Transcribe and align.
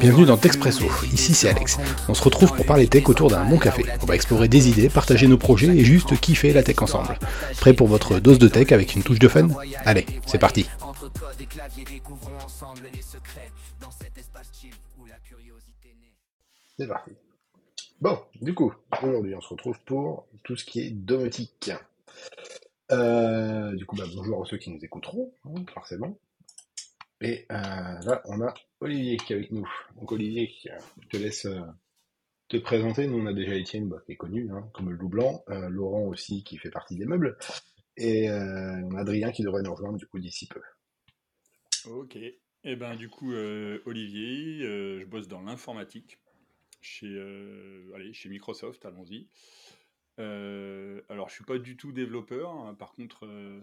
Bienvenue 0.00 0.26
dans 0.26 0.36
Texpresso, 0.36 0.84
ici 1.12 1.34
c'est 1.34 1.48
Alex. 1.48 1.78
On 2.08 2.14
se 2.14 2.22
retrouve 2.22 2.54
pour 2.54 2.66
parler 2.66 2.88
tech 2.88 3.08
autour 3.08 3.30
d'un 3.30 3.44
bon 3.44 3.58
café. 3.58 3.84
On 4.02 4.06
va 4.06 4.14
explorer 4.14 4.48
des 4.48 4.68
idées, 4.68 4.88
partager 4.88 5.26
nos 5.26 5.38
projets 5.38 5.68
et 5.68 5.84
juste 5.84 6.18
kiffer 6.20 6.52
la 6.52 6.62
tech 6.62 6.82
ensemble. 6.82 7.18
Prêt 7.60 7.72
pour 7.72 7.86
votre 7.86 8.18
dose 8.18 8.38
de 8.38 8.48
tech 8.48 8.72
avec 8.72 8.94
une 8.94 9.02
touche 9.02 9.18
de 9.18 9.28
fun? 9.28 9.48
Allez, 9.84 10.06
c'est 10.26 10.38
parti 10.38 10.66
C'est 16.78 16.88
parti. 16.88 17.12
Bon, 18.00 18.18
du 18.42 18.54
coup, 18.54 18.72
aujourd'hui 19.02 19.34
on 19.34 19.40
se 19.40 19.48
retrouve 19.48 19.78
pour 19.86 20.26
tout 20.44 20.56
ce 20.56 20.64
qui 20.64 20.80
est 20.80 20.90
domotique. 20.90 21.70
Euh, 22.92 23.74
du 23.74 23.86
coup, 23.86 23.96
bah, 23.96 24.04
bonjour 24.14 24.42
à 24.42 24.46
ceux 24.46 24.58
qui 24.58 24.70
nous 24.70 24.84
écouteront, 24.84 25.32
hein, 25.44 25.64
forcément. 25.72 26.18
Et 27.20 27.46
euh, 27.50 27.54
là, 27.54 28.22
on 28.26 28.40
a 28.42 28.52
Olivier 28.80 29.16
qui 29.16 29.32
est 29.32 29.36
avec 29.36 29.50
nous. 29.50 29.68
Donc 29.96 30.12
Olivier, 30.12 30.52
je 30.64 31.08
te 31.08 31.16
laisse 31.16 31.46
euh, 31.46 31.60
te 32.48 32.56
présenter. 32.58 33.06
Nous, 33.06 33.18
on 33.18 33.26
a 33.26 33.32
déjà 33.32 33.54
Étienne, 33.54 33.88
bah, 33.88 34.02
qui 34.04 34.12
est 34.12 34.16
connu, 34.16 34.50
hein, 34.52 34.68
comme 34.74 34.90
le 34.90 34.96
loup 34.96 35.08
blanc. 35.08 35.42
Euh, 35.48 35.68
Laurent 35.68 36.04
aussi, 36.04 36.44
qui 36.44 36.58
fait 36.58 36.70
partie 36.70 36.96
des 36.96 37.06
meubles. 37.06 37.38
Et 37.96 38.30
euh, 38.30 38.82
on 38.84 38.94
a 38.96 39.00
Adrien 39.00 39.32
qui 39.32 39.42
devrait 39.42 39.62
nous 39.62 39.74
rejoindre, 39.74 39.98
du 39.98 40.06
coup, 40.06 40.18
d'ici 40.18 40.46
peu. 40.46 40.60
Ok. 41.86 42.16
Et 42.16 42.72
eh 42.72 42.76
ben 42.76 42.96
du 42.96 43.08
coup, 43.08 43.32
euh, 43.32 43.80
Olivier, 43.86 44.64
euh, 44.64 44.98
je 45.00 45.04
bosse 45.04 45.28
dans 45.28 45.40
l'informatique 45.40 46.18
chez, 46.80 47.06
euh, 47.06 47.92
allez, 47.94 48.12
chez 48.12 48.28
Microsoft, 48.28 48.84
allons-y. 48.84 49.28
Euh, 50.18 51.00
alors, 51.08 51.28
je 51.28 51.34
suis 51.34 51.44
pas 51.44 51.58
du 51.58 51.76
tout 51.76 51.92
développeur. 51.92 52.50
hein. 52.50 52.74
Par 52.74 52.92
contre, 52.92 53.24
euh, 53.26 53.60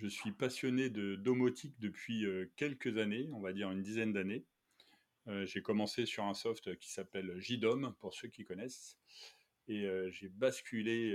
je 0.00 0.08
suis 0.08 0.32
passionné 0.32 0.88
de 0.88 1.14
domotique 1.14 1.78
depuis 1.78 2.24
euh, 2.24 2.50
quelques 2.56 2.96
années, 2.96 3.28
on 3.34 3.40
va 3.40 3.52
dire 3.52 3.70
une 3.70 3.82
dizaine 3.82 4.14
d'années. 4.14 4.46
Euh, 5.28 5.44
j'ai 5.44 5.60
commencé 5.60 6.06
sur 6.06 6.24
un 6.24 6.32
soft 6.32 6.74
qui 6.78 6.90
s'appelle 6.90 7.38
JDOM, 7.38 7.94
pour 8.00 8.14
ceux 8.14 8.28
qui 8.28 8.44
connaissent. 8.44 8.98
Et 9.68 9.84
euh, 9.84 10.10
j'ai 10.10 10.28
basculé 10.28 11.14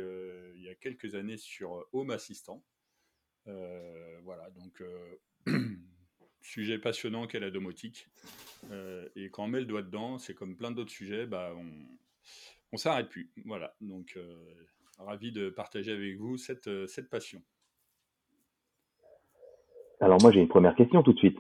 il 0.56 0.62
y 0.62 0.70
a 0.70 0.76
quelques 0.76 1.16
années 1.16 1.38
sur 1.38 1.88
Home 1.94 2.12
Assistant. 2.12 2.64
Voilà, 3.46 4.50
donc 4.52 4.84
sujet 6.42 6.78
passionnant 6.78 7.26
qu'est 7.26 7.40
la 7.40 7.52
domotique. 7.52 8.08
Et 9.16 9.30
quand 9.32 9.46
on 9.46 9.48
met 9.48 9.60
le 9.60 9.66
doigt 9.66 9.82
dedans, 9.82 10.20
c'est 10.20 10.36
comme 10.36 10.56
plein 10.56 10.72
d'autres 10.72 10.92
sujets, 10.92 11.26
bah, 11.26 11.54
on 11.58 11.72
on 12.72 12.78
s'arrête 12.78 13.10
plus. 13.10 13.32
Voilà, 13.46 13.76
donc 13.82 14.18
ravi 14.98 15.32
de 15.32 15.50
partager 15.50 15.92
avec 15.92 16.18
vous 16.18 16.38
cette 16.38 17.10
passion. 17.10 17.44
Alors 20.02 20.22
moi 20.22 20.32
j'ai 20.32 20.40
une 20.40 20.48
première 20.48 20.76
question 20.76 21.04
tout 21.04 21.14
de 21.14 21.20
suite. 21.20 21.40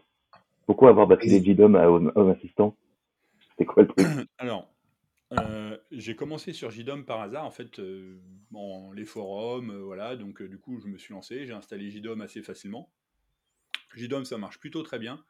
Pourquoi 0.66 0.90
avoir 0.90 1.08
basculé 1.08 1.40
de. 1.40 1.46
JDOM 1.46 1.76
à 1.76 1.90
Home, 1.90 2.12
Home 2.16 2.30
Assistant? 2.30 2.76
C'était 3.50 3.66
quoi 3.66 3.84
le 3.84 3.90
truc? 3.90 4.06
Alors, 4.38 4.74
euh, 5.34 5.78
j'ai 5.92 6.16
commencé 6.16 6.54
sur 6.54 6.72
JDOM 6.72 7.06
par 7.06 7.22
hasard, 7.22 7.46
en 7.46 7.52
fait, 7.52 7.80
euh, 7.80 8.20
dans 8.52 8.92
les 8.92 9.06
forums, 9.06 9.72
euh, 9.72 9.84
voilà, 9.84 10.16
donc 10.16 10.42
du 10.42 10.60
coup 10.60 10.80
je 10.80 10.88
me 10.88 10.98
suis 10.98 11.14
lancé, 11.14 11.46
j'ai 11.46 11.54
installé 11.54 11.90
JDOM 11.92 12.22
assez 12.22 12.42
facilement. 12.42 12.92
JDOM 13.96 14.26
ça 14.26 14.38
marche 14.38 14.60
plutôt 14.60 14.84
très 14.84 15.00
bien. 15.00 15.24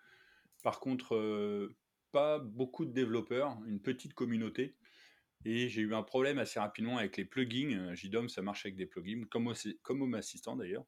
Par 0.64 0.80
contre, 0.80 1.70
pas 2.12 2.40
beaucoup 2.40 2.86
de 2.86 2.92
développeurs, 2.92 3.58
une 3.68 3.80
petite 3.80 4.14
communauté. 4.14 4.76
Et 5.48 5.70
j'ai 5.70 5.82
eu 5.82 5.94
un 5.94 6.02
problème 6.02 6.40
assez 6.40 6.60
rapidement 6.60 6.98
avec 6.98 7.18
les 7.18 7.26
plugins. 7.26 7.94
JDOM, 7.94 8.30
ça 8.30 8.42
marche 8.42 8.66
avec 8.66 8.76
des 8.76 8.88
plugins, 8.88 9.26
comme, 9.30 9.54
comme 9.84 10.02
Home 10.02 10.16
Assistant 10.16 10.56
d'ailleurs. 10.56 10.86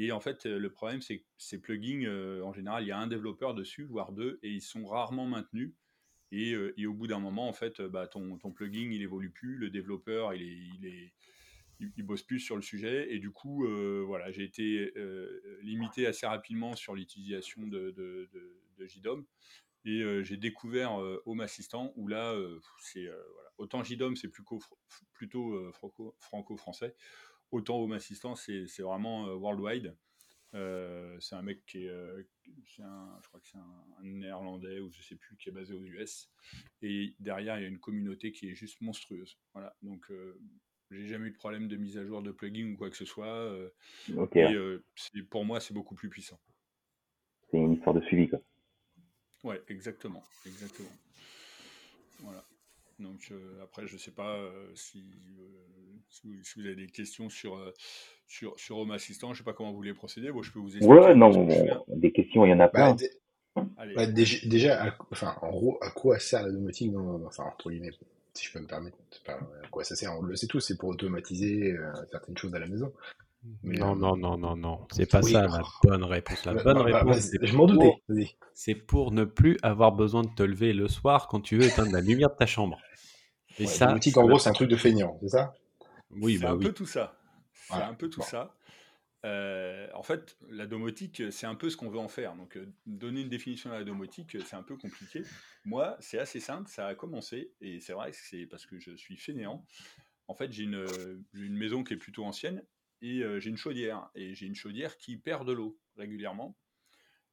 Et 0.00 0.12
en 0.12 0.20
fait, 0.20 0.46
le 0.46 0.70
problème, 0.70 1.02
c'est 1.02 1.18
que 1.18 1.24
ces 1.38 1.60
plugins, 1.60 2.04
euh, 2.06 2.40
en 2.42 2.52
général, 2.52 2.84
il 2.84 2.86
y 2.86 2.92
a 2.92 2.98
un 2.98 3.08
développeur 3.08 3.52
dessus, 3.52 3.82
voire 3.82 4.12
deux, 4.12 4.38
et 4.44 4.48
ils 4.48 4.62
sont 4.62 4.86
rarement 4.86 5.26
maintenus. 5.26 5.74
Et, 6.30 6.52
euh, 6.52 6.72
au 6.86 6.94
bout 6.94 7.08
d'un 7.08 7.18
moment, 7.18 7.48
en 7.48 7.52
fait, 7.52 7.82
bah, 7.82 8.06
ton, 8.06 8.38
plugin, 8.52 8.90
il 8.92 9.02
évolue 9.02 9.30
plus, 9.30 9.56
le 9.56 9.70
développeur, 9.70 10.34
il 10.34 10.42
est, 10.42 10.56
il 10.78 10.86
est, 10.86 11.12
il, 11.96 12.04
bosse 12.04 12.22
plus 12.22 12.38
sur 12.38 12.54
le 12.54 12.62
sujet. 12.62 13.12
Et 13.12 13.18
du 13.18 13.32
coup, 13.32 13.66
euh, 13.66 14.04
voilà, 14.06 14.30
j'ai 14.30 14.44
été 14.44 14.92
limité 15.62 16.06
assez 16.06 16.26
rapidement 16.26 16.76
sur 16.76 16.94
l'utilisation 16.94 17.66
de, 17.66 17.90
de, 17.90 18.86
JDOM. 18.86 19.26
Et 19.84 20.04
j'ai 20.22 20.36
découvert 20.36 20.92
Home 21.26 21.40
Assistant, 21.40 21.92
où 21.96 22.06
là, 22.06 22.36
c'est 22.78 23.06
voilà. 23.06 23.50
autant 23.58 23.82
JDOM, 23.82 24.14
c'est 24.14 24.28
plutôt, 24.28 24.60
plutôt 25.12 25.72
franco- 25.72 26.14
franco-français, 26.20 26.94
autant 27.50 27.78
Home 27.78 27.92
Assistant, 27.92 28.34
c'est 28.34 28.66
vraiment 28.80 29.28
euh, 29.28 29.34
worldwide. 29.34 29.96
Euh, 30.54 31.18
c'est 31.20 31.34
un 31.34 31.42
mec 31.42 31.64
qui 31.66 31.84
est, 31.84 31.88
euh, 31.88 32.22
un- 32.80 33.18
je 33.22 33.28
crois 33.28 33.40
que 33.40 33.46
c'est 33.48 33.58
un, 33.58 33.84
un 34.00 34.02
néerlandais 34.04 34.80
ou 34.80 34.90
je 34.90 35.02
sais 35.02 35.16
plus, 35.16 35.36
qui 35.36 35.50
est 35.50 35.52
basé 35.52 35.74
aux 35.74 35.82
US. 35.84 36.30
Et 36.82 37.14
derrière, 37.20 37.58
il 37.58 37.62
y 37.62 37.64
a 37.66 37.68
une 37.68 37.78
communauté 37.78 38.32
qui 38.32 38.48
est 38.48 38.54
juste 38.54 38.80
monstrueuse. 38.80 39.38
Voilà. 39.52 39.76
Donc, 39.82 40.10
j'ai 40.90 41.06
jamais 41.06 41.28
eu 41.28 41.32
de 41.32 41.36
problème 41.36 41.68
de 41.68 41.76
mise 41.76 41.98
à 41.98 42.04
jour 42.06 42.22
de 42.22 42.32
plugin 42.32 42.72
ou 42.72 42.76
quoi 42.78 42.88
que 42.88 42.96
ce 42.96 43.04
soit. 43.04 43.52
Ok, 44.16 44.36
et 44.36 44.44
ouais. 44.44 44.54
euh, 44.54 44.82
c'est- 44.96 45.22
pour 45.22 45.44
moi, 45.44 45.60
c'est 45.60 45.74
beaucoup 45.74 45.94
plus 45.94 46.08
puissant. 46.08 46.40
c'est 47.50 47.58
une 47.58 47.72
histoire 47.74 47.94
de 47.94 48.00
suivi 48.02 48.28
quoi. 48.28 48.40
Ouais, 49.44 49.62
exactement, 49.68 50.22
exactement. 50.46 50.90
Voilà. 52.20 52.44
Donc 52.98 53.28
euh, 53.30 53.62
après, 53.62 53.86
je 53.86 53.96
sais 53.96 54.10
pas 54.10 54.36
euh, 54.36 54.74
si, 54.74 54.98
euh, 55.38 55.44
si, 56.10 56.26
vous, 56.26 56.42
si 56.42 56.60
vous 56.60 56.66
avez 56.66 56.74
des 56.76 56.88
questions 56.88 57.28
sur, 57.28 57.56
euh, 57.56 57.72
sur, 58.26 58.58
sur 58.58 58.78
Home 58.78 58.90
Assistant, 58.90 59.32
je 59.34 59.38
sais 59.38 59.44
pas 59.44 59.52
comment 59.52 59.70
vous 59.70 59.76
voulez 59.76 59.94
procéder. 59.94 60.32
Bon, 60.32 60.42
je 60.42 60.52
peux 60.52 60.58
vous 60.58 60.76
Ouais, 60.76 60.76
expliquer 60.76 61.14
moi 61.14 61.14
non, 61.14 61.46
que 61.46 61.46
des 61.88 62.12
questions 62.12 62.44
il 62.44 62.50
y 62.50 62.54
en 62.54 62.60
a 62.60 62.68
Bah, 62.72 62.94
plein. 62.94 62.96
Allez. 63.76 63.94
bah, 63.94 64.06
déjà, 64.06 64.38
déjà, 64.48 64.84
à- 64.84 64.96
enfin, 65.12 65.34
en 65.42 65.50
gros, 65.50 65.78
à 65.82 65.90
quoi 65.90 66.18
sert 66.18 66.42
la 66.42 66.52
domotique 66.52 66.92
dans, 66.92 67.24
enfin, 67.26 67.44
entre 67.44 67.70
guillemets, 67.70 67.90
si 68.34 68.46
je 68.46 68.52
peux 68.52 68.60
me 68.60 68.66
permettre, 68.66 68.96
pas, 69.24 69.40
à 69.64 69.68
quoi 69.68 69.84
ça 69.84 69.96
sert, 69.96 70.12
on 70.16 70.22
le 70.22 70.36
sait 70.36 70.46
tous, 70.46 70.60
c'est 70.60 70.76
pour 70.76 70.90
automatiser 70.90 71.72
euh, 71.72 71.92
certaines 72.10 72.36
choses 72.36 72.54
à 72.54 72.58
la 72.60 72.66
maison. 72.66 72.92
Mais, 73.62 73.80
Non, 73.80 73.94
euh, 73.94 73.96
non, 73.96 74.16
non, 74.16 74.36
non, 74.36 74.56
non. 74.56 74.86
C'est 74.92 75.06
pas 75.06 75.22
oui, 75.22 75.32
ça 75.32 75.42
la 75.42 75.62
bonne 75.82 76.04
réponse. 76.04 76.44
La 76.44 76.54
bah, 76.54 76.62
bonne 76.64 76.76
bah, 76.76 77.04
bah, 77.04 77.04
réponse, 77.04 77.30
je 77.42 77.56
m'en 77.56 77.66
doutais, 77.66 78.02
c'est 78.54 78.74
pour 78.74 79.12
ne 79.12 79.24
plus 79.24 79.56
avoir 79.62 79.92
besoin 79.92 80.22
de 80.24 80.28
te 80.34 80.42
lever 80.42 80.72
le 80.72 80.88
soir 80.88 81.28
quand 81.28 81.40
tu 81.40 81.56
veux 81.56 81.66
éteindre 81.66 81.92
la 81.92 82.00
lumière 82.00 82.30
de 82.30 82.36
ta 82.36 82.46
chambre. 82.46 82.78
Et 83.58 83.66
Ouais, 83.66 83.72
ça, 83.78 83.86
domotique, 83.86 84.16
ça 84.16 84.20
en 84.20 84.26
gros, 84.26 84.38
c'est 84.38 84.48
un 84.48 84.52
truc 84.54 84.70
de 84.70 84.76
feignant, 84.76 85.18
c'est 85.20 85.28
ça? 85.28 85.52
Oui, 86.10 86.38
C'est 86.38 86.44
bah 86.44 86.52
un 86.52 86.56
oui. 86.56 86.64
peu 86.64 86.72
tout 86.72 86.86
ça. 86.86 87.18
C'est 87.52 87.68
Voilà, 87.68 87.88
un 87.88 87.94
peu 87.94 88.08
tout 88.08 88.20
bon. 88.20 88.26
ça. 88.26 88.56
Euh, 89.26 89.88
en 89.94 90.02
fait, 90.02 90.38
la 90.48 90.66
domotique, 90.66 91.22
c'est 91.32 91.46
un 91.46 91.54
peu 91.56 91.70
ce 91.70 91.76
qu'on 91.76 91.90
veut 91.90 91.98
en 91.98 92.08
faire. 92.08 92.36
Donc, 92.36 92.56
euh, 92.56 92.72
donner 92.86 93.22
une 93.22 93.28
définition 93.28 93.70
à 93.72 93.78
la 93.78 93.84
domotique, 93.84 94.36
euh, 94.36 94.42
c'est 94.44 94.56
un 94.56 94.62
peu 94.62 94.76
compliqué. 94.76 95.28
Moi, 95.64 95.96
c'est 96.00 96.18
assez 96.18 96.40
simple. 96.40 96.68
Ça 96.70 96.86
a 96.88 96.94
commencé, 96.94 97.52
et 97.60 97.80
c'est 97.80 97.92
vrai 97.94 98.12
que 98.12 98.16
c'est 98.18 98.46
parce 98.46 98.66
que 98.66 98.78
je 98.78 98.96
suis 98.96 99.16
fainéant. 99.16 99.66
En 100.28 100.34
fait, 100.34 100.52
j'ai 100.52 100.64
une, 100.64 100.86
j'ai 101.34 101.44
une 101.46 101.56
maison 101.56 101.84
qui 101.84 101.94
est 101.94 101.98
plutôt 101.98 102.24
ancienne, 102.24 102.64
et 103.02 103.22
euh, 103.22 103.40
j'ai 103.40 103.50
une 103.50 103.56
chaudière. 103.56 104.10
Et 104.14 104.34
j'ai 104.34 104.46
une 104.46 104.56
chaudière 104.56 104.96
qui 104.98 105.16
perd 105.18 105.46
de 105.46 105.52
l'eau 105.52 105.78
régulièrement. 105.96 106.56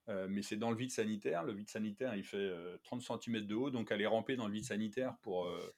Euh, 0.08 0.28
mais 0.30 0.42
c'est 0.42 0.58
dans 0.58 0.70
le 0.72 0.78
vide 0.78 0.92
sanitaire. 0.92 1.44
Le 1.44 1.54
vide 1.54 1.70
sanitaire, 1.70 2.16
il 2.16 2.24
fait 2.24 2.38
euh, 2.38 2.78
30 2.84 3.02
cm 3.02 3.42
de 3.42 3.56
haut, 3.56 3.72
donc 3.72 3.92
aller 3.92 4.06
ramper 4.06 4.36
dans 4.36 4.48
le 4.48 4.54
vide 4.54 4.66
sanitaire 4.66 5.16
pour, 5.24 5.48
euh, 5.48 5.74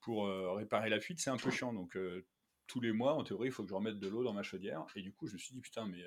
pour 0.00 0.26
euh, 0.26 0.52
réparer 0.52 0.88
la 0.90 1.00
fuite, 1.00 1.20
c'est 1.20 1.30
un 1.30 1.36
peu 1.36 1.50
chiant. 1.50 1.72
Donc, 1.72 1.96
tous 2.66 2.80
les 2.80 2.92
mois, 2.92 3.14
en 3.14 3.24
théorie, 3.24 3.48
il 3.48 3.52
faut 3.52 3.64
que 3.64 3.68
je 3.68 3.74
remette 3.74 3.98
de 3.98 4.08
l'eau 4.08 4.24
dans 4.24 4.32
ma 4.32 4.42
chaudière. 4.42 4.86
Et 4.94 5.02
du 5.02 5.12
coup, 5.12 5.26
je 5.26 5.34
me 5.34 5.38
suis 5.38 5.54
dit, 5.54 5.60
putain, 5.60 5.86
mais 5.86 6.02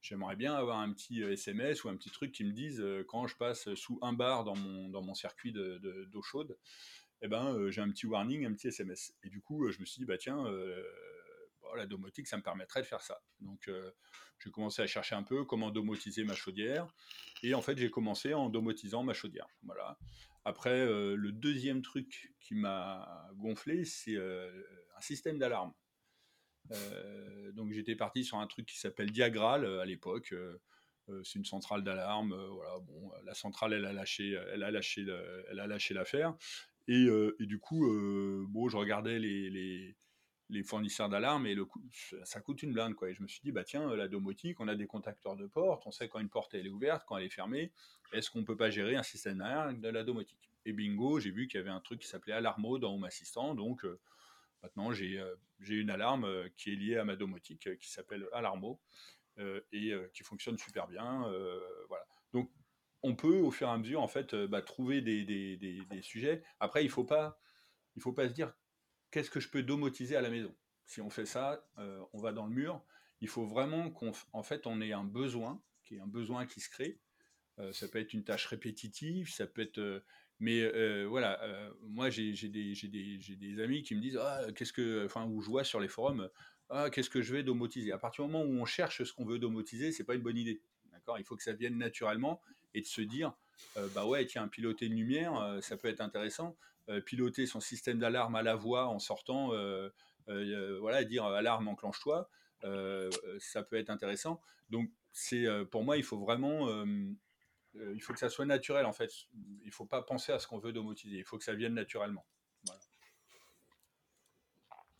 j'aimerais 0.00 0.36
bien 0.36 0.54
avoir 0.54 0.78
un 0.78 0.92
petit 0.92 1.22
SMS 1.22 1.84
ou 1.84 1.88
un 1.88 1.96
petit 1.96 2.10
truc 2.10 2.32
qui 2.32 2.44
me 2.44 2.52
dise 2.52 2.84
quand 3.08 3.26
je 3.26 3.36
passe 3.36 3.74
sous 3.74 3.98
un 4.02 4.12
bar 4.12 4.44
dans 4.44 4.54
mon, 4.56 4.88
dans 4.88 5.02
mon 5.02 5.14
circuit 5.14 5.52
de- 5.52 5.78
de- 5.78 6.04
d'eau 6.04 6.22
chaude, 6.22 6.56
eh 7.22 7.28
ben, 7.28 7.70
j'ai 7.70 7.80
un 7.80 7.90
petit 7.90 8.06
warning, 8.06 8.44
un 8.44 8.52
petit 8.52 8.68
SMS. 8.68 9.14
Et 9.22 9.30
du 9.30 9.40
coup, 9.40 9.68
je 9.70 9.80
me 9.80 9.86
suis 9.86 9.98
dit, 9.98 10.04
bah 10.04 10.18
tiens, 10.18 10.44
bon, 11.66 11.74
la 11.74 11.86
domotique, 11.86 12.26
ça 12.26 12.36
me 12.36 12.42
permettrait 12.42 12.82
de 12.82 12.86
faire 12.86 13.02
ça. 13.02 13.20
Donc, 13.40 13.68
euh, 13.68 13.90
j'ai 14.38 14.50
commencé 14.50 14.82
à 14.82 14.86
chercher 14.86 15.14
un 15.14 15.22
peu 15.22 15.44
comment 15.44 15.70
domotiser 15.70 16.24
ma 16.24 16.34
chaudière. 16.34 16.86
Et 17.42 17.54
en 17.54 17.62
fait, 17.62 17.76
j'ai 17.78 17.90
commencé 17.90 18.34
en 18.34 18.48
domotisant 18.48 19.02
ma 19.02 19.14
chaudière. 19.14 19.48
Voilà. 19.62 19.98
Après, 20.44 20.70
euh, 20.80 21.16
le 21.16 21.32
deuxième 21.32 21.82
truc 21.82 22.34
qui 22.40 22.54
m'a 22.54 23.28
gonflé, 23.34 23.84
c'est 23.84 24.14
euh, 24.14 24.50
un 24.96 25.00
système 25.00 25.38
d'alarme. 25.38 25.72
Donc 27.54 27.70
j'étais 27.70 27.94
parti 27.94 28.24
sur 28.24 28.38
un 28.38 28.46
truc 28.48 28.66
qui 28.66 28.76
s'appelle 28.76 29.12
Diagral 29.12 29.64
à 29.64 29.84
l'époque. 29.84 30.34
C'est 31.22 31.38
une 31.38 31.44
centrale 31.44 31.84
d'alarme. 31.84 32.34
voilà, 32.34 32.80
bon, 32.80 33.12
la 33.24 33.34
centrale, 33.34 33.72
elle 33.72 33.84
a 33.84 33.92
lâché, 33.92 34.32
elle 34.52 34.64
a 34.64 34.72
lâché, 34.72 35.02
le- 35.02 35.44
elle 35.48 35.60
a 35.60 35.68
lâché 35.68 35.94
l'affaire. 35.94 36.34
Et, 36.88 37.06
du 37.38 37.60
coup, 37.60 37.86
bon, 38.48 38.68
je 38.68 38.76
regardais 38.76 39.20
les, 39.20 39.96
les 40.48 40.62
fournisseurs 40.62 41.08
d'alarme 41.08 41.46
et 41.46 41.54
le 41.54 41.66
ça 42.24 42.40
coûte 42.40 42.62
une 42.62 42.72
blinde 42.72 42.94
quoi. 42.94 43.10
Et 43.10 43.14
je 43.14 43.22
me 43.22 43.26
suis 43.28 43.40
dit 43.42 43.52
bah 43.52 43.64
tiens 43.64 43.94
la 43.96 44.08
domotique, 44.08 44.60
on 44.60 44.68
a 44.68 44.74
des 44.76 44.86
contacteurs 44.86 45.36
de 45.36 45.46
porte, 45.46 45.86
on 45.86 45.90
sait 45.90 46.08
quand 46.08 46.20
une 46.20 46.28
porte 46.28 46.54
elle 46.54 46.66
est 46.66 46.70
ouverte, 46.70 47.04
quand 47.06 47.16
elle 47.16 47.24
est 47.24 47.30
fermée. 47.30 47.72
Est-ce 48.12 48.30
qu'on 48.30 48.44
peut 48.44 48.56
pas 48.56 48.70
gérer 48.70 48.96
un 48.96 49.02
système 49.02 49.38
d'alarme 49.38 49.80
de 49.80 49.88
la 49.88 50.04
domotique? 50.04 50.50
Et 50.64 50.72
bingo, 50.72 51.20
j'ai 51.20 51.30
vu 51.30 51.48
qu'il 51.48 51.58
y 51.58 51.60
avait 51.60 51.70
un 51.70 51.80
truc 51.80 52.00
qui 52.00 52.08
s'appelait 52.08 52.32
Alarmo 52.32 52.78
dans 52.78 52.94
Home 52.94 53.04
Assistant, 53.04 53.54
donc 53.54 53.84
euh, 53.84 53.98
maintenant 54.62 54.92
j'ai 54.92 55.18
euh, 55.18 55.34
j'ai 55.60 55.74
une 55.76 55.90
alarme 55.90 56.24
euh, 56.24 56.48
qui 56.56 56.72
est 56.72 56.76
liée 56.76 56.96
à 56.96 57.04
ma 57.04 57.16
domotique 57.16 57.66
euh, 57.66 57.76
qui 57.76 57.90
s'appelle 57.90 58.26
Alarmo 58.32 58.80
euh, 59.38 59.60
et 59.72 59.92
euh, 59.92 60.08
qui 60.14 60.22
fonctionne 60.22 60.58
super 60.58 60.86
bien. 60.86 61.28
euh, 61.30 61.60
voilà. 61.88 62.04
Donc 62.32 62.50
on 63.02 63.14
peut 63.14 63.38
au 63.38 63.50
fur 63.50 63.68
et 63.68 63.70
à 63.70 63.78
mesure 63.78 64.00
en 64.02 64.08
fait 64.08 64.34
bah, 64.34 64.62
trouver 64.62 65.00
des, 65.00 65.24
des, 65.24 65.56
des, 65.56 65.80
des, 65.90 66.02
sujets. 66.02 66.42
Après, 66.60 66.84
il 66.84 66.90
faut 66.90 67.04
pas, 67.04 67.38
il 67.96 68.02
faut 68.02 68.12
pas 68.12 68.28
se 68.28 68.32
dire 68.32 68.52
qu'est-ce 69.16 69.30
que 69.30 69.40
je 69.40 69.48
peux 69.48 69.62
domotiser 69.62 70.14
à 70.14 70.20
la 70.20 70.28
maison? 70.28 70.54
Si 70.84 71.00
on 71.00 71.08
fait 71.08 71.24
ça, 71.24 71.66
on 72.12 72.20
va 72.20 72.32
dans 72.32 72.44
le 72.44 72.52
mur. 72.52 72.84
Il 73.22 73.28
faut 73.28 73.46
vraiment 73.46 73.90
qu'on 73.90 74.12
en 74.34 74.42
fait 74.42 74.66
on 74.66 74.82
ait 74.82 74.92
un 74.92 75.04
besoin, 75.04 75.62
qui 75.84 75.94
est 75.94 76.00
un 76.00 76.06
besoin 76.06 76.44
qui 76.44 76.60
se 76.60 76.68
crée. 76.68 77.00
ça 77.72 77.88
peut 77.88 77.98
être 77.98 78.12
une 78.12 78.24
tâche 78.24 78.44
répétitive, 78.44 79.30
ça 79.30 79.46
peut 79.46 79.62
être 79.62 80.04
mais 80.38 80.70
voilà, 81.06 81.40
moi 81.80 82.10
j'ai 82.10 82.34
des, 82.34 83.60
amis 83.62 83.82
qui 83.84 83.94
me 83.94 84.02
disent 84.02 84.18
ah, 84.20 84.48
qu'est-ce 84.54 84.74
que, 84.74 85.06
enfin, 85.06 85.24
où 85.24 85.40
je 85.40 85.48
vois 85.48 85.64
sur 85.64 85.80
les 85.80 85.88
forums, 85.88 86.28
ah, 86.68 86.90
qu'est-ce 86.90 87.08
que 87.08 87.22
je 87.22 87.32
vais 87.32 87.42
domotiser? 87.42 87.92
À 87.92 87.98
partir 87.98 88.26
du 88.26 88.30
moment 88.30 88.44
où 88.44 88.60
on 88.60 88.66
cherche 88.66 89.02
ce 89.02 89.14
qu'on 89.14 89.24
veut 89.24 89.38
domotiser, 89.38 89.92
c'est 89.92 90.04
pas 90.04 90.14
une 90.14 90.22
bonne 90.22 90.36
idée. 90.36 90.60
D'accord? 90.92 91.18
Il 91.18 91.24
faut 91.24 91.36
que 91.36 91.42
ça 91.42 91.54
vienne 91.54 91.78
naturellement 91.78 92.42
et 92.74 92.82
de 92.82 92.86
se 92.86 93.00
dire, 93.00 93.32
bah 93.94 94.06
ouais, 94.06 94.24
tiens, 94.26 94.48
piloter 94.48 94.86
une 94.86 94.96
lumière, 94.96 95.58
ça 95.60 95.76
peut 95.76 95.88
être 95.88 96.00
intéressant. 96.00 96.56
piloter 97.04 97.46
son 97.46 97.60
système 97.60 97.98
d'alarme 97.98 98.36
à 98.36 98.42
la 98.42 98.54
voix 98.54 98.86
en 98.86 98.98
sortant, 98.98 99.52
voilà, 100.26 101.04
dire 101.04 101.24
alarme 101.24 101.68
enclenche-toi, 101.68 102.28
ça 102.62 103.62
peut 103.62 103.76
être 103.76 103.90
intéressant. 103.90 104.40
Donc 104.70 104.90
c'est 105.12 105.46
pour 105.70 105.84
moi, 105.84 105.96
il 105.96 106.04
faut 106.04 106.18
vraiment 106.18 106.68
euh, 107.80 107.92
il 107.94 108.00
faut 108.00 108.12
que 108.12 108.18
ça 108.18 108.28
soit 108.28 108.44
naturel 108.44 108.86
en 108.86 108.92
fait. 108.92 109.10
Il 109.64 109.72
faut 109.72 109.84
pas 109.84 110.02
penser 110.02 110.32
à 110.32 110.38
ce 110.38 110.46
qu'on 110.46 110.58
veut 110.58 110.72
domotiser. 110.72 111.18
Il 111.18 111.24
faut 111.24 111.38
que 111.38 111.44
ça 111.44 111.54
vienne 111.54 111.74
naturellement. 111.74 112.24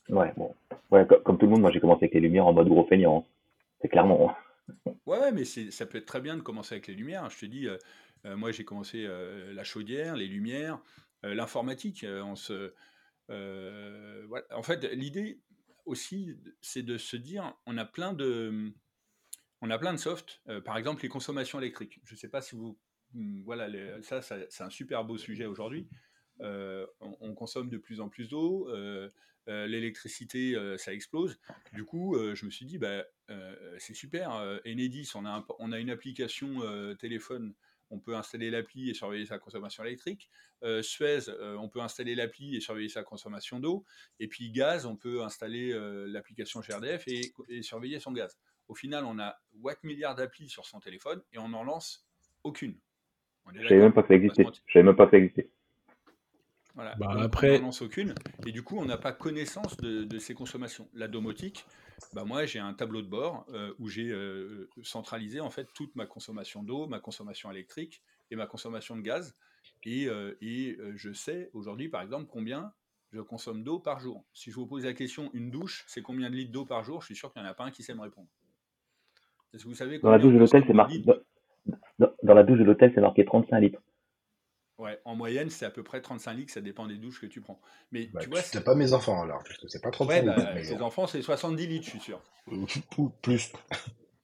Ouais, 0.09 0.33
bon. 0.37 0.55
comme, 1.25 1.37
tout 1.37 1.47
le 1.47 1.53
monde, 1.53 1.63
moi 1.63 1.73
j'ai 1.73 1.81
commencé 1.81 2.05
avec 2.05 2.15
les 2.15 2.21
lumières 2.21 2.47
en 2.47 2.53
mode 2.53 2.69
gros 2.69 2.87
feignant. 2.87 3.19
Hein. 3.19 3.33
C'est 3.81 3.89
clairement. 3.89 4.31
Hein. 4.31 4.93
Ouais, 5.05 5.33
mais 5.33 5.45
ça 5.45 5.87
peut 5.87 5.99
être 5.99 6.07
très 6.07 6.21
bien 6.21 6.37
de 6.37 6.43
commencer 6.43 6.75
avec 6.75 6.87
les 6.87 6.95
lumières. 6.95 7.29
Je 7.31 7.39
te 7.39 7.47
dis, 7.47 7.67
euh, 7.67 7.75
euh, 7.75 7.79
moi 8.25 8.51
j'ai 8.53 8.65
commencé 8.65 9.07
la 9.07 9.65
chaudière, 9.65 10.17
les 10.17 10.27
lumières, 10.27 10.81
l'informatique. 11.23 12.05
En 12.09 12.35
fait, 14.63 14.85
l'idée 14.93 15.41
aussi, 15.87 16.37
c'est 16.61 16.83
de 16.83 16.99
se 16.99 17.17
dire, 17.17 17.55
on 17.65 17.79
a 17.79 17.85
plein 17.85 18.13
de, 18.13 18.73
on 19.63 19.71
a 19.71 19.79
plein 19.79 19.93
de 19.93 19.99
soft, 19.99 20.43
euh, 20.49 20.61
par 20.61 20.77
exemple 20.77 21.03
les 21.03 21.09
consommations 21.09 21.59
électriques. 21.59 22.01
Je 22.05 22.15
ne 22.15 22.19
sais 22.19 22.29
pas 22.29 22.43
si 22.43 22.57
vous... 22.57 22.79
Hmm, 23.15 23.43
voilà, 23.45 23.69
ça, 24.03 24.21
c'est 24.21 24.63
un 24.63 24.71
super 24.71 25.05
beau 25.05 25.17
sujet 25.17 25.47
aujourd'hui. 25.47 25.89
Euh, 26.41 26.87
on, 27.01 27.35
consomme 27.35 27.71
de 27.71 27.79
plus 27.79 28.01
en 28.01 28.11
plus 28.11 28.29
d'eau, 28.29 28.69
euh, 28.69 29.09
l'électricité, 29.47 30.55
ça 30.77 30.93
explose. 30.93 31.39
Du 31.73 31.85
coup, 31.85 32.17
je 32.35 32.45
me 32.45 32.51
suis 32.51 32.67
dit, 32.67 32.79
bah, 32.79 33.05
c'est 33.79 33.95
super. 33.95 34.31
Enedis, 34.67 35.13
on 35.15 35.25
a 35.25 35.79
une 35.79 35.91
application 35.91 36.61
téléphone 36.97 37.55
on 37.91 37.99
peut 37.99 38.17
installer 38.17 38.51
l'appli 38.51 38.91
et 38.91 38.95
surveiller 38.95 39.27
sa 39.27 39.39
consommation 39.39 39.85
électrique. 39.85 40.29
Suez, 40.83 41.31
on 41.59 41.69
peut 41.69 41.81
installer 41.81 42.15
l'appli 42.15 42.57
et 42.57 42.61
surveiller 42.61 42.89
sa 42.89 43.03
consommation 43.03 43.61
d'eau. 43.61 43.85
Et 44.19 44.29
puis 44.29 44.51
gaz, 44.51 44.87
on 44.87 44.97
peut 44.97 45.23
installer 45.23 45.73
l'application 46.09 46.61
GRDF 46.61 47.05
et, 47.07 47.63
surveiller 47.63 48.01
son 48.01 48.13
gaz. 48.13 48.39
Au 48.69 48.75
final, 48.75 49.05
on 49.05 49.19
a 49.19 49.37
watt 49.61 49.83
milliard 49.85 50.17
d'applis 50.17 50.49
sur 50.49 50.67
son 50.67 50.81
téléphone 50.81 51.23
et 51.33 51.39
on 51.39 51.49
n'en 51.49 51.63
lance 51.63 52.07
aucune. 52.43 52.77
Je 53.55 53.61
ne 53.61 53.69
savais 53.69 53.81
même 53.81 53.93
pas 53.93 54.03
que 54.03 54.09
ça 54.09 54.15
existait. 54.15 54.45
Je 54.67 54.73
savais 54.73 54.85
même 54.85 54.97
pas 54.97 55.05
que 55.07 55.13
ça 55.13 55.19
existait. 55.19 55.51
Voilà. 56.77 56.95
Bah, 56.97 57.17
après... 57.21 57.57
On 57.57 57.61
n'en 57.61 57.67
lance 57.67 57.83
aucune. 57.83 58.15
Et 58.47 58.53
du 58.53 58.63
coup, 58.63 58.79
on 58.79 58.85
n'a 58.85 58.99
pas 58.99 59.13
connaissance 59.13 59.77
de, 59.79 60.19
ces 60.19 60.35
consommations. 60.35 60.89
La 60.95 61.09
domotique, 61.09 61.67
bah 62.13 62.25
moi, 62.25 62.47
j'ai 62.47 62.59
un 62.59 62.75
tableau 62.75 63.03
de 63.03 63.09
bord 63.09 63.47
euh, 63.53 63.75
où 63.79 63.89
j'ai 63.89 64.11
euh, 64.11 64.71
centralisé 64.83 65.41
en 65.41 65.51
fait 65.51 65.69
toute 65.75 65.95
ma 65.97 66.07
consommation 66.07 66.63
d'eau, 66.63 66.87
ma 66.87 67.01
consommation 67.01 67.51
électrique 67.51 68.03
et 68.31 68.37
ma 68.37 68.47
consommation 68.47 68.97
de 68.97 69.01
gaz. 69.01 69.35
Et, 69.83 70.07
euh, 70.07 70.37
et 70.41 70.79
je 70.95 71.13
sais 71.13 71.51
aujourd'hui, 71.53 71.89
par 71.89 72.03
exemple, 72.03 72.27
combien 72.31 72.73
je 73.13 73.21
consomme 73.21 73.65
d'eau 73.65 73.79
par 73.79 73.99
jour. 73.99 74.25
Si 74.35 74.51
je 74.51 74.57
vous 74.57 74.67
pose 74.67 74.85
la 74.85 74.93
question, 74.93 75.31
une 75.33 75.51
douche, 75.51 75.85
c'est 75.89 76.03
combien 76.03 76.29
de 76.29 76.37
litres 76.37 76.53
d'eau 76.53 76.67
par 76.67 76.85
jour? 76.85 77.01
Je 77.01 77.07
suis 77.07 77.17
sûr 77.17 77.33
qu'il 77.33 77.41
n'y 77.41 77.49
en 77.49 77.51
a 77.51 77.55
pas 77.55 77.65
un 77.65 77.71
qui 77.71 77.83
sait 77.83 77.95
me 77.95 78.03
répondre 78.03 78.29
vous 79.65 79.75
savez 79.75 79.99
dans 79.99 80.11
la 80.11 80.19
douche 80.19 80.35
de 80.35 80.39
l'hôtel, 80.39 80.65
c'est 80.67 80.73
marqué. 80.73 81.03
Dans, 81.99 82.35
la 82.35 82.43
douche 82.43 82.59
de 82.59 82.65
l'hôtel, 82.65 82.93
c'est 82.95 83.01
marqué 83.01 83.25
35 83.25 83.61
litres. 83.61 83.81
Ouais, 84.79 85.01
en 85.05 85.15
moyenne, 85.15 85.49
c'est 85.49 85.65
à 85.65 85.71
peu 85.71 85.83
près 85.83 86.03
35 86.03 86.35
litres, 86.35 86.53
ça 86.53 86.61
dépend 86.61 86.87
des 86.87 86.97
douches 86.97 87.21
que 87.21 87.27
tu 87.27 87.41
prends. 87.41 87.61
Mais 87.93 88.11
bah, 88.13 88.21
tu 88.23 88.29
vois, 88.29 88.43
c'est 88.43 88.63
pas 88.63 88.75
mes 88.75 88.93
enfants 88.93 89.23
alors, 89.23 89.43
c'est 89.69 89.83
pas 89.83 89.91
35 89.91 90.15
ouais, 90.15 90.23
bah, 90.23 90.55
litres. 90.55 90.83
enfants, 90.83 91.07
c'est 91.07 91.23
70 91.23 91.67
litres, 91.67 91.87
je 91.87 91.91
suis 91.91 92.01
sûr. 92.01 92.23
Plus. 93.23 93.53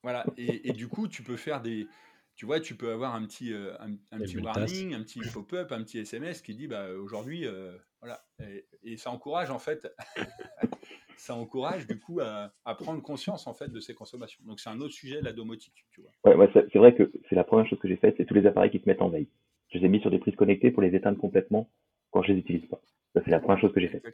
Voilà, 0.02 0.26
et, 0.36 0.72
du 0.72 0.88
coup, 0.88 1.08
tu 1.08 1.22
peux 1.22 1.36
faire 1.36 1.62
des. 1.62 1.86
Tu 2.34 2.46
vois, 2.46 2.60
tu 2.60 2.74
peux 2.74 2.90
avoir 2.90 3.14
un 3.14 3.24
petit, 3.26 3.52
euh, 3.52 3.74
un, 3.78 4.18
petit 4.18 4.38
warning, 4.38 4.94
un 4.94 5.02
petit 5.02 5.20
pop-up, 5.20 5.70
un 5.70 5.82
petit 5.82 5.98
SMS 5.98 6.42
qui 6.42 6.54
dit 6.54 6.66
bah, 6.66 6.88
aujourd'hui, 6.90 7.46
euh, 7.46 7.76
voilà. 8.00 8.24
Et, 8.40 8.66
et, 8.82 8.96
ça 8.96 9.10
encourage 9.10 9.50
en 9.50 9.58
fait 9.58 9.86
ça 11.22 11.36
encourage 11.36 11.86
du 11.86 11.98
coup 12.00 12.20
à, 12.20 12.52
prendre 12.74 13.00
conscience 13.00 13.46
en 13.46 13.54
fait 13.54 13.68
de 13.68 13.80
ces 13.80 13.94
consommations. 13.94 14.42
Donc 14.44 14.60
c'est 14.60 14.70
un 14.70 14.80
autre 14.80 14.94
sujet, 14.94 15.20
la 15.20 15.32
domotique. 15.32 15.86
Tu 15.92 16.02
vois. 16.02 16.36
Ouais, 16.36 16.50
c'est 16.52 16.78
vrai 16.78 16.94
que 16.94 17.10
c'est 17.28 17.36
la 17.36 17.44
première 17.44 17.66
chose 17.68 17.78
que 17.78 17.88
j'ai 17.88 17.96
faite, 17.96 18.14
c'est 18.18 18.26
tous 18.26 18.34
les 18.34 18.46
appareils 18.46 18.70
qui 18.70 18.80
se 18.80 18.88
mettent 18.88 19.02
en 19.02 19.08
veille. 19.08 19.28
Je 19.72 19.78
les 19.78 19.86
ai 19.86 19.88
mis 19.88 20.00
sur 20.00 20.10
des 20.10 20.18
prises 20.18 20.36
connectées 20.36 20.70
pour 20.70 20.82
les 20.82 20.94
éteindre 20.94 21.18
complètement 21.18 21.70
quand 22.10 22.22
je 22.22 22.32
les 22.32 22.38
utilise 22.38 22.66
pas. 22.66 22.80
C'est 23.14 23.28
la 23.28 23.40
première 23.40 23.60
chose 23.60 23.72
que 23.72 23.80
j'ai 23.80 23.88
faite. 23.88 24.04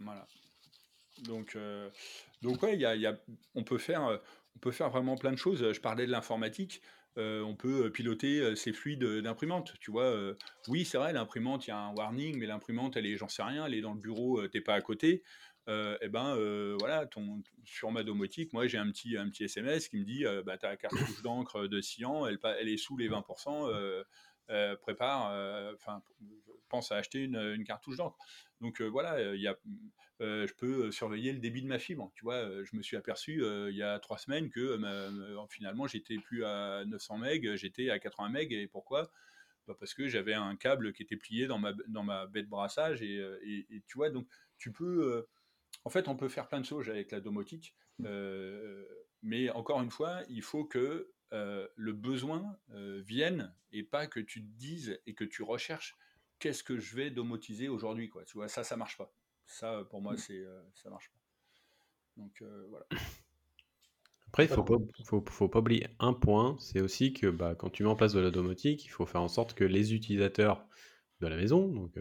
Voilà. 0.00 0.26
Donc, 1.24 1.56
euh, 1.56 1.88
donc 2.42 2.62
ouais, 2.62 2.76
y 2.76 2.84
a, 2.84 2.94
y 2.94 3.06
a, 3.06 3.18
on 3.54 3.64
peut 3.64 3.78
faire, 3.78 4.20
on 4.54 4.58
peut 4.58 4.70
faire 4.70 4.90
vraiment 4.90 5.16
plein 5.16 5.32
de 5.32 5.36
choses. 5.36 5.72
Je 5.72 5.80
parlais 5.80 6.06
de 6.06 6.12
l'informatique. 6.12 6.82
Euh, 7.18 7.40
on 7.42 7.54
peut 7.54 7.90
piloter 7.90 8.54
ces 8.56 8.72
fluides 8.72 9.04
d'imprimante. 9.22 9.74
Tu 9.80 9.90
vois, 9.90 10.14
oui, 10.68 10.84
c'est 10.84 10.98
vrai, 10.98 11.14
l'imprimante, 11.14 11.66
il 11.66 11.70
y 11.70 11.72
a 11.72 11.78
un 11.78 11.94
warning, 11.94 12.38
mais 12.38 12.46
l'imprimante, 12.46 12.96
elle 12.96 13.06
est, 13.06 13.16
j'en 13.16 13.28
sais 13.28 13.42
rien, 13.42 13.66
elle 13.66 13.74
est 13.74 13.80
dans 13.80 13.94
le 13.94 14.00
bureau, 14.00 14.46
t'es 14.48 14.60
pas 14.60 14.74
à 14.74 14.80
côté 14.82 15.22
et 15.66 15.72
euh, 15.72 15.98
eh 16.00 16.08
ben 16.08 16.36
euh, 16.36 16.76
voilà, 16.78 17.06
ton, 17.06 17.42
sur 17.64 17.90
ma 17.90 18.04
domotique, 18.04 18.52
moi 18.52 18.68
j'ai 18.68 18.78
un 18.78 18.88
petit, 18.88 19.16
un 19.16 19.28
petit 19.28 19.44
SMS 19.44 19.88
qui 19.88 19.96
me 19.96 20.04
dit 20.04 20.24
euh, 20.24 20.44
bah, 20.44 20.56
ta 20.58 20.76
cartouche 20.76 21.22
d'encre 21.24 21.66
de 21.66 21.80
Cyan, 21.80 22.24
elle, 22.24 22.38
elle 22.60 22.68
est 22.68 22.76
sous 22.76 22.96
les 22.96 23.08
20%, 23.08 24.04
prépare, 24.80 25.74
enfin 25.74 26.02
pense 26.68 26.90
à 26.90 26.96
acheter 26.96 27.24
une, 27.24 27.64
cartouche 27.64 27.96
d'encre. 27.96 28.16
Donc 28.60 28.80
voilà, 28.82 29.34
il 29.34 29.56
je 30.20 30.52
peux 30.54 30.90
surveiller 30.90 31.32
le 31.32 31.38
débit 31.38 31.62
de 31.62 31.68
ma 31.68 31.78
fibre. 31.78 32.10
Tu 32.14 32.24
vois, 32.24 32.64
je 32.64 32.76
me 32.76 32.82
suis 32.82 32.96
aperçu 32.96 33.42
il 33.42 33.76
y 33.76 33.82
a 33.82 33.98
trois 33.98 34.18
semaines 34.18 34.50
que 34.50 34.78
finalement 35.50 35.86
j'étais 35.86 36.16
plus 36.16 36.44
à 36.44 36.84
900 36.86 37.18
MB, 37.18 37.56
j'étais 37.56 37.90
à 37.90 37.98
80 37.98 38.28
MB. 38.30 38.52
Et 38.52 38.66
pourquoi? 38.66 39.10
Bah, 39.66 39.74
Parce 39.78 39.94
que 39.94 40.08
j'avais 40.08 40.34
un 40.34 40.56
câble 40.56 40.92
qui 40.92 41.02
était 41.02 41.16
plié 41.16 41.46
dans 41.46 41.58
ma, 41.58 41.72
dans 41.88 42.04
ma 42.04 42.26
baie 42.26 42.42
de 42.42 42.48
brassage. 42.48 43.02
Et, 43.02 43.16
et 43.44 43.82
tu 43.86 43.98
vois, 43.98 44.10
donc 44.10 44.26
tu 44.58 44.72
peux 44.72 45.26
en 45.84 45.90
fait, 45.90 46.08
on 46.08 46.16
peut 46.16 46.28
faire 46.28 46.48
plein 46.48 46.60
de 46.60 46.66
choses 46.66 46.90
avec 46.90 47.12
la 47.12 47.20
domotique, 47.20 47.74
euh, 48.04 48.84
mais 49.22 49.50
encore 49.50 49.80
une 49.80 49.90
fois, 49.90 50.20
il 50.28 50.42
faut 50.42 50.64
que 50.64 51.12
euh, 51.36 51.68
le 51.76 51.92
besoin 51.92 52.56
euh, 52.72 53.00
vienne 53.04 53.52
et 53.72 53.82
pas 53.82 54.06
que 54.06 54.20
tu 54.20 54.42
te 54.42 54.58
dises 54.58 54.98
et 55.06 55.14
que 55.14 55.24
tu 55.24 55.42
recherches 55.42 55.96
qu'est-ce 56.38 56.62
que 56.64 56.78
je 56.78 56.96
vais 56.96 57.10
domotiser 57.10 57.68
aujourd'hui. 57.68 58.08
Quoi. 58.08 58.24
Tu 58.24 58.38
vois, 58.38 58.48
ça, 58.48 58.64
ça 58.64 58.76
marche 58.76 58.96
pas. 58.96 59.12
Ça, 59.44 59.84
pour 59.90 60.00
moi, 60.00 60.14
mmh. 60.14 60.18
c'est 60.18 60.44
ça 60.74 60.90
marche 60.90 61.10
pas. 61.10 61.18
Donc 62.16 62.42
voilà. 62.70 62.86
Après, 64.28 64.46
il 64.46 64.50
ne 64.50 64.54
faut 64.54 64.64
pas, 64.64 64.76
faut, 65.30 65.48
pas 65.48 65.60
oublier 65.60 65.86
un 65.98 66.12
point, 66.12 66.56
c'est 66.58 66.80
aussi 66.80 67.12
que 67.12 67.28
bah, 67.28 67.54
quand 67.54 67.70
tu 67.70 67.84
mets 67.84 67.88
en 67.88 67.96
place 67.96 68.12
de 68.12 68.20
la 68.20 68.30
domotique, 68.30 68.84
il 68.84 68.88
faut 68.88 69.06
faire 69.06 69.22
en 69.22 69.28
sorte 69.28 69.54
que 69.54 69.64
les 69.64 69.94
utilisateurs 69.94 70.66
de 71.20 71.26
la 71.28 71.36
maison, 71.36 71.68
donc 71.68 71.94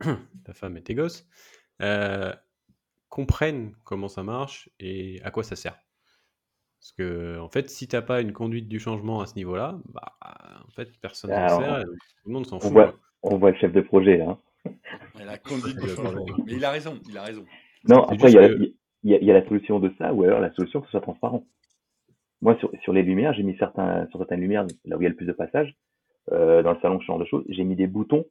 ta 0.44 0.54
femme 0.54 0.76
et 0.76 0.82
tes 0.82 0.94
gosses, 0.94 1.26
comprennent 3.08 3.74
comment 3.84 4.08
ça 4.08 4.22
marche 4.22 4.70
et 4.80 5.22
à 5.22 5.30
quoi 5.30 5.44
ça 5.44 5.56
sert. 5.56 5.78
Parce 6.80 6.92
que, 6.92 7.38
en 7.40 7.48
fait, 7.48 7.70
si 7.70 7.88
t'as 7.88 8.02
pas 8.02 8.20
une 8.20 8.32
conduite 8.32 8.68
du 8.68 8.78
changement 8.78 9.20
à 9.20 9.26
ce 9.26 9.34
niveau-là, 9.34 9.78
bah, 9.92 10.16
en 10.66 10.70
fait, 10.70 10.88
personne 11.00 11.30
ne 11.30 11.48
sert, 11.48 11.84
tout 11.84 12.28
le 12.28 12.32
monde 12.32 12.46
s'en 12.46 12.60
fout. 12.60 12.72
on 13.22 13.36
voit 13.36 13.50
le 13.50 13.56
chef 13.56 13.72
de 13.72 13.80
projet, 13.80 14.16
là. 14.18 14.38
la 15.24 15.38
conduite 15.38 15.76
du 15.82 15.88
changement. 15.88 16.26
Mais 16.46 16.52
il 16.52 16.64
a 16.64 16.70
raison, 16.70 16.98
il 17.08 17.18
a 17.18 17.22
raison. 17.24 17.44
Non, 17.88 18.04
après, 18.04 18.30
il 18.30 18.74
y, 19.04 19.30
a, 19.30 19.32
la 19.32 19.46
solution 19.46 19.80
de 19.80 19.92
ça, 19.98 20.12
ou 20.12 20.22
alors 20.24 20.40
la 20.40 20.52
solution 20.52 20.80
que 20.80 20.86
ce 20.86 20.92
soit 20.92 21.00
transparent. 21.00 21.44
Moi, 22.40 22.56
sur, 22.58 22.70
sur 22.82 22.92
les 22.92 23.02
lumières, 23.02 23.32
j'ai 23.34 23.42
mis 23.42 23.56
certains, 23.58 24.06
sur 24.10 24.18
certaines 24.18 24.40
lumières, 24.40 24.66
là 24.84 24.96
où 24.96 25.00
il 25.00 25.04
y 25.04 25.06
a 25.06 25.10
le 25.10 25.16
plus 25.16 25.26
de 25.26 25.32
passages, 25.32 25.74
euh, 26.30 26.62
dans 26.62 26.72
le 26.72 26.80
salon, 26.80 27.00
ce 27.00 27.06
genre 27.06 27.18
de 27.18 27.24
choses, 27.24 27.44
j'ai 27.48 27.64
mis 27.64 27.74
des 27.74 27.86
boutons 27.88 28.26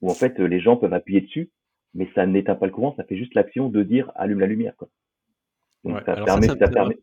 où, 0.00 0.10
en 0.10 0.14
fait, 0.14 0.38
les 0.38 0.60
gens 0.60 0.76
peuvent 0.76 0.94
appuyer 0.94 1.20
dessus 1.20 1.50
mais 1.94 2.08
ça 2.14 2.26
n'éteint 2.26 2.54
pas 2.54 2.66
le 2.66 2.72
courant, 2.72 2.94
ça 2.96 3.04
fait 3.04 3.16
juste 3.16 3.34
l'action 3.34 3.68
de 3.68 3.82
dire 3.82 4.10
allume 4.14 4.40
la 4.40 4.46
lumière. 4.46 4.74
Quoi. 4.76 4.88
Donc 5.84 5.98
ça, 6.06 6.14
permet, 6.24 6.46
ça, 6.46 6.56
permet, 6.56 6.98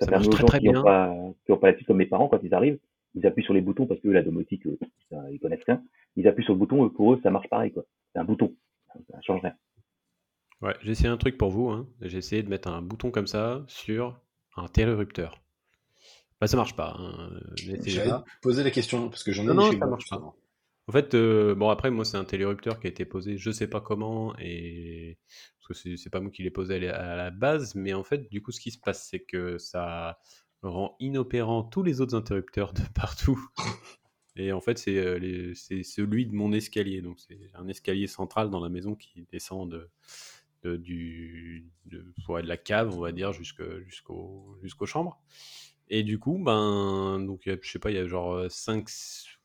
ça, 0.00 0.06
permet 0.06 0.28
aux 0.28 0.32
gens 0.32 0.46
qui 0.46 0.68
n'ont 0.68 0.82
pas, 0.82 1.14
qui 1.44 1.52
ont 1.52 1.58
pas 1.58 1.68
l'habitude, 1.68 1.86
comme 1.86 1.98
mes 1.98 2.06
parents, 2.06 2.28
quand 2.28 2.40
ils 2.42 2.54
arrivent, 2.54 2.78
ils 3.14 3.26
appuient 3.26 3.44
sur 3.44 3.54
les 3.54 3.60
boutons 3.60 3.86
parce 3.86 4.00
que 4.00 4.08
la 4.08 4.22
domotique, 4.22 4.66
euh, 4.66 4.76
ils 5.30 5.40
connaissent 5.40 5.64
rien. 5.66 5.82
Ils 6.16 6.26
appuient 6.26 6.44
sur 6.44 6.54
le 6.54 6.58
bouton, 6.58 6.86
et 6.86 6.90
pour 6.90 7.12
eux, 7.12 7.20
ça 7.22 7.30
marche 7.30 7.48
pareil. 7.48 7.72
quoi. 7.72 7.84
C'est 8.12 8.20
un 8.20 8.24
bouton, 8.24 8.54
ça 9.10 9.20
change 9.22 9.42
rien. 9.42 9.54
Ouais, 10.62 10.74
j'ai 10.82 10.92
essayé 10.92 11.08
un 11.08 11.16
truc 11.16 11.38
pour 11.38 11.50
vous. 11.50 11.68
Hein. 11.70 11.88
J'ai 12.00 12.18
essayé 12.18 12.42
de 12.42 12.48
mettre 12.48 12.68
un 12.68 12.82
bouton 12.82 13.10
comme 13.10 13.26
ça 13.26 13.64
sur 13.66 14.20
un 14.56 14.68
télérupteur. 14.68 15.40
Bah, 16.40 16.46
ça 16.46 16.56
marche 16.56 16.74
pas. 16.74 16.96
Hein. 16.98 17.30
J'avais 17.56 18.10
posé 18.42 18.64
la 18.64 18.70
question 18.70 19.08
parce 19.08 19.22
que 19.22 19.32
j'en 19.32 19.44
ai 19.44 19.46
non, 19.48 19.54
non, 19.54 19.72
ça 19.72 19.86
marche 19.86 20.08
pas. 20.08 20.34
En 20.90 20.92
fait, 20.92 21.14
euh, 21.14 21.54
bon 21.54 21.68
après 21.68 21.88
moi 21.92 22.04
c'est 22.04 22.16
un 22.16 22.24
télérupteur 22.24 22.80
qui 22.80 22.88
a 22.88 22.90
été 22.90 23.04
posé, 23.04 23.38
je 23.38 23.52
sais 23.52 23.68
pas 23.68 23.80
comment 23.80 24.36
et 24.40 25.18
parce 25.68 25.84
que 25.84 25.96
c'est 25.96 26.10
pas 26.10 26.18
moi 26.18 26.32
qui 26.32 26.42
l'ai 26.42 26.50
posé 26.50 26.88
à 26.88 27.14
la 27.14 27.30
base, 27.30 27.76
mais 27.76 27.94
en 27.94 28.02
fait 28.02 28.28
du 28.28 28.42
coup 28.42 28.50
ce 28.50 28.58
qui 28.58 28.72
se 28.72 28.78
passe 28.78 29.06
c'est 29.08 29.20
que 29.20 29.56
ça 29.56 30.18
rend 30.62 30.96
inopérant 30.98 31.62
tous 31.62 31.84
les 31.84 32.00
autres 32.00 32.16
interrupteurs 32.16 32.72
de 32.72 32.80
partout. 32.92 33.40
Et 34.34 34.50
en 34.50 34.60
fait 34.60 34.78
c'est 34.78 34.96
euh, 34.96 35.54
celui 35.54 36.26
de 36.26 36.34
mon 36.34 36.52
escalier, 36.52 37.02
donc 37.02 37.20
c'est 37.20 37.38
un 37.54 37.68
escalier 37.68 38.08
central 38.08 38.50
dans 38.50 38.58
la 38.58 38.68
maison 38.68 38.96
qui 38.96 39.28
descend 39.30 39.70
de, 40.64 40.76
du 40.76 41.70
de, 41.86 41.98
de 41.98 42.48
la 42.48 42.56
cave 42.56 42.92
on 42.96 43.00
va 43.00 43.12
dire 43.12 43.32
jusqu'au 43.32 44.58
jusqu'aux 44.60 44.86
chambres. 44.86 45.22
Et 45.86 46.02
du 46.02 46.18
coup 46.18 46.42
ben 46.44 47.20
donc 47.20 47.42
je 47.46 47.70
sais 47.70 47.78
pas 47.78 47.92
il 47.92 47.96
y 47.96 48.00
a 48.00 48.08
genre 48.08 48.50
5 48.50 48.88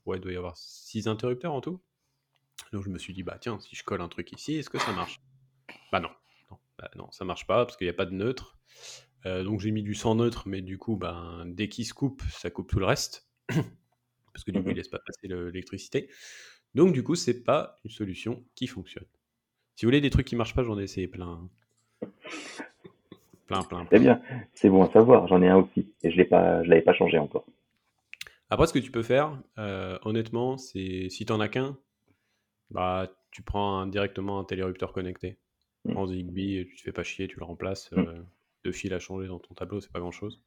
ouais, 0.06 0.18
il 0.18 0.22
doit 0.22 0.32
y 0.32 0.38
avoir 0.38 0.58
6 0.96 1.10
interrupteurs 1.10 1.52
en 1.52 1.60
tout. 1.60 1.82
Donc 2.72 2.84
je 2.84 2.90
me 2.90 2.98
suis 2.98 3.14
dit, 3.14 3.22
bah 3.22 3.38
tiens, 3.40 3.60
si 3.60 3.76
je 3.76 3.84
colle 3.84 4.00
un 4.00 4.08
truc 4.08 4.32
ici, 4.32 4.56
est-ce 4.56 4.70
que 4.70 4.80
ça 4.80 4.94
marche? 4.94 5.20
Bah 5.92 6.00
non, 6.00 6.10
non, 6.50 6.58
bah, 6.78 6.90
non, 6.96 7.12
ça 7.12 7.26
marche 7.26 7.46
pas 7.46 7.66
parce 7.66 7.76
qu'il 7.76 7.86
n'y 7.86 7.90
a 7.92 7.94
pas 7.94 8.06
de 8.06 8.14
neutre. 8.14 8.58
Euh, 9.26 9.44
donc 9.44 9.60
j'ai 9.60 9.72
mis 9.72 9.84
du 9.84 9.94
sans 9.94 10.16
neutre, 10.16 10.48
mais 10.48 10.62
du 10.62 10.78
coup, 10.78 10.96
ben, 10.96 11.44
dès 11.48 11.68
qu'il 11.68 11.86
se 11.86 11.94
coupe, 11.94 12.22
ça 12.30 12.50
coupe 12.50 12.70
tout 12.70 12.80
le 12.80 12.86
reste. 12.86 13.28
parce 13.50 14.46
que 14.46 14.52
du 14.52 14.60
coup, 14.60 14.68
il 14.68 14.72
mhm. 14.72 14.78
laisse 14.78 14.88
pas 14.88 15.00
passer 15.00 15.28
l'électricité. 15.28 16.10
Donc 16.76 16.94
du 16.94 17.04
coup, 17.04 17.16
c'est 17.16 17.44
pas 17.44 17.78
une 17.84 17.92
solution 17.92 18.46
qui 18.56 18.68
fonctionne. 18.68 19.08
Si 19.76 19.86
vous 19.86 19.90
voulez 19.90 20.02
des 20.02 20.10
trucs 20.10 20.28
qui 20.28 20.38
marchent 20.38 20.56
pas, 20.56 20.64
j'en 20.64 20.80
ai 20.80 20.84
essayé 20.84 21.10
plein. 21.10 21.50
Plein, 23.48 23.64
plein. 23.64 23.86
C'est 23.92 24.00
bien, 24.00 24.22
c'est 24.54 24.70
bon 24.70 24.84
à 24.84 24.92
savoir. 24.94 25.28
J'en 25.28 25.42
ai 25.42 25.50
un 25.50 25.58
aussi 25.58 25.92
et 26.04 26.12
je 26.12 26.22
ne 26.22 26.68
l'avais 26.70 26.82
pas 26.82 26.94
changé 26.94 27.18
encore. 27.18 27.46
Après, 28.50 28.68
ce 28.68 28.74
que 28.74 28.80
tu 28.80 28.92
peux 28.92 29.04
faire, 29.04 29.42
euh, 29.58 29.98
honnêtement, 30.04 30.58
c'est 30.58 31.10
si 31.10 31.26
tu 31.26 31.34
n'en 31.34 31.40
as 31.40 31.50
qu'un, 31.50 31.78
bah, 32.70 33.12
tu 33.32 33.42
prends 33.42 33.88
directement 33.88 34.40
un 34.40 34.44
télérupteur 34.44 34.94
connecté. 34.94 35.40
Mm. 35.86 35.98
En 35.98 36.08
Zigbee, 36.08 36.68
tu 36.68 36.76
te 36.76 36.82
fais 36.82 36.92
pas 36.92 37.04
chier, 37.04 37.28
tu 37.28 37.40
le 37.40 37.46
remplaces. 37.46 37.92
Mm. 37.92 38.00
Euh, 38.00 38.24
deux 38.64 38.72
fils 38.72 38.92
à 38.92 39.00
changer 39.00 39.28
dans 39.28 39.40
ton 39.40 39.54
tableau, 39.54 39.82
c'est 39.82 39.92
pas 39.92 40.00
grand 40.00 40.12
chose. 40.12 40.42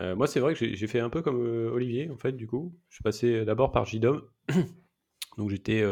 Euh, 0.00 0.16
moi, 0.16 0.26
c'est 0.26 0.40
vrai 0.40 0.54
que 0.54 0.74
j'ai 0.74 0.86
fait 0.86 1.00
un 1.00 1.10
peu 1.10 1.22
comme 1.22 1.40
Olivier, 1.72 2.10
en 2.10 2.18
fait, 2.18 2.32
du 2.32 2.46
coup. 2.46 2.76
Je 2.88 2.96
suis 2.96 3.02
passé 3.02 3.44
d'abord 3.44 3.70
par 3.70 3.84
JDOM. 3.84 4.22
Donc, 5.38 5.50
j'étais 5.50 5.82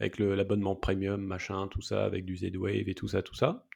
avec 0.00 0.18
l'abonnement 0.18 0.76
premium, 0.76 1.20
machin, 1.20 1.68
tout 1.68 1.82
ça, 1.82 2.04
avec 2.04 2.24
du 2.24 2.36
Z-Wave 2.36 2.88
et 2.88 2.94
tout 2.94 3.08
ça, 3.08 3.22
tout 3.22 3.34
ça. 3.34 3.66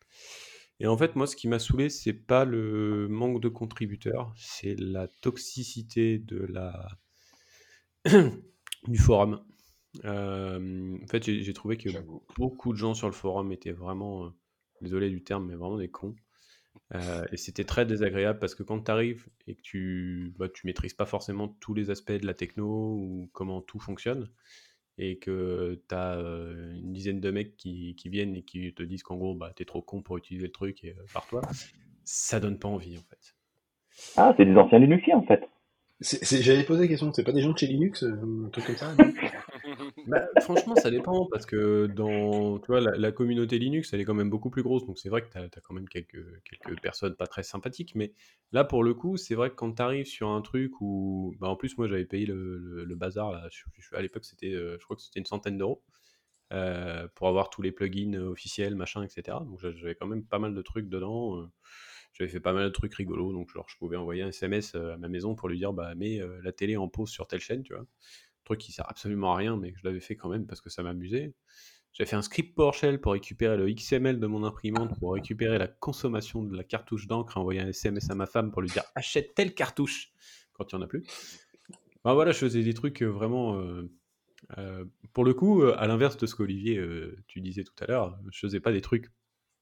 Et 0.82 0.88
en 0.88 0.96
fait, 0.96 1.14
moi, 1.14 1.28
ce 1.28 1.36
qui 1.36 1.46
m'a 1.46 1.60
saoulé, 1.60 1.88
c'est 1.88 2.12
pas 2.12 2.44
le 2.44 3.06
manque 3.06 3.40
de 3.40 3.48
contributeurs, 3.48 4.34
c'est 4.36 4.74
la 4.74 5.06
toxicité 5.06 6.18
de 6.18 6.38
la 6.38 6.98
du 8.88 8.98
forum. 8.98 9.44
Euh, 10.04 10.98
en 11.00 11.06
fait, 11.06 11.22
j'ai 11.22 11.52
trouvé 11.52 11.76
que 11.76 11.88
beaucoup 12.36 12.72
de 12.72 12.78
gens 12.78 12.94
sur 12.94 13.06
le 13.06 13.12
forum 13.12 13.52
étaient 13.52 13.70
vraiment, 13.70 14.26
euh, 14.26 14.30
désolé 14.80 15.08
du 15.08 15.22
terme, 15.22 15.46
mais 15.46 15.54
vraiment 15.54 15.78
des 15.78 15.88
cons. 15.88 16.16
Euh, 16.96 17.24
et 17.30 17.36
c'était 17.36 17.62
très 17.62 17.86
désagréable 17.86 18.40
parce 18.40 18.56
que 18.56 18.64
quand 18.64 18.82
tu 18.82 18.90
arrives 18.90 19.28
et 19.46 19.54
que 19.54 19.62
tu, 19.62 20.34
bah, 20.36 20.48
tu 20.48 20.66
maîtrises 20.66 20.94
pas 20.94 21.06
forcément 21.06 21.46
tous 21.60 21.74
les 21.74 21.90
aspects 21.90 22.10
de 22.10 22.26
la 22.26 22.34
techno 22.34 22.96
ou 22.96 23.30
comment 23.32 23.60
tout 23.60 23.78
fonctionne, 23.78 24.28
et 24.98 25.18
que 25.18 25.80
tu 25.88 25.94
as 25.94 26.14
une 26.16 26.92
dizaine 26.92 27.20
de 27.20 27.30
mecs 27.30 27.56
qui, 27.56 27.94
qui, 27.96 28.08
viennent 28.08 28.36
et 28.36 28.42
qui 28.42 28.72
te 28.74 28.82
disent 28.82 29.02
qu'en 29.02 29.16
gros, 29.16 29.34
bah, 29.34 29.52
t'es 29.54 29.64
trop 29.64 29.82
con 29.82 30.02
pour 30.02 30.18
utiliser 30.18 30.46
le 30.46 30.52
truc 30.52 30.84
et, 30.84 30.94
par 31.12 31.26
toi, 31.26 31.42
ça 32.04 32.40
donne 32.40 32.58
pas 32.58 32.68
envie 32.68 32.98
en 32.98 33.02
fait. 33.02 33.34
Ah, 34.16 34.34
c'est 34.36 34.44
des 34.44 34.56
anciens 34.56 34.78
Linuxiens 34.78 35.18
en 35.18 35.22
fait. 35.22 35.48
J'avais 36.00 36.64
posé 36.64 36.82
la 36.82 36.88
question, 36.88 37.12
c'est 37.12 37.24
pas 37.24 37.32
des 37.32 37.42
gens 37.42 37.52
de 37.52 37.58
chez 37.58 37.66
Linux, 37.66 38.02
un 38.02 38.48
truc 38.48 38.66
comme 38.66 38.76
ça 38.76 38.94
bah, 40.06 40.28
franchement, 40.40 40.74
ça 40.76 40.90
dépend 40.90 41.26
parce 41.26 41.46
que 41.46 41.86
dans 41.86 42.58
tu 42.58 42.66
vois, 42.66 42.80
la, 42.80 43.12
communauté 43.12 43.58
Linux, 43.58 43.92
elle 43.92 44.00
est 44.00 44.04
quand 44.04 44.14
même 44.14 44.30
beaucoup 44.30 44.50
plus 44.50 44.62
grosse. 44.62 44.84
Donc 44.86 44.98
c'est 44.98 45.08
vrai 45.08 45.22
que 45.22 45.30
tu 45.30 45.38
as, 45.38 45.48
quand 45.62 45.74
même 45.74 45.88
quelques, 45.88 46.24
personnes 46.82 47.14
pas 47.14 47.26
très 47.26 47.42
sympathiques. 47.42 47.94
Mais 47.94 48.12
là, 48.52 48.64
pour 48.64 48.84
le 48.84 48.94
coup, 48.94 49.16
c'est 49.16 49.34
vrai 49.34 49.50
que 49.50 49.54
quand 49.54 49.74
tu 49.74 49.82
arrives 49.82 50.06
sur 50.06 50.28
un 50.28 50.42
truc 50.42 50.80
où. 50.80 51.34
Bah, 51.40 51.48
en 51.48 51.56
plus, 51.56 51.76
moi, 51.78 51.86
j'avais 51.88 52.04
payé 52.04 52.26
le, 52.26 52.94
bazar. 52.96 53.32
Là, 53.32 53.48
à 53.92 54.02
l'époque, 54.02 54.24
c'était, 54.24 54.52
euh, 54.52 54.76
je 54.78 54.84
crois 54.84 54.96
que 54.96 55.02
c'était 55.02 55.20
une 55.20 55.26
centaine 55.26 55.58
d'euros 55.58 55.82
euh, 56.52 57.08
pour 57.14 57.28
avoir 57.28 57.50
tous 57.50 57.62
les 57.62 57.72
plugins 57.72 58.14
officiels, 58.14 58.74
machin, 58.74 59.02
etc. 59.02 59.38
Donc 59.44 59.60
j'avais 59.60 59.94
quand 59.94 60.06
même 60.06 60.24
pas 60.24 60.38
mal 60.38 60.54
de 60.54 60.62
trucs 60.62 60.88
dedans. 60.88 61.38
Euh. 61.38 61.46
j'avais 62.12 62.30
fait 62.30 62.40
pas 62.40 62.52
mal 62.52 62.64
de 62.64 62.70
trucs 62.70 62.94
rigolos. 62.94 63.32
Donc 63.32 63.50
genre, 63.50 63.66
je 63.68 63.76
pouvais 63.78 63.96
envoyer 63.96 64.22
un 64.22 64.28
SMS 64.28 64.74
à 64.74 64.96
ma 64.98 65.08
maison 65.08 65.34
pour 65.34 65.48
lui 65.48 65.58
dire 65.58 65.72
bah, 65.72 65.94
mets 65.94 66.20
la 66.42 66.52
télé 66.52 66.76
en 66.76 66.88
pause 66.88 67.10
sur 67.10 67.26
telle 67.26 67.40
chaîne, 67.40 67.62
tu 67.62 67.74
vois 67.74 67.86
truc 68.44 68.60
qui 68.60 68.72
sert 68.72 68.88
absolument 68.88 69.34
à 69.34 69.36
rien, 69.36 69.56
mais 69.56 69.72
je 69.76 69.86
l'avais 69.86 70.00
fait 70.00 70.16
quand 70.16 70.28
même 70.28 70.46
parce 70.46 70.60
que 70.60 70.70
ça 70.70 70.82
m'amusait. 70.82 71.34
J'ai 71.92 72.06
fait 72.06 72.16
un 72.16 72.22
script 72.22 72.54
PowerShell 72.54 73.00
pour 73.00 73.12
récupérer 73.12 73.56
le 73.56 73.70
XML 73.70 74.18
de 74.18 74.26
mon 74.26 74.44
imprimante, 74.44 74.98
pour 74.98 75.12
récupérer 75.12 75.58
la 75.58 75.68
consommation 75.68 76.42
de 76.42 76.56
la 76.56 76.64
cartouche 76.64 77.06
d'encre, 77.06 77.36
envoyer 77.36 77.60
un 77.60 77.68
SMS 77.68 78.08
à 78.10 78.14
ma 78.14 78.26
femme 78.26 78.50
pour 78.50 78.62
lui 78.62 78.70
dire 78.70 78.84
achète 78.94 79.34
telle 79.34 79.54
cartouche 79.54 80.10
quand 80.54 80.72
il 80.72 80.76
n'y 80.76 80.82
en 80.82 80.84
a 80.84 80.88
plus. 80.88 81.04
Ben 82.04 82.14
voilà, 82.14 82.32
je 82.32 82.38
faisais 82.38 82.62
des 82.62 82.74
trucs 82.74 83.02
euh, 83.02 83.06
vraiment. 83.06 83.60
Euh, 83.60 83.90
euh, 84.58 84.84
pour 85.12 85.24
le 85.24 85.34
coup, 85.34 85.62
à 85.62 85.86
l'inverse 85.86 86.16
de 86.16 86.26
ce 86.26 86.34
qu'Olivier, 86.34 86.82
tu 87.28 87.40
disais 87.40 87.62
tout 87.62 87.74
à 87.80 87.86
l'heure, 87.86 88.18
je 88.30 88.40
faisais 88.40 88.58
pas 88.58 88.72
des 88.72 88.80
trucs 88.80 89.10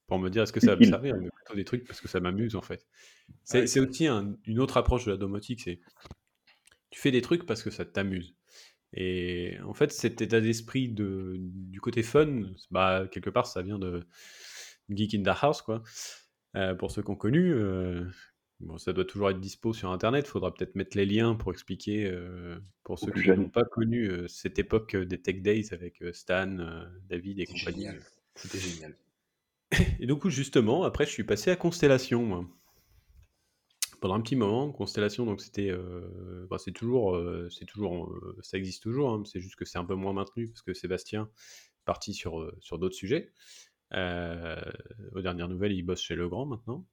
pour 0.06 0.18
me 0.18 0.30
dire 0.30 0.44
est-ce 0.44 0.52
que 0.52 0.60
ça 0.60 0.75
va 0.75 0.76
me 0.76 0.84
servir, 0.84 1.16
mais 1.20 1.28
plutôt 1.28 1.54
des 1.54 1.64
trucs 1.64 1.87
parce 1.87 2.00
que 2.00 2.08
ça 2.08 2.18
m'amuse 2.18 2.56
en 2.56 2.62
fait. 2.62 2.87
C'est 3.44 3.80
aussi 3.80 4.06
une 4.06 4.58
autre 4.58 4.78
approche 4.78 5.04
de 5.04 5.10
la 5.10 5.16
domotique, 5.18 5.60
c'est 5.60 5.80
tu 6.88 6.99
fais 6.99 7.10
des 7.10 7.20
trucs 7.20 7.46
parce 7.46 7.62
que 7.62 7.70
ça 7.70 7.84
t'amuse. 7.84 8.34
Et 8.94 9.56
en 9.64 9.75
fait, 9.75 9.92
cet 9.92 10.20
état 10.20 10.40
d'esprit 10.40 10.88
de, 10.88 11.37
du 11.38 11.80
côté 11.80 12.02
fun, 12.02 12.42
bah, 12.70 13.06
quelque 13.11 13.30
part, 13.30 13.47
ça 13.47 13.62
vient 13.62 13.78
de 13.78 14.06
Geek 14.90 15.14
in 15.14 15.23
the 15.23 15.37
House, 15.40 15.62
quoi. 15.62 15.82
Euh, 16.56 16.75
pour 16.75 16.90
ceux 16.90 17.02
qui 17.02 17.11
ont 17.11 17.16
connu, 17.16 17.52
euh, 17.52 18.04
bon, 18.59 18.76
ça 18.78 18.92
doit 18.92 19.04
toujours 19.04 19.30
être 19.30 19.38
dispo 19.38 19.73
sur 19.73 19.90
Internet. 19.90 20.26
Il 20.26 20.30
faudra 20.30 20.52
peut-être 20.52 20.75
mettre 20.75 20.97
les 20.97 21.06
liens 21.06 21.37
pour 21.37 21.52
expliquer, 21.52 22.06
euh, 22.06 22.59
pour 22.82 22.99
ceux 22.99 23.12
qui 23.12 23.28
n'ont 23.28 23.49
pas 23.49 23.64
connu 23.64 24.11
cette 24.28 24.59
époque 24.59 24.97
des 24.97 25.20
Tech 25.20 25.40
Days 25.42 25.68
avec 25.73 26.02
Stan, 26.12 26.56
David 27.09 27.38
et 27.38 27.47
compagnie. 27.47 27.87
C'était 28.35 28.59
génial. 28.59 28.97
Et 30.00 30.06
du 30.06 30.16
coup, 30.16 30.30
justement, 30.30 30.82
après, 30.82 31.06
je 31.06 31.12
suis 31.12 31.25
passé 31.25 31.52
à 31.52 31.56
Constellation, 31.56 32.25
moi 32.25 32.44
pendant 34.00 34.14
un 34.14 34.21
petit 34.21 34.37
moment. 34.37 34.73
Constellation, 34.73 35.26
donc 35.26 35.40
c'était, 35.40 35.71
euh, 35.71 36.47
bah, 36.50 36.59
c'est 36.59 36.73
toujours, 36.73 37.14
euh, 37.14 37.49
c'est 37.50 37.66
toujours, 37.66 38.11
euh, 38.11 38.37
ça 38.42 38.59
existe 38.59 38.83
toujours. 38.83 39.12
Hein, 39.12 39.23
c'est 39.25 39.40
juste 39.40 39.57
que 39.57 39.64
c'est 39.64 39.78
un 39.78 39.85
peu 39.85 39.95
moins 39.95 40.12
maintenu 40.12 40.49
parce 40.49 40.62
que 40.62 40.75
Sébastien 40.75 41.30
est 41.80 41.85
parti 41.85 42.14
sur 42.14 42.52
sur 42.61 42.78
d'autres 42.78 42.95
sujets. 42.95 43.33
aux 43.92 45.23
dernières 45.23 45.49
nouvelles, 45.49 45.73
il 45.73 45.83
bosse 45.83 46.02
chez 46.02 46.16
Legrand 46.16 46.47
maintenant. 46.47 46.87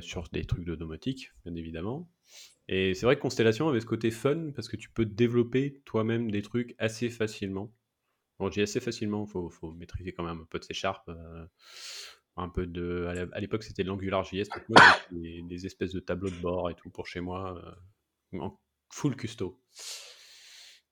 sur 0.00 0.28
des 0.32 0.44
trucs 0.44 0.64
de 0.64 0.74
domotique, 0.74 1.30
bien 1.44 1.54
évidemment. 1.54 2.10
Et 2.68 2.94
c'est 2.94 3.06
vrai 3.06 3.16
que 3.16 3.20
Constellation 3.20 3.68
avait 3.68 3.80
ce 3.80 3.86
côté 3.86 4.10
fun 4.10 4.52
parce 4.52 4.68
que 4.68 4.76
tu 4.76 4.90
peux 4.90 5.04
développer 5.04 5.82
toi-même 5.84 6.30
des 6.30 6.42
trucs 6.42 6.74
assez 6.78 7.10
facilement. 7.10 7.74
Bon, 8.38 8.48
je 8.48 8.54
dis 8.54 8.62
assez 8.62 8.80
facilement, 8.80 9.26
il 9.26 9.30
faut, 9.30 9.50
faut, 9.50 9.72
maîtriser 9.72 10.12
quand 10.12 10.24
même 10.24 10.40
un 10.40 10.46
peu 10.46 10.58
de 10.58 10.64
C 10.64 10.74
Sharp 10.74 11.08
un 12.36 12.48
peu 12.48 12.66
de. 12.66 13.28
À 13.32 13.40
l'époque, 13.40 13.62
c'était 13.62 13.84
de 13.84 13.88
l'AngularJS. 13.88 14.48
Des, 15.12 15.42
des, 15.42 15.66
espèces 15.66 15.92
de 15.92 16.00
tableaux 16.00 16.30
de 16.30 16.40
bord 16.40 16.70
et 16.70 16.74
tout 16.74 16.90
pour 16.90 17.06
chez 17.06 17.20
moi, 17.20 17.56
euh, 18.34 18.38
en 18.38 18.58
full 18.90 19.16
custo. 19.16 19.60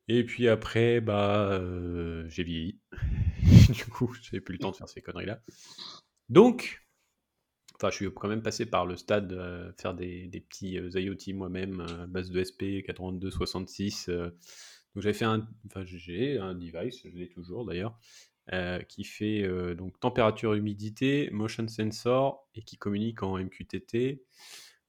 Et 0.09 0.25
puis 0.25 0.49
après, 0.49 1.01
bah, 1.01 1.51
euh, 1.53 2.29
j'ai 2.29 2.45
vieilli. 2.45 2.81
du 3.73 3.85
coup, 3.87 4.15
j'avais 4.23 4.41
plus 4.41 4.55
le 4.55 4.59
temps 4.59 4.71
de 4.71 4.77
faire 4.77 4.89
ces 4.89 5.01
conneries-là. 5.01 5.43
Donc, 6.29 6.85
enfin, 7.75 7.91
je 7.91 7.97
suis 7.97 8.13
quand 8.13 8.29
même 8.29 8.43
passé 8.43 8.67
par 8.67 8.87
le 8.87 8.97
stade 8.97 9.29
de 9.29 9.37
euh, 9.37 9.73
faire 9.75 9.95
des, 9.95 10.29
des 10.29 10.41
petits 10.41 10.73
IoT 10.75 11.35
moi-même, 11.35 12.07
base 12.09 12.31
de 12.31 12.43
SP 12.43 12.83
8266. 12.87 14.09
donc, 14.09 14.33
j'avais 14.97 15.13
fait 15.13 15.25
un. 15.25 15.49
Enfin, 15.67 15.85
j'ai 15.85 16.39
un 16.39 16.55
device, 16.55 17.03
je 17.05 17.17
l'ai 17.17 17.29
toujours 17.29 17.65
d'ailleurs, 17.65 17.99
euh, 18.53 18.81
qui 18.83 19.05
fait 19.05 19.43
euh, 19.43 19.77
donc 19.77 20.01
température, 20.01 20.55
humidité, 20.55 21.31
motion 21.31 21.69
sensor 21.69 22.49
et 22.57 22.63
qui 22.63 22.77
communique 22.77 23.23
en 23.23 23.39
MQTT 23.39 24.21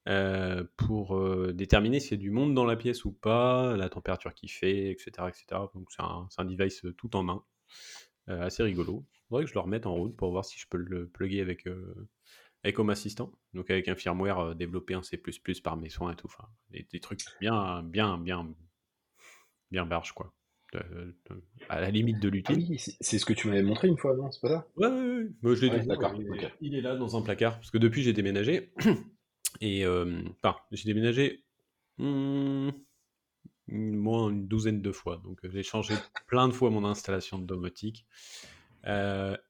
euh, 0.08 0.64
pour 0.76 1.16
déterminer 1.52 2.00
s'il 2.00 2.12
y 2.12 2.14
a 2.14 2.18
du 2.18 2.32
monde 2.32 2.52
dans 2.52 2.64
la 2.64 2.74
pièce 2.74 3.04
ou 3.04 3.12
pas, 3.12 3.76
la 3.76 3.88
température 3.88 4.34
qu'il 4.34 4.50
fait, 4.50 4.90
etc., 4.90 5.28
etc. 5.28 5.46
Donc 5.72 5.92
c'est 5.92 6.02
un, 6.02 6.44
device 6.44 6.82
tout 6.98 7.14
en 7.14 7.22
main, 7.22 7.44
assez 8.26 8.64
rigolo. 8.64 9.06
Il 9.14 9.28
faudrait 9.28 9.44
que 9.44 9.50
je 9.50 9.54
le 9.54 9.60
remette 9.60 9.86
en 9.86 9.94
route 9.94 10.16
pour 10.16 10.32
voir 10.32 10.44
si 10.44 10.58
je 10.58 10.66
peux 10.68 10.78
le 10.78 11.08
plugger 11.08 11.40
avec 11.40 11.68
avec 12.64 12.78
Home 12.78 12.90
Assistant, 12.90 13.30
donc 13.52 13.70
avec 13.70 13.88
un 13.88 13.94
firmware 13.94 14.56
développé 14.56 14.96
en 14.96 15.02
C++ 15.02 15.20
par 15.62 15.76
mes 15.76 15.90
soins 15.90 16.12
et 16.12 16.16
tout, 16.16 16.28
des 16.70 17.00
trucs 17.00 17.20
bien, 17.40 17.82
bien, 17.82 18.18
bien, 18.18 18.52
bien 19.70 19.86
barge 19.86 20.12
quoi 20.12 20.34
à 21.68 21.80
la 21.80 21.90
limite 21.90 22.20
de 22.20 22.28
l'utile. 22.28 22.56
Ah 22.58 22.66
oui, 22.70 22.78
c'est 22.78 23.18
ce 23.18 23.24
que 23.24 23.32
tu 23.32 23.48
m'avais 23.48 23.62
montré 23.62 23.88
une 23.88 23.98
fois, 23.98 24.16
non 24.16 24.30
C'est 24.30 24.40
pas 24.40 24.48
ça? 24.48 24.66
Ouais, 24.76 24.88
ouais, 24.88 25.28
ouais. 25.42 25.56
je 25.56 25.66
l'ai 25.66 25.80
d'accord. 25.86 26.14
Il, 26.60 26.74
est 26.74 26.80
là 26.80 26.96
dans 26.96 27.16
un 27.16 27.22
placard, 27.22 27.56
parce 27.56 27.70
que 27.70 27.78
depuis 27.78 28.02
j'ai 28.02 28.12
déménagé. 28.12 28.72
Et 29.60 29.84
euh, 29.86 30.22
enfin, 30.42 30.56
j'ai 30.72 30.84
déménagé 30.84 31.44
Mmh, 31.98 32.70
moins 33.68 34.30
une 34.30 34.46
douzaine 34.46 34.82
de 34.82 34.92
fois. 34.92 35.20
Donc 35.24 35.40
j'ai 35.44 35.62
changé 35.62 35.94
plein 36.26 36.48
de 36.48 36.52
fois 36.52 36.70
mon 36.70 36.84
installation 36.84 37.38
de 37.38 37.46
domotique. 37.46 38.06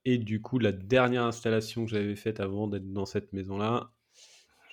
et 0.05 0.19
du 0.19 0.41
coup, 0.43 0.59
la 0.59 0.73
dernière 0.73 1.25
installation 1.25 1.85
que 1.85 1.91
j'avais 1.91 2.17
faite 2.17 2.41
avant 2.41 2.69
d'être 2.69 2.93
dans 2.93 3.07
cette 3.07 3.33
maison-là, 3.33 3.93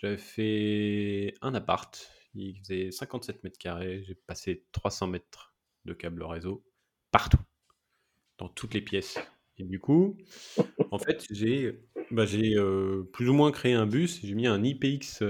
j'avais 0.02 0.18
fait 0.18 1.34
un 1.42 1.54
appart. 1.56 2.12
Il 2.34 2.58
faisait 2.60 2.92
57 2.92 3.44
mètres 3.44 3.58
carrés. 3.60 4.04
J'ai 4.08 4.16
passé 4.16 4.66
300 4.72 5.08
mètres 5.08 5.51
de 5.86 5.94
câble 5.94 6.24
réseau 6.24 6.64
partout, 7.12 7.40
dans 8.38 8.50
toutes 8.50 8.74
les 8.74 8.82
pièces. 8.82 9.20
Et 9.58 9.64
du 9.64 9.80
coup, 9.80 10.18
en 10.92 10.98
fait, 10.98 11.26
j'ai 11.30 11.84
bah, 12.10 12.26
plus 12.26 13.30
ou 13.30 13.34
moins 13.34 13.52
créé 13.52 13.74
un 13.74 13.86
bus. 13.86 14.20
J'ai 14.24 14.34
mis 14.34 14.48
un 14.48 14.64
IPX 14.64 15.22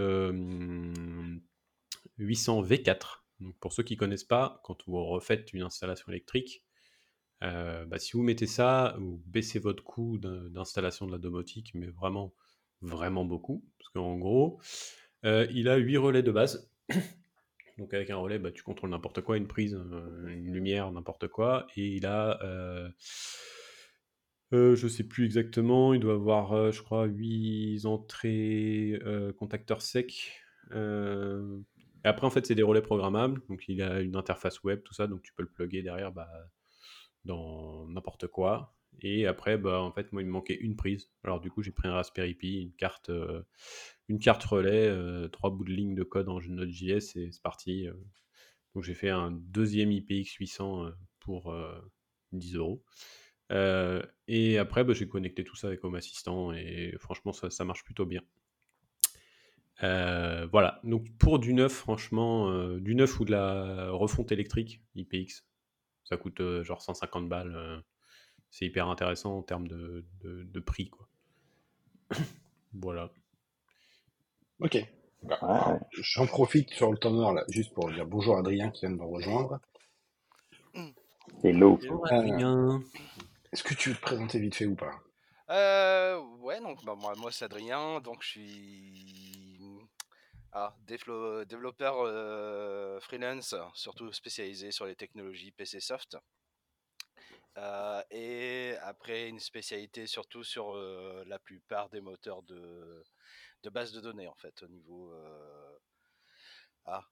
800 2.17 2.63
V4. 2.63 3.23
Donc 3.39 3.57
pour 3.59 3.73
ceux 3.73 3.83
qui 3.83 3.95
ne 3.95 3.99
connaissent 3.99 4.23
pas, 4.23 4.61
quand 4.63 4.77
vous 4.87 5.03
refaites 5.03 5.51
une 5.53 5.63
installation 5.63 6.07
électrique, 6.09 6.63
bah, 7.41 7.97
si 7.97 8.13
vous 8.13 8.21
mettez 8.21 8.47
ça, 8.47 8.95
vous 8.99 9.21
baissez 9.25 9.59
votre 9.59 9.83
coût 9.83 10.17
d'installation 10.19 11.07
de 11.07 11.11
la 11.11 11.17
domotique, 11.17 11.71
mais 11.73 11.87
vraiment, 11.87 12.33
vraiment 12.81 13.25
beaucoup. 13.25 13.65
Parce 13.79 13.89
qu'en 13.89 14.17
gros, 14.17 14.61
il 15.23 15.67
a 15.67 15.75
8 15.77 15.97
relais 15.97 16.23
de 16.23 16.31
base. 16.31 16.71
Donc 17.81 17.95
avec 17.95 18.11
un 18.11 18.17
relais, 18.17 18.37
bah, 18.37 18.51
tu 18.51 18.61
contrôles 18.61 18.91
n'importe 18.91 19.21
quoi, 19.21 19.37
une 19.37 19.47
prise, 19.47 19.73
une 19.73 20.53
lumière, 20.53 20.91
n'importe 20.91 21.27
quoi. 21.27 21.65
Et 21.75 21.95
il 21.95 22.05
a, 22.05 22.37
je 24.51 24.83
ne 24.83 24.89
sais 24.89 25.03
plus 25.03 25.25
exactement, 25.25 25.95
il 25.95 25.99
doit 25.99 26.13
avoir, 26.13 26.71
je 26.71 26.79
crois, 26.83 27.05
8 27.05 27.87
entrées 27.87 29.01
contacteurs 29.39 29.81
secs. 29.81 30.31
Et 30.71 32.07
après, 32.07 32.27
en 32.27 32.29
fait, 32.29 32.45
c'est 32.45 32.53
des 32.53 32.61
relais 32.61 32.83
programmables. 32.83 33.41
Donc, 33.49 33.67
il 33.67 33.81
a 33.81 33.99
une 34.01 34.15
interface 34.15 34.63
web, 34.63 34.83
tout 34.83 34.93
ça. 34.93 35.07
Donc, 35.07 35.23
tu 35.23 35.33
peux 35.33 35.41
le 35.41 35.49
plugger 35.49 35.81
derrière 35.81 36.11
bah, 36.11 36.29
dans 37.25 37.87
n'importe 37.87 38.27
quoi. 38.27 38.75
Et 38.99 39.25
après, 39.25 39.57
bah, 39.57 39.81
en 39.81 39.91
fait, 39.91 40.11
moi, 40.11 40.21
il 40.21 40.25
me 40.25 40.31
manquait 40.31 40.55
une 40.55 40.75
prise. 40.75 41.09
Alors, 41.23 41.41
du 41.41 41.49
coup, 41.49 41.63
j'ai 41.63 41.71
pris 41.71 41.87
un 41.87 41.93
Raspberry 41.93 42.35
Pi, 42.35 42.61
une 42.61 42.73
carte, 42.73 43.09
euh, 43.09 43.41
une 44.09 44.19
carte 44.19 44.43
relais, 44.43 44.87
euh, 44.87 45.27
trois 45.27 45.49
bouts 45.49 45.63
de 45.63 45.71
ligne 45.71 45.95
de 45.95 46.03
code 46.03 46.29
en 46.29 46.39
Node.js 46.39 47.15
et 47.15 47.31
c'est 47.31 47.41
parti. 47.41 47.87
Euh. 47.87 47.93
Donc, 48.75 48.83
j'ai 48.83 48.93
fait 48.93 49.09
un 49.09 49.31
deuxième 49.31 49.91
IPX 49.91 50.35
800 50.39 50.91
pour 51.19 51.53
10 52.31 52.55
euros. 52.55 52.83
et 53.49 54.57
après, 54.57 54.83
bah, 54.83 54.93
j'ai 54.93 55.07
connecté 55.07 55.43
tout 55.43 55.55
ça 55.55 55.67
avec 55.67 55.83
Home 55.83 55.95
Assistant 55.95 56.53
et 56.53 56.95
franchement, 56.97 57.33
ça, 57.33 57.49
ça 57.49 57.65
marche 57.65 57.83
plutôt 57.83 58.05
bien. 58.05 58.21
voilà, 59.81 60.79
donc 60.85 61.05
pour 61.17 61.39
du 61.39 61.53
neuf, 61.53 61.73
franchement, 61.73 62.77
du 62.77 62.95
neuf 62.95 63.19
ou 63.19 63.25
de 63.25 63.31
la 63.31 63.91
refonte 63.91 64.31
électrique, 64.31 64.81
IPX, 64.95 65.45
ça 66.05 66.15
coûte 66.15 66.41
genre 66.61 66.81
150 66.81 67.27
balles. 67.27 67.83
C'est 68.51 68.65
hyper 68.65 68.87
intéressant 68.87 69.37
en 69.37 69.41
termes 69.41 69.67
de, 69.67 70.05
de, 70.23 70.59
prix. 70.59 70.89
Quoi. 70.89 71.07
voilà. 72.73 73.09
Ok. 74.59 74.77
Bah, 75.23 75.79
j'en 75.91 76.27
profite 76.27 76.69
sur 76.71 76.91
le 76.91 76.97
temps 76.97 77.31
là, 77.31 77.43
juste 77.49 77.73
pour 77.73 77.91
dire 77.91 78.05
bonjour 78.05 78.37
Adrien 78.37 78.71
qui 78.71 78.81
vient 78.81 78.91
de 78.91 78.95
nous 78.95 79.09
rejoindre. 79.09 79.59
Hello. 81.43 81.79
Adrien. 82.09 82.81
Est-ce 83.51 83.63
que 83.63 83.73
tu 83.73 83.89
veux 83.89 83.95
te 83.95 84.01
présenter 84.01 84.39
vite 84.39 84.55
fait 84.55 84.65
ou 84.65 84.75
pas? 84.75 84.93
Euh, 85.49 86.19
Ouais, 86.41 86.59
donc 86.59 86.83
bah, 86.83 86.95
moi, 86.95 87.13
moi 87.17 87.31
c'est 87.31 87.45
Adrien, 87.45 88.01
donc 88.01 88.23
je 88.23 88.27
suis 88.29 89.59
ah, 90.51 90.75
développeur 90.85 91.95
euh, 91.99 92.99
freelance, 92.99 93.55
surtout 93.75 94.11
spécialisé 94.11 94.71
sur 94.71 94.85
les 94.85 94.95
technologies 94.95 95.51
PC 95.51 95.79
soft. 95.79 96.17
Euh, 97.57 98.01
et 98.11 98.75
après, 98.81 99.27
une 99.27 99.39
spécialité 99.39 100.07
surtout 100.07 100.43
sur 100.43 100.75
euh, 100.75 101.23
la 101.27 101.39
plupart 101.39 101.89
des 101.89 102.01
moteurs 102.01 102.43
de, 102.43 103.03
de 103.63 103.69
base 103.69 103.91
de 103.91 103.99
données, 103.99 104.27
en 104.27 104.35
fait, 104.35 104.63
au 104.63 104.67
niveau. 104.67 105.13
ah, 106.85 107.05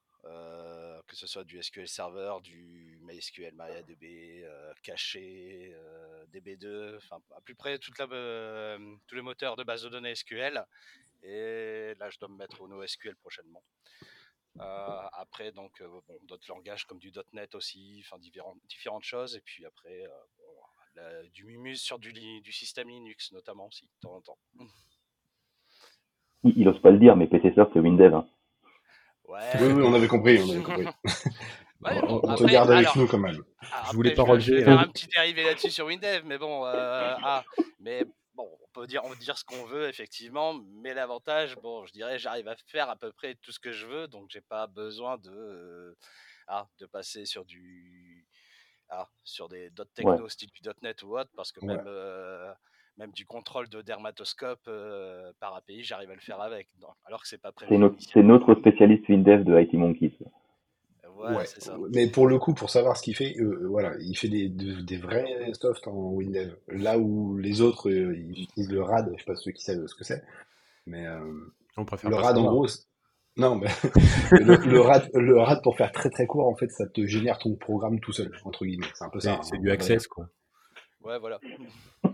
que 1.08 1.16
ce 1.16 1.28
soit 1.28 1.44
du 1.44 1.62
SQL 1.62 1.88
Server, 1.88 2.36
du 2.44 3.00
MySQL, 3.02 3.54
MariaDB, 3.56 4.46
Caché, 4.84 5.76
DB2, 6.32 6.98
enfin 6.98 7.22
à 7.36 7.42
peu 7.42 7.56
près 7.56 7.80
toute 7.80 7.98
la, 7.98 8.06
tous 9.08 9.16
les 9.16 9.22
moteurs 9.22 9.56
de 9.56 9.64
base 9.64 9.84
de 9.84 9.90
données 9.90 10.14
SQL 10.14 10.66
et 11.24 11.96
là, 12.00 12.10
je 12.10 12.20
dois 12.20 12.30
me 12.30 12.38
mettre 12.38 12.62
au 12.62 12.68
NoSQL 12.68 13.16
prochainement. 13.18 13.64
Euh, 14.60 15.00
après, 15.14 15.52
donc, 15.52 15.82
euh, 15.82 15.88
bon, 15.88 16.20
d'autres 16.24 16.48
langages 16.50 16.86
comme 16.86 17.00
du 17.00 17.12
.NET 17.34 17.56
aussi, 17.56 18.04
enfin 18.06 18.20
différentes, 18.20 18.58
différentes 18.68 19.04
choses. 19.04 19.36
Et 19.36 19.42
puis 19.42 19.66
après, 19.66 20.06
euh, 20.98 21.24
du 21.34 21.46
Mumus 21.46 21.78
sur 21.78 22.00
du, 22.00 22.12
du, 22.12 22.52
système 22.52 22.90
Linux 22.90 23.32
notamment 23.32 23.68
aussi, 23.68 23.86
de 23.86 24.00
temps 24.02 24.16
en 24.16 24.22
temps. 24.22 24.38
Il, 26.44 26.66
n'ose 26.66 26.82
pas 26.82 26.92
le 26.92 27.00
dire, 27.00 27.16
mais 27.16 27.28
PC 27.28 27.54
Soft 27.54 27.72
c'est 27.74 27.80
Windev. 27.80 28.14
Hein. 28.14 28.28
Ouais. 29.26 29.40
Oui, 29.62 29.68
oui, 29.74 29.84
on 29.86 29.94
avait 29.94 30.08
compris. 30.08 30.40
On, 30.42 30.50
avait 30.50 30.62
compris. 30.62 30.88
on, 31.84 32.36
te 32.36 32.44
garde 32.46 32.72
avec 32.72 32.94
nous 32.96 33.08
quand 33.08 33.20
même. 33.20 33.42
je 33.62 33.96
voulais 33.96 34.14
pas 34.14 34.24
relever. 34.24 34.44
Je 34.44 34.54
vais 34.56 34.64
faire 34.64 34.80
un 34.80 34.88
petit 34.88 35.08
dérivé 35.08 35.44
là-dessus 35.44 35.70
sur 35.70 35.86
Windev, 35.86 36.24
mais 36.26 36.38
bon, 36.38 36.64
ah, 36.66 37.46
mais 37.80 38.04
on 38.44 38.68
peut 38.74 38.88
dire, 38.88 39.02
on 39.06 39.14
dire 39.16 39.38
ce 39.38 39.46
qu'on 39.46 39.66
veut, 39.66 39.88
effectivement, 39.88 40.54
mais 40.82 40.94
l'avantage, 40.94 41.56
bon, 41.58 41.86
je 41.86 41.94
dirais, 41.94 42.18
j'arrive 42.18 42.48
à 42.48 42.56
faire 42.68 42.90
à 42.90 42.96
peu 42.96 43.12
près 43.12 43.36
tout 43.36 43.52
ce 43.52 43.60
que 43.60 43.72
je 43.72 43.86
veux, 43.86 44.08
donc 44.08 44.30
j'ai 44.30 44.42
pas 44.42 44.68
besoin 44.68 45.18
de, 45.18 45.32
euh, 45.32 45.96
ah, 46.48 46.68
de 46.80 46.86
passer 46.86 47.26
sur 47.26 47.46
du, 47.46 48.26
ah, 48.90 49.08
sur 49.24 49.50
des 49.50 49.70
d'autres 49.72 49.94
techno 49.94 50.28
style 50.30 50.50
du 50.52 50.62
.NET 50.82 51.04
ou 51.04 51.18
autre, 51.18 51.32
parce 51.36 51.52
que 51.52 51.64
même, 51.66 51.84
euh, 51.86 52.52
même 52.98 53.12
du 53.12 53.26
contrôle 53.26 53.70
de 53.70 53.82
dermatoscope 53.82 54.68
euh, 54.68 55.32
par 55.40 55.56
API, 55.56 55.84
j'arrive 55.84 56.12
à 56.12 56.16
le 56.16 56.22
faire 56.22 56.42
avec, 56.42 56.68
alors 57.06 57.22
que 57.22 57.28
c'est 57.28 57.42
pas 57.42 57.52
prévu. 57.52 57.74
C'est 58.00 58.24
notre, 58.24 58.56
spécialiste 58.56 59.08
WinDev 59.08 59.44
de 59.44 59.60
IT 59.60 59.74
Monkeys. 59.74 60.18
Ouais, 61.20 61.46
ça. 61.46 61.78
Mais 61.94 62.08
pour 62.08 62.28
le 62.28 62.40
coup, 62.40 62.54
pour 62.54 62.70
savoir 62.70 62.96
ce 62.96 63.04
qu'il 63.04 63.16
fait, 63.16 63.36
euh, 63.40 63.68
voilà, 63.70 63.94
il 64.00 64.16
fait 64.16 64.30
des, 64.30 64.48
des, 64.48 64.98
vrais 64.98 65.52
softs 65.54 65.88
en 65.88 66.12
Windows. 66.12 66.54
Là 66.70 66.98
où 66.98 67.38
les 67.38 67.60
autres, 67.62 67.90
euh, 67.90 68.16
ils 68.16 68.44
utilisent 68.44 68.72
le 68.72 68.82
RAD, 68.82 69.12
je 69.14 69.20
sais 69.20 69.26
pas 69.26 69.36
ceux 69.36 69.52
qui 69.52 69.64
savent 69.64 69.86
ce 69.86 69.96
que 69.96 70.06
c'est. 70.06 70.24
Mais 70.86 71.06
euh, 71.06 71.20
On 71.76 71.84
préfère 71.84 72.10
le 72.10 72.16
RAD, 72.16 72.38
en 72.38 72.50
gros, 72.54 72.68
non, 73.36 73.56
mais 73.56 73.68
le, 74.32 74.80
RAD, 74.80 75.10
le 75.14 75.40
RAD, 75.40 75.62
pour 75.62 75.78
faire 75.78 75.92
très 75.92 76.10
très 76.10 76.26
court, 76.26 76.48
en 76.48 76.56
fait, 76.56 76.72
ça 76.72 76.88
te 76.88 77.06
génère 77.06 77.38
ton 77.38 77.56
programme 77.56 78.00
tout 78.00 78.12
seul, 78.12 78.32
entre 78.46 78.66
guillemets. 78.66 78.88
C'est 78.94 79.04
un 79.04 79.10
peu 79.10 79.20
ça. 79.20 79.40
C'est 79.44 79.56
hein, 79.56 79.60
du 79.60 79.72
access, 79.72 80.08
quoi. 80.08 80.30
Ouais, 81.04 81.18
voilà. 81.20 81.40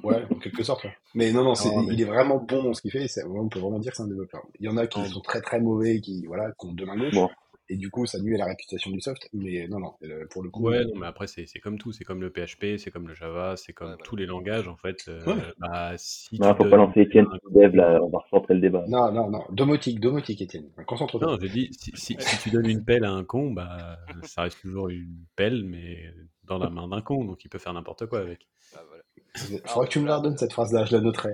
Ouais, 0.04 0.24
en 0.32 0.36
quelque 0.36 0.63
sorte. 0.63 0.86
Mais 1.15 1.32
non, 1.32 1.44
non, 1.44 1.54
il 1.89 2.00
est 2.00 2.06
vraiment 2.06 2.38
bon 2.38 2.63
dans 2.63 2.74
ce 2.74 2.82
qu'il 2.82 2.91
fait. 2.91 3.08
On 3.26 3.50
peut 3.50 3.60
vraiment 3.60 3.80
dire 3.80 3.91
que 3.91 3.98
c'est 3.98 4.04
un 4.04 4.08
développeur. 4.08 4.46
Il 4.60 4.65
y 4.65 4.70
en 4.70 4.78
a 4.78 4.86
qui 4.86 5.04
sont 5.10 5.22
très 5.22 5.41
très 5.41 5.60
mauvais, 5.60 6.00
qui 6.02 6.26
voilà, 6.28 6.52
qui 6.52 6.68
ont 6.68 6.74
deux 6.74 6.86
mains 6.86 6.98
gauche 6.98 7.32
et 7.69 7.78
du 7.78 7.89
coup 7.89 8.06
ça 8.06 8.19
nuit 8.19 8.36
à 8.36 8.38
la 8.38 8.45
réputation 8.45 8.91
du 8.91 9.01
soft 9.01 9.28
mais 9.34 9.67
non 9.67 9.80
non 9.80 9.93
euh, 10.04 10.25
pour 10.30 10.43
le 10.43 10.49
coup 10.49 10.63
ouais 10.63 10.86
non 10.86 10.99
mais 10.99 11.08
après 11.08 11.28
c'est 11.28 11.47
comme 11.60 11.78
tout 11.78 11.91
c'est 11.91 12.04
comme 12.04 12.21
le 12.21 12.30
PHP 12.30 12.78
c'est 12.78 12.91
comme 12.91 13.08
le 13.08 13.15
Java 13.15 13.56
c'est 13.58 13.73
comme 13.73 13.97
tous 14.04 14.15
les 14.15 14.25
langages 14.25 14.67
en 14.67 14.75
fait 14.75 15.06
euh, 15.08 15.19
bah, 15.58 15.93
si 15.97 16.39
non 16.39 16.56
faut 16.56 16.65
pas 16.65 16.78
lancer 16.78 17.01
Etienne 17.01 17.25
dev 17.51 17.75
là 17.75 17.99
on 18.04 18.10
va 18.10 18.19
recentrer 18.19 18.54
le 18.54 18.62
débat. 18.62 18.86
Non 18.88 19.12
non 19.12 19.30
non 19.30 19.43
domotique 19.49 19.99
domotique 19.99 20.41
Etienne 20.41 20.69
concentre-toi. 20.86 21.32
Non 21.32 21.38
j'ai 21.41 21.49
dit 21.49 21.69
si, 21.71 21.91
si, 21.95 22.17
tu 22.43 22.51
donnes 22.51 22.69
une 22.69 22.84
pelle 22.84 23.04
à 23.04 23.12
un 23.12 23.23
con 23.23 23.51
bah 23.51 23.97
ça 24.23 24.43
reste 24.43 24.62
toujours 24.62 24.89
une 24.89 25.25
pelle 25.36 25.63
mais 25.63 26.13
dans 26.43 26.60
la 26.60 26.69
main 26.69 26.88
d'un 26.88 27.01
con 27.01 27.25
donc 27.25 27.43
il 27.45 27.49
peut 27.49 27.60
faire 27.60 27.73
n'importe 27.73 28.06
quoi 28.06 28.19
avec. 28.19 28.47
Bah, 28.73 28.82
voilà. 28.88 29.04
Il 29.49 29.60
faudra 29.67 29.86
que 29.86 29.91
tu 29.91 29.99
me 29.99 30.08
la 30.08 30.17
redonnes 30.17 30.38
cette 30.38 30.54
phrase 30.54 30.71
là 30.71 30.86
je 30.86 30.95
la 30.95 31.01
noterai. 31.01 31.32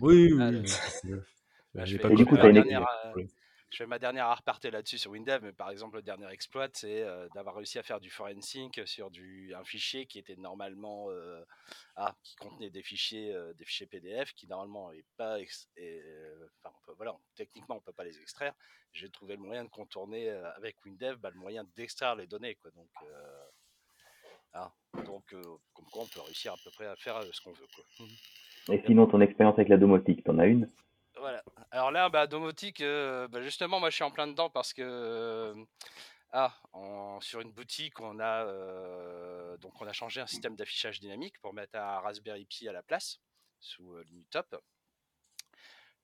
Oui 0.00 0.32
oui, 0.32 0.62
oui. 1.04 1.12
Bah, 1.74 1.84
j'ai 1.84 1.98
pas 1.98 2.08
du 2.08 2.24
coup, 2.24 2.36
une 2.36 2.64
je 3.76 3.82
fais 3.82 3.86
ma 3.86 3.98
dernière 3.98 4.34
repartie 4.34 4.70
là-dessus 4.70 4.96
sur 4.96 5.10
Windev, 5.10 5.42
mais 5.42 5.52
par 5.52 5.68
exemple, 5.68 5.96
le 5.96 6.02
dernier 6.02 6.32
exploit, 6.32 6.68
c'est 6.72 7.02
euh, 7.02 7.28
d'avoir 7.34 7.56
réussi 7.56 7.78
à 7.78 7.82
faire 7.82 8.00
du 8.00 8.08
forensic 8.08 8.80
sur 8.86 9.10
un 9.54 9.64
fichier 9.64 10.06
qui 10.06 10.18
était 10.18 10.36
normalement, 10.36 11.10
euh, 11.10 11.44
ah, 11.94 12.14
qui 12.22 12.36
contenait 12.36 12.70
des 12.70 12.82
fichiers, 12.82 13.34
euh, 13.34 13.52
des 13.52 13.66
fichiers 13.66 13.86
PDF, 13.86 14.32
qui 14.32 14.46
normalement 14.48 14.92
est 14.92 15.04
pas, 15.18 15.36
enfin, 15.36 16.74
voilà, 16.96 17.18
techniquement, 17.34 17.76
on 17.76 17.80
peut 17.80 17.92
pas 17.92 18.04
les 18.04 18.18
extraire. 18.18 18.54
J'ai 18.94 19.10
trouvé 19.10 19.36
le 19.36 19.42
moyen 19.42 19.64
de 19.64 19.68
contourner 19.68 20.30
avec 20.30 20.82
Windev, 20.86 21.18
bah, 21.18 21.28
le 21.28 21.38
moyen 21.38 21.66
d'extraire 21.76 22.16
les 22.16 22.26
données, 22.26 22.54
quoi. 22.54 22.70
Donc, 22.70 22.88
ah, 24.54 24.72
donc, 25.04 25.24
comme 25.74 25.86
quoi, 25.92 26.04
on 26.04 26.06
peut 26.06 26.22
réussir 26.22 26.54
à 26.54 26.56
peu 26.64 26.70
près 26.70 26.86
à 26.86 26.96
faire 26.96 27.22
ce 27.30 27.42
qu'on 27.42 27.52
veut, 27.52 27.66
quoi. 27.74 28.06
Et 28.74 28.82
sinon, 28.86 29.06
ton 29.06 29.20
expérience 29.20 29.56
avec 29.56 29.68
la 29.68 29.76
domotique, 29.76 30.24
t'en 30.24 30.38
as 30.38 30.46
une? 30.46 30.70
Voilà. 31.18 31.42
Alors 31.70 31.90
là, 31.90 32.08
bah, 32.08 32.26
domotique, 32.26 32.80
euh, 32.80 33.28
bah, 33.28 33.40
justement, 33.42 33.80
moi 33.80 33.90
je 33.90 33.94
suis 33.96 34.04
en 34.04 34.10
plein 34.10 34.26
dedans 34.26 34.50
parce 34.50 34.72
que 34.72 34.82
euh, 34.82 35.64
ah, 36.32 36.54
sur 37.20 37.40
une 37.40 37.52
boutique, 37.52 38.00
on 38.00 38.18
a 38.20 38.44
euh, 38.46 39.56
donc 39.58 39.80
on 39.80 39.86
a 39.86 39.92
changé 39.92 40.20
un 40.20 40.26
système 40.26 40.56
d'affichage 40.56 41.00
dynamique 41.00 41.38
pour 41.40 41.54
mettre 41.54 41.78
un 41.78 42.00
Raspberry 42.00 42.44
Pi 42.44 42.68
à 42.68 42.72
la 42.72 42.82
place 42.82 43.20
sous 43.60 43.96
Linutop, 44.02 44.56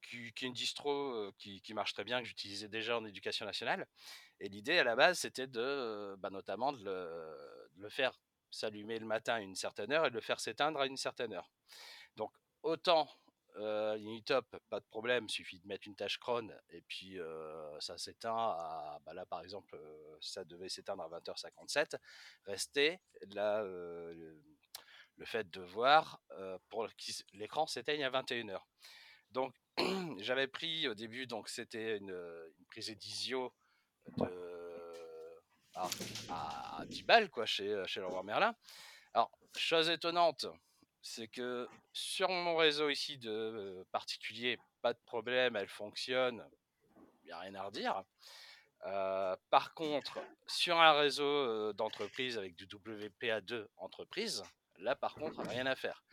qui, 0.02 0.32
qui, 0.32 0.44
est 0.46 0.48
une 0.48 0.54
distro 0.54 1.32
qui, 1.38 1.60
qui, 1.60 1.74
marche 1.74 1.92
très 1.92 2.04
bien 2.04 2.20
que 2.20 2.26
j'utilisais 2.26 2.68
déjà 2.68 2.96
en 2.98 3.04
éducation 3.04 3.44
nationale. 3.44 3.86
Et 4.40 4.48
l'idée 4.48 4.78
à 4.78 4.84
la 4.84 4.96
base, 4.96 5.18
c'était 5.18 5.46
de, 5.46 6.16
bah, 6.18 6.30
notamment 6.30 6.72
de 6.72 6.84
le, 6.84 7.68
de 7.76 7.82
le 7.82 7.90
faire 7.90 8.18
s'allumer 8.50 8.98
le 8.98 9.06
matin 9.06 9.34
à 9.34 9.40
une 9.40 9.54
certaine 9.54 9.92
heure 9.92 10.06
et 10.06 10.10
de 10.10 10.14
le 10.14 10.20
faire 10.20 10.40
s'éteindre 10.40 10.80
à 10.80 10.86
une 10.86 10.96
certaine 10.96 11.32
heure. 11.32 11.50
Donc 12.16 12.32
autant 12.62 13.08
euh, 13.56 13.96
Unitop, 13.96 14.56
pas 14.70 14.80
de 14.80 14.84
problème, 14.86 15.28
suffit 15.28 15.58
de 15.60 15.66
mettre 15.66 15.86
une 15.86 15.94
tâche 15.94 16.18
cron 16.18 16.48
et 16.70 16.80
puis 16.82 17.18
ça 17.80 17.98
s'éteint. 17.98 18.56
Bah 19.04 19.14
là, 19.14 19.26
par 19.26 19.42
exemple, 19.42 19.78
ça 20.20 20.44
devait 20.44 20.68
s'éteindre 20.68 21.02
à 21.02 21.20
20h57. 21.20 21.96
Restait 22.46 23.00
là 23.30 23.62
le, 23.62 25.24
fait 25.24 25.48
de 25.50 25.60
voir 25.60 26.20
pour 26.68 26.88
l'écran 27.34 27.66
s'éteigne 27.66 28.04
à 28.04 28.10
21h. 28.10 28.60
Donc, 29.30 29.54
j'avais 30.18 30.46
pris 30.46 30.88
au 30.88 30.94
début, 30.94 31.26
donc 31.26 31.48
c'était 31.48 31.96
une, 31.96 32.14
prise 32.68 32.90
Edisio 32.90 33.52
de, 34.18 35.40
à, 35.74 35.88
à, 36.78 36.84
10 36.86 37.02
balles 37.04 37.30
quoi, 37.30 37.46
chez, 37.46 37.82
chez 37.86 38.00
Leroy 38.00 38.22
Merlin. 38.22 38.54
Alors, 39.14 39.30
chose 39.56 39.88
étonnante, 39.88 40.46
c'est 41.02 41.28
que 41.28 41.68
sur 41.92 42.28
mon 42.28 42.56
réseau 42.56 42.88
ici 42.88 43.18
de 43.18 43.84
particulier, 43.90 44.58
pas 44.80 44.94
de 44.94 45.00
problème, 45.04 45.56
elle 45.56 45.68
fonctionne, 45.68 46.48
il 47.22 47.26
n'y 47.26 47.32
a 47.32 47.38
rien 47.40 47.54
à 47.54 47.64
redire. 47.64 48.02
Euh, 48.86 49.36
par 49.50 49.74
contre, 49.74 50.18
sur 50.46 50.80
un 50.80 50.92
réseau 50.92 51.72
d'entreprise 51.72 52.38
avec 52.38 52.56
du 52.56 52.66
WPA2 52.66 53.66
entreprise, 53.76 54.42
là 54.78 54.96
par 54.96 55.14
contre, 55.14 55.40
rien 55.42 55.66
à 55.66 55.76
faire. 55.76 56.04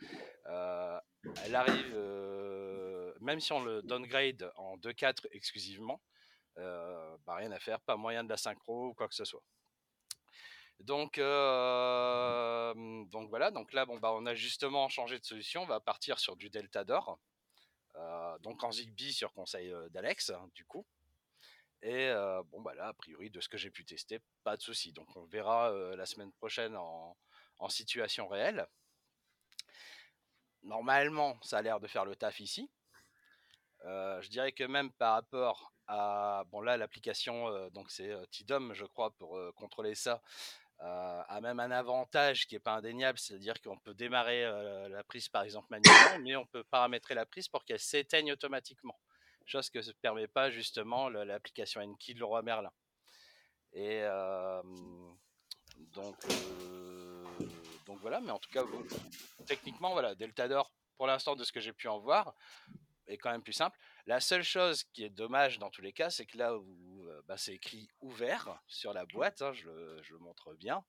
Euh, 0.46 1.00
elle 1.44 1.54
arrive, 1.54 1.92
euh, 1.94 3.12
même 3.20 3.40
si 3.40 3.52
on 3.52 3.62
le 3.62 3.82
downgrade 3.82 4.52
en 4.56 4.76
2.4 4.76 5.26
exclusivement, 5.32 6.00
bah, 6.56 7.36
rien 7.36 7.52
à 7.52 7.58
faire, 7.58 7.80
pas 7.80 7.96
moyen 7.96 8.22
de 8.22 8.28
la 8.28 8.36
synchro 8.36 8.88
ou 8.88 8.94
quoi 8.94 9.08
que 9.08 9.14
ce 9.14 9.24
soit. 9.24 9.42
Donc, 10.80 11.18
euh, 11.18 12.72
donc 13.06 13.28
voilà, 13.28 13.50
donc 13.50 13.72
là, 13.74 13.84
bon, 13.84 13.98
bah, 13.98 14.12
on 14.14 14.24
a 14.24 14.34
justement 14.34 14.88
changé 14.88 15.18
de 15.18 15.24
solution, 15.24 15.62
on 15.62 15.66
va 15.66 15.78
partir 15.78 16.18
sur 16.18 16.36
du 16.36 16.48
Delta 16.48 16.84
d'or, 16.84 17.18
euh, 17.96 18.38
donc 18.38 18.64
en 18.64 18.72
Zigbee 18.72 19.12
sur 19.12 19.32
conseil 19.34 19.70
euh, 19.70 19.90
d'Alex, 19.90 20.30
hein, 20.30 20.48
du 20.54 20.64
coup. 20.64 20.86
Et 21.82 22.12
bon, 22.50 22.60
bah 22.60 22.74
là, 22.74 22.88
a 22.88 22.92
priori, 22.92 23.30
de 23.30 23.40
ce 23.40 23.48
que 23.48 23.56
j'ai 23.56 23.70
pu 23.70 23.86
tester, 23.86 24.20
pas 24.44 24.54
de 24.54 24.60
souci. 24.60 24.92
Donc 24.92 25.16
on 25.16 25.24
verra 25.24 25.72
la 25.96 26.04
semaine 26.04 26.30
prochaine 26.30 26.76
en, 26.76 27.16
situation 27.70 28.28
réelle. 28.28 28.66
Normalement, 30.62 31.38
ça 31.40 31.56
a 31.56 31.62
l'air 31.62 31.80
de 31.80 31.86
faire 31.86 32.04
le 32.04 32.16
taf 32.16 32.38
ici. 32.38 32.70
je 33.82 34.28
dirais 34.28 34.52
que 34.52 34.64
même 34.64 34.92
par 34.92 35.14
rapport 35.14 35.72
à, 35.86 36.44
bon 36.48 36.60
là, 36.60 36.76
l'application, 36.76 37.70
donc 37.70 37.90
c'est 37.90 38.14
Tidom, 38.30 38.74
je 38.74 38.84
crois, 38.84 39.12
pour 39.12 39.40
contrôler 39.54 39.94
ça, 39.94 40.20
euh, 40.82 41.22
a 41.28 41.40
même 41.42 41.60
un 41.60 41.70
avantage 41.70 42.46
qui 42.46 42.54
n'est 42.54 42.60
pas 42.60 42.76
indéniable, 42.76 43.18
c'est-à-dire 43.18 43.60
qu'on 43.60 43.78
peut 43.78 43.92
démarrer 43.92 44.44
euh, 44.46 44.88
la 44.88 45.04
prise 45.04 45.28
par 45.28 45.42
exemple 45.42 45.66
manuellement, 45.68 46.18
mais 46.24 46.36
on 46.36 46.46
peut 46.46 46.64
paramétrer 46.64 47.14
la 47.14 47.26
prise 47.26 47.48
pour 47.48 47.64
qu'elle 47.64 47.78
s'éteigne 47.78 48.32
automatiquement. 48.32 48.98
Chose 49.44 49.68
que 49.68 49.78
ne 49.78 49.92
permet 50.00 50.28
pas 50.28 50.50
justement 50.50 51.08
l'application 51.10 51.82
Enki 51.82 52.14
de 52.14 52.20
Leroy 52.20 52.42
Merlin. 52.42 52.72
Et 53.72 54.00
euh, 54.02 54.62
donc, 55.92 56.16
donc 57.86 57.98
voilà, 58.00 58.20
mais 58.20 58.30
en 58.30 58.38
tout 58.38 58.50
cas, 58.50 58.62
techniquement, 59.46 59.92
voilà, 59.92 60.14
Deltador, 60.14 60.72
pour 60.96 61.06
l'instant, 61.06 61.36
de 61.36 61.44
ce 61.44 61.52
que 61.52 61.60
j'ai 61.60 61.72
pu 61.72 61.88
en 61.88 61.98
voir, 61.98 62.34
est 63.06 63.18
quand 63.18 63.30
même 63.30 63.42
plus 63.42 63.52
simple. 63.52 63.78
La 64.06 64.20
seule 64.20 64.44
chose 64.44 64.84
qui 64.84 65.04
est 65.04 65.10
dommage 65.10 65.58
dans 65.58 65.70
tous 65.70 65.82
les 65.82 65.92
cas, 65.92 66.10
c'est 66.10 66.26
que 66.26 66.38
là 66.38 66.56
où 66.56 66.99
bah, 67.26 67.36
c'est 67.36 67.54
écrit 67.54 67.88
ouvert 68.00 68.60
sur 68.66 68.92
la 68.92 69.06
boîte, 69.06 69.42
hein, 69.42 69.52
je, 69.52 69.68
le, 69.68 70.18
montre 70.18 70.54
bien. 70.54 70.82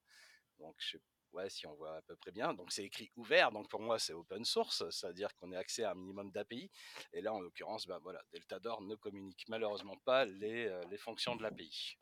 Donc, 0.58 0.74
je 0.78 0.92
sais, 0.92 1.02
ouais, 1.32 1.48
si 1.48 1.66
on 1.66 1.74
voit 1.74 1.96
à 1.96 2.02
peu 2.02 2.16
près 2.16 2.30
bien. 2.30 2.54
Donc, 2.54 2.72
c'est 2.72 2.84
écrit 2.84 3.10
ouvert. 3.16 3.50
Donc, 3.50 3.68
pour 3.68 3.80
moi, 3.80 3.98
c'est 3.98 4.12
open 4.12 4.44
source, 4.44 4.88
c'est-à-dire 4.90 5.34
qu'on 5.36 5.52
a 5.52 5.58
accès 5.58 5.84
à 5.84 5.92
un 5.92 5.94
minimum 5.94 6.30
d'API. 6.30 6.70
Et 7.12 7.20
là, 7.20 7.32
en 7.32 7.40
l'occurrence, 7.40 7.86
bah, 7.86 7.98
voilà, 8.02 8.20
Deltador 8.32 8.82
ne 8.82 8.94
communique 8.94 9.44
malheureusement 9.48 9.96
pas 10.04 10.24
les, 10.24 10.66
euh, 10.66 10.80
les 10.90 10.98
fonctions 10.98 11.36
de 11.36 11.42
l'API. 11.42 11.96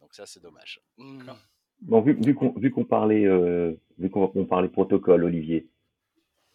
Donc, 0.00 0.14
ça, 0.14 0.26
c'est 0.26 0.40
dommage. 0.40 0.80
Mmh. 0.96 1.30
Bon, 1.82 2.00
vu, 2.00 2.14
vu 2.14 2.70
qu'on 2.70 2.84
parlait, 2.84 3.26
euh, 3.26 3.74
vu 3.98 4.08
qu'on 4.10 4.46
parlait 4.46 4.68
protocole, 4.68 5.24
Olivier, 5.24 5.68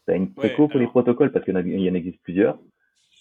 tu 0.05 0.13
as 0.13 0.15
une 0.15 0.33
préco 0.33 0.67
pour 0.67 0.79
les 0.79 0.87
protocoles? 0.87 1.31
Parce 1.31 1.45
qu'il 1.45 1.53
y 1.55 1.89
en 1.89 1.93
existe 1.93 2.21
plusieurs. 2.23 2.57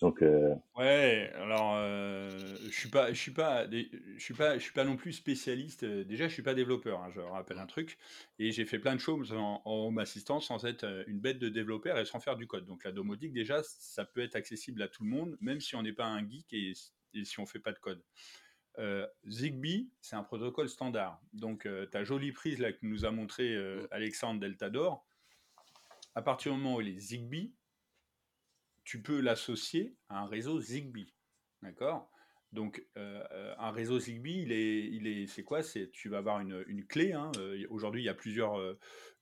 Donc, 0.00 0.22
euh, 0.22 0.54
Ouais, 0.76 1.30
alors 1.34 1.74
euh, 1.76 2.49
je 2.70 2.78
suis 2.78 2.88
pas, 2.88 3.12
je 3.12 3.20
suis 3.20 3.33
pas, 3.33 3.68
je 3.70 4.18
suis 4.18 4.35
pas, 4.35 4.56
je 4.59 4.62
suis 4.62 4.72
pas 4.72 4.85
non 4.85 4.96
plus 4.96 5.12
spécialiste. 5.12 5.83
Euh, 5.83 6.04
déjà, 6.04 6.28
je 6.28 6.33
suis 6.33 6.42
pas 6.42 6.54
développeur. 6.54 7.02
Hein, 7.02 7.11
je 7.14 7.20
rappelle 7.20 7.59
un 7.59 7.66
truc, 7.66 7.98
et 8.38 8.52
j'ai 8.52 8.64
fait 8.64 8.78
plein 8.78 8.94
de 8.94 9.00
choses 9.00 9.33
en, 9.33 9.62
home 9.64 9.98
assistance 9.98 10.46
sans 10.46 10.64
être 10.64 11.04
une 11.06 11.20
bête 11.20 11.38
de 11.38 11.48
développeur 11.48 11.98
et 11.98 12.04
sans 12.04 12.20
faire 12.20 12.37
du 12.37 12.46
code. 12.46 12.66
Donc 12.66 12.85
la 12.85 12.92
domotique, 12.92 13.33
déjà, 13.33 13.62
ça 13.62 14.04
peut 14.04 14.20
être 14.20 14.37
accessible 14.37 14.83
à 14.83 14.88
tout 14.88 15.04
le 15.04 15.11
monde, 15.11 15.37
même 15.40 15.61
si 15.61 15.74
on 15.76 15.83
n'est 15.83 15.92
pas 15.92 16.06
un 16.06 16.26
geek 16.26 16.52
et, 16.52 16.72
si 17.24 17.40
on 17.40 17.46
fait 17.46 17.59
pas 17.59 17.72
de 17.72 17.78
code. 17.78 18.02
Zigbee, 19.26 19.90
c'est 20.00 20.16
un 20.16 20.22
protocole 20.22 20.68
standard. 20.68 21.20
Donc 21.35 21.68
ta 21.90 22.02
jolie 22.02 22.33
prise 22.33 22.59
là 22.61 22.72
que 22.72 22.78
nous 22.83 23.04
a 23.04 23.11
montré 23.11 23.54
Alexandre 23.90 24.40
Deltador, 24.40 25.04
à 26.14 26.22
partir 26.22 26.52
du 26.52 26.59
moment 26.59 26.76
où 26.76 26.80
elle 26.80 26.88
est 26.88 26.98
Zigbee, 26.98 27.52
tu 28.85 29.02
peux 29.02 29.20
l'associer 29.20 29.96
à 30.09 30.20
un 30.20 30.26
réseau 30.26 30.61
Zigbee. 30.61 31.12
D'accord? 31.62 32.11
Donc, 32.52 32.84
euh, 32.96 33.22
euh, 33.30 33.54
un 33.58 33.70
réseau 33.70 34.00
Zigbee, 34.00 34.42
il 34.42 34.52
est, 34.52 34.86
il 34.86 35.06
est, 35.06 35.26
c'est 35.28 35.44
quoi? 35.44 35.62
C'est, 35.62 35.90
tu 35.92 36.08
vas 36.08 36.18
avoir 36.18 36.40
une, 36.40 36.64
une 36.66 36.84
clé. 36.84 37.12
Hein, 37.12 37.30
euh, 37.38 37.64
aujourd'hui, 37.70 38.02
il 38.02 38.06
y 38.06 38.08
a 38.08 38.14
plusieurs, 38.14 38.60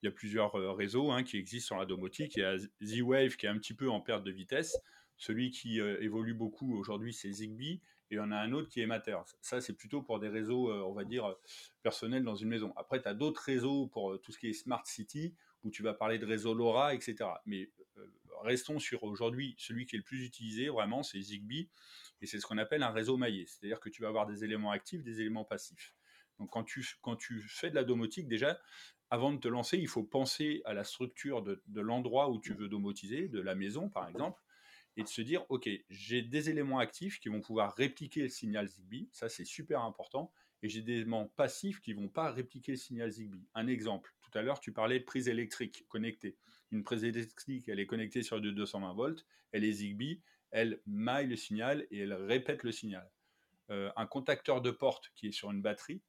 il 0.03 0.07
y 0.07 0.09
a 0.09 0.13
plusieurs 0.13 0.53
réseaux 0.77 1.11
hein, 1.11 1.23
qui 1.23 1.37
existent 1.37 1.67
sur 1.67 1.77
la 1.77 1.85
domotique. 1.85 2.37
Il 2.37 2.41
y 2.41 2.45
a 2.45 2.57
Z-Wave 2.83 3.37
qui 3.37 3.47
est 3.47 3.51
un 3.51 3.59
petit 3.59 3.75
peu 3.75 3.91
en 3.91 4.01
perte 4.01 4.25
de 4.25 4.31
vitesse. 4.31 4.79
Celui 5.19 5.51
qui 5.51 5.81
évolue 5.81 6.35
beaucoup 6.35 6.79
aujourd'hui, 6.79 7.13
c'est 7.13 7.31
Zigbee. 7.31 7.83
Et 8.11 8.19
en 8.19 8.31
a 8.31 8.37
un 8.39 8.53
autre 8.53 8.71
qui 8.71 8.81
est 8.81 8.87
Matter. 8.87 9.19
Ça, 9.43 9.61
c'est 9.61 9.75
plutôt 9.75 10.01
pour 10.01 10.19
des 10.19 10.29
réseaux, 10.29 10.73
on 10.73 10.95
va 10.95 11.05
dire, 11.05 11.37
personnels 11.83 12.23
dans 12.23 12.37
une 12.37 12.49
maison. 12.49 12.73
Après, 12.77 13.03
tu 13.03 13.09
as 13.09 13.13
d'autres 13.13 13.43
réseaux 13.43 13.89
pour 13.89 14.19
tout 14.23 14.33
ce 14.33 14.39
qui 14.39 14.49
est 14.49 14.53
Smart 14.55 14.87
City, 14.87 15.35
où 15.63 15.71
tu 15.71 15.83
vas 15.83 15.93
parler 15.93 16.19
de 16.19 16.25
réseau 16.25 16.55
LoRa, 16.55 16.95
etc. 16.95 17.17
Mais 17.45 17.71
restons 18.43 18.79
sur 18.79 19.03
aujourd'hui, 19.05 19.55
celui 19.59 19.85
qui 19.85 19.97
est 19.97 19.99
le 19.99 20.05
plus 20.05 20.25
utilisé, 20.25 20.69
vraiment, 20.69 21.03
c'est 21.03 21.21
Zigbee, 21.21 21.69
et 22.21 22.27
c'est 22.27 22.39
ce 22.41 22.47
qu'on 22.47 22.59
appelle 22.59 22.83
un 22.83 22.91
réseau 22.91 23.17
maillé. 23.17 23.47
C'est-à-dire 23.47 23.81
que 23.81 23.89
tu 23.89 24.03
vas 24.03 24.09
avoir 24.09 24.27
des 24.27 24.45
éléments 24.45 24.71
actifs, 24.71 25.03
des 25.03 25.21
éléments 25.21 25.45
passifs. 25.45 25.95
Donc 26.39 26.51
quand 26.51 26.65
tu, 26.65 26.87
quand 27.03 27.17
tu 27.17 27.41
fais 27.41 27.71
de 27.71 27.75
la 27.75 27.85
domotique, 27.85 28.29
déjà, 28.29 28.59
avant 29.11 29.33
de 29.33 29.39
te 29.39 29.49
lancer, 29.49 29.79
il 29.79 29.89
faut 29.89 30.05
penser 30.05 30.63
à 30.65 30.75
la 30.75 30.85
structure 30.85 31.43
de, 31.43 31.63
de 31.67 31.81
l'endroit 31.81 32.31
où 32.31 32.41
tu 32.41 32.55
veux 32.55 32.69
domotiser, 32.69 33.29
de 33.29 33.41
la 33.41 33.55
maison 33.55 33.89
par 33.89 34.09
exemple, 34.09 34.41
et 34.97 35.03
de 35.03 35.09
se 35.09 35.23
dire, 35.23 35.45
OK, 35.49 35.69
j'ai 35.91 36.23
des 36.23 36.51
éléments 36.51 36.79
actifs 36.79 37.21
qui 37.21 37.29
vont 37.29 37.41
pouvoir 37.41 37.75
répliquer 37.75 38.23
le 38.23 38.29
signal 38.29 38.69
Zigbee, 38.69 39.09
ça 39.13 39.29
c'est 39.29 39.45
super 39.45 39.83
important, 39.83 40.33
et 40.63 40.69
j'ai 40.69 40.83
des 40.83 40.95
éléments 40.95 41.27
passifs 41.27 41.81
qui 41.81 41.95
ne 41.95 42.01
vont 42.01 42.09
pas 42.09 42.33
répliquer 42.33 42.73
le 42.73 42.79
signal 42.79 43.11
Zigbee. 43.11 43.47
Un 43.55 43.69
exemple, 43.69 44.15
tout 44.21 44.37
à 44.37 44.43
l'heure 44.43 44.61
tu 44.61 44.73
parlais 44.73 44.99
de 44.99 45.05
prise 45.05 45.29
électrique 45.29 45.87
connectée 45.89 46.37
une 46.71 46.85
prise 46.85 47.05
électrique, 47.05 47.69
elle 47.69 47.81
est 47.81 47.87
connectée 47.87 48.23
sur 48.23 48.41
du 48.41 48.53
220 48.53 48.93
volts, 48.95 49.27
elle 49.53 49.65
est 49.65 49.73
Zigbee, 49.73 50.21
elle 50.51 50.81
maille 50.87 51.27
le 51.27 51.37
signal 51.37 51.87
et 51.91 52.01
elle 52.01 52.13
répète 52.13 52.63
le 52.63 52.73
signal. 52.73 53.11
Euh, 53.71 53.91
un 53.97 54.07
contacteur 54.07 54.63
de 54.63 54.71
porte 54.71 55.11
qui 55.15 55.29
est 55.29 55.33
sur 55.33 55.51
une 55.51 55.61
batterie, 55.61 56.03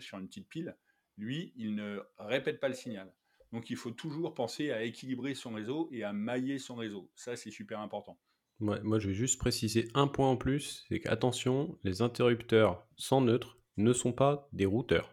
sur 0.00 0.18
une 0.18 0.26
petite 0.26 0.48
pile, 0.48 0.76
lui, 1.18 1.52
il 1.56 1.74
ne 1.74 2.00
répète 2.18 2.60
pas 2.60 2.68
le 2.68 2.74
signal. 2.74 3.12
Donc 3.52 3.70
il 3.70 3.76
faut 3.76 3.90
toujours 3.90 4.34
penser 4.34 4.70
à 4.70 4.82
équilibrer 4.82 5.34
son 5.34 5.52
réseau 5.52 5.88
et 5.92 6.02
à 6.02 6.12
mailler 6.12 6.58
son 6.58 6.74
réseau. 6.74 7.10
Ça, 7.14 7.36
c'est 7.36 7.50
super 7.50 7.80
important. 7.80 8.18
moi, 8.58 8.98
je 8.98 9.08
vais 9.08 9.14
juste 9.14 9.38
préciser 9.38 9.88
un 9.94 10.08
point 10.08 10.28
en 10.28 10.36
plus, 10.36 10.84
c'est 10.88 11.00
qu'attention, 11.00 11.78
les 11.84 12.02
interrupteurs 12.02 12.86
sans 12.96 13.20
neutre 13.20 13.58
ne 13.76 13.92
sont 13.92 14.12
pas 14.12 14.48
des 14.52 14.66
routeurs. 14.66 15.12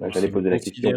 J'allais 0.00 0.30
poser 0.30 0.50
la 0.50 0.58
question. 0.58 0.92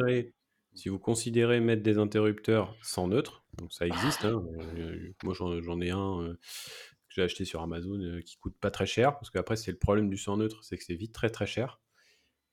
Si 0.74 0.90
vous 0.90 1.00
considérez 1.00 1.60
mettre 1.60 1.84
des 1.84 1.98
interrupteurs 1.98 2.76
sans 2.82 3.08
neutre, 3.08 3.44
donc 3.58 3.74
ça 3.74 3.86
existe, 3.86 4.24
hein, 4.24 4.42
euh, 4.78 5.14
moi 5.24 5.34
j'en 5.34 5.82
ai 5.82 5.90
un 5.90 6.22
euh, 6.22 6.34
que 6.34 7.16
j'ai 7.16 7.24
acheté 7.24 7.44
sur 7.44 7.62
Amazon 7.62 8.00
euh, 8.00 8.22
qui 8.22 8.38
coûte 8.38 8.56
pas 8.60 8.72
très 8.72 8.86
cher, 8.86 9.14
parce 9.16 9.30
qu'après 9.30 9.58
c'est 9.58 9.72
le 9.72 9.78
problème 9.78 10.10
du 10.10 10.18
sans 10.18 10.38
neutre, 10.38 10.64
c'est 10.64 10.78
que 10.78 10.84
c'est 10.84 10.96
vite 10.96 11.14
très 11.14 11.30
très 11.30 11.46
cher. 11.46 11.82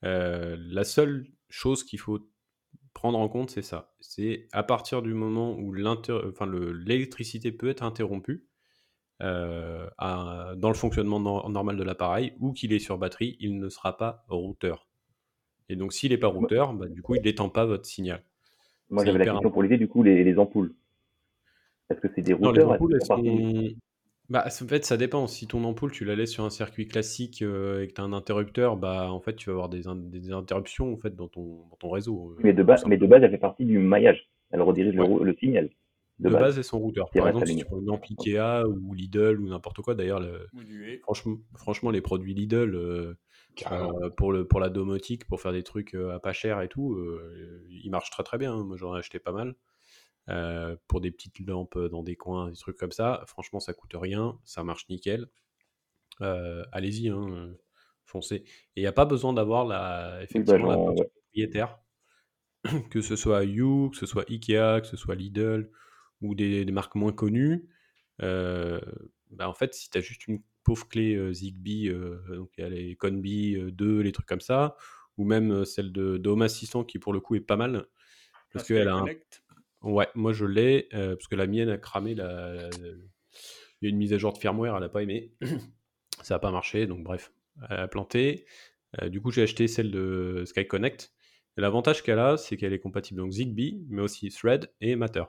la 0.03 0.85
seule 0.85 1.29
chose 1.49 1.85
qu'il 1.85 2.01
faut 2.01 2.29
prendre 2.93 3.19
en 3.19 3.29
compte, 3.29 3.51
c'est 3.51 3.63
ça. 3.63 3.95
C'est 4.01 4.49
à 4.53 4.65
partir 4.65 5.03
du 5.03 5.15
moment 5.15 5.57
où 5.57 5.73
l'électricité 5.73 7.53
peut 7.53 7.69
être 7.69 7.85
interrompue 7.85 8.49
dans 9.21 9.89
le 9.99 10.75
fonctionnement 10.75 11.21
normal 11.49 11.77
de 11.77 11.85
l'appareil 11.85 12.35
ou 12.41 12.53
qu'il 12.53 12.73
est 12.73 12.81
sur 12.81 12.99
batterie, 12.99 13.37
il 13.39 13.59
ne 13.59 13.69
sera 13.69 13.97
pas 13.97 14.25
routeur. 14.29 14.88
Et 15.69 15.77
donc, 15.77 15.93
s'il 15.93 16.11
n'est 16.13 16.19
pas 16.19 16.29
routeur, 16.29 16.73
bah, 16.73 16.87
du 16.87 17.03
coup, 17.03 17.15
il 17.15 17.23
n'étend 17.23 17.49
pas 17.49 17.65
votre 17.67 17.85
signal. 17.87 18.23
Moi, 18.91 19.05
j'avais 19.05 19.19
la 19.19 19.27
question 19.27 19.51
pour 19.51 19.63
l'idée, 19.63 19.77
du 19.77 19.89
coup, 19.89 20.03
les, 20.03 20.39
ampoules. 20.39 20.73
Est-ce 21.91 22.01
que 22.01 22.09
c'est 22.15 22.23
des 22.23 22.33
routeurs 22.33 22.53
les 22.55 22.63
ampoules, 22.65 22.99
Bah, 24.31 24.45
en 24.47 24.51
fait, 24.67 24.85
ça 24.85 24.97
dépend. 24.97 25.27
Si 25.27 25.47
ton 25.47 25.65
ampoule, 25.65 25.91
tu 25.93 26.05
la 26.05 26.15
laisses 26.17 26.31
sur 26.33 26.45
un 26.45 26.51
circuit 26.51 26.87
classique 26.89 27.43
euh, 27.43 27.83
et 27.83 27.89
que 27.89 27.93
tu 27.95 28.01
as 28.01 28.05
un 28.05 28.13
interrupteur, 28.13 28.77
bah, 28.77 29.11
en 29.11 29.21
fait, 29.21 29.35
tu 29.37 29.51
vas 29.51 29.55
avoir 29.55 29.69
des, 29.69 29.87
in- 29.89 29.97
des 29.97 30.33
interruptions 30.33 30.93
en 30.93 30.97
fait, 30.97 31.15
dans, 31.15 31.29
ton, 31.29 31.67
dans 31.71 31.77
ton 31.79 31.91
réseau. 31.91 32.33
euh, 32.33 32.41
Mais 32.43 32.53
de, 32.53 32.63
base, 32.63 32.85
mais 32.87 32.97
de 32.97 33.07
base, 33.07 33.23
elle 33.23 33.31
fait 33.31 33.39
partie 33.39 33.65
du 33.65 33.79
maillage. 33.79 34.29
Elle 34.51 34.63
redirige 34.63 34.95
le, 34.95 35.03
Ouais. 35.05 35.25
le 35.25 35.35
signal 35.37 35.69
de 36.19 36.29
De 36.29 36.33
base. 36.33 36.43
base, 36.43 36.59
et 36.59 36.63
son 36.63 36.79
routeur. 36.79 37.11
Par 37.11 37.29
exemple, 37.29 37.47
si 37.47 37.57
tu 37.57 37.65
prends 37.65 37.79
une 37.81 37.91
ampli 37.91 38.17
Ikea 38.19 38.67
ou 38.67 38.93
Lidl 38.95 39.39
ou 39.41 39.49
n'importe 39.49 39.83
quoi, 39.83 39.95
d'ailleurs, 39.95 40.21
le- 40.21 40.49
franchement, 41.03 41.37
franchement, 41.55 41.91
les 41.91 42.01
produits 42.01 42.35
Lidl 42.35 42.75
euh. 42.75 43.15
Euh, 43.71 44.11
pour, 44.11 44.33
le, 44.33 44.47
pour 44.47 44.61
la 44.61 44.69
domotique, 44.69 45.27
pour 45.27 45.41
faire 45.41 45.53
des 45.53 45.63
trucs 45.63 45.95
euh, 45.95 46.15
à 46.15 46.21
pas 46.21 46.33
cher 46.33 46.61
et 46.61 46.69
tout, 46.69 46.95
euh, 46.95 47.67
ils 47.71 47.91
marchent 47.91 48.11
très 48.11 48.23
très 48.23 48.39
bien. 48.39 48.65
Moi, 48.65 48.77
j'en 48.77 48.95
ai 48.95 48.99
acheté 48.99 49.19
pas 49.19 49.33
mal. 49.33 49.55
Euh, 50.29 50.77
pour 50.89 51.01
des 51.01 51.11
petites 51.11 51.39
lampes 51.41 51.79
dans 51.79 52.03
des 52.03 52.15
coins, 52.15 52.51
des 52.51 52.57
trucs 52.57 52.77
comme 52.77 52.93
ça. 52.93 53.25
Franchement, 53.27 53.61
ça 53.61 53.73
coûte 53.73 53.95
rien, 53.95 54.39
ça 54.45 54.63
marche 54.63 54.89
nickel. 54.89 55.29
Allez-y, 56.21 57.09
hein, 57.09 57.55
foncez. 58.05 58.37
Et 58.37 58.81
il 58.81 58.83
n'y 58.83 58.87
a 58.87 58.93
pas 58.93 59.07
besoin 59.07 59.33
d'avoir 59.33 59.65
la, 59.65 60.23
effectivement 60.23 60.71
la 60.71 60.79
ouais. 60.79 61.07
propriétaire, 61.07 61.79
que 62.91 63.01
ce 63.01 63.17
soit 63.17 63.45
You, 63.45 63.91
que 63.91 63.97
ce 63.97 64.05
soit 64.05 64.29
Ikea, 64.29 64.81
que 64.83 64.87
ce 64.87 64.99
soit 64.99 65.15
Lidl 65.15 65.71
ou 66.21 66.35
des, 66.35 66.67
des 66.67 66.73
marques 66.73 66.95
moins 66.95 67.13
connues. 67.13 67.69
Bah, 68.19 69.49
en 69.49 69.55
fait, 69.55 69.75
si 69.75 69.89
tu 69.89 69.97
as 69.97 70.01
juste 70.01 70.27
une 70.27 70.43
pauvre 70.69 70.87
clé 70.89 71.15
euh, 71.17 71.33
Zigbee, 71.33 71.89
euh, 71.89 72.19
donc 72.37 72.51
il 72.59 72.61
y 72.63 72.65
a 72.65 72.69
les 72.69 72.95
Conbi 72.97 73.57
euh, 73.57 73.71
2, 73.71 74.01
les 74.01 74.13
trucs 74.13 74.27
comme 74.27 74.41
ça, 74.41 74.77
ou 75.17 75.25
même 75.25 75.65
celle 75.65 75.91
de, 75.93 76.19
de 76.19 76.29
Home 76.31 76.43
Assistant 76.43 76.85
qui 76.85 76.99
pour 76.99 77.13
le 77.13 77.21
coup 77.21 77.35
est 77.35 77.41
pas 77.41 77.57
mal, 77.57 77.73
parce 77.73 77.89
Parce 78.53 78.69
qu'elle 78.69 78.89
a 78.89 78.97
un. 78.97 79.07
Ouais, 79.83 80.09
moi 80.15 80.33
je 80.33 80.45
l'ai, 80.45 80.89
euh, 80.95 81.15
parce 81.17 81.29
que 81.29 81.37
la 81.37 81.47
mienne 81.47 81.69
a 81.71 81.79
cramé. 81.79 82.15
La, 82.15 82.53
la- 82.55 82.69
Il 83.81 83.85
y 83.85 83.87
a 83.87 83.91
une 83.91 83.97
mise 83.97 84.13
à 84.13 84.19
jour 84.19 84.33
de 84.33 84.39
firmware, 84.39 84.75
elle 84.75 84.81
n'a 84.83 84.89
pas 84.89 85.03
aimé. 85.03 85.33
Ça 86.23 86.35
n'a 86.35 86.39
pas 86.41 86.51
marché, 86.51 86.87
donc 86.87 87.05
bref, 87.05 87.33
elle 87.71 87.79
a 87.79 87.89
planté. 87.89 88.45
Euh, 89.01 89.09
du 89.09 89.21
coup, 89.21 89.31
j'ai 89.31 89.43
acheté 89.43 89.69
celle 89.69 89.91
de 89.93 90.43
Sky 90.47 90.67
Connect. 90.67 91.13
L'avantage 91.57 92.03
qu'elle 92.03 92.19
a, 92.19 92.37
c'est 92.37 92.57
qu'elle 92.57 92.73
est 92.73 92.81
compatible 92.81 93.21
donc 93.21 93.31
Zigbee, 93.33 93.85
mais 93.89 94.03
aussi 94.03 94.29
Thread 94.31 94.71
et 94.81 94.97
Matter. 94.97 95.25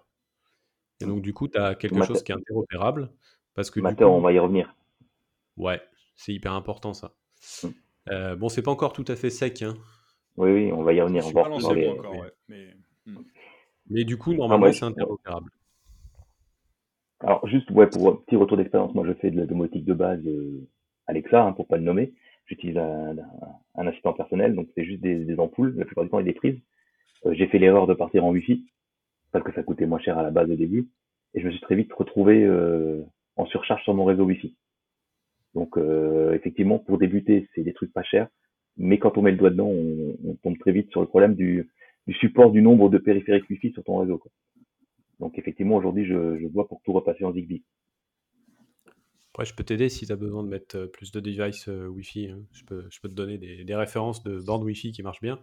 Et 1.02 1.06
donc, 1.06 1.21
du 1.21 1.34
coup, 1.34 1.47
tu 1.47 1.58
as 1.60 1.75
quelque 1.75 1.95
Matter- 1.95 2.08
chose 2.13 2.23
qui 2.23 2.32
est 2.32 2.36
interopérable. 2.36 3.12
Parce 3.54 3.69
que 3.71 3.80
Matter, 3.80 4.04
on 4.06 4.19
va 4.21 4.32
y 4.34 4.39
revenir. 4.39 4.75
Ouais, 5.60 5.82
c'est 6.15 6.34
hyper 6.34 6.54
important 6.54 6.93
ça. 6.93 7.13
Mm. 7.63 7.67
Euh, 8.10 8.36
bon, 8.36 8.50
c'est 8.50 8.63
pas 8.63 8.72
encore 8.72 8.93
tout 8.93 9.06
à 9.08 9.15
fait 9.15 9.30
sec, 9.30 9.62
hein. 9.62 9.76
Oui, 10.38 10.52
oui, 10.52 10.72
on 10.72 10.84
va 10.84 10.93
y 10.93 11.02
revenir. 11.02 11.24
dans 11.32 11.74
les- 11.74 11.86
moi 11.86 11.93
encore, 11.93 12.15
ouais. 12.15 12.32
Mais 12.48 12.74
hmm. 13.06 13.17
mais 13.89 14.04
du 14.06 14.17
coup, 14.17 14.32
Ah, 14.34 14.38
normalement, 14.38 14.72
c'est 14.72 14.86
interopérable. 14.86 15.52
Alors, 17.19 17.45
juste 17.48 17.69
ouais, 17.72 17.88
pour 17.88 18.08
un 18.08 18.15
petit 18.15 18.38
retour 18.38 18.56
d'expérience, 18.56 18.93
moi 18.93 19.06
je 19.06 19.13
fais 19.13 19.32
de 19.32 19.38
la 19.38 19.45
domotique 19.45 19.84
de 19.84 19.93
base 19.93 20.26
euh, 20.26 20.65
Alexa, 21.08 21.43
hein, 21.43 21.52
pour 21.52 21.67
pas 21.67 21.78
le 21.78 21.84
nommer. 21.84 22.13
J'utilise 22.45 22.78
un, 22.78 23.17
assistant 23.76 24.13
personnel, 24.13 24.56
donc 24.56 24.69
c'est 24.76 24.86
juste 24.86 25.02
des, 25.02 25.26
des 25.26 25.39
ampoules, 25.39 25.76
la 25.78 25.86
plupart 25.86 26.06
du 26.06 26.10
temps, 26.10 26.19
et 26.19 26.24
des 26.24 26.34
prises. 26.34 26.60
Euh, 27.26 27.34
J'ai 27.34 27.48
fait 27.48 27.60
l'erreur 27.60 27.86
de 27.86 27.93
partir 27.93 28.24
en 28.24 28.32
Wi-Fi, 28.32 28.65
parce 29.32 29.43
que 29.43 29.54
ça 29.54 29.63
coûtait 29.63 29.86
moins 29.86 30.00
cher 30.00 30.17
à 30.17 30.24
la 30.24 30.32
base 30.32 30.50
au 30.50 30.56
début, 30.56 30.88
et 31.34 31.41
je 31.41 31.45
me 31.45 31.52
suis 31.52 31.62
très 31.62 31.76
vite 31.76 31.91
retrouvé 31.93 32.43
euh, 32.43 33.04
en 33.36 33.45
surcharge 33.45 33.84
sur 33.84 33.93
mon 33.93 34.06
réseau 34.06 34.24
Wi-Fi. 34.24 34.56
Donc, 35.56 35.78
euh, 35.78 36.34
effectivement, 36.34 36.80
pour 36.80 36.98
débuter, 36.98 37.48
c'est 37.54 37.64
des 37.64 37.74
trucs 37.74 37.92
pas 37.94 38.04
chers, 38.04 38.28
mais 38.78 39.00
quand 39.00 39.18
on 39.18 39.22
met 39.22 39.32
le 39.32 39.38
doigt 39.38 39.50
dedans, 39.50 39.68
on, 39.68 40.16
on 40.26 40.36
tombe 40.36 40.58
très 40.60 40.72
vite 40.72 40.90
sur 40.92 41.02
le 41.02 41.08
problème 41.08 41.36
du, 41.36 41.70
du 42.08 42.14
support 42.16 42.52
du 42.52 42.62
nombre 42.62 42.90
de 42.90 42.98
périphériques 42.98 43.50
Wi-Fi 43.50 43.72
sur 43.72 43.84
ton 43.84 43.98
réseau. 43.98 44.18
Quoi. 44.18 44.32
Donc, 45.20 45.38
effectivement, 45.38 45.76
aujourd'hui, 45.76 46.06
je, 46.06 46.38
je 46.40 46.48
vois 46.48 46.68
pour 46.68 46.82
tout 46.84 46.94
repasser 46.94 47.26
en 47.26 47.34
Zigbee. 47.34 47.64
Après, 49.34 49.46
je 49.46 49.54
peux 49.54 49.64
t'aider 49.64 49.90
si 49.90 50.06
tu 50.06 50.12
as 50.12 50.16
besoin 50.16 50.44
de 50.44 50.50
mettre 50.50 50.76
euh, 50.78 50.88
plus 50.88 51.12
de 51.12 51.20
devices 51.20 51.68
euh, 51.68 51.88
Wi-Fi. 51.88 52.30
hein. 52.30 52.40
Je, 52.54 52.64
peux, 52.64 52.86
je 52.90 53.00
peux 53.00 53.10
te 53.10 53.14
donner 53.14 53.38
des, 53.38 53.64
des 53.64 53.76
références 53.76 54.24
de 54.24 54.40
bornes 54.40 54.64
Wi-Fi 54.64 54.92
qui 54.92 55.04
marchent 55.04 55.22
bien. 55.22 55.40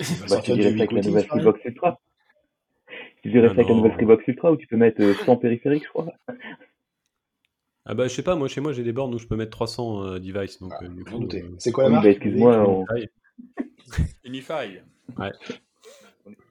Bah, 0.28 0.40
tu 0.42 0.52
dirais 0.52 0.68
avec 0.68 0.90
la 0.92 1.02
nouvelle. 1.02 1.24
Freebox 1.24 1.64
Ultra. 1.64 2.00
Tu 3.22 3.30
dirais 3.30 3.48
avec 3.48 3.68
la 3.68 3.74
nouvelle. 3.74 3.92
Freebox 3.92 4.26
Ultra 4.26 4.52
où 4.52 4.56
tu 4.56 4.66
peux 4.66 4.76
mettre 4.76 5.00
euh, 5.02 5.14
100 5.14 5.36
périphériques, 5.36 5.84
je 5.84 5.88
crois? 5.88 6.12
Ah 7.86 7.94
bah 7.94 8.08
je 8.08 8.14
sais 8.14 8.22
pas, 8.22 8.34
moi 8.34 8.48
chez 8.48 8.60
moi 8.60 8.72
j'ai 8.72 8.82
des 8.82 8.92
bornes 8.92 9.14
où 9.14 9.18
je 9.18 9.26
peux 9.26 9.36
mettre 9.36 9.50
300 9.50 10.04
euh, 10.04 10.18
devices. 10.18 10.58
Donc 10.60 10.72
Ah, 10.80 10.84
euh, 10.84 11.04
coup, 11.04 11.28
euh, 11.34 11.54
C'est 11.58 11.70
quoi 11.70 11.84
la 11.84 11.88
Oui, 11.88 11.94
marque 11.94 12.04
bah, 12.04 12.10
excuse-moi, 12.10 12.68
on. 12.68 12.86
Unify. 14.24 14.80
Ouais. 15.18 15.32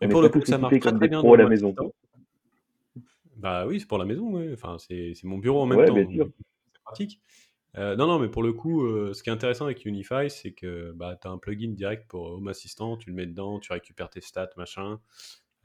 Mais 0.02 0.08
pour 0.08 0.22
le 0.22 0.30
coup, 0.30 0.42
ça 0.46 0.58
marche 0.58 0.80
très 0.80 0.92
très 0.92 1.08
bien 1.08 1.22
à 1.22 1.38
la 1.38 1.48
maison. 1.50 1.76
Bah 3.38 3.66
oui, 3.66 3.80
c'est 3.80 3.88
pour 3.88 3.98
la 3.98 4.06
maison, 4.06 4.32
ouais. 4.36 4.52
Enfin, 4.54 4.78
c'est 4.80 5.14
c'est 5.16 5.26
mon 5.28 5.38
bureau 5.38 5.62
en 5.62 5.66
même 5.66 5.80
Ouais, 5.80 5.88
temps, 5.88 5.96
c'est 5.96 6.82
pratique. 6.84 7.20
Euh, 7.78 7.96
non, 7.96 8.06
non, 8.06 8.20
mais 8.20 8.30
pour 8.30 8.44
le 8.44 8.54
coup, 8.54 8.86
euh, 8.86 9.14
ce 9.14 9.24
qui 9.24 9.30
est 9.30 9.34
intéressant 9.34 9.66
avec 9.66 9.84
Unify, 9.86 10.30
c'est 10.30 10.52
que 10.52 10.92
bah, 10.92 11.18
tu 11.20 11.28
as 11.28 11.32
un 11.32 11.40
plugin 11.40 11.72
direct 11.72 12.08
pour 12.08 12.34
Home 12.34 12.48
Assistant, 12.48 12.98
tu 12.98 13.10
le 13.10 13.16
mets 13.16 13.26
dedans, 13.26 13.60
tu 13.60 13.74
récupères 13.74 14.12
tes 14.12 14.22
stats, 14.22 14.52
machin. 14.58 15.00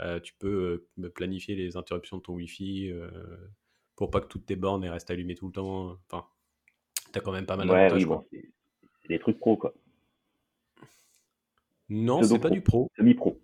Euh, 0.01 0.19
tu 0.19 0.33
peux 0.39 0.87
euh, 0.99 1.09
planifier 1.11 1.55
les 1.55 1.77
interruptions 1.77 2.17
de 2.17 2.23
ton 2.23 2.35
Wi-Fi 2.35 2.91
euh, 2.93 3.11
pour 3.99 4.11
pas 4.11 4.21
que 4.21 4.29
toutes 4.29 4.47
tes 4.47 4.57
bornes 4.57 4.85
restent 4.87 5.11
allumées 5.11 5.35
tout 5.35 5.47
le 5.49 5.53
temps. 5.53 5.99
Enfin, 6.11 6.27
tu 7.13 7.19
as 7.19 7.21
quand 7.21 7.33
même 7.33 7.47
pas 7.47 7.57
mal 7.57 7.69
Ouais, 7.69 7.75
d'avantages. 7.89 8.05
oui, 8.05 8.09
bon, 8.09 8.25
c'est 9.03 9.09
des 9.09 9.19
trucs 9.19 9.39
pro, 9.41 9.57
quoi. 9.57 9.75
Non, 11.89 12.23
c'est 12.23 12.39
pas 12.39 12.51
du 12.51 12.63
pro. 12.63 12.91
semi-pro. 12.97 13.41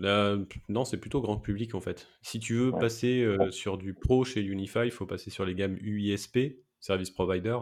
Euh, 0.00 0.44
non, 0.68 0.84
c'est 0.84 0.98
plutôt 0.98 1.20
grand 1.20 1.36
public 1.38 1.74
en 1.74 1.80
fait. 1.80 2.08
Si 2.22 2.40
tu 2.40 2.54
veux 2.54 2.70
Ouais. 2.70 2.80
passer 2.80 3.22
euh, 3.22 3.50
sur 3.50 3.78
du 3.78 3.94
pro 3.94 4.24
chez 4.24 4.40
Unify, 4.42 4.80
il 4.84 4.90
faut 4.90 5.06
passer 5.06 5.30
sur 5.30 5.44
les 5.44 5.54
gammes 5.54 5.76
UISP, 5.80 6.38
Service 6.80 7.10
Provider. 7.10 7.58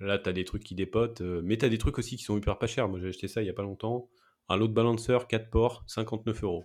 Là, 0.00 0.18
tu 0.18 0.28
as 0.28 0.32
des 0.32 0.44
trucs 0.44 0.64
qui 0.64 0.74
dépotent, 0.74 1.20
euh, 1.20 1.40
mais 1.44 1.56
tu 1.56 1.64
as 1.64 1.68
des 1.68 1.78
trucs 1.78 1.98
aussi 1.98 2.16
qui 2.16 2.24
sont 2.24 2.36
hyper 2.36 2.58
pas 2.58 2.66
chers. 2.66 2.88
Moi, 2.88 2.98
j'ai 2.98 3.08
acheté 3.08 3.28
ça 3.28 3.40
il 3.42 3.46
y 3.46 3.50
a 3.50 3.54
pas 3.54 3.62
longtemps. 3.62 4.10
Un 4.48 4.56
load 4.56 4.72
balancer 4.72 5.18
4 5.28 5.48
ports, 5.50 5.84
59 5.86 6.42
euros. 6.44 6.64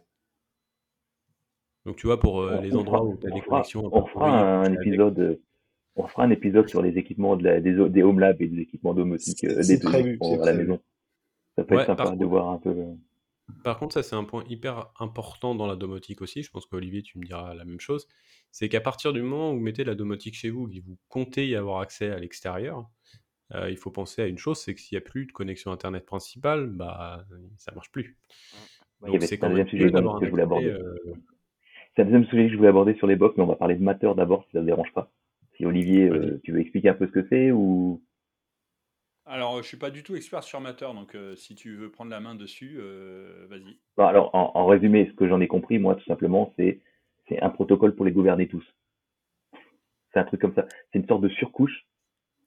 Donc, 1.86 1.96
tu 1.96 2.08
vois, 2.08 2.20
pour 2.20 2.42
euh, 2.42 2.60
les 2.62 2.76
on 2.76 2.80
endroits 2.80 3.00
fera, 3.00 3.10
où 3.10 3.18
tu 3.18 3.28
as 3.28 3.32
des 3.32 3.42
connexions 3.42 3.90
on 3.92 4.06
fera 4.06 4.62
un 4.64 4.74
épisode, 4.74 5.40
on 5.96 6.08
fera 6.08 6.24
un 6.24 6.30
épisode 6.32 6.68
sur 6.70 6.82
les 6.82 6.98
équipements 6.98 7.36
de 7.36 7.44
la, 7.44 7.62
des, 7.62 7.90
des 7.90 8.04
Home 8.04 8.20
Labs 8.20 8.42
et 8.42 8.48
des 8.48 8.62
équipements 8.62 8.94
domotiques, 8.94 9.44
euh, 9.46 9.64
des, 9.64 9.80
prévu, 9.80 10.18
la 10.22 10.38
prévu. 10.38 10.58
maison. 10.58 10.80
Ça 11.56 11.64
peut 11.64 11.76
être 11.76 11.86
sympa 11.88 12.04
par 12.04 12.14
de 12.14 12.18
contre, 12.18 12.30
voir 12.30 12.50
un 12.50 12.58
peu. 12.58 12.76
par 13.64 13.78
contre, 13.80 13.94
ça, 13.94 14.04
c'est 14.04 14.16
un 14.16 14.24
point 14.24 14.44
hyper 14.50 14.92
important 15.00 15.56
dans 15.56 15.68
la 15.68 15.76
domotique 15.76 16.22
aussi. 16.22 16.44
Je 16.44 16.52
pense 16.52 16.66
qu'Olivier, 16.66 17.02
tu 17.02 17.18
me 17.18 17.26
diras 17.26 17.54
la 17.54 17.66
même 17.66 17.80
chose. 17.80 18.08
C'est 18.52 18.70
qu'à 18.70 18.82
partir 18.82 19.14
du 19.14 19.22
moment 19.22 19.52
où 19.52 19.56
vous 19.56 19.62
mettez 19.62 19.84
la 19.84 19.96
domotique 19.96 20.36
chez 20.36 20.50
vous, 20.50 20.70
et 20.72 20.80
que 20.82 20.86
vous 20.86 20.98
comptez 21.08 21.48
y 21.48 21.56
avoir 21.56 21.82
accès 21.82 22.12
à 22.12 22.20
l'extérieur, 22.20 22.90
euh, 23.56 23.70
il 23.70 23.78
faut 23.78 23.92
penser 23.92 24.22
à 24.22 24.28
une 24.28 24.38
chose, 24.38 24.60
c'est 24.60 24.76
que 24.76 24.80
s'il 24.82 24.96
n'y 24.96 25.04
a 25.04 25.06
plus 25.10 25.26
de 25.26 25.32
connexion 25.32 25.72
Internet 25.72 26.06
principale, 26.06 26.68
bah, 26.68 27.26
ça 27.58 27.72
marche 27.74 27.92
plus. 27.92 28.18
Donc 29.02 29.16
avait 29.16 29.28
c'est 29.28 29.38
quand 29.38 29.50
même 29.50 29.68
sujet 29.68 29.92
que 29.92 29.98
je 29.98 30.30
voulais 30.30 30.44
accès. 30.44 30.44
aborder. 30.44 30.68
euh, 30.68 30.96
C'est 32.00 32.04
un 32.04 32.06
deuxième 32.06 32.28
sujet 32.28 32.46
que 32.46 32.52
je 32.54 32.56
voulais 32.56 32.70
aborder 32.70 32.94
sur 32.94 33.08
les 33.08 33.18
box, 33.18 33.36
mais 33.36 33.44
on 33.44 33.48
va 33.48 33.58
parler 33.58 33.76
de 33.76 33.84
Matter 33.84 34.10
d'abord, 34.16 34.46
si 34.46 34.52
ça 34.54 34.62
ne 34.62 34.66
dérange 34.66 34.94
pas. 34.94 35.12
Si 35.58 35.66
Olivier, 35.66 36.08
euh, 36.08 36.40
tu 36.46 36.54
veux 36.54 36.62
expliquer 36.62 36.88
un 36.88 36.94
peu 36.94 37.08
ce 37.08 37.12
que 37.12 37.28
c'est 37.28 37.52
ou? 37.52 38.02
Alors, 39.26 39.62
je 39.62 39.68
suis 39.68 39.76
pas 39.76 39.92
du 39.92 40.02
tout 40.02 40.16
expert 40.16 40.42
sur 40.44 40.62
Matter, 40.62 40.88
donc 40.96 41.14
euh, 41.14 41.36
si 41.36 41.56
tu 41.56 41.76
veux 41.76 41.92
prendre 41.92 42.10
la 42.10 42.22
main 42.22 42.36
dessus, 42.36 42.78
euh, 42.80 43.48
vas-y. 43.50 43.80
Bon, 43.98 44.06
alors, 44.06 44.34
en, 44.34 44.52
en 44.56 44.66
résumé, 44.66 45.08
ce 45.08 45.14
que 45.18 45.28
j'en 45.28 45.42
ai 45.42 45.48
compris, 45.48 45.78
moi, 45.78 45.96
tout 45.96 46.06
simplement, 46.06 46.54
c'est 46.56 46.80
c'est 47.28 47.42
un 47.42 47.50
protocole 47.50 47.94
pour 47.94 48.06
les 48.06 48.14
gouverner 48.14 48.48
tous. 48.48 48.64
C'est 50.14 50.20
un 50.22 50.24
truc 50.24 50.40
comme 50.40 50.56
ça. 50.56 50.68
C'est 50.94 51.00
une 51.00 51.06
sorte 51.06 51.22
de 51.22 51.28
surcouche 51.28 51.86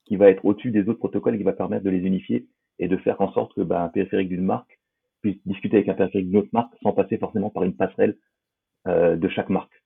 qui 0.07 0.17
va 0.17 0.31
être 0.31 0.47
au-dessus 0.47 0.71
des 0.71 0.89
autres 0.89 0.99
protocoles 0.99 1.35
et 1.35 1.39
qui 1.39 1.45
va 1.45 1.53
permettre 1.53 1.85
de 1.85 1.91
les 1.91 2.07
unifier 2.07 2.47
et 2.79 2.89
de 2.89 2.97
faire 2.97 3.21
en 3.21 3.31
sorte 3.35 3.53
que 3.53 3.61
bah, 3.61 3.83
un 3.83 3.91
périphérique 3.91 4.31
d'une 4.31 4.47
marque 4.47 4.81
puisse 5.21 5.37
discuter 5.45 5.77
avec 5.77 5.91
un 5.91 5.95
périphérique 5.95 6.29
d'une 6.29 6.39
autre 6.39 6.49
marque 6.55 6.73
sans 6.83 6.93
passer 6.93 7.19
forcément 7.19 7.51
par 7.51 7.65
une 7.65 7.77
passerelle 7.77 8.17
euh, 8.89 9.17
de 9.17 9.29
chaque 9.29 9.49
marque. 9.49 9.83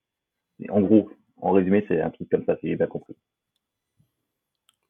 En 0.68 0.80
gros, 0.80 1.10
en 1.36 1.52
résumé, 1.52 1.84
c'est 1.88 2.00
un 2.00 2.10
truc 2.10 2.28
comme 2.30 2.44
ça, 2.44 2.56
si 2.60 2.68
j'ai 2.68 2.76
bien 2.76 2.86
compris. 2.86 3.14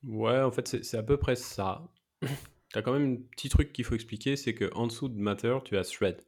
Ouais, 0.05 0.41
en 0.41 0.51
fait, 0.51 0.85
c'est 0.85 0.97
à 0.97 1.03
peu 1.03 1.17
près 1.17 1.37
ça. 1.37 1.83
Tu 2.75 2.83
quand 2.83 2.93
même 2.93 3.13
un 3.13 3.17
petit 3.31 3.49
truc 3.49 3.73
qu'il 3.73 3.85
faut 3.85 3.95
expliquer, 3.95 4.37
c'est 4.37 4.53
qu'en 4.53 4.89
dessous 4.89 5.09
de 5.09 5.19
Matter, 5.19 5.57
tu 5.65 5.79
as 5.79 5.85
Thread. 5.85 6.21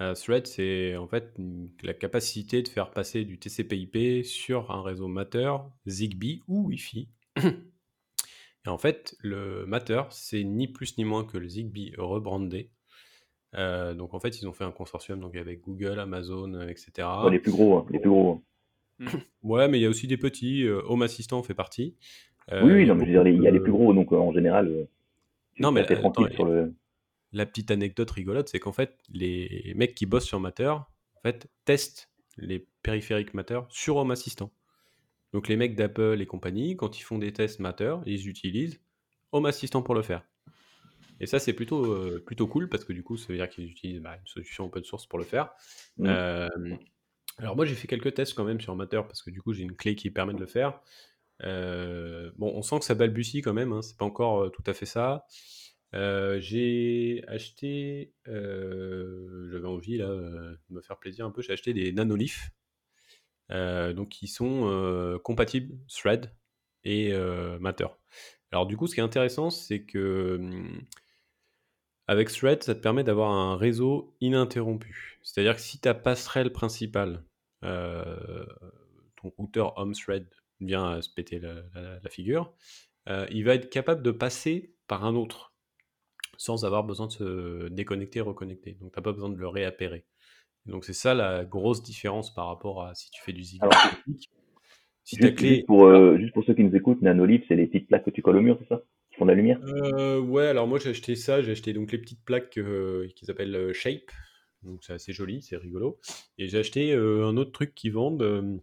Euh, 0.00 0.14
Thread, 0.14 0.46
c'est 0.46 0.96
en 0.96 1.08
fait 1.08 1.34
la 1.82 1.94
capacité 1.94 2.62
de 2.62 2.68
faire 2.68 2.90
passer 2.90 3.24
du 3.24 3.38
TCP/IP 3.38 4.24
sur 4.24 4.70
un 4.70 4.82
réseau 4.82 5.08
Matter, 5.08 5.52
Zigbee 5.86 6.42
ou 6.46 6.68
Wi-Fi. 6.68 7.08
Et 7.36 8.68
en 8.68 8.78
fait, 8.78 9.16
le 9.20 9.64
Matter, 9.66 10.02
c'est 10.10 10.44
ni 10.44 10.68
plus 10.68 10.98
ni 10.98 11.04
moins 11.04 11.24
que 11.24 11.38
le 11.38 11.48
Zigbee 11.48 11.94
rebrandé. 11.96 12.70
Euh, 13.56 13.94
donc 13.94 14.14
en 14.14 14.20
fait, 14.20 14.40
ils 14.40 14.48
ont 14.48 14.52
fait 14.52 14.64
un 14.64 14.70
consortium 14.72 15.20
donc 15.20 15.36
avec 15.36 15.60
Google, 15.60 15.98
Amazon, 16.00 16.54
euh, 16.54 16.68
etc. 16.68 17.08
Les 17.30 17.38
plus 17.40 17.50
gros, 17.52 17.78
hein, 17.78 17.86
les 17.90 17.98
plus 17.98 18.10
gros. 18.10 18.30
hein. 18.32 18.42
Ouais, 19.42 19.68
mais 19.68 19.78
il 19.78 19.82
y 19.82 19.86
a 19.86 19.88
aussi 19.88 20.06
des 20.06 20.16
petits. 20.18 20.64
euh, 20.66 20.82
Home 20.86 21.02
Assistant 21.02 21.42
fait 21.42 21.54
partie. 21.54 21.96
Euh, 22.52 22.62
oui, 22.64 22.70
il 22.72 22.74
oui, 22.74 22.86
y 22.86 22.90
a 22.90 22.94
non, 22.94 22.94
mais 22.94 23.06
je 23.06 23.06
veux 23.06 23.12
dire, 23.12 23.24
beaucoup 23.24 23.36
il 23.38 23.42
y 23.42 23.48
a 23.48 23.50
les 23.50 23.60
plus 23.60 23.72
gros, 23.72 23.92
donc 23.94 24.12
euh, 24.12 24.16
en 24.16 24.32
général, 24.32 24.68
euh, 24.68 24.84
Non, 25.58 25.72
mais 25.72 25.80
attends, 25.82 26.12
sur 26.30 26.44
le. 26.46 26.74
la 27.32 27.46
petite 27.46 27.70
anecdote 27.70 28.10
rigolote, 28.10 28.48
c'est 28.48 28.58
qu'en 28.60 28.72
fait, 28.72 28.98
les 29.10 29.72
mecs 29.76 29.94
qui 29.94 30.06
bossent 30.06 30.26
sur 30.26 30.40
Matter, 30.40 30.68
en 30.68 31.20
fait, 31.22 31.48
testent 31.64 32.10
les 32.36 32.66
périphériques 32.82 33.34
Matter 33.34 33.60
sur 33.68 33.96
Home 33.96 34.10
Assistant. 34.10 34.52
Donc 35.32 35.48
les 35.48 35.56
mecs 35.56 35.76
d'Apple 35.76 36.20
et 36.20 36.26
compagnie, 36.26 36.76
quand 36.76 36.98
ils 36.98 37.02
font 37.02 37.18
des 37.18 37.32
tests 37.32 37.60
Matter, 37.60 37.96
ils 38.06 38.28
utilisent 38.28 38.80
Home 39.32 39.46
Assistant 39.46 39.82
pour 39.82 39.94
le 39.94 40.02
faire. 40.02 40.24
Et 41.20 41.26
ça, 41.26 41.38
c'est 41.38 41.52
plutôt, 41.52 41.84
euh, 41.84 42.22
plutôt 42.24 42.46
cool 42.46 42.68
parce 42.68 42.84
que 42.84 42.92
du 42.92 43.02
coup, 43.02 43.16
ça 43.16 43.26
veut 43.28 43.36
dire 43.36 43.48
qu'ils 43.48 43.70
utilisent 43.70 44.00
bah, 44.00 44.16
une 44.18 44.26
solution 44.26 44.64
open 44.64 44.84
source 44.84 45.06
pour 45.06 45.18
le 45.18 45.24
faire. 45.24 45.50
Mm. 45.98 46.06
Euh, 46.06 46.48
alors 47.38 47.56
moi, 47.56 47.64
j'ai 47.64 47.74
fait 47.74 47.86
quelques 47.86 48.14
tests 48.14 48.34
quand 48.34 48.44
même 48.44 48.60
sur 48.60 48.74
Matter 48.74 49.02
parce 49.06 49.22
que 49.22 49.30
du 49.30 49.40
coup, 49.40 49.52
j'ai 49.52 49.62
une 49.62 49.76
clé 49.76 49.94
qui 49.94 50.10
permet 50.10 50.34
de 50.34 50.40
le 50.40 50.46
faire. 50.46 50.80
Euh, 51.44 52.30
bon, 52.36 52.52
on 52.54 52.62
sent 52.62 52.80
que 52.80 52.84
ça 52.84 52.94
balbutie 52.94 53.42
quand 53.42 53.54
même, 53.54 53.72
hein, 53.72 53.82
c'est 53.82 53.96
pas 53.96 54.04
encore 54.04 54.44
euh, 54.44 54.48
tout 54.50 54.62
à 54.66 54.74
fait 54.74 54.86
ça. 54.86 55.26
J'ai 55.92 57.24
acheté, 57.26 58.12
j'avais 58.26 59.66
envie 59.66 59.96
là 59.98 60.06
de 60.06 60.58
me 60.70 60.80
faire 60.80 60.98
plaisir 60.98 61.26
un 61.26 61.30
peu, 61.30 61.42
j'ai 61.42 61.52
acheté 61.52 61.74
des 61.74 61.92
nanolith, 61.92 62.38
euh, 63.50 63.92
donc 63.92 64.10
qui 64.10 64.28
sont 64.28 65.18
compatibles 65.24 65.76
Thread 65.88 66.32
et 66.84 67.12
Matter. 67.58 67.88
Alors 68.52 68.66
du 68.66 68.76
coup, 68.76 68.86
ce 68.86 68.94
qui 68.94 69.00
est 69.00 69.04
intéressant, 69.04 69.50
c'est 69.50 69.82
que 69.82 70.36
hum, 70.38 70.82
avec 72.10 72.30
Thread, 72.30 72.62
ça 72.64 72.74
te 72.74 72.80
permet 72.80 73.04
d'avoir 73.04 73.30
un 73.32 73.56
réseau 73.56 74.14
ininterrompu. 74.20 75.18
C'est-à-dire 75.22 75.56
que 75.56 75.62
si 75.62 75.80
ta 75.80 75.94
passerelle 75.94 76.52
principale, 76.52 77.24
euh, 77.64 78.46
ton 79.22 79.32
routeur 79.38 79.78
home 79.78 79.94
thread 79.94 80.26
vient 80.60 80.90
à 80.90 81.02
se 81.02 81.10
péter 81.10 81.38
la, 81.38 81.54
la- 81.74 82.00
la 82.02 82.10
figure, 82.10 82.52
euh, 83.08 83.26
il 83.30 83.44
va 83.44 83.54
être 83.54 83.70
capable 83.70 84.02
de 84.02 84.10
passer 84.10 84.74
par 84.88 85.04
un 85.04 85.14
autre 85.16 85.54
sans 86.38 86.64
avoir 86.64 86.84
besoin 86.84 87.06
de 87.08 87.12
se 87.12 87.68
déconnecter, 87.68 88.20
reconnecter. 88.20 88.72
Donc, 88.80 88.92
tu 88.92 88.98
n'as 88.98 89.04
pas 89.04 89.12
besoin 89.12 89.30
de 89.30 89.38
le 89.38 89.48
réappairer. 89.48 90.06
Donc, 90.66 90.84
c'est 90.84 90.94
ça 90.94 91.14
la 91.14 91.44
grosse 91.44 91.82
différence 91.82 92.34
par 92.34 92.48
rapport 92.48 92.84
à 92.84 92.94
si 92.94 93.10
tu 93.10 93.22
fais 93.22 93.32
du 93.34 93.42
classique. 93.84 94.30
Si 95.04 95.18
Juste, 95.18 95.36
clé. 95.36 95.64
juste 95.64 95.66
pour, 95.66 95.84
euh, 95.86 96.18
juste 96.18 96.32
pour 96.34 96.44
ceux 96.44 96.54
qui 96.54 96.64
nous 96.64 96.74
écoutent, 96.74 97.02
Nanolith, 97.02 97.44
c'est 97.48 97.56
les 97.56 97.68
petites 97.68 97.88
plaques 97.88 98.04
que 98.04 98.10
tu 98.10 98.22
colles 98.22 98.38
au 98.38 98.42
mur, 98.42 98.58
c'est 98.60 98.68
ça? 98.68 98.82
La 99.26 99.34
lumière? 99.34 99.60
Euh, 99.64 100.18
ouais, 100.18 100.46
alors 100.46 100.66
moi 100.66 100.78
j'ai 100.78 100.90
acheté 100.90 101.14
ça, 101.14 101.42
j'ai 101.42 101.52
acheté 101.52 101.72
donc 101.72 101.92
les 101.92 101.98
petites 101.98 102.24
plaques 102.24 102.56
euh, 102.58 103.06
qui 103.14 103.26
s'appellent 103.26 103.54
euh, 103.54 103.72
Shape, 103.72 104.10
donc 104.62 104.82
c'est 104.82 104.94
assez 104.94 105.12
joli, 105.12 105.42
c'est 105.42 105.56
rigolo. 105.56 105.98
Et 106.38 106.48
j'ai 106.48 106.58
acheté 106.58 106.92
euh, 106.92 107.26
un 107.26 107.36
autre 107.36 107.52
truc 107.52 107.74
qu'ils 107.74 107.92
vendent. 107.92 108.60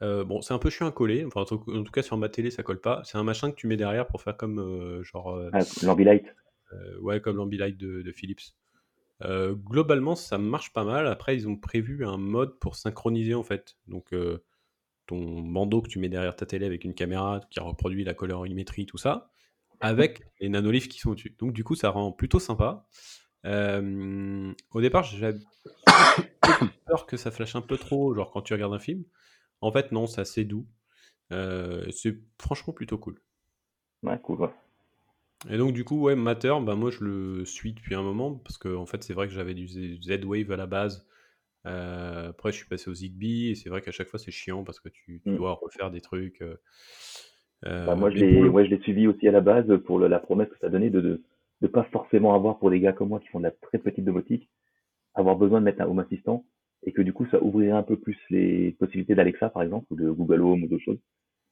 bon, 0.00 0.40
c'est 0.40 0.54
un 0.54 0.58
peu 0.58 0.70
chiant 0.70 0.86
à 0.86 0.92
coller, 0.92 1.24
enfin 1.24 1.42
en 1.42 1.44
tout, 1.44 1.92
cas 1.92 2.02
sur 2.02 2.16
ma 2.16 2.28
télé 2.28 2.50
ça 2.50 2.62
colle 2.62 2.80
pas. 2.80 3.02
C'est 3.04 3.18
un 3.18 3.22
machin 3.22 3.50
que 3.50 3.56
tu 3.56 3.66
mets 3.66 3.76
derrière 3.76 4.06
pour 4.06 4.22
faire 4.22 4.36
comme 4.36 5.02
genre 5.02 5.38
ah, 5.52 5.60
L'Ambilight 5.82 6.34
ouais 7.00 7.20
comme 7.20 7.36
l'Ambilight 7.36 7.76
de, 7.76 8.02
de 8.02 8.12
Philips. 8.12 8.54
Globalement 9.22 10.16
ça 10.16 10.38
marche 10.38 10.72
pas 10.72 10.84
mal. 10.84 11.06
Après 11.06 11.36
ils 11.36 11.48
ont 11.48 11.56
prévu 11.56 12.06
un 12.06 12.16
mode 12.16 12.58
pour 12.58 12.76
synchroniser 12.76 13.34
en 13.34 13.42
fait. 13.42 13.76
Donc 13.88 14.14
ton 15.06 15.40
bandeau 15.40 15.82
que 15.82 15.88
tu 15.88 15.98
mets 15.98 16.08
derrière 16.08 16.36
ta 16.36 16.46
télé 16.46 16.64
avec 16.64 16.84
une 16.84 16.94
caméra 16.94 17.40
qui 17.50 17.58
reproduit 17.58 18.04
la 18.04 18.14
colorimétrie, 18.14 18.86
tout 18.86 18.96
ça, 18.96 19.29
avec 19.80 20.22
les 20.40 20.48
nanoliths 20.48 20.88
qui 20.88 20.98
sont 21.00 21.10
au-dessus. 21.10 21.36
Donc 21.38 21.52
du 21.52 21.64
coup, 21.64 21.74
ça 21.74 21.90
rend 21.90 22.12
plutôt 22.12 22.38
sympa. 22.40 22.86
Euh, 23.46 24.52
au 24.72 24.80
départ, 24.80 25.04
j'avais 25.04 25.38
peur 26.86 27.06
que 27.06 27.16
ça 27.16 27.30
flash 27.30 27.56
un 27.56 27.62
peu 27.62 27.76
trop, 27.78 28.14
genre 28.14 28.30
quand 28.30 28.42
tu 28.42 28.52
regardes 28.52 28.74
un 28.74 28.78
film. 28.78 29.04
En 29.60 29.72
fait, 29.72 29.92
non, 29.92 30.06
c'est 30.06 30.20
assez 30.20 30.44
doux. 30.44 30.66
Euh, 31.32 31.86
c'est 31.92 32.18
franchement 32.40 32.72
plutôt 32.72 32.98
cool. 32.98 33.20
Ouais, 34.02 34.18
cool, 34.22 34.40
ouais. 34.42 34.50
Et 35.48 35.56
donc 35.56 35.72
du 35.72 35.84
coup, 35.84 36.00
ouais, 36.02 36.16
Matter, 36.16 36.54
bah, 36.62 36.74
moi 36.74 36.90
je 36.90 37.02
le 37.02 37.44
suis 37.46 37.72
depuis 37.72 37.94
un 37.94 38.02
moment, 38.02 38.34
parce 38.34 38.58
que 38.58 38.74
en 38.74 38.84
fait 38.86 39.02
c'est 39.02 39.14
vrai 39.14 39.26
que 39.26 39.32
j'avais 39.32 39.54
du 39.54 39.66
Z- 39.66 40.02
Z-Wave 40.02 40.50
à 40.52 40.56
la 40.56 40.66
base. 40.66 41.06
Euh, 41.66 42.30
après 42.30 42.52
je 42.52 42.58
suis 42.58 42.66
passé 42.68 42.90
au 42.90 42.94
Zigbee, 42.94 43.50
et 43.50 43.54
c'est 43.54 43.70
vrai 43.70 43.82
qu'à 43.82 43.92
chaque 43.92 44.08
fois 44.08 44.18
c'est 44.18 44.30
chiant 44.32 44.64
parce 44.64 44.80
que 44.80 44.88
tu, 44.90 45.22
tu 45.24 45.30
Mm. 45.30 45.36
dois 45.36 45.54
refaire 45.54 45.90
des 45.90 46.00
trucs. 46.02 46.42
Euh, 47.66 47.70
Bah, 47.86 47.94
moi, 47.96 48.10
je 48.10 48.16
l'ai 48.18 48.48
ouais, 48.48 48.60
suivi 48.82 49.06
aussi 49.08 49.26
à 49.28 49.32
la 49.32 49.40
base 49.40 49.66
pour 49.84 49.98
le- 49.98 50.08
la 50.08 50.18
promesse 50.20 50.48
que 50.48 50.58
ça 50.60 50.68
donnait 50.68 50.90
de 50.90 51.00
de 51.00 51.22
de 51.62 51.66
pas 51.68 51.84
forcément 51.92 52.34
avoir, 52.34 52.58
pour 52.58 52.70
des 52.70 52.80
gars 52.80 52.94
comme 52.94 53.10
moi 53.10 53.20
qui 53.20 53.28
font 53.28 53.38
de 53.38 53.44
la 53.44 53.50
très 53.50 53.76
petite 53.78 54.04
domotique, 54.04 54.48
avoir 55.14 55.36
besoin 55.36 55.60
de 55.60 55.66
mettre 55.66 55.82
un 55.82 55.86
home 55.86 56.00
assistant 56.00 56.44
et 56.84 56.92
que 56.92 57.02
du 57.02 57.12
coup, 57.12 57.26
ça 57.30 57.42
ouvrirait 57.42 57.72
un 57.72 57.82
peu 57.84 57.98
plus 57.98 58.18
les 58.30 58.72
possibilités 58.72 59.14
d'Alexa, 59.14 59.50
par 59.50 59.62
exemple, 59.62 59.86
ou 59.90 59.96
de 59.96 60.10
Google 60.10 60.42
Home 60.42 60.64
ou 60.64 60.68
d'autres 60.68 60.84
choses, 60.84 61.00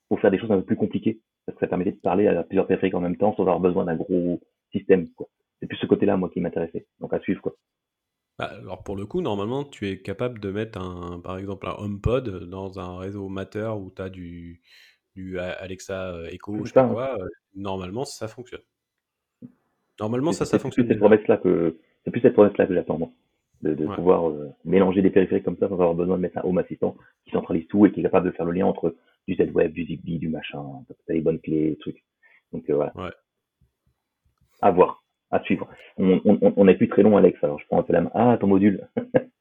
pour 0.09 0.21
faire 0.21 0.31
des 0.33 0.39
choses 0.39 0.53
un 0.53 0.59
peu 0.59 0.65
plus 0.65 0.77
compliquées. 0.77 1.21
Parce 1.47 1.57
que 1.59 1.61
ça 1.67 1.69
permettait 1.69 1.93
de 1.93 1.99
parler 1.99 2.29
à 2.29 2.45
plusieurs 2.45 2.67
périphériques 2.69 2.95
en 2.97 3.01
même 3.03 3.17
temps 3.19 3.35
sans 3.37 3.43
avoir 3.45 3.61
besoin 3.61 3.85
d'un 3.87 3.97
gros 3.97 4.41
système. 4.73 5.09
C'est 5.61 5.67
plus 5.69 5.79
ce 5.79 5.87
côté-là, 5.87 6.17
moi, 6.19 6.31
qui 6.31 6.41
m'intéressait. 6.41 6.87
Donc, 7.01 7.15
à 7.15 7.21
suivre, 7.21 7.43
quoi. 7.43 7.57
Bah, 8.39 8.47
alors 8.47 8.85
pour 8.85 8.97
le 8.97 9.05
coup, 9.07 9.21
normalement, 9.21 9.65
tu 9.65 9.89
es 9.89 10.01
capable 10.01 10.39
de 10.41 10.51
mettre 10.53 10.79
un, 10.81 11.19
par 11.21 11.39
exemple 11.39 11.67
un 11.69 11.75
HomePod 11.79 12.45
dans 12.49 12.79
un 12.79 12.97
réseau 12.99 13.29
Matter 13.29 13.69
où 13.77 13.91
tu 13.91 14.01
as 14.03 14.11
du, 14.11 14.63
du 15.19 15.39
Alexa 15.41 16.15
euh, 16.15 16.27
Echo, 16.31 16.57
je 16.65 16.69
sais 16.69 16.75
pas 16.75 16.83
hein. 16.85 16.93
quoi. 16.93 17.17
Normalement, 17.57 18.05
ça 18.05 18.29
fonctionne. 18.29 18.61
Normalement, 19.99 20.31
ça, 20.33 20.45
ça 20.45 20.53
c'est 20.53 20.57
plus 20.59 20.63
fonctionne 20.63 20.87
c'est 22.05 22.11
plus 22.13 22.21
cette 22.21 22.35
promesse-là 22.35 22.67
que 22.67 22.75
j'attends, 22.75 22.99
moi. 22.99 23.11
De, 23.63 23.75
de 23.75 23.85
Ouais. 23.87 23.97
pouvoir 23.97 24.29
euh, 24.31 24.51
mélanger 24.65 25.03
des 25.03 25.11
périphériques 25.11 25.45
comme 25.45 25.57
ça 25.59 25.67
sans 25.69 25.75
avoir 25.75 25.95
besoin 25.95 26.17
de 26.17 26.23
mettre 26.23 26.39
un 26.39 26.43
home 26.45 26.59
assistant 26.59 26.97
qui 27.25 27.33
centralise 27.33 27.67
tout 27.67 27.85
et 27.87 27.91
qui 27.91 27.99
est 27.99 28.03
capable 28.05 28.27
de 28.27 28.31
faire 28.31 28.47
le 28.47 28.53
lien 28.53 28.67
entre 28.67 28.95
du 29.27 29.35
Z-Web, 29.35 29.73
du 29.73 29.85
Zigbee, 29.85 30.19
du 30.19 30.29
machin, 30.29 30.63
t'as 31.07 31.13
les 31.15 31.21
bonnes 31.21 31.41
clés, 31.41 31.77
trucs. 31.81 32.05
Donc, 32.53 32.71
euh, 32.71 32.77
voilà. 32.77 32.93
Ouais. 32.97 33.11
À 34.63 34.71
voir, 34.71 35.03
à 35.33 35.41
suivre. 35.43 35.69
On, 35.97 36.21
on, 36.25 36.39
on- 36.41 36.55
on 36.57 36.65
n'est 36.67 36.77
plus 36.77 36.89
très 36.89 37.03
long, 37.03 37.17
Alex, 37.17 37.43
alors 37.43 37.59
je 37.59 37.67
prends 37.67 37.81
un 37.81 37.83
peu 37.83 37.93
la 37.93 38.03
main. 38.03 38.11
Ah, 38.15 38.39
ton 38.41 38.47
module. 38.47 38.87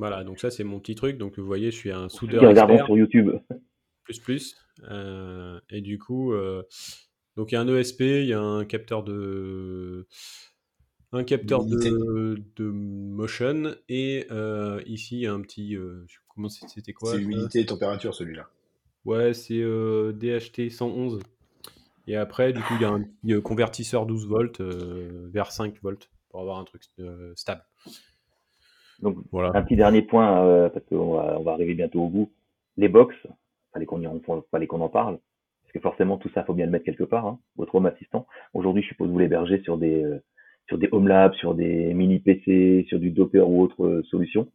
Voilà, 0.00 0.22
donc 0.22 0.38
ça 0.38 0.50
c'est 0.50 0.62
mon 0.62 0.78
petit 0.78 0.94
truc. 0.94 1.18
Donc 1.18 1.36
vous 1.40 1.44
voyez, 1.44 1.72
je 1.72 1.76
suis 1.76 1.90
un 1.90 2.08
soudeur 2.08 2.40
regardons 2.48 2.76
sur 2.84 2.96
YouTube. 2.96 3.30
Plus 4.08 4.18
plus. 4.20 4.56
Euh, 4.90 5.60
et 5.68 5.82
du 5.82 5.98
coup, 5.98 6.32
euh, 6.32 6.62
donc 7.36 7.52
il 7.52 7.56
y 7.56 7.58
a 7.58 7.60
un 7.60 7.68
ESP, 7.68 8.00
il 8.00 8.26
y 8.26 8.32
a 8.32 8.40
un 8.40 8.64
capteur 8.64 9.04
de 9.04 10.06
un 11.12 11.24
capteur 11.24 11.64
de, 11.64 12.42
de 12.56 12.64
motion 12.64 13.74
et 13.88 14.26
euh, 14.30 14.82
ici 14.86 15.16
il 15.16 15.20
y 15.22 15.26
a 15.26 15.32
un 15.32 15.40
petit 15.42 15.76
euh, 15.76 16.06
comment 16.34 16.48
c'était 16.48 16.92
quoi 16.94 17.10
C'est 17.12 17.18
ça 17.18 17.22
humidité 17.22 17.60
et 17.60 17.66
température 17.66 18.14
celui-là. 18.14 18.48
Ouais, 19.04 19.34
c'est 19.34 19.60
euh, 19.60 20.12
DHT 20.12 20.70
111. 20.70 21.20
Et 22.06 22.16
après, 22.16 22.54
du 22.54 22.60
coup, 22.62 22.72
il 22.76 22.82
y 22.82 22.84
a 22.86 22.90
un 22.90 23.02
petit 23.02 23.42
convertisseur 23.42 24.06
12 24.06 24.26
volts 24.26 24.60
euh, 24.60 25.28
vers 25.30 25.52
5 25.52 25.78
volts 25.82 26.10
pour 26.30 26.40
avoir 26.40 26.58
un 26.58 26.64
truc 26.64 26.82
euh, 27.00 27.32
stable. 27.36 27.62
Donc, 29.00 29.18
Voilà. 29.30 29.52
un 29.54 29.62
petit 29.62 29.76
dernier 29.76 30.00
point, 30.02 30.42
euh, 30.44 30.68
parce 30.70 30.84
qu'on 30.86 31.12
va, 31.12 31.38
on 31.38 31.42
va 31.42 31.52
arriver 31.52 31.74
bientôt 31.74 32.00
au 32.00 32.08
bout. 32.08 32.32
Les 32.78 32.88
box, 32.88 33.14
fallait 33.72 33.86
qu'on 33.86 34.02
qu'on 34.20 34.80
en 34.80 34.88
parle. 34.88 35.18
Parce 35.62 35.72
que 35.72 35.80
forcément, 35.80 36.16
tout 36.16 36.30
ça, 36.30 36.44
faut 36.44 36.54
bien 36.54 36.66
le 36.66 36.72
mettre 36.72 36.84
quelque 36.84 37.04
part, 37.04 37.26
hein, 37.26 37.38
votre 37.56 37.74
home 37.74 37.86
assistant. 37.86 38.26
Aujourd'hui, 38.54 38.82
je 38.82 38.88
suppose 38.88 39.10
vous 39.10 39.18
l'hébergez 39.18 39.60
sur 39.62 39.76
des, 39.76 40.02
euh, 40.02 40.18
sur 40.68 40.78
des 40.78 40.88
home 40.92 41.08
labs, 41.08 41.34
sur 41.34 41.54
des 41.54 41.94
mini 41.94 42.20
PC, 42.20 42.84
sur 42.88 43.00
du 43.00 43.10
Docker 43.10 43.48
ou 43.48 43.62
autre 43.62 43.84
euh, 43.84 44.02
solution. 44.04 44.48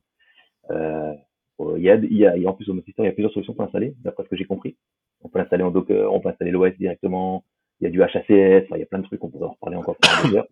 Euh, 0.71 1.13
euh, 1.59 1.75
il 1.77 1.83
y 1.83 2.25
a, 2.25 2.49
en 2.49 2.53
plus, 2.53 2.69
home 2.69 2.79
assistant, 2.79 3.03
il 3.03 3.07
y 3.07 3.09
a 3.09 3.13
plusieurs 3.13 3.33
solutions 3.33 3.53
pour 3.53 3.65
installer, 3.65 3.95
d'après 4.03 4.23
ce 4.23 4.29
que 4.29 4.35
j'ai 4.35 4.45
compris. 4.45 4.77
On 5.23 5.29
peut 5.29 5.39
l'installer 5.39 5.63
en 5.63 5.71
Docker, 5.71 6.11
on 6.13 6.19
peut 6.19 6.29
installer 6.29 6.51
l'OS 6.51 6.75
directement. 6.77 7.43
Il 7.79 7.85
y 7.85 7.87
a 7.87 7.89
du 7.89 8.01
HACS, 8.01 8.67
il 8.69 8.77
y 8.77 8.83
a 8.83 8.85
plein 8.85 8.99
de 8.99 9.05
trucs, 9.05 9.23
on 9.23 9.29
pourrait 9.29 9.47
en 9.47 9.51
reparler 9.51 9.77
encore 9.77 9.97
pendant. 9.97 10.43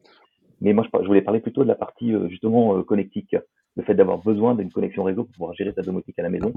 Mais 0.62 0.74
moi, 0.74 0.86
je, 0.94 1.08
voulais 1.08 1.22
parler 1.22 1.40
plutôt 1.40 1.64
de 1.64 1.68
la 1.68 1.76
partie, 1.76 2.14
justement, 2.30 2.82
connectique. 2.84 3.36
Le 3.76 3.84
fait 3.84 3.96
d'avoir 3.96 4.20
besoin 4.20 4.54
d'une 4.54 4.72
connexion 4.72 5.04
réseau 5.04 5.24
pour 5.24 5.34
pouvoir 5.34 5.54
gérer 5.54 5.74
sa 5.74 5.82
domotique 5.82 6.20
à 6.20 6.24
la 6.24 6.30
maison. 6.30 6.54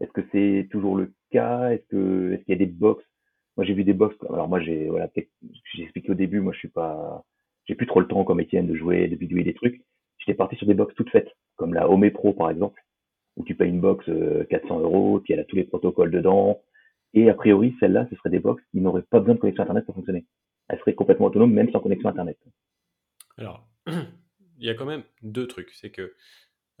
Est-ce 0.00 0.12
que 0.12 0.22
c'est 0.32 0.68
toujours 0.70 0.96
le 0.96 1.12
cas? 1.30 1.70
Est-ce 1.70 1.86
qu'il 1.88 2.44
y 2.48 2.52
a 2.52 2.56
des 2.56 2.66
box? 2.66 3.04
Moi, 3.56 3.64
j'ai 3.64 3.74
vu 3.74 3.84
des 3.84 3.92
box. 3.92 4.16
Alors 4.28 4.48
moi, 4.48 4.60
j'ai 4.60 4.90
j'ai 5.74 5.82
expliqué 5.82 6.10
au 6.10 6.14
début. 6.14 6.40
Moi, 6.40 6.52
je 6.52 6.58
suis 6.58 6.68
pas, 6.68 7.24
j'ai 7.66 7.74
plus 7.74 7.86
trop 7.86 8.00
le 8.00 8.08
temps 8.08 8.24
comme 8.24 8.40
Étienne 8.40 8.66
de 8.66 8.74
jouer, 8.74 9.08
de 9.08 9.16
bidouiller 9.16 9.44
des 9.44 9.54
trucs. 9.54 9.82
J'étais 10.18 10.34
parti 10.34 10.56
sur 10.56 10.66
des 10.66 10.74
box 10.74 10.94
toutes 10.94 11.10
faites, 11.10 11.30
comme 11.56 11.74
la 11.74 11.88
Home 11.88 12.10
Pro 12.10 12.32
par 12.32 12.50
exemple, 12.50 12.80
où 13.36 13.44
tu 13.44 13.54
payes 13.54 13.70
une 13.70 13.80
box 13.80 14.08
euh, 14.08 14.44
400 14.50 14.80
euros, 14.80 15.20
puis 15.20 15.32
elle 15.34 15.40
a 15.40 15.44
tous 15.44 15.56
les 15.56 15.64
protocoles 15.64 16.10
dedans. 16.10 16.62
Et 17.12 17.30
a 17.30 17.34
priori, 17.34 17.74
celle-là, 17.78 18.06
ce 18.10 18.16
serait 18.16 18.30
des 18.30 18.40
box 18.40 18.62
qui 18.70 18.80
n'auraient 18.80 19.02
pas 19.02 19.20
besoin 19.20 19.34
de 19.34 19.40
connexion 19.40 19.62
internet 19.62 19.84
pour 19.84 19.94
fonctionner. 19.94 20.26
Elle 20.68 20.78
serait 20.80 20.94
complètement 20.94 21.26
autonome, 21.26 21.52
même 21.52 21.70
sans 21.70 21.80
connexion 21.80 22.08
internet. 22.08 22.38
Alors, 23.36 23.68
il 23.86 24.66
y 24.66 24.70
a 24.70 24.74
quand 24.74 24.86
même 24.86 25.04
deux 25.22 25.46
trucs. 25.46 25.70
C'est 25.70 25.90
que 25.90 26.14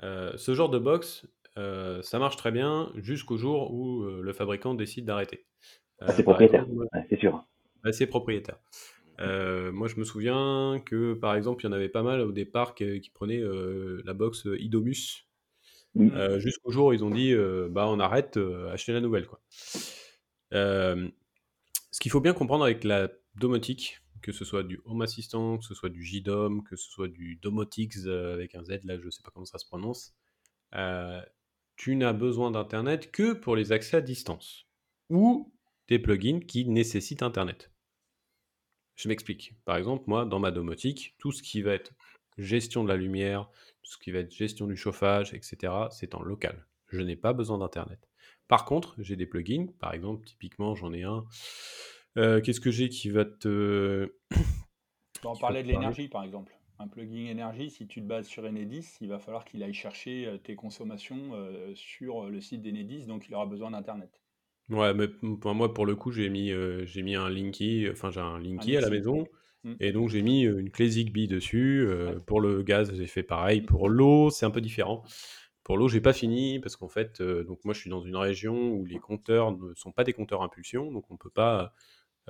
euh, 0.02 0.36
ce 0.36 0.54
genre 0.54 0.70
de 0.70 0.78
box, 0.78 1.26
euh, 1.58 2.02
ça 2.02 2.18
marche 2.18 2.36
très 2.36 2.50
bien 2.50 2.90
jusqu'au 2.96 3.36
jour 3.36 3.72
où 3.72 4.02
euh, 4.04 4.20
le 4.22 4.32
fabricant 4.32 4.74
décide 4.74 5.04
d'arrêter. 5.04 5.46
Ah, 6.00 6.12
c'est 6.12 6.22
Euh, 6.22 6.24
par 6.24 6.34
propriétaire, 6.36 6.60
exemple, 6.62 6.76
moi- 6.76 6.86
Ouais, 6.94 7.06
c'est 7.08 7.18
sûr. 7.18 7.44
Ouais, 7.84 7.92
c'est 7.92 8.06
propriétaire. 8.06 8.58
Euh, 9.20 9.70
moi, 9.72 9.86
je 9.88 9.96
me 9.96 10.04
souviens 10.04 10.82
que, 10.84 11.14
par 11.14 11.34
exemple, 11.36 11.64
il 11.64 11.68
y 11.68 11.70
en 11.70 11.72
avait 11.72 11.88
pas 11.88 12.02
mal 12.02 12.20
au 12.20 12.32
départ 12.32 12.74
qui, 12.74 13.00
qui 13.00 13.10
prenaient 13.10 13.42
la 14.04 14.14
box 14.14 14.48
Idomus 14.58 15.26
jusqu'au 16.38 16.70
jour 16.72 16.86
où 16.88 16.92
ils 16.92 17.04
ont 17.04 17.10
dit 17.10 17.34
bah 17.70 17.86
on 17.88 18.00
arrête, 18.00 18.38
achetez 18.72 18.92
la 18.92 19.00
nouvelle 19.00 19.26
quoi. 19.26 19.40
Ce 20.52 22.00
qu'il 22.00 22.10
faut 22.10 22.20
bien 22.20 22.32
comprendre 22.34 22.64
avec 22.64 22.82
la 22.84 23.08
domotique, 23.36 24.00
que 24.22 24.32
ce 24.32 24.44
soit 24.44 24.62
du 24.64 24.80
Home 24.84 25.02
Assistant, 25.02 25.58
que 25.58 25.64
ce 25.64 25.74
soit 25.74 25.90
du 25.90 26.02
JDOM, 26.04 26.64
que 26.64 26.76
ce 26.76 26.90
soit 26.90 27.08
du 27.08 27.36
Domotics 27.36 27.96
euh, 28.06 28.34
avec 28.34 28.54
un 28.54 28.64
Z 28.64 28.80
là, 28.84 28.98
je 28.98 29.10
sais 29.10 29.22
pas 29.22 29.30
comment 29.32 29.46
ça 29.46 29.58
se 29.58 29.66
prononce, 29.66 30.14
euh, 30.74 31.20
tu 31.76 31.96
n'as 31.96 32.12
besoin 32.12 32.50
d'Internet 32.50 33.10
que 33.10 33.32
pour 33.32 33.56
les 33.56 33.72
accès 33.72 33.96
à 33.96 34.00
distance 34.00 34.66
ou 35.10 35.52
des 35.88 35.98
plugins 35.98 36.40
qui 36.40 36.66
nécessitent 36.66 37.22
Internet. 37.22 37.70
Je 38.96 39.08
m'explique. 39.08 39.54
Par 39.64 39.76
exemple, 39.76 40.04
moi, 40.06 40.24
dans 40.24 40.38
ma 40.38 40.50
domotique, 40.50 41.14
tout 41.18 41.32
ce 41.32 41.42
qui 41.42 41.62
va 41.62 41.72
être 41.72 41.92
gestion 42.38 42.84
de 42.84 42.88
la 42.88 42.96
lumière, 42.96 43.50
tout 43.82 43.90
ce 43.90 43.98
qui 43.98 44.10
va 44.12 44.20
être 44.20 44.32
gestion 44.32 44.66
du 44.66 44.76
chauffage, 44.76 45.34
etc., 45.34 45.72
c'est 45.90 46.14
en 46.14 46.22
local. 46.22 46.66
Je 46.88 47.00
n'ai 47.00 47.16
pas 47.16 47.32
besoin 47.32 47.58
d'Internet. 47.58 48.08
Par 48.48 48.64
contre, 48.64 48.94
j'ai 48.98 49.16
des 49.16 49.26
plugins. 49.26 49.66
Par 49.80 49.94
exemple, 49.94 50.24
typiquement, 50.26 50.74
j'en 50.74 50.92
ai 50.92 51.02
un. 51.02 51.24
Euh, 52.18 52.40
Qu'est-ce 52.40 52.60
que 52.60 52.70
j'ai 52.70 52.88
qui 52.88 53.10
va 53.10 53.24
te. 53.24 54.14
On 55.24 55.36
parlait 55.36 55.62
de 55.62 55.68
l'énergie, 55.68 56.08
par 56.08 56.22
exemple. 56.22 56.54
Un 56.84 56.88
plugin 56.88 57.30
énergie, 57.30 57.70
si 57.70 57.86
tu 57.86 58.02
te 58.02 58.06
bases 58.06 58.26
sur 58.26 58.44
Enedis, 58.44 58.98
il 59.00 59.08
va 59.08 59.18
falloir 59.18 59.46
qu'il 59.46 59.62
aille 59.62 59.72
chercher 59.72 60.26
euh, 60.26 60.36
tes 60.36 60.54
consommations 60.54 61.30
euh, 61.32 61.74
sur 61.74 62.28
le 62.28 62.42
site 62.42 62.60
d'Enedis, 62.60 63.06
donc 63.06 63.26
il 63.26 63.34
aura 63.34 63.46
besoin 63.46 63.70
d'Internet. 63.70 64.20
Ouais, 64.68 64.92
mais 64.92 65.08
pour 65.08 65.54
moi, 65.54 65.72
pour 65.72 65.86
le 65.86 65.96
coup, 65.96 66.10
j'ai 66.12 66.28
mis, 66.28 66.50
euh, 66.50 66.84
j'ai 66.84 67.02
mis 67.02 67.14
un 67.14 67.30
Linky, 67.30 67.86
enfin, 67.90 68.10
j'ai 68.10 68.20
un 68.20 68.34
Un 68.34 68.38
Linky 68.38 68.76
à 68.76 68.82
la 68.82 68.90
maison. 68.90 69.24
Mm. 69.62 69.74
Et 69.80 69.92
donc, 69.92 70.10
j'ai 70.10 70.20
mis 70.20 70.44
euh, 70.44 70.58
une 70.58 70.70
clé 70.70 70.86
Zigbee 70.88 71.26
dessus. 71.26 71.86
euh, 71.86 72.16
Ouais. 72.16 72.20
pour 72.26 72.40
le 72.42 72.62
gaz, 72.62 72.92
j'ai 72.94 73.06
fait 73.06 73.22
pareil. 73.22 73.62
Mm. 73.62 73.66
Pour 73.66 73.88
l'eau, 73.88 74.28
c'est 74.28 74.44
un 74.44 74.50
peu 74.50 74.60
différent. 74.60 75.02
Pour 75.62 75.78
l'eau, 75.78 75.88
j'ai 75.88 76.02
pas 76.02 76.12
fini 76.12 76.60
parce 76.60 76.76
qu'en 76.76 76.88
fait, 76.88 77.22
euh, 77.22 77.44
donc 77.44 77.64
moi, 77.64 77.72
je 77.72 77.80
suis 77.80 77.88
dans 77.90 78.02
une 78.02 78.16
région 78.16 78.72
où 78.72 78.84
les 78.84 78.98
compteurs 78.98 79.52
ne 79.56 79.72
sont 79.74 79.92
pas 79.92 80.04
des 80.04 80.12
compteurs 80.12 80.42
impulsion, 80.42 80.92
donc 80.92 81.10
on 81.10 81.16
peut 81.16 81.30
pas 81.30 81.72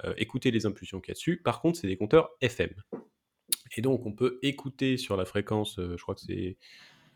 euh, 0.05 0.15
écouter 0.17 0.53
les 0.53 0.67
impulsions 0.67 1.01
qu'il 1.01 1.11
y 1.11 1.13
a 1.13 1.15
dessus. 1.15 1.41
Par 1.43 1.61
contre, 1.61 1.79
c'est 1.79 1.89
des 1.89 1.97
compteurs 1.97 2.31
FM. 2.41 2.71
Et 3.77 3.83
donc, 3.83 4.07
on 4.07 4.13
peut 4.13 4.39
écouter 4.43 4.97
sur 4.97 5.17
la 5.17 5.25
fréquence, 5.25 5.79
euh, 5.79 5.97
je 5.97 6.03
crois 6.03 6.15
que 6.15 6.21
c'est 6.21 6.57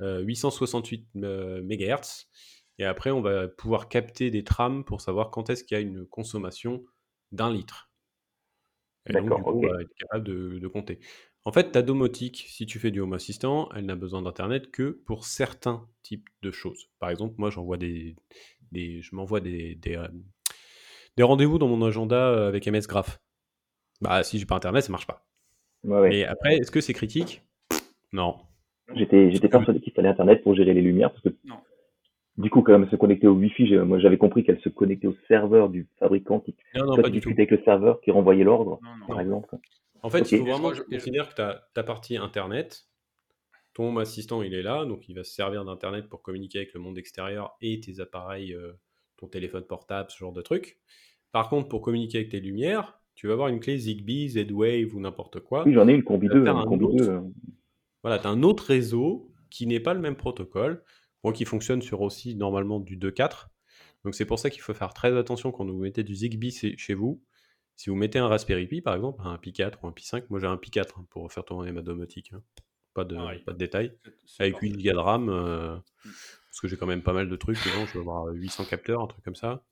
euh, 0.01 0.21
868 0.21 1.09
euh, 1.17 1.63
MHz. 1.63 2.27
Et 2.79 2.85
après, 2.85 3.11
on 3.11 3.21
va 3.21 3.49
pouvoir 3.49 3.89
capter 3.89 4.31
des 4.31 4.45
trames 4.45 4.85
pour 4.85 5.01
savoir 5.01 5.31
quand 5.31 5.51
est-ce 5.51 5.65
qu'il 5.65 5.77
y 5.77 5.79
a 5.79 5.81
une 5.83 6.07
consommation 6.07 6.85
d'un 7.33 7.53
litre. 7.53 7.91
Et 9.09 9.13
donc, 9.13 9.25
du 9.25 9.43
coup, 9.43 9.63
on 9.65 9.67
va 9.67 9.83
être 9.83 9.95
capable 9.99 10.25
de, 10.25 10.59
de 10.59 10.69
compter. 10.69 11.01
En 11.45 11.53
fait, 11.53 11.73
ta 11.73 11.83
domotique, 11.83 12.45
si 12.49 12.67
tu 12.67 12.79
fais 12.79 12.91
du 12.91 13.01
Home 13.01 13.15
Assistant, 13.15 13.69
elle 13.75 13.87
n'a 13.87 13.97
besoin 13.97 14.23
d'Internet 14.23 14.71
que 14.71 14.91
pour 15.07 15.25
certains 15.25 15.89
types 16.03 16.29
de 16.43 16.51
choses. 16.51 16.91
Par 16.99 17.11
exemple, 17.11 17.35
moi, 17.39 17.51
j'envoie 17.51 17.79
des, 17.79 18.17
des, 18.71 19.01
je 19.01 19.15
m'envoie 19.17 19.41
des, 19.41 19.75
des, 19.77 19.97
euh, 19.97 20.09
des 21.17 21.23
rendez-vous 21.23 21.59
dans 21.59 21.69
mon 21.69 21.85
agenda 21.87 22.47
avec 22.47 22.67
MS 22.67 22.87
Graph. 22.87 23.19
Bah, 24.01 24.23
si 24.23 24.39
j'ai 24.39 24.47
pas 24.47 24.57
Internet, 24.57 24.85
ça 24.85 24.93
marche 24.93 25.07
pas. 25.07 25.28
Ouais, 25.85 26.01
ouais. 26.01 26.09
Mais 26.11 26.25
après, 26.25 26.57
est-ce 26.57 26.71
que 26.71 26.81
c'est 26.81 26.93
critique? 26.95 27.43
Non. 28.13 28.37
J'étais, 28.95 29.31
j'étais 29.31 29.49
persuadé 29.49 29.81
qu'il 29.81 29.93
fallait 29.93 30.09
Internet 30.09 30.43
pour 30.43 30.55
gérer 30.55 30.73
les 30.75 30.81
lumières, 30.83 31.11
parce 31.11 31.23
que 31.23 31.29
Non. 31.45 31.57
du 32.39 32.49
coup, 32.51 32.63
quand 32.63 32.81
elle 32.83 32.89
se 32.91 32.97
connectait 32.97 33.27
au 33.27 33.35
Wi-Fi, 33.35 33.67
j'ai- 33.67 33.79
moi 33.81 33.99
j'avais 33.99 34.17
compris 34.17 34.45
qu'elle 34.45 34.61
se 34.61 34.69
connectait 34.71 35.07
au 35.09 35.15
serveur 35.29 35.69
du 35.69 35.87
fabricant 35.99 36.41
qui, 36.41 36.57
Non, 36.75 36.87
non, 36.87 36.95
toi, 36.95 37.03
pas 37.03 37.09
tu 37.11 37.17
du 37.17 37.21
tout. 37.21 37.29
avec 37.31 37.51
le 37.51 37.63
serveur 37.65 38.01
qui 38.01 38.11
renvoyait 38.11 38.45
l'ordre, 38.45 38.79
Non, 38.83 38.97
non. 38.97 39.07
par 39.07 39.17
Non. 39.17 39.23
exemple. 39.23 39.57
En 40.03 40.09
fait, 40.11 40.21
Ok. 40.23 40.33
il 40.33 40.39
faut 40.39 40.45
vraiment 40.47 40.73
je- 40.73 40.83
considérer 40.83 41.29
que 41.29 41.35
ta, 41.35 41.69
ta 41.75 41.83
partie 41.83 42.17
Internet, 42.17 42.87
ton 43.75 43.97
assistant, 43.99 44.43
il 44.43 44.55
est 44.55 44.63
là, 44.63 44.85
donc 44.87 45.09
il 45.09 45.15
va 45.15 45.23
se 45.23 45.33
servir 45.35 45.65
d'Internet 45.65 46.09
pour 46.09 46.23
communiquer 46.23 46.59
avec 46.61 46.73
le 46.73 46.81
monde 46.81 46.97
extérieur 46.99 47.57
et 47.61 47.79
tes 47.81 48.01
appareils, 48.01 48.55
euh, 48.55 48.73
ton 49.19 49.27
téléphone 49.29 49.65
portable, 49.65 50.11
ce 50.11 50.17
genre 50.19 50.33
de 50.33 50.41
trucs. 50.43 50.79
Par 51.33 51.49
contre, 51.51 51.69
pour 51.69 51.83
communiquer 51.83 52.19
avec 52.19 52.31
tes 52.31 52.41
lumières, 52.41 52.98
tu 53.19 53.27
vas 53.27 53.33
avoir 53.33 53.49
une 53.49 53.59
clé 53.59 53.77
Zigbee, 53.77 54.29
Z-Wave 54.29 54.95
ou 54.95 55.01
n'importe 55.01 55.41
quoi. 55.41 55.65
Oui, 55.67 55.73
j'en 55.75 55.89
ai 55.89 55.93
une 55.93 56.05
combi 56.05 56.29
Tu 56.29 56.35
vas 56.35 56.39
2, 56.39 56.45
faire 56.45 56.55
une 56.55 56.61
un 56.61 56.65
combi 56.67 56.85
autre. 56.85 56.97
2. 56.99 57.09
euh, 57.11 57.21
Voilà, 58.05 58.21
tu 58.21 58.29
as 58.29 58.31
un 58.31 58.45
autre 58.45 58.65
réseau 58.67 59.33
qui 59.51 59.67
n'est 59.67 59.81
pas 59.81 59.93
le 59.93 59.99
même 60.01 60.15
protocole, 60.15 60.85
bon, 61.25 61.33
qui 61.33 61.45
fonctionne 61.45 61.83
sur 61.83 62.01
aussi 62.01 62.37
normalement 62.37 62.79
du 62.79 62.97
2.4. 62.97 63.51
Donc 64.05 64.15
c'est 64.15 64.25
pour 64.25 64.39
ça 64.39 64.51
qu'il 64.51 64.63
faut 64.63 64.73
faire 64.73 64.95
très 64.95 65.17
attention 65.19 65.51
quand 65.51 65.67
vous 65.67 65.79
mettez 65.81 66.05
du 66.05 66.15
Zigbee 66.15 66.53
chez 66.77 66.95
vous. 66.95 67.21
Si 67.75 67.91
vous 67.91 67.97
mettez 67.97 68.21
un 68.21 68.29
Raspberry 68.29 68.69
Pi, 68.69 68.81
par 68.83 68.95
exemple, 68.95 69.21
un 69.25 69.37
Pi 69.37 69.53
4 69.53 69.83
ou 69.83 69.89
un 69.89 69.93
Pi 69.93 70.05
5, 70.07 70.31
moi 70.31 70.39
j'ai 70.39 70.47
un 70.47 70.57
Pi 70.57 70.71
4 70.71 71.01
hein, 71.01 71.07
pour 71.11 71.33
faire 71.33 71.45
tourner 71.45 71.73
ma 71.73 71.83
domotique. 71.83 72.33
hein. 72.33 72.43
Pas, 72.95 73.05
de, 73.05 73.17
Pareil. 73.17 73.43
pas 73.45 73.53
de 73.53 73.59
détails. 73.59 73.93
Avec 74.39 74.53
parfait. 74.55 74.67
8 74.69 74.83
Go 74.85 74.93
de 74.93 74.97
RAM, 74.97 75.29
euh, 75.29 75.75
Mm. 76.05 76.11
parce 76.51 76.61
que 76.63 76.69
j'ai 76.69 76.77
quand 76.77 76.87
même 76.87 77.03
pas 77.03 77.13
mal 77.13 77.29
de 77.29 77.35
trucs 77.37 77.57
dedans, 77.59 77.85
je 77.89 77.95
dois 77.95 78.03
avoir 78.03 78.27
800 78.33 78.65
capteurs, 78.65 79.01
un 79.03 79.07
truc 79.09 79.25
comme 79.25 79.35
ça. 79.35 79.65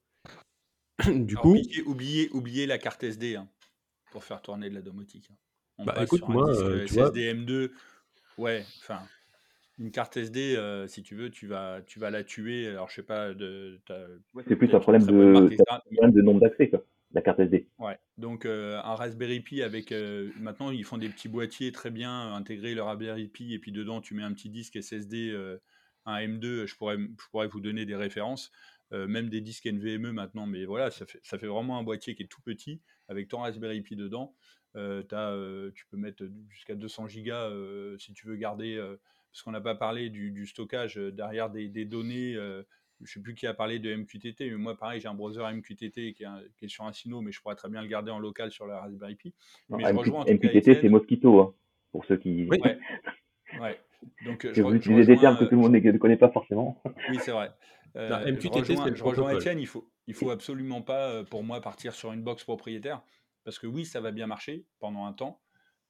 du 1.27 1.35
Alors, 1.35 1.43
coup, 1.43 1.51
oubliez, 1.51 1.83
oubliez, 1.83 2.29
oubliez 2.33 2.67
la 2.67 2.79
carte 2.79 3.03
SD 3.05 3.37
hein, 3.37 3.49
pour 4.13 4.25
faire 4.25 4.41
tourner 4.43 4.71
de 4.71 4.75
la 4.75 4.83
domotique. 4.83 5.29
hein. 5.31 5.37
On 5.79 5.85
Bah, 5.85 5.93
passe 5.95 6.07
écoute, 6.07 6.19
sur 6.21 6.31
un 6.31 6.33
moi, 6.35 6.47
disque 6.51 6.63
euh, 6.65 6.87
vois- 6.93 7.07
SSD 7.09 7.35
M2. 7.35 7.73
Ouais, 8.39 8.65
enfin, 8.81 9.01
une 9.79 9.91
carte 9.91 10.17
SD, 10.17 10.57
euh, 10.57 10.87
si 10.89 11.03
tu 11.03 11.15
veux, 11.17 11.31
tu 11.31 11.47
vas, 11.47 11.83
tu 11.87 11.99
vas 11.99 12.11
la 12.11 12.25
tuer. 12.25 12.69
Alors, 12.69 12.89
je 12.89 12.97
sais 12.97 13.03
pas, 13.03 13.35
de, 13.35 13.79
t'as 13.87 14.07
Ouais, 14.35 14.43
c'est 14.49 14.57
plus 14.57 14.73
un 14.75 14.81
problème 14.81 15.05
de, 15.05 15.47
etc. 15.47 15.77
un 15.77 15.81
problème 15.95 16.13
de 16.13 16.23
nombre 16.23 16.41
d'accès, 16.41 16.71
la 17.13 17.23
carte 17.23 17.41
SD. 17.41 17.67
Ouais, 17.79 17.99
donc 18.17 18.47
euh, 18.47 18.79
un 18.83 18.95
Raspberry 18.95 19.41
Pi 19.41 19.63
avec. 19.63 19.93
euh, 19.93 20.31
maintenant, 20.41 20.71
ils 20.71 20.85
font 20.85 20.97
des 20.99 21.09
petits 21.11 21.29
boîtiers 21.29 21.73
très 21.73 21.91
bien 21.91 22.35
intégrés, 22.35 22.75
le 22.75 22.83
Raspberry 22.83 23.29
Pi, 23.29 23.53
et 23.53 23.59
puis 23.59 23.71
dedans, 23.73 24.01
tu 24.01 24.15
mets 24.15 24.23
un 24.23 24.33
petit 24.33 24.49
disque 24.49 24.77
SSD, 24.77 25.31
euh, 25.31 25.59
un 26.07 26.17
M2. 26.21 26.67
Je 26.67 26.75
pourrais, 26.77 26.97
je 26.97 27.29
pourrais 27.31 27.49
vous 27.49 27.61
donner 27.61 27.85
des 27.85 27.97
références, 27.97 28.51
euh, 28.93 29.07
même 29.07 29.29
des 29.29 29.41
disques 29.41 29.67
NVMe 29.67 30.13
maintenant, 30.13 30.47
mais 30.47 30.65
voilà, 30.65 30.91
ça 30.91 31.07
fait, 31.07 31.21
ça 31.23 31.39
fait 31.39 31.47
vraiment 31.47 31.79
un 31.79 31.83
boîtier 31.83 32.15
qui 32.15 32.23
est 32.23 32.27
tout 32.27 32.43
petit 32.43 32.81
avec 33.09 33.29
ton 33.29 33.39
Raspberry 33.39 33.81
Pi 33.81 33.97
dedans. 33.97 34.35
Euh, 34.77 35.03
euh, 35.13 35.71
tu 35.75 35.87
peux 35.87 35.97
mettre 35.97 36.25
jusqu'à 36.51 36.75
200 36.75 37.09
gigas 37.09 37.49
euh, 37.49 37.97
si 37.99 38.13
tu 38.13 38.27
veux 38.27 38.37
garder. 38.37 38.77
parce 39.33 39.43
qu'on 39.43 39.53
n'a 39.53 39.61
pas 39.61 39.75
parlé 39.75 40.11
du, 40.11 40.31
du 40.31 40.47
stockage 40.47 40.97
derrière 40.97 41.51
des, 41.51 41.69
des 41.69 41.85
données. 41.85 42.35
je 42.35 43.13
sais 43.13 43.21
plus 43.21 43.35
qui 43.35 43.47
a 43.47 43.55
parlé 43.55 43.79
de 43.79 43.95
MQTT, 43.95 44.51
mais 44.51 44.57
moi, 44.57 44.77
pareil, 44.77 45.01
j'ai 45.01 45.09
un 45.09 45.15
browser 45.15 45.43
MQTT 45.53 46.13
qui 46.13 46.23
est, 46.23 46.27
un- 46.27 46.43
qui 46.59 46.67
est 46.67 46.69
sur 46.69 46.85
un 46.85 46.93
Sino, 46.93 47.21
mais 47.23 47.33
je 47.33 47.41
pourrais 47.41 47.57
très 47.57 47.69
bien 47.69 47.83
le 47.83 47.89
garder 47.89 48.11
en 48.11 48.19
local 48.19 48.51
sur 48.51 48.67
la 48.67 48.81
Raspberry 48.81 49.15
Pi. 49.15 49.35
Non, 49.71 49.79
Mais 49.79 49.85
je 49.85 49.89
MQ 49.91 49.99
rejoins 49.99 50.21
en 50.21 50.25
tout 50.25 50.39
cas 50.39 50.49
MQTT, 50.49 50.75
c'est. 50.81 50.89
Mosquito, 50.89 51.41
hein, 51.41 51.55
pour 51.93 52.05
ceux 52.05 52.17
qui, 52.17 52.47
Oui. 52.51 52.59
Ouais, 52.63 52.79
ouais. 53.61 53.81
Donc, 54.25 54.47
je, 54.53 54.61
vous 54.61 54.75
utilisez 54.75 55.15
des 55.15 55.21
termes 55.21 55.39
que 55.39 55.45
tout 55.45 55.55
le 55.55 55.57
monde 55.57 55.73
ne 55.73 55.79
ne 55.79 55.99
connaît 55.99 56.17
pas 56.17 56.31
forcément. 56.31 56.83
oui, 57.09 57.19
c'est 57.21 57.31
vrai. 57.31 57.51
Euh, 57.97 58.09
la 58.09 58.27
je 58.27 58.33
MQTT, 58.33 58.49
rejoins, 58.59 58.75
je 58.95 59.03
rejoins 59.03 59.25
protocole. 59.25 59.37
Étienne, 59.37 59.59
il 59.59 59.67
faut, 59.67 59.91
il 60.07 60.15
faut 60.15 60.31
absolument 60.31 60.83
pas, 60.83 61.11
euh, 61.11 61.25
pour 61.25 61.43
moi, 61.43 61.61
partir 61.61 61.95
sur 61.95 62.13
une 62.13 62.23
box 62.23 62.45
propriétaire, 62.45 63.03
parce 63.45 63.59
que 63.59 63.67
oui, 63.67 63.85
ça 63.85 64.01
va 64.01 64.13
bien 64.13 64.27
marcher 64.27 64.67
pendant 64.79 65.07
un 65.07 65.13
temps, 65.13 65.41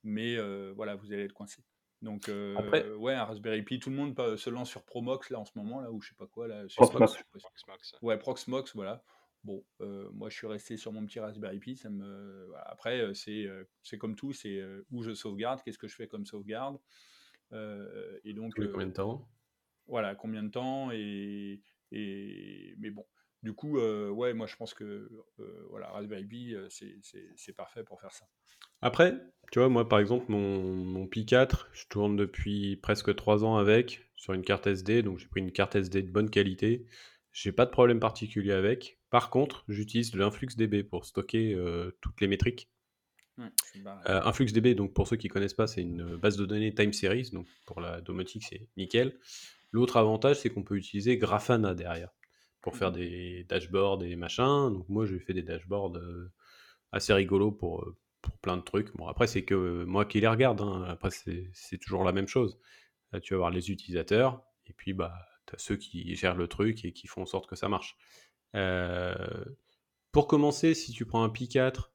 mais 0.03 0.37
euh, 0.37 0.73
voilà, 0.77 0.95
vous 0.95 1.13
allez 1.13 1.25
être 1.25 1.33
coincé. 1.33 1.65
Donc, 2.03 2.29
euh, 2.29 2.55
Après- 2.57 2.89
ouais, 2.93 3.15
un 3.15 3.25
Raspberry 3.25 3.63
Pi, 3.63 3.79
tout 3.81 3.91
le 3.91 3.97
monde 3.97 4.37
se 4.37 4.51
lance 4.51 4.71
sur 4.71 4.85
Promox, 4.85 5.31
là, 5.31 5.41
en 5.41 5.45
ce 5.45 5.53
moment, 5.57 5.81
là, 5.81 5.91
ou 5.91 6.01
je 6.01 6.11
sais 6.11 6.15
pas 6.15 6.27
quoi, 6.27 6.47
là, 6.47 6.69
sur 6.69 6.83
Proxmox. 6.89 7.19
Je 7.35 7.41
Proxmox. 7.41 7.97
Ouais, 8.03 8.19
Proxmox, 8.19 8.75
voilà. 8.75 9.03
Bon, 9.45 9.65
euh, 9.81 10.11
moi 10.13 10.29
je 10.29 10.37
suis 10.37 10.49
resté 10.49 10.77
sur 10.77 10.93
mon 10.93 11.07
petit 11.07 11.21
Raspberry 11.21 11.61
Pi. 11.61 11.77
Ça 11.77 11.89
me... 11.89 12.47
voilà. 12.49 12.65
Après, 12.69 13.01
euh, 13.01 13.15
c'est 13.15 13.47
euh, 13.47 13.63
c'est 13.85 13.97
comme 13.97 14.17
tout, 14.17 14.33
c'est 14.33 14.59
euh, 14.59 14.85
où 14.91 15.05
je 15.05 15.15
sauvegarde, 15.15 15.63
qu'est-ce 15.63 15.79
que 15.79 15.87
je 15.87 15.95
fais 15.95 16.09
comme 16.09 16.27
sauvegarde. 16.27 16.81
Euh, 17.53 18.19
et 18.25 18.33
donc, 18.33 18.59
euh, 18.59 18.69
combien 18.73 18.89
de 18.89 18.93
temps? 18.93 19.29
voilà, 19.87 20.17
combien 20.17 20.43
de 20.43 20.49
temps 20.51 20.91
et, 20.91 21.61
et 21.93 22.75
mais 22.79 22.91
bon. 22.91 23.05
Du 23.43 23.53
coup, 23.53 23.79
euh, 23.79 24.09
ouais, 24.11 24.35
moi 24.35 24.47
je 24.47 24.57
pense 24.57 24.75
que 24.75 24.85
euh, 25.39 25.67
voilà, 25.71 25.89
Raspberry 25.89 26.25
Pi, 26.25 26.55
euh, 26.55 26.69
c'est- 26.69 27.53
parfait 27.53 27.85
pour 27.85 28.01
faire 28.01 28.13
ça. 28.13 28.27
Après, 28.83 29.15
tu 29.53 29.59
vois, 29.59 29.69
moi 29.69 29.89
par 29.89 30.01
exemple, 30.01 30.27
mon, 30.29 30.63
mon 30.63 31.07
Pi 31.07 31.27
4, 31.27 31.69
je 31.73 31.85
tourne 31.89 32.17
depuis 32.17 32.77
presque 32.77 33.15
3 33.15 33.45
ans 33.45 33.57
avec, 33.57 34.03
sur 34.17 34.33
une 34.33 34.43
carte 34.43 34.67
SD, 34.67 35.03
donc 35.03 35.19
j'ai 35.19 35.29
pris 35.29 35.41
une 35.41 35.53
carte 35.53 35.77
SD 35.77 36.03
de 36.03 36.11
bonne 36.11 36.31
qualité. 36.31 36.87
J'ai 37.33 37.53
pas 37.53 37.67
de 37.67 37.71
problème 37.71 38.01
particulier 38.01 38.53
avec. 38.53 38.99
Par 39.11 39.31
contre, 39.31 39.65
j'utilise 39.69 40.15
l'InfluxDB 40.15 40.83
pour 40.83 41.05
stocker 41.05 41.57
toutes 42.01 42.21
les 42.21 42.27
métriques. 42.29 42.71
Hum. 43.39 43.51
Euh, 44.09 44.23
InfluxDB, 44.25 44.75
donc 44.75 44.95
pour 44.95 45.07
ceux 45.07 45.17
qui 45.17 45.29
connaissent 45.29 45.55
pas, 45.55 45.67
c'est 45.67 45.83
une 45.83 46.17
base 46.17 46.39
de 46.39 46.47
données 46.47 46.75
time 46.75 46.93
series, 46.95 47.31
donc 47.33 47.47
pour 47.67 47.81
la 47.81 48.01
domotique, 48.01 48.45
c'est 48.49 48.67
nickel. 48.77 49.19
L'autre 49.77 49.99
avantage, 49.99 50.37
c'est 50.41 50.49
qu'on 50.49 50.63
peut 50.63 50.77
utiliser 50.77 51.19
Grafana 51.19 51.75
derrière 51.75 52.09
pour 52.63 52.79
faire 52.79 52.93
des 52.93 53.45
dashboards 53.45 54.03
et 54.05 54.17
machins. 54.17 54.73
Donc 54.73 54.89
moi, 54.89 55.05
j'ai 55.05 55.19
fait 55.19 55.35
des 55.35 55.43
dashboards 55.43 55.99
euh, 55.99 56.33
assez 56.93 57.13
rigolos 57.13 57.53
pour, 57.53 57.83
euh, 57.83 57.95
pour 58.23 58.39
plein 58.39 58.57
de 58.57 58.63
trucs. 58.63 58.97
Bon, 58.97 59.07
après, 59.07 59.27
c'est 59.27 59.45
que 59.45 59.85
moi 59.85 60.07
qui 60.07 60.19
les 60.19 60.29
regarde. 60.29 60.63
hein. 60.63 60.87
Après, 60.89 61.11
c'est 61.11 61.77
toujours 61.79 62.05
la 62.05 62.13
même 62.13 62.27
chose. 62.27 62.59
Là, 63.13 63.21
tu 63.21 63.35
vas 63.35 63.37
avoir 63.37 63.51
les 63.51 63.71
utilisateurs 63.71 64.43
et 64.65 64.73
puis 64.73 64.95
bah, 64.95 65.13
tu 65.47 65.55
as 65.55 65.59
ceux 65.59 65.77
qui 65.77 66.17
gèrent 66.17 66.37
le 66.37 66.49
truc 66.49 66.87
et 66.87 66.95
qui 66.95 67.07
font 67.07 67.21
en 67.21 67.27
sorte 67.27 67.47
que 67.47 67.55
ça 67.55 67.69
marche. 67.69 67.99
Euh, 68.55 69.15
pour 70.11 70.27
commencer, 70.27 70.73
si 70.73 70.93
tu 70.93 71.05
prends 71.05 71.23
un 71.23 71.29
Pi 71.29 71.49
4, 71.51 71.93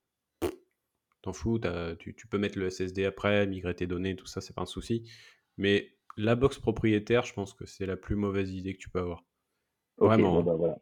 t'en 1.23 1.33
fous, 1.33 1.59
tu, 1.97 2.13
tu 2.13 2.27
peux 2.27 2.37
mettre 2.37 2.59
le 2.59 2.69
SSD 2.69 3.05
après, 3.05 3.47
migrer 3.47 3.73
tes 3.73 3.87
données, 3.87 4.15
tout 4.15 4.27
ça, 4.27 4.39
c'est 4.39 4.53
pas 4.53 4.61
un 4.61 4.67
souci. 4.67 5.09
Mais 5.57 5.97
la 6.17 6.35
box 6.35 6.59
propriétaire, 6.59 7.23
je 7.25 7.33
pense 7.33 7.53
que 7.53 7.65
c'est 7.65 7.85
la 7.85 7.97
plus 7.97 8.15
mauvaise 8.15 8.53
idée 8.53 8.73
que 8.73 8.79
tu 8.79 8.89
peux 8.89 8.99
avoir. 8.99 9.23
Vraiment. 9.97 10.35
bon, 10.35 10.43
bah, 10.43 10.55
voilà. 10.55 10.77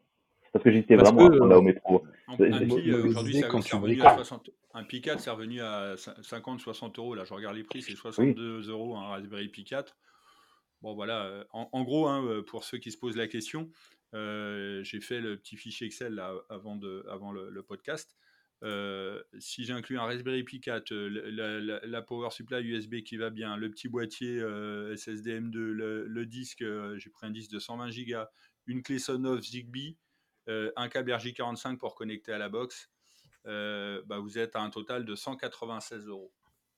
Parce 0.51 0.63
que 0.63 0.95
Parce 0.95 1.11
vraiment 1.11 1.29
que, 1.29 1.35
là 1.35 1.55
euh, 1.55 1.59
au 1.59 1.61
métro. 1.61 2.03
Un, 2.27 2.33
un 2.33 2.39
euh, 2.39 2.49
me 2.49 3.07
aujourd'hui, 3.09 3.33
disais 3.33 3.41
ça- 3.43 3.49
quand 3.49 3.61
c'est 3.61 3.69
tu 3.69 3.75
revenu 3.75 4.01
à 4.01 4.05
bricoles. 4.05 4.25
60. 4.25 4.49
Un 4.73 4.83
Pi 4.83 5.01
4, 5.01 5.19
c'est 5.19 5.29
revenu 5.29 5.61
à 5.61 5.95
50-60 5.95 6.99
euros. 6.99 7.15
Là, 7.15 7.23
je 7.25 7.33
regarde 7.33 7.55
les 7.55 7.63
prix, 7.63 7.81
c'est 7.81 7.95
62 7.95 8.69
euros 8.69 8.95
un 8.95 9.07
Raspberry 9.09 9.49
Pi 9.49 9.63
4. 9.63 9.95
bon 10.81 10.93
voilà, 10.93 11.45
en, 11.51 11.83
gros, 11.83 12.07
hein, 12.07 12.43
pour 12.47 12.63
ceux 12.63 12.77
qui 12.77 12.91
se 12.91 12.97
posent 12.97 13.17
la 13.17 13.27
question, 13.27 13.69
j'ai 14.13 15.01
fait 15.01 15.21
le 15.21 15.37
petit 15.37 15.57
fichier 15.57 15.87
Excel 15.87 16.13
là, 16.13 16.33
avant, 16.49 16.75
de, 16.75 17.05
avant 17.09 17.31
le, 17.31 17.61
podcast. 17.63 18.15
Si 19.39 19.63
j'inclus 19.63 19.97
un 19.97 20.03
Raspberry 20.03 20.43
Pi 20.43 20.59
4, 20.59 20.91
la, 20.93 22.01
power 22.01 22.29
supply 22.31 22.61
USB 22.61 23.01
qui 23.01 23.17
va 23.17 23.29
bien, 23.29 23.57
le 23.57 23.69
petit 23.69 23.87
boîtier 23.87 24.39
SSD 24.95 25.39
M2, 25.39 25.57
le, 25.57 26.25
disque, 26.25 26.63
j'ai 26.97 27.09
pris 27.09 27.27
un 27.27 27.31
disque 27.31 27.51
de 27.51 27.59
120 27.59 27.89
Go, 28.07 28.25
une 28.67 28.83
clé 28.83 28.99
Sonoff 28.99 29.41
Zigbee, 29.41 29.97
un 30.47 30.89
câble 30.89 31.11
RJ45 31.11 31.77
pour 31.77 31.95
connecter 31.95 32.33
à 32.33 32.37
la 32.37 32.49
box, 32.49 32.89
bah, 33.45 34.19
vous 34.19 34.37
êtes 34.37 34.55
à 34.55 34.61
un 34.61 34.69
total 34.69 35.05
de 35.05 35.15
196 35.15 36.07
euros. 36.07 36.31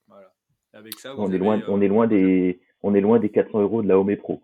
Voilà. 0.07 0.33
Avec 0.73 0.99
ça, 0.99 1.13
on, 1.17 1.29
est 1.31 1.37
loin, 1.37 1.61
on, 1.67 1.81
est 1.81 1.87
loin 1.89 2.07
des, 2.07 2.61
on 2.81 2.93
est 2.93 3.01
loin 3.01 3.19
des 3.19 3.29
400 3.29 3.61
euros 3.61 3.81
de 3.81 3.87
la 3.87 3.99
Home 3.99 4.15
Pro. 4.15 4.41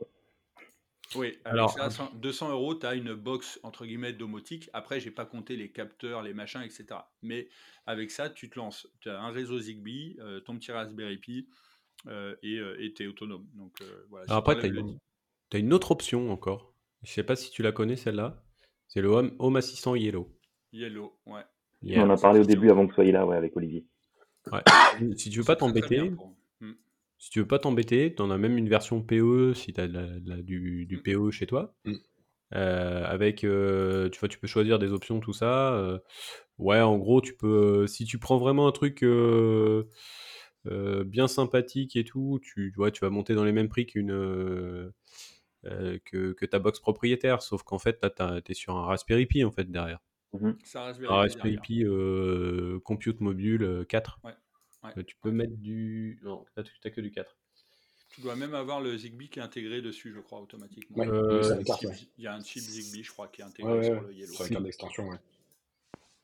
Oui, 1.16 1.38
alors 1.46 1.72
ça, 1.72 2.12
200 2.16 2.52
euros, 2.52 2.76
tu 2.76 2.86
as 2.86 2.96
une 2.96 3.14
box 3.14 3.60
entre 3.64 3.86
guillemets 3.86 4.14
domotique. 4.14 4.70
Après, 4.74 5.00
j'ai 5.00 5.12
pas 5.12 5.26
compté 5.26 5.56
les 5.56 5.72
capteurs, 5.72 6.22
les 6.22 6.34
machins, 6.34 6.62
etc. 6.62 6.86
Mais 7.22 7.48
avec 7.86 8.12
ça, 8.12 8.30
tu 8.30 8.50
te 8.50 8.60
lances. 8.60 8.88
Tu 9.00 9.10
as 9.10 9.20
un 9.20 9.32
réseau 9.32 9.60
Zigbee, 9.60 10.18
euh, 10.20 10.40
ton 10.42 10.58
petit 10.58 10.72
Raspberry 10.72 11.18
Pi 11.18 11.48
euh, 12.08 12.36
euh, 12.44 12.76
et 12.80 12.94
tu 12.94 13.04
es 13.04 13.08
autonome. 13.08 13.48
Donc, 13.54 13.82
voilà, 14.10 14.26
alors 14.28 14.38
après, 14.38 14.60
tu 14.60 14.68
as, 15.54 15.60
une 15.60 15.74
autre 15.74 15.92
option 15.92 16.32
encore. 16.32 16.74
Je 17.04 17.12
sais 17.12 17.24
pas 17.24 17.36
si 17.36 17.52
tu 17.52 17.62
la 17.62 17.72
connais 17.72 17.96
celle-là. 17.96 18.44
C'est 18.88 19.02
le 19.02 19.10
Home, 19.10 19.56
Assistant 19.56 19.96
Yellow. 19.96 20.30
Yellow, 20.74 21.18
ouais. 21.26 21.44
on 21.84 22.02
en 22.02 22.10
a 22.10 22.18
parlé 22.18 22.40
au 22.40 22.46
début 22.46 22.70
avant 22.70 22.86
que 22.86 22.92
vous 22.92 22.96
soyez 22.96 23.12
là, 23.12 23.26
ouais, 23.26 23.38
avec 23.38 23.56
Olivier. 23.56 23.86
Ouais. 24.52 24.62
si 25.18 25.30
tu 25.30 25.40
veux 25.40 25.46
pas 25.46 25.56
t'embêter, 25.56 26.12
si 27.18 27.30
tu 27.30 27.40
veux 27.40 27.48
pas 27.48 27.60
t'embêter, 27.60 28.14
tu 28.16 28.22
en 28.22 28.30
as 28.30 28.38
même 28.38 28.58
une 28.58 28.70
version 28.70 29.02
PE 29.02 29.54
si 29.54 29.74
tu 29.74 29.82
as 29.82 29.88
du, 29.88 30.86
du, 30.86 31.02
PE 31.02 31.32
chez 31.32 31.48
toi. 31.48 31.76
Mm. 31.86 31.96
Euh, 32.56 33.04
avec, 33.06 33.44
euh, 33.44 34.10
tu 34.10 34.20
vois, 34.20 34.30
tu 34.30 34.40
peux 34.40 34.48
choisir 34.48 34.80
des 34.80 34.92
options, 34.94 35.20
tout 35.20 35.34
ça. 35.34 35.74
Euh, 35.74 36.00
ouais, 36.58 36.80
en 36.80 36.98
gros, 36.98 37.22
tu 37.22 37.36
peux, 37.36 37.88
si 37.88 38.06
tu 38.06 38.20
prends 38.20 38.38
vraiment 38.38 38.68
un 38.68 38.72
truc 38.72 39.04
bien 40.66 41.28
sympathique 41.28 41.96
et 41.96 42.04
tout, 42.04 42.40
tu, 42.42 42.72
vois, 42.76 42.92
tu 42.92 43.02
vas 43.02 43.10
monter 43.10 43.36
dans 43.36 43.44
les 43.44 43.52
mêmes 43.52 43.70
prix 43.70 43.86
qu'une 43.86 44.92
que, 45.64 46.34
que, 46.34 46.46
ta 46.46 46.60
box 46.60 46.80
propriétaire, 46.80 47.42
sauf 47.42 47.64
qu'en 47.64 47.80
fait, 47.80 48.00
là, 48.02 48.42
tu 48.42 48.52
es 48.52 48.56
sur 48.56 48.76
un 48.78 48.86
Raspberry 48.86 49.26
Pi 49.26 49.44
en 49.44 49.52
fait 49.52 49.70
derrière. 49.70 50.00
Mmh 50.34 50.52
un 50.76 50.94
Raspberry 51.08 51.58
Pi 51.58 51.84
Compute 52.84 53.22
Mobile 53.22 53.86
4. 53.90 54.20
Ouais. 54.24 54.32
Euh, 54.86 55.04
tu 55.04 55.16
peux 55.22 55.32
mettre 55.32 55.56
du. 55.58 56.20
Non, 56.24 56.46
tu 56.56 56.64
n'as 56.86 56.92
que 56.92 57.02
du 57.02 57.12
4. 57.12 57.36
Tu 58.10 58.22
dois 58.22 58.36
même 58.36 58.56
avoir 58.56 58.82
le 58.82 58.98
Zigbee 58.98 59.30
qui 59.30 59.40
est 59.40 59.44
intégré 59.44 59.82
dessus, 59.82 60.14
je 60.14 60.20
crois, 60.20 60.40
automatiquement. 60.42 61.04
Euh, 61.04 61.62
il 62.18 62.24
y 62.24 62.28
a 62.28 62.34
un 62.34 62.42
chip 62.42 62.62
Zigbee, 62.62 63.04
je 63.04 63.12
crois, 63.12 63.28
qui 63.28 63.42
est 63.42 63.46
intégré 63.46 63.84
sur 63.84 64.02
le 64.02 64.14
Yellow. 64.14 64.34
Carte 64.34 64.64
d'extension, 64.64 65.10
ouais. 65.10 65.18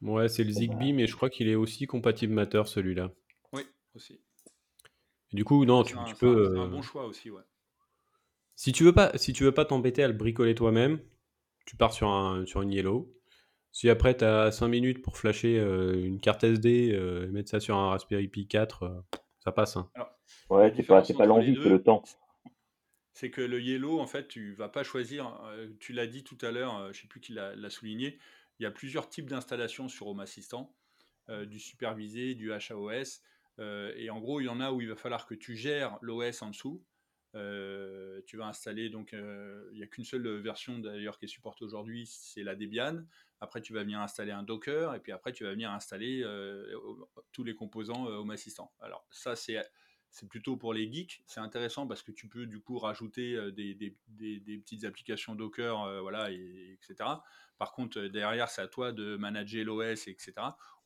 Ouais, 0.01 0.27
c'est 0.27 0.43
le 0.43 0.51
Zigbee, 0.51 0.93
mais 0.93 1.07
je 1.07 1.15
crois 1.15 1.29
qu'il 1.29 1.47
est 1.47 1.55
aussi 1.55 1.85
compatible 1.87 2.33
Matter, 2.33 2.63
celui-là. 2.65 3.11
Oui, 3.51 3.63
aussi. 3.95 4.19
du 5.31 5.45
coup, 5.45 5.65
non, 5.65 5.83
tu, 5.83 5.95
peux. 6.19 6.51
C'est 6.51 6.59
un, 6.59 6.63
euh, 6.63 6.67
bon 6.67 6.81
choix 6.81 7.05
aussi, 7.05 7.29
ouais. 7.29 7.43
Si 8.55 8.71
tu 8.71 8.83
veux 8.83 8.93
pas, 8.93 9.17
si 9.17 9.33
tu 9.33 9.43
veux 9.43 9.51
pas 9.51 9.65
t'embêter 9.65 10.03
à 10.03 10.07
le 10.07 10.13
bricoler 10.13 10.55
toi-même, 10.55 10.99
tu 11.65 11.75
pars 11.75 11.93
sur 11.93 12.09
un 12.09 12.45
sur 12.45 12.61
une 12.61 12.71
Yellow. 12.71 13.11
Si 13.73 13.89
après 13.89 14.15
tu 14.15 14.23
as 14.23 14.51
5 14.51 14.67
minutes 14.67 15.01
pour 15.01 15.17
flasher 15.17 15.57
euh, 15.57 16.05
une 16.05 16.19
carte 16.19 16.43
SD 16.43 16.91
euh, 16.93 17.25
et 17.25 17.31
mettre 17.31 17.49
ça 17.49 17.59
sur 17.59 17.75
un 17.75 17.89
Raspberry 17.89 18.27
Pi 18.27 18.47
4, 18.47 18.83
euh, 18.83 19.01
ça 19.39 19.51
passe. 19.51 19.77
Hein. 19.77 19.89
ouais, 20.51 20.71
c'est 20.75 20.83
pas, 20.83 21.01
pas 21.01 21.25
l'envie, 21.25 21.57
c'est 21.61 21.69
le 21.69 21.81
temps. 21.81 22.03
C'est 23.13 23.31
que 23.31 23.41
le 23.41 23.59
Yellow, 23.59 23.99
en 23.99 24.05
fait, 24.05 24.27
tu 24.27 24.53
vas 24.53 24.69
pas 24.69 24.83
choisir, 24.83 25.39
tu 25.79 25.91
l'as 25.93 26.07
dit 26.07 26.23
tout 26.23 26.37
à 26.41 26.51
l'heure, 26.51 26.91
je 26.93 27.01
sais 27.01 27.07
plus 27.07 27.19
qui 27.19 27.33
l'a 27.33 27.69
souligné, 27.69 28.17
il 28.59 28.63
y 28.63 28.65
a 28.65 28.71
plusieurs 28.71 29.07
types 29.07 29.29
d'installations 29.29 29.87
sur 29.87 30.07
Home 30.07 30.19
Assistant, 30.19 30.75
du 31.29 31.59
supervisé, 31.59 32.33
du 32.33 32.51
HAOS, 32.51 33.21
et 33.59 34.09
en 34.09 34.19
gros, 34.19 34.41
il 34.41 34.45
y 34.45 34.49
en 34.49 34.59
a 34.59 34.71
où 34.71 34.81
il 34.81 34.89
va 34.89 34.95
falloir 34.95 35.27
que 35.27 35.35
tu 35.35 35.55
gères 35.55 35.99
l'OS 36.01 36.41
en 36.41 36.49
dessous, 36.49 36.83
tu 37.33 38.37
vas 38.37 38.47
installer 38.47 38.89
donc 38.89 39.11
il 39.13 39.75
n'y 39.75 39.83
a 39.83 39.87
qu'une 39.87 40.05
seule 40.05 40.27
version 40.39 40.79
d'ailleurs 40.79 41.17
qui 41.17 41.25
est 41.25 41.29
supportée 41.29 41.65
aujourd'hui, 41.65 42.05
c'est 42.05 42.43
la 42.43 42.55
Debian. 42.55 43.03
Après, 43.41 43.61
tu 43.61 43.73
vas 43.73 43.83
venir 43.83 43.99
installer 43.99 44.31
un 44.31 44.43
Docker 44.43 44.95
et 44.95 44.99
puis 44.99 45.11
après, 45.11 45.33
tu 45.33 45.43
vas 45.43 45.51
venir 45.51 45.71
installer 45.71 46.23
tous 47.31 47.43
les 47.43 47.55
composants 47.55 48.05
Home 48.05 48.31
Assistant. 48.31 48.71
Alors 48.79 49.05
ça, 49.11 49.35
c'est 49.35 49.61
c'est 50.13 50.29
plutôt 50.29 50.57
pour 50.57 50.75
les 50.75 50.93
geeks. 50.93 51.23
C'est 51.25 51.39
intéressant 51.39 51.87
parce 51.87 52.03
que 52.03 52.11
tu 52.11 52.27
peux 52.27 52.45
du 52.45 52.61
coup 52.61 52.77
rajouter 52.77 53.51
des, 53.51 53.73
des, 53.73 53.97
des, 54.07 54.57
petites 54.59 54.85
applications 54.85 55.33
Docker, 55.33 56.01
voilà, 56.03 56.29
et, 56.31 56.77
etc. 56.79 57.09
Par 57.57 57.71
contre, 57.73 57.99
derrière, 58.01 58.47
c'est 58.47 58.61
à 58.61 58.67
toi 58.67 58.91
de 58.91 59.15
manager 59.15 59.65
l'OS, 59.65 60.07
etc. 60.07 60.33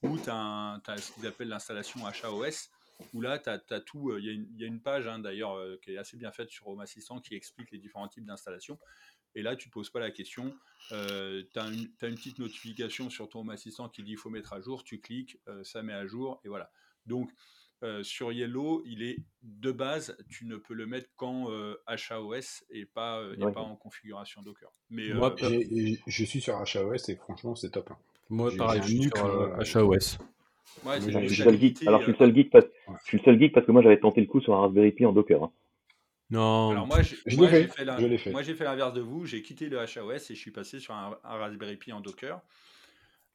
Ou 0.01 0.17
tu 0.17 0.29
as, 0.29 0.81
as, 0.87 0.97
ce 0.97 1.11
qu'ils 1.11 1.27
appellent 1.27 1.49
l'installation 1.49 2.05
HAOS 2.05 2.69
où 3.13 3.21
là, 3.21 3.39
tu 3.39 3.49
as, 3.49 3.79
tout. 3.81 4.09
Euh, 4.09 4.19
il 4.19 4.47
y, 4.57 4.63
a 4.63 4.67
une 4.67 4.81
page 4.81 5.07
hein, 5.07 5.19
d'ailleurs 5.19 5.53
euh, 5.55 5.79
qui 5.81 5.93
est 5.93 5.97
assez 5.97 6.17
bien 6.17 6.31
faite 6.31 6.49
sur 6.49 6.67
Home 6.67 6.79
Assistant 6.79 7.19
qui 7.19 7.35
explique 7.35 7.71
les 7.71 7.77
différents 7.77 8.07
types 8.07 8.25
d'installation. 8.25 8.79
Et 9.35 9.41
là, 9.43 9.55
tu 9.55 9.67
ne 9.67 9.69
te 9.69 9.73
poses 9.73 9.89
pas 9.89 9.99
la 9.99 10.11
question. 10.11 10.55
Euh, 10.91 11.43
tu 11.53 11.59
as, 11.59 11.67
une 11.67 12.15
petite 12.15 12.39
notification 12.39 13.09
sur 13.09 13.29
ton 13.29 13.41
Home 13.41 13.49
Assistant 13.51 13.89
qui 13.89 14.03
dit 14.03 14.11
il 14.11 14.17
faut 14.17 14.29
mettre 14.29 14.53
à 14.53 14.61
jour. 14.61 14.83
Tu 14.83 14.99
cliques, 14.99 15.39
ça 15.63 15.83
met 15.83 15.93
à 15.93 16.07
jour 16.07 16.39
et 16.43 16.47
voilà. 16.47 16.71
Donc, 17.05 17.31
sur 18.01 18.31
Yellow, 18.31 18.81
il 18.85 19.03
est 19.03 19.19
de 19.43 19.71
base, 19.71 20.17
tu 20.27 20.45
ne 20.45 20.55
peux 20.57 20.73
le 20.73 20.87
mettre 20.87 21.09
qu'en 21.15 21.51
HAOS 21.85 22.63
et 22.71 22.85
pas, 22.85 23.23
et 23.35 23.51
pas 23.51 23.61
en 23.61 23.75
configuration 23.75 24.41
Docker. 24.41 24.71
Mais 24.89 25.13
Moi, 25.13 25.35
je 25.39 26.23
suis 26.23 26.41
sur 26.41 26.55
HAOS 26.55 27.09
et 27.09 27.15
franchement, 27.15 27.55
c'est 27.55 27.69
top. 27.69 27.91
Hein. 27.91 27.97
Moi, 28.29 28.51
pareil, 28.57 28.81
je 28.81 28.87
suis 28.87 29.11
sur 29.63 29.77
HAOS. 29.77 30.17
Ouais, 30.85 31.01
je 31.01 31.09
suis 31.09 31.13
le 31.13 31.29
seul 31.29 31.59
geek. 31.59 31.87
Alors, 31.87 32.01
je 32.01 32.05
suis 32.05 32.11
le 32.13 32.17
seul 32.17 32.35
geek 32.35 32.49
parce, 32.49 32.65
je 33.03 33.07
suis 33.07 33.17
le 33.17 33.23
seul 33.23 33.39
geek 33.39 33.53
parce 33.53 33.65
que 33.65 33.71
moi, 33.71 33.81
j'avais 33.81 33.99
tenté 33.99 34.21
le 34.21 34.27
coup 34.27 34.41
sur 34.41 34.53
un 34.53 34.61
Raspberry 34.61 34.91
Pi 34.91 35.05
en 35.05 35.13
Docker. 35.13 35.43
Hein. 35.43 35.51
Non. 36.29 36.71
Alors 36.71 36.87
moi, 36.87 37.01
j'ai 37.01 37.15
fait, 37.67 37.85
l'inverse 37.85 38.93
de 38.93 39.01
vous. 39.01 39.25
J'ai 39.25 39.41
quitté 39.41 39.69
le 39.69 39.79
HAOS 39.79 40.15
et 40.15 40.35
je 40.35 40.39
suis 40.39 40.51
passé 40.51 40.79
sur 40.79 40.93
un, 40.93 41.17
Raspberry 41.23 41.77
Pi 41.77 41.93
en 41.93 42.01
Docker. 42.01 42.41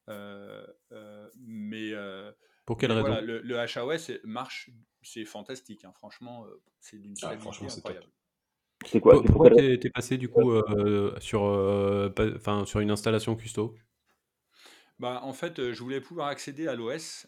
Euh, 0.08 0.66
euh, 0.90 1.28
mais 1.38 1.92
euh, 1.92 2.30
pour 2.66 2.76
quelle 2.76 2.92
raison 2.92 3.20
le, 3.22 3.40
le, 3.40 3.56
HAOS 3.56 4.20
marche, 4.24 4.70
c'est 5.02 5.24
fantastique. 5.24 5.84
Hein. 5.84 5.92
Franchement, 5.96 6.44
c'est 6.80 7.00
d'une 7.00 7.14
ah, 7.22 7.30
incroyable. 7.30 8.06
C'est 8.84 9.00
quoi 9.00 9.22
Pourquoi 9.22 9.50
t'es 9.50 9.74
es 9.74 9.90
passé 9.90 10.18
du 10.18 10.28
coup 10.28 10.52
sur, 11.18 11.42
enfin, 11.42 12.66
sur 12.66 12.80
une 12.80 12.90
installation 12.90 13.36
custo? 13.36 13.74
Bah, 15.02 15.20
en 15.24 15.32
fait, 15.32 15.72
je 15.72 15.82
voulais 15.82 16.00
pouvoir 16.00 16.28
accéder 16.28 16.68
à 16.68 16.76
l'OS 16.76 17.26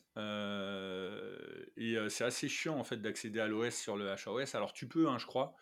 et 1.76 1.96
c'est 2.08 2.24
assez 2.24 2.48
chiant 2.48 2.78
en 2.78 2.84
fait 2.84 2.98
d'accéder 2.98 3.40
à 3.40 3.48
l'OS 3.48 3.74
sur 3.74 3.96
le 3.96 4.08
HAOS. 4.08 4.54
Alors 4.54 4.72
tu 4.72 4.86
peux, 4.86 5.08
hein, 5.08 5.18
je 5.18 5.26
crois, 5.26 5.56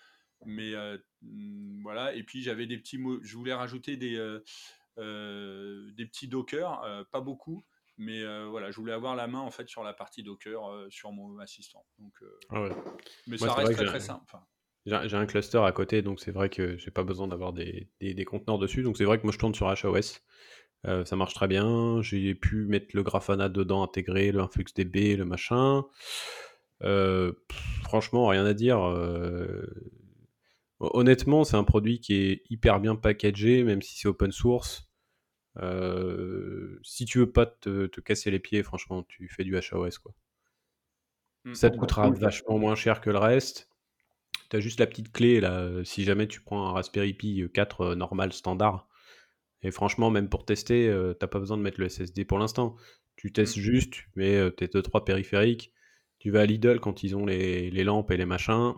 mais 0.45 0.75
mmh, 1.23 1.83
voilà. 1.83 2.15
Et 2.15 2.23
puis 2.23 2.43
j'avais 2.43 2.67
des 2.67 2.77
petits 2.77 2.99
mots, 2.99 3.19
je 3.23 3.35
voulais 3.35 3.55
rajouter 3.55 3.97
des 3.97 4.19
des 4.99 6.07
petits 6.07 6.29
Docker, 6.29 7.07
pas 7.11 7.23
beaucoup, 7.23 7.65
mais 7.97 8.23
voilà, 8.45 8.71
je 8.71 8.77
voulais 8.77 8.93
avoir 8.93 9.17
la 9.17 9.27
main 9.27 9.41
en 9.41 9.51
fait 9.51 9.67
sur 9.67 9.83
la 9.83 9.95
partie 9.95 10.23
Docker 10.23 10.87
sur 10.91 11.13
mon 11.13 11.39
assistant. 11.39 11.87
Donc, 11.99 12.13
ah 12.51 12.69
mais 13.27 13.39
ça 13.39 13.55
reste 13.55 13.73
très 13.73 13.87
très 13.87 14.01
simple. 14.01 14.37
J'ai 14.85 15.17
un 15.17 15.27
cluster 15.27 15.59
à 15.65 15.71
côté, 15.71 16.03
donc 16.03 16.21
c'est 16.21 16.33
vrai 16.33 16.51
que 16.51 16.77
j'ai 16.77 16.91
pas 16.91 17.05
besoin 17.05 17.29
d'avoir 17.29 17.53
des, 17.53 17.89
des, 18.01 18.15
des, 18.15 18.25
conteneurs 18.25 18.59
dessus. 18.59 18.83
Donc 18.83 18.97
c'est 18.97 19.05
vrai 19.05 19.17
que 19.19 19.23
moi 19.23 19.33
je 19.33 19.39
tourne 19.39 19.55
sur 19.55 19.69
HAOS. 19.69 20.21
Euh, 20.87 21.05
ça 21.05 21.17
marche 21.17 21.35
très 21.35 21.49
bien. 21.49 22.03
J'ai 22.03 22.35
pu 22.35 22.67
mettre 22.67 22.89
le 22.95 23.03
Grafana 23.03 23.49
dedans, 23.49 23.83
intégrer 23.83 24.33
le 24.33 24.41
InfluxDB, 24.41 25.17
le 25.17 25.25
machin. 25.25 25.85
Euh, 26.83 27.33
franchement, 27.83 28.27
rien 28.27 28.45
à 28.45 28.55
dire. 28.55 28.81
Euh, 28.81 29.65
honnêtement, 30.81 31.45
c'est 31.45 31.57
un 31.57 31.65
produit 31.65 32.01
qui 32.01 32.15
est 32.15 32.43
hyper 32.51 32.81
bien 32.81 32.97
packagé, 32.97 33.63
même 33.63 33.83
si 33.83 33.99
c'est 33.99 34.09
open 34.09 34.33
source. 34.33 34.89
si 36.83 37.05
tu 37.05 37.19
veux 37.19 37.31
pas 37.31 37.47
te, 37.47 37.87
casser 38.01 38.31
les 38.31 38.41
pieds, 38.41 38.63
franchement, 38.63 39.05
tu 39.05 39.29
fais 39.29 39.45
du 39.45 39.57
HAOS. 39.57 39.99
Quoi. 40.03 40.13
Mmh. 41.45 41.55
Ça 41.55 41.71
te 41.71 41.77
coûtera 41.77 42.11
vachement 42.11 42.59
moins 42.59 42.75
cher 42.75 43.01
que 43.01 43.11
le 43.11 43.19
reste. 43.19 43.69
Tu 44.51 44.57
as 44.57 44.61
juste 44.61 44.81
la 44.81 44.87
petite 44.87 45.13
clé, 45.13 45.41
là, 45.41 45.71
si 45.85 46.05
jamais 46.05 46.27
tu 46.27 46.41
prends 46.41 46.69
un 46.69 46.73
Raspberry 46.73 47.15
Pi 47.15 47.45
4 47.55 47.95
normal 47.95 48.33
standard, 48.33 48.89
et 49.63 49.71
franchement, 49.71 50.11
même 50.11 50.29
pour 50.29 50.45
tester, 50.45 50.85
tu 50.85 50.91
euh, 50.91 51.15
t'as 51.15 51.27
pas 51.27 51.39
besoin 51.39 51.57
de 51.57 51.63
mettre 51.63 51.81
le 51.81 51.89
SSD 51.89 52.25
pour 52.25 52.39
l'instant. 52.39 52.75
Tu 53.17 53.33
testes 53.33 53.57
mmh. 53.57 53.61
juste, 53.61 53.95
mais 54.17 54.35
euh, 54.37 54.51
tes 54.51 54.67
2-3 54.67 55.05
périphériques. 55.05 55.73
Tu 56.19 56.31
vas 56.31 56.43
à 56.43 56.47
Lidl 56.47 56.81
quand 56.81 57.03
ils 57.03 57.17
ont 57.17 57.27
les, 57.27 57.71
lampes 57.85 58.11
et 58.11 58.17
les 58.17 58.27
machins. 58.27 58.75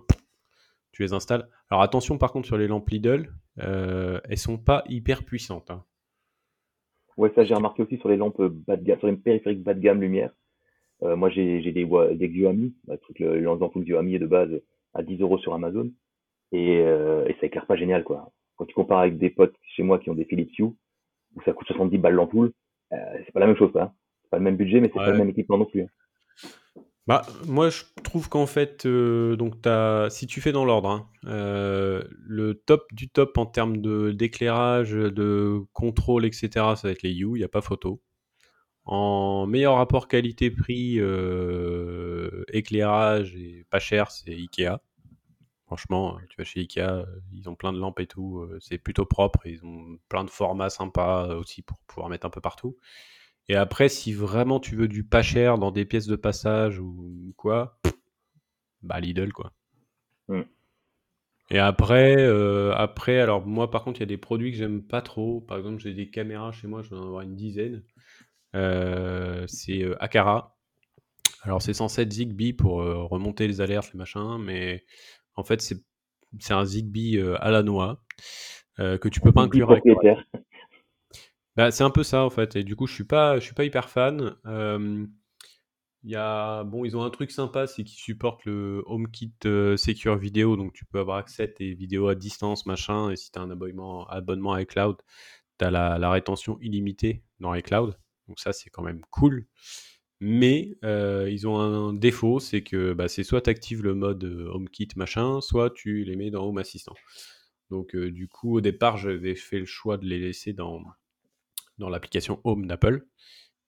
Tu 0.93 1.03
les 1.03 1.13
installes. 1.13 1.49
Alors 1.71 1.83
attention 1.83 2.19
par 2.19 2.33
contre 2.33 2.47
sur 2.47 2.57
les 2.57 2.69
lampes 2.69 2.89
Lidl, 2.89 3.29
euh, 3.61 4.21
elles 4.29 4.39
sont 4.39 4.59
pas 4.59 4.83
hyper 4.89 5.25
puissantes. 5.25 5.71
Hein. 5.71 5.85
Ouais, 7.17 7.31
ça 7.35 7.45
j'ai 7.45 7.55
remarqué 7.55 7.83
aussi 7.83 7.99
sur 7.99 8.09
les 8.09 8.17
lampes 8.17 8.41
bas 8.43 8.77
de 8.77 8.85
gamme, 8.85 8.99
sur 8.99 9.09
les 9.09 9.17
périphériques 9.17 9.63
bas 9.63 9.75
de 9.75 9.81
gamme 9.81 10.01
lumière. 10.01 10.33
Euh, 11.03 11.17
moi 11.17 11.29
j'ai 11.29 11.61
des, 11.61 11.85
des 11.85 12.29
Xiaomi, 12.29 12.75
bah, 12.85 12.95
le, 13.19 14.19
de 14.19 14.27
base 14.27 14.51
à 14.95 15.03
10 15.03 15.21
euros 15.21 15.39
sur 15.39 15.55
Amazon. 15.55 15.91
et, 16.53 16.79
euh, 16.79 17.27
et 17.27 17.35
ça 17.41 17.47
éclaire 17.47 17.67
pas 17.67 17.77
génial, 17.77 18.05
quoi. 18.05 18.33
Quand 18.57 18.67
tu 18.67 18.75
compares 18.75 19.01
avec 19.01 19.19
des 19.19 19.31
potes 19.31 19.55
chez 19.63 19.83
moi 19.83 19.99
qui 19.99 20.11
ont 20.11 20.15
des 20.15 20.25
Philips 20.25 20.57
Hue, 20.59 20.65
où 20.65 21.43
ça 21.45 21.53
coûte 21.53 21.67
70 21.67 21.99
balles 21.99 22.15
l'ampoule, 22.15 22.53
euh, 22.93 22.97
c'est 23.25 23.33
pas 23.33 23.41
la 23.41 23.47
même 23.47 23.57
chose, 23.57 23.73
quoi. 23.73 23.93
C'est 24.23 24.31
pas 24.31 24.39
le 24.39 24.45
même 24.45 24.57
budget, 24.57 24.81
mais 24.81 24.89
c'est 24.89 24.95
pas 24.95 25.11
le 25.11 25.19
même 25.19 25.31
équipement 25.31 25.59
non 25.59 25.67
plus. 25.67 25.83
hein. 25.83 25.89
Bah, 27.07 27.21
moi, 27.47 27.69
je 27.69 27.83
trouve 28.03 28.31
qu'en 28.31 28.47
fait, 28.47 28.87
euh, 28.87 29.37
donc 29.37 29.57
si 30.11 30.27
tu 30.27 30.41
fais 30.41 30.53
dans 30.53 30.65
l'ordre, 30.65 30.89
hein, 30.89 31.11
euh, 31.27 32.03
le 32.15 32.55
top 32.55 32.87
du 32.95 33.11
top 33.11 33.37
en 33.37 33.45
termes 33.45 33.77
de 33.79 34.11
d'éclairage, 34.11 34.93
de 34.93 35.61
contrôle, 35.75 36.25
etc., 36.25 36.49
ça 36.77 36.89
va 36.89 36.93
être 36.93 37.03
les 37.03 37.13
Hue, 37.13 37.33
il 37.35 37.39
n'y 37.39 37.45
a 37.45 37.49
pas 37.49 37.61
photo. 37.61 38.01
En 38.87 39.47
meilleur 39.47 39.77
rapport 39.77 40.09
qualité-prix, 40.09 40.97
euh, 40.99 42.45
éclairage 42.53 43.35
et 43.37 43.67
pas 43.71 43.81
cher, 43.81 44.11
c'est 44.11 44.31
Ikea. 44.33 44.79
Franchement, 45.67 46.19
tu 46.29 46.37
vas 46.37 46.45
chez 46.45 46.61
Ikea, 46.61 46.81
euh, 46.81 47.07
ils 47.33 47.49
ont 47.49 47.55
plein 47.55 47.73
de 47.73 47.79
lampes 47.79 48.01
et 48.01 48.07
tout, 48.07 48.41
euh, 48.41 48.59
c'est 48.61 48.79
plutôt 48.79 49.07
propre, 49.07 49.47
ils 49.47 49.65
ont 49.65 49.99
plein 50.09 50.25
de 50.25 50.31
formats 50.31 50.69
sympas 50.69 51.29
euh, 51.29 51.41
aussi 51.41 51.63
pour 51.63 51.79
pouvoir 51.87 52.11
mettre 52.11 52.27
un 52.27 52.31
peu 52.31 52.43
partout. 52.43 52.77
Et 53.49 53.57
après, 53.57 53.89
si 53.89 54.13
vraiment 54.13 54.61
tu 54.61 54.77
veux 54.77 54.89
du 54.89 55.05
pas 55.05 55.23
cher 55.23 55.59
dans 55.59 55.71
des 55.71 55.85
pièces 55.85 56.07
de 56.07 56.17
passage 56.17 56.79
ou 56.81 57.35
quoi, 57.37 57.79
bah 58.83 59.01
Lidl 59.01 59.33
quoi. 59.33 59.53
Mm. 60.29 60.43
Et 61.51 61.59
après, 61.59 62.17
euh, 62.19 62.75
après, 62.75 63.21
alors 63.21 63.47
moi 63.47 63.71
par 63.71 63.85
contre, 63.85 64.01
il 64.01 64.03
y 64.03 64.05
a 64.05 64.07
des 64.07 64.17
produits 64.19 64.53
que 64.53 64.59
j'aime 64.59 64.83
pas 64.83 65.03
trop. 65.03 65.41
Par 65.41 65.59
exemple, 65.59 65.79
j'ai 65.81 65.95
des 65.95 66.11
caméras 66.11 66.53
chez 66.53 66.69
moi, 66.69 66.83
je 66.83 66.91
vais 66.91 66.97
en 66.97 67.05
avoir 67.05 67.23
une 67.23 67.37
dizaine. 67.37 67.83
Euh, 68.55 69.45
c'est 69.49 69.83
euh, 69.83 69.97
Akara. 70.03 70.57
Alors 71.43 71.61
c'est 71.61 71.75
censé 71.75 72.03
être 72.03 72.13
Zigbee 72.13 72.55
pour 72.55 72.81
euh, 72.83 73.05
remonter 73.05 73.47
les 73.47 73.61
alertes, 73.61 73.93
les 73.93 73.99
machins, 73.99 74.39
mais 74.39 74.85
en 75.37 75.45
fait 75.45 75.61
c'est 75.63 75.83
c'est 76.41 76.55
un 76.55 76.65
Zigbee 76.65 77.19
euh, 77.19 77.37
à 77.43 77.51
la 77.51 77.63
noix 77.63 78.03
euh, 78.81 78.99
que 78.99 79.09
tu 79.09 79.21
peux 79.21 79.33
pas 79.33 79.43
inclure 79.43 79.71
avec. 79.71 79.85
Bah, 81.57 81.71
c'est 81.71 81.85
un 81.85 81.91
peu 81.91 82.03
ça 82.03 82.25
en 82.25 82.31
fait, 82.31 82.57
et 82.57 82.65
du 82.65 82.75
coup 82.75 82.87
je 82.87 82.95
suis 82.95 83.05
pas, 83.05 83.39
je 83.39 83.45
suis 83.45 83.55
pas 83.55 83.65
hyper 83.65 83.89
fan. 83.89 84.37
Y 86.07 86.17
a, 86.17 86.65
bon, 86.65 86.85
ils 86.85 86.99
ont 86.99 87.03
un 87.03 87.09
truc 87.09 87.31
sympa, 87.31 87.67
c'est 87.67 87.83
qu'ils 87.83 87.99
supportent 87.99 88.45
le 88.45 88.83
HomeKit 88.85 89.33
euh, 89.47 89.79
Secure 89.79 90.19
Video, 90.19 90.55
donc 90.55 90.75
tu 90.75 90.85
peux 90.85 90.99
avoir 90.99 91.17
accès 91.17 91.45
à 91.45 91.49
tes 91.49 91.73
vidéos 91.73 92.09
à 92.09 92.15
distance, 92.15 92.67
machin, 92.67 93.09
et 93.09 93.17
si 93.17 93.33
tu 93.33 93.39
as 93.39 93.43
un 93.43 93.51
abonnement, 93.51 94.07
abonnement 94.09 94.53
à 94.53 94.61
iCloud, 94.61 94.99
tu 95.59 95.65
as 95.65 95.71
la, 95.71 95.99
la 95.99 96.11
rétention 96.11 96.59
illimitée 96.61 97.25
dans 97.41 97.55
iCloud, 97.55 97.99
donc 98.29 98.39
ça 98.39 98.53
c'est 98.53 98.69
quand 98.69 98.83
même 98.83 99.01
cool. 99.11 99.47
Mais 100.21 100.77
euh, 100.85 101.29
ils 101.31 101.47
ont 101.47 101.59
un 101.59 101.93
défaut, 101.93 102.41
c'est 102.41 102.63
que 102.63 102.93
bah, 102.93 103.09
c'est 103.09 103.25
soit 103.25 103.43
tu 103.43 103.51
actives 103.51 103.83
le 103.83 103.95
mode 103.95 104.25
euh, 104.25 104.51
HomeKit 104.53 104.89
machin, 104.97 105.41
soit 105.41 105.71
tu 105.71 106.05
les 106.05 106.17
mets 106.17 106.31
dans 106.31 106.47
Home 106.47 106.59
Assistant. 106.59 106.95
Donc 107.71 107.95
euh, 107.95 108.11
du 108.11 108.29
coup, 108.29 108.57
au 108.57 108.61
départ, 108.61 108.97
j'avais 108.97 109.35
fait 109.35 109.59
le 109.59 109.67
choix 109.67 109.99
de 109.99 110.07
les 110.07 110.19
laisser 110.19 110.53
dans, 110.53 110.83
dans 111.79 111.89
l'application 111.89 112.41
Home 112.45 112.67
d'Apple. 112.67 113.07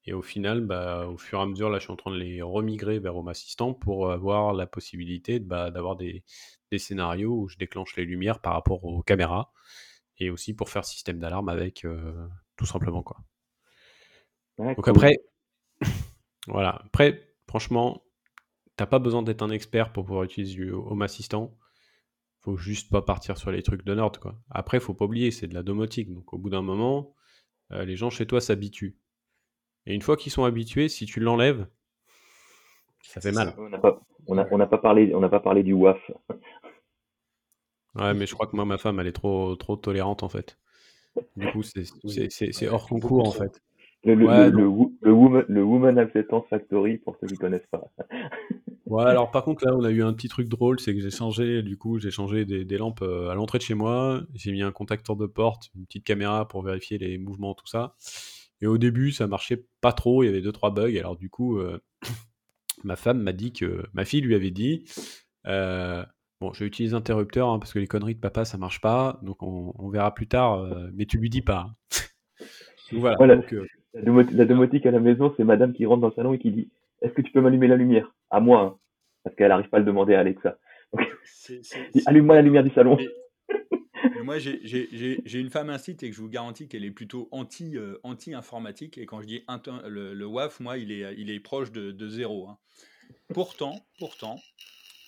Et 0.04 0.12
au 0.12 0.22
final, 0.22 0.60
bah, 0.60 1.08
au 1.08 1.18
fur 1.18 1.40
et 1.40 1.42
à 1.42 1.46
mesure, 1.46 1.68
là, 1.68 1.78
je 1.78 1.84
suis 1.84 1.92
en 1.92 1.96
train 1.96 2.12
de 2.12 2.18
les 2.18 2.40
remigrer 2.40 3.00
vers 3.00 3.16
Home 3.16 3.28
Assistant 3.28 3.74
pour 3.74 4.12
avoir 4.12 4.54
la 4.54 4.66
possibilité 4.66 5.40
bah, 5.40 5.72
d'avoir 5.72 5.96
des, 5.96 6.22
des 6.70 6.78
scénarios 6.78 7.32
où 7.32 7.48
je 7.48 7.56
déclenche 7.56 7.96
les 7.96 8.04
lumières 8.04 8.40
par 8.40 8.52
rapport 8.52 8.84
aux 8.84 9.02
caméras 9.02 9.52
et 10.18 10.30
aussi 10.30 10.54
pour 10.54 10.70
faire 10.70 10.84
système 10.84 11.18
d'alarme 11.18 11.48
avec, 11.48 11.84
euh, 11.84 12.26
tout 12.56 12.66
simplement. 12.66 13.02
Quoi. 13.02 13.18
Donc 14.58 14.88
après, 14.88 15.18
voilà. 16.46 16.80
Après, 16.84 17.28
franchement, 17.48 18.02
t'as 18.76 18.86
pas 18.86 18.98
besoin 18.98 19.22
d'être 19.22 19.42
un 19.42 19.50
expert 19.50 19.92
pour 19.92 20.04
pouvoir 20.04 20.24
utiliser 20.24 20.54
du 20.54 20.72
Home 20.72 21.02
Assistant. 21.02 21.56
Faut 22.40 22.56
juste 22.56 22.90
pas 22.90 23.02
partir 23.02 23.38
sur 23.38 23.50
les 23.50 23.62
trucs 23.62 23.84
de 23.84 23.94
Nord, 23.94 24.20
quoi. 24.20 24.36
Après, 24.50 24.78
faut 24.78 24.94
pas 24.94 25.04
oublier, 25.06 25.30
c'est 25.30 25.48
de 25.48 25.54
la 25.54 25.62
domotique. 25.62 26.12
Donc 26.12 26.32
au 26.32 26.38
bout 26.38 26.50
d'un 26.50 26.62
moment, 26.62 27.14
euh, 27.72 27.84
les 27.84 27.96
gens 27.96 28.10
chez 28.10 28.26
toi 28.26 28.40
s'habituent. 28.40 28.96
Et 29.86 29.94
une 29.94 30.02
fois 30.02 30.16
qu'ils 30.16 30.32
sont 30.32 30.44
habitués, 30.44 30.88
si 30.88 31.06
tu 31.06 31.20
l'enlèves, 31.20 31.66
ça 33.02 33.20
fait 33.20 33.32
mal. 33.32 33.54
On 33.58 33.68
n'a 33.68 33.78
pas, 33.78 34.00
on 34.26 34.38
a, 34.38 34.46
on 34.50 34.58
n'a 34.58 34.66
pas 34.66 34.78
parlé, 34.78 35.14
on 35.14 35.20
n'a 35.20 35.28
pas 35.28 35.40
parlé 35.40 35.62
du 35.62 35.72
WAF. 35.72 35.98
Ouais, 37.94 38.12
mais 38.14 38.26
je 38.26 38.34
crois 38.34 38.46
que 38.46 38.54
moi, 38.54 38.64
ma 38.64 38.78
femme, 38.78 39.00
elle 39.00 39.06
est 39.06 39.12
trop, 39.12 39.56
trop 39.56 39.76
tolérante, 39.76 40.22
en 40.22 40.28
fait. 40.28 40.58
Du 41.36 41.50
coup, 41.50 41.62
c'est 41.62 41.80
Oui. 42.04 42.12
c'est- 42.12 42.30
c'est- 42.30 42.52
c'est 42.52 42.66
Ouais, 42.66 42.72
hors 42.74 42.86
concours, 42.86 43.26
en 43.26 43.30
fait. 43.32 43.62
Le, 44.04 44.14
le, 44.14 44.26
Ouais, 44.26 44.50
le, 44.50 44.50
le, 44.50 44.66
wo- 44.68 44.92
le 45.02 45.12
woman, 45.12 45.44
le 45.48 45.62
Woman 45.64 45.98
Acceptance 45.98 46.46
Factory, 46.48 46.98
pour 46.98 47.16
ceux 47.20 47.26
qui 47.28 47.36
connaissent 47.38 47.66
pas. 47.70 47.90
Ouais, 48.86 49.02
alors 49.04 49.32
par 49.32 49.42
contre, 49.42 49.64
là, 49.66 49.74
on 49.74 49.82
a 49.82 49.90
eu 49.90 50.02
un 50.04 50.12
petit 50.12 50.28
truc 50.28 50.48
drôle, 50.48 50.78
c'est 50.78 50.94
que 50.94 51.00
j'ai 51.00 51.10
changé, 51.10 51.62
du 51.64 51.76
coup, 51.76 51.98
j'ai 51.98 52.12
changé 52.12 52.44
des, 52.44 52.64
des 52.64 52.78
lampes 52.78 53.02
euh, 53.02 53.30
à 53.30 53.34
l'entrée 53.34 53.58
de 53.58 53.64
chez 53.64 53.74
moi, 53.74 54.22
j'ai 54.34 54.52
mis 54.52 54.62
un 54.62 54.70
contacteur 54.70 55.16
de 55.16 55.26
porte, 55.26 55.70
une 55.74 55.86
petite 55.86 56.04
caméra 56.04 56.46
pour 56.46 56.62
vérifier 56.62 56.96
les 56.96 57.18
mouvements, 57.18 57.54
tout 57.54 57.66
ça. 57.66 57.96
Et 58.60 58.66
au 58.68 58.78
début, 58.78 59.10
ça 59.10 59.26
marchait 59.26 59.66
pas 59.80 59.92
trop, 59.92 60.22
il 60.22 60.26
y 60.26 60.28
avait 60.28 60.40
deux, 60.40 60.52
trois 60.52 60.70
bugs. 60.70 60.96
Alors 60.98 61.16
du 61.16 61.28
coup, 61.30 61.58
euh, 61.58 61.80
ma 62.84 62.96
femme 62.96 63.20
m'a 63.22 63.32
dit 63.32 63.52
que, 63.52 63.84
ma 63.92 64.04
fille 64.04 64.20
lui 64.20 64.36
avait 64.36 64.52
dit, 64.52 64.84
euh, 65.48 66.04
bon, 66.40 66.52
je 66.52 66.60
vais 66.60 66.66
utiliser 66.68 66.94
interrupteur, 66.94 67.48
hein, 67.48 67.58
parce 67.58 67.72
que 67.72 67.80
les 67.80 67.88
conneries 67.88 68.14
de 68.14 68.20
papa, 68.20 68.44
ça 68.44 68.56
marche 68.58 68.80
pas, 68.80 69.18
donc 69.22 69.42
on, 69.42 69.72
on 69.78 69.88
verra 69.90 70.14
plus 70.14 70.28
tard, 70.28 70.60
euh, 70.62 70.90
mais 70.94 71.06
tu 71.06 71.18
lui 71.18 71.30
dis 71.30 71.42
pas. 71.42 71.68
hein. 71.70 71.76
Voilà, 72.92 73.16
Voilà. 73.18 73.36
donc, 73.36 73.52
euh, 73.52 73.66
La, 73.96 74.02
domo- 74.02 74.30
la 74.30 74.44
domotique 74.44 74.84
à 74.86 74.90
la 74.90 75.00
maison, 75.00 75.32
c'est 75.36 75.44
madame 75.44 75.72
qui 75.72 75.86
rentre 75.86 76.02
dans 76.02 76.08
le 76.08 76.14
salon 76.14 76.34
et 76.34 76.38
qui 76.38 76.50
dit 76.50 76.70
Est-ce 77.02 77.12
que 77.14 77.22
tu 77.22 77.32
peux 77.32 77.40
m'allumer 77.40 77.66
la 77.66 77.76
lumière? 77.76 78.14
À 78.30 78.40
moi, 78.40 78.60
hein. 78.60 78.78
parce 79.24 79.34
qu'elle 79.36 79.48
n'arrive 79.48 79.68
pas 79.68 79.78
à 79.78 79.80
le 79.80 79.86
demander 79.86 80.14
à 80.14 80.20
Alexa. 80.20 80.58
Allume-moi 82.06 82.34
la 82.36 82.42
lumière 82.42 82.62
du 82.64 82.70
salon. 82.70 82.96
Mais- 82.96 83.08
Mais 84.14 84.22
moi, 84.22 84.38
j'ai- 84.38 84.60
une 85.40 85.50
femme 85.50 85.70
incite 85.70 86.02
et 86.02 86.10
que 86.10 86.16
je 86.16 86.20
vous 86.20 86.28
garantis 86.28 86.68
qu'elle 86.68 86.84
est 86.84 86.90
plutôt 86.90 87.28
euh, 87.32 87.98
anti-informatique. 88.02 88.98
Et 88.98 89.06
quand 89.06 89.20
je 89.20 89.26
dis 89.26 89.44
le, 89.86 90.14
le 90.14 90.26
WAF, 90.26 90.60
moi, 90.60 90.78
il 90.78 90.92
est, 90.92 91.14
il 91.16 91.30
est 91.30 91.40
proche 91.40 91.72
de, 91.72 91.90
de 91.90 92.08
zéro. 92.08 92.48
hein. 92.48 92.58
Pourtant, 93.34 93.74
pourtant, 93.98 94.36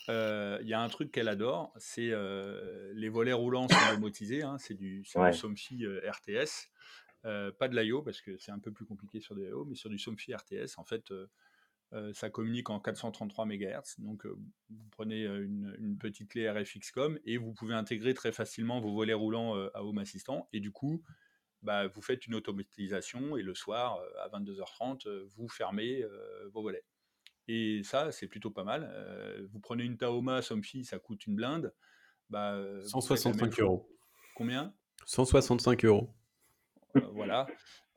euh, 0.08 0.58
il 0.62 0.68
y 0.68 0.72
a 0.74 0.80
un 0.80 0.88
truc 0.88 1.12
qu'elle 1.12 1.28
adore, 1.28 1.72
c'est 1.76 2.10
euh, 2.10 2.90
les 2.94 3.08
volets 3.08 3.32
roulants 3.32 3.68
sont 3.68 3.94
domotisés. 3.94 4.42
hein, 4.42 4.56
c'est 4.58 4.74
du, 4.74 5.04
Ouais. 5.14 5.30
du 5.30 5.36
Somfy 5.36 5.84
RTS. 5.86 6.70
Euh, 7.28 7.52
pas 7.52 7.68
de 7.68 7.78
l'IO 7.78 8.02
parce 8.02 8.20
que 8.20 8.36
c'est 8.38 8.50
un 8.50 8.58
peu 8.58 8.72
plus 8.72 8.84
compliqué 8.84 9.20
sur 9.20 9.36
des 9.36 9.44
IO, 9.44 9.64
mais 9.64 9.76
sur 9.76 9.90
du 9.90 9.98
Somfy 9.98 10.34
RTS, 10.34 10.78
en 10.78 10.84
fait, 10.84 11.10
euh, 11.12 11.28
euh, 11.92 12.12
ça 12.12 12.28
communique 12.30 12.68
en 12.70 12.80
433 12.80 13.46
MHz. 13.46 13.96
Donc, 13.98 14.26
euh, 14.26 14.36
vous 14.70 14.88
prenez 14.90 15.24
une, 15.24 15.76
une 15.78 15.96
petite 15.98 16.30
clé 16.30 16.50
RFXCOM 16.50 17.18
et 17.24 17.36
vous 17.36 17.52
pouvez 17.52 17.74
intégrer 17.74 18.14
très 18.14 18.32
facilement 18.32 18.80
vos 18.80 18.92
volets 18.92 19.14
roulants 19.14 19.54
à 19.74 19.82
Home 19.84 19.98
Assistant. 19.98 20.48
Et 20.52 20.60
du 20.60 20.72
coup, 20.72 21.02
bah, 21.62 21.86
vous 21.86 22.02
faites 22.02 22.26
une 22.26 22.34
automatisation 22.34 23.36
et 23.36 23.42
le 23.42 23.54
soir, 23.54 24.00
à 24.22 24.28
22h30, 24.28 25.06
euh, 25.06 25.26
vous 25.36 25.48
fermez 25.48 26.04
vos 26.52 26.62
volets. 26.62 26.84
Et 27.46 27.82
ça, 27.82 28.12
c'est 28.12 28.26
plutôt 28.26 28.50
pas 28.50 28.64
mal. 28.64 29.46
Vous 29.50 29.58
prenez 29.58 29.84
une 29.84 29.96
Taoma 29.96 30.42
Somfy, 30.42 30.84
ça 30.84 30.98
coûte 30.98 31.26
une 31.26 31.34
blinde. 31.34 31.72
Bah, 32.30 32.52
euh, 32.52 32.82
vous 32.92 33.00
faites 33.00 33.24
la 33.24 33.30
même 33.30 33.50
165 33.50 33.52
chose. 33.52 33.60
euros. 33.60 33.88
Combien? 34.34 34.74
165 35.06 35.84
euros. 35.86 36.14
Euh, 36.96 37.00
voilà. 37.12 37.46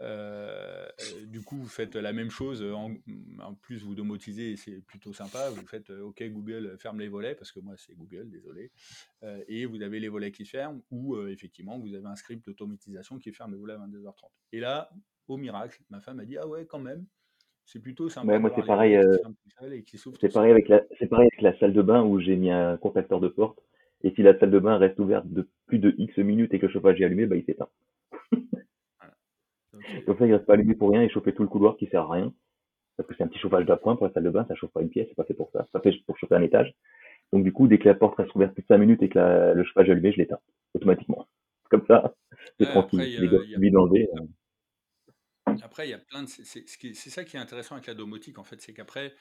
Euh, 0.02 0.86
euh, 0.88 1.26
du 1.26 1.42
coup, 1.42 1.58
vous 1.58 1.68
faites 1.68 1.96
la 1.96 2.14
même 2.14 2.30
chose. 2.30 2.64
En, 2.64 2.94
en 3.40 3.54
plus, 3.54 3.84
vous 3.84 3.96
domotisez 3.96 4.56
c'est 4.56 4.82
plutôt 4.86 5.14
sympa. 5.14 5.50
Vous 5.50 5.66
faites 5.66 5.90
OK, 5.90 6.24
Google, 6.24 6.76
ferme 6.78 7.00
les 7.00 7.08
volets, 7.08 7.36
parce 7.36 7.52
que 7.52 7.60
moi, 7.60 7.76
c'est 7.78 7.96
Google, 7.96 8.30
désolé. 8.30 8.72
Et 9.48 9.66
vous 9.66 9.82
avez 9.82 10.00
les 10.00 10.10
volets 10.10 10.32
qui 10.32 10.46
ferment, 10.46 10.82
ou 10.92 11.18
effectivement, 11.28 11.80
vous 11.80 11.94
avez 11.94 12.08
un 12.08 12.16
script 12.16 12.46
d'automatisation 12.46 13.20
qui 13.20 13.32
ferme 13.32 13.52
les 13.52 13.58
volets 13.58 13.74
à 13.74 13.78
22h30. 13.78 14.30
Et 14.54 14.60
là, 14.60 14.90
au 15.28 15.38
miracle, 15.38 15.82
ma 15.90 16.02
femme 16.02 16.20
a 16.20 16.26
dit 16.26 16.38
Ah 16.38 16.48
ouais, 16.48 16.66
quand 16.66 16.80
même, 16.80 17.06
c'est 17.66 17.80
plutôt 17.80 18.10
sympa. 18.10 18.28
Ouais, 18.28 18.40
moi, 18.40 18.52
c'est 18.56 18.66
pareil, 18.66 18.96
euh, 18.96 19.18
C'est 20.20 20.34
pareil, 20.34 20.52
avec 20.52 20.68
la, 20.68 20.82
c'est 21.00 21.08
pareil 21.08 21.30
avec 21.32 21.42
la 21.42 21.58
salle 21.60 21.74
de 21.74 21.82
bain 21.82 22.04
où 22.04 22.20
j'ai 22.20 22.36
mis 22.36 22.52
un 22.52 22.78
contacteur 22.78 23.20
de 23.20 23.28
porte. 23.28 23.60
Et 24.04 24.12
si 24.12 24.24
la 24.24 24.38
salle 24.40 24.52
de 24.52 24.60
bain 24.60 24.78
reste 24.78 25.00
ouverte 25.00 25.28
de 25.28 25.48
plus 25.68 25.80
de 25.80 25.94
X 25.98 26.18
minutes 26.18 26.54
et 26.54 26.60
que 26.60 26.66
le 26.66 26.72
chauffage 26.72 27.00
est 27.00 27.06
allumé, 27.06 27.28
bah, 27.28 27.36
il 27.36 27.46
s'éteint. 27.46 27.70
Donc, 29.82 29.88
c'est- 29.96 30.06
Comme 30.06 30.18
ça, 30.18 30.28
il 30.28 30.34
reste 30.34 30.46
pas 30.46 30.54
allumé 30.54 30.76
pour 30.76 30.92
rien 30.92 31.02
et 31.02 31.10
chauffer 31.10 31.34
tout 31.34 31.44
le 31.44 31.50
couloir 31.50 31.78
qui 31.78 31.88
sert 31.88 32.04
à 32.04 32.12
rien. 32.14 32.34
Parce 32.98 33.10
que 33.10 33.16
c'est 33.18 33.24
un 33.24 33.28
petit 33.28 33.40
chauffage 33.40 33.66
d'appoint 33.66 33.96
pour 33.96 34.08
la 34.08 34.14
salle 34.14 34.24
de 34.26 34.30
bain, 34.30 34.46
ça 34.48 34.56
chauffe 34.56 34.72
pas 34.72 34.82
une 34.82 34.90
pièce, 34.90 35.08
c'est 35.10 35.16
pas 35.16 35.24
fait 35.26 35.34
pour 35.34 35.52
ça. 35.52 35.68
Ça 35.72 35.80
fait 35.82 35.94
pour 36.06 36.18
chauffer 36.18 36.36
un 36.36 36.42
étage. 36.44 36.74
Donc 37.34 37.44
du 37.44 37.54
coup, 37.54 37.68
dès 37.68 37.80
que 37.80 37.88
la 37.90 37.96
porte 37.96 38.18
reste 38.18 38.36
ouverte 38.36 38.54
plus 38.54 38.64
de 38.64 38.68
5 38.68 38.78
minutes 38.80 39.04
et 39.04 39.10
que 39.10 39.20
la- 39.20 39.54
le 39.54 39.64
chauffage 39.64 39.90
est 39.90 39.94
allumé, 39.94 40.12
je 40.12 40.18
l'éteins 40.18 40.40
automatiquement. 40.76 41.28
Comme 41.70 41.86
ça, 41.88 42.16
c'est 42.60 42.66
Ouais, 42.66 42.72
tranquille. 42.72 43.00
après, 43.00 43.10
Les 43.22 43.28
gars, 43.30 43.38
a- 43.38 43.60
euh, 45.48 45.56
Après, 45.64 45.88
il 45.88 45.92
y 45.92 45.94
a 45.94 45.98
plein 46.00 46.24
de. 46.24 46.28
C'est 46.30 46.44
c'est- 46.46 46.94
c'est 46.94 47.10
ça 47.10 47.24
qui 47.24 47.38
est 47.38 47.40
intéressant 47.40 47.76
avec 47.76 47.88
la 47.88 47.94
domotique, 47.94 48.38
en 48.40 48.44
fait, 48.44 48.62
c'est 48.62 48.74
qu'après, 48.74 49.14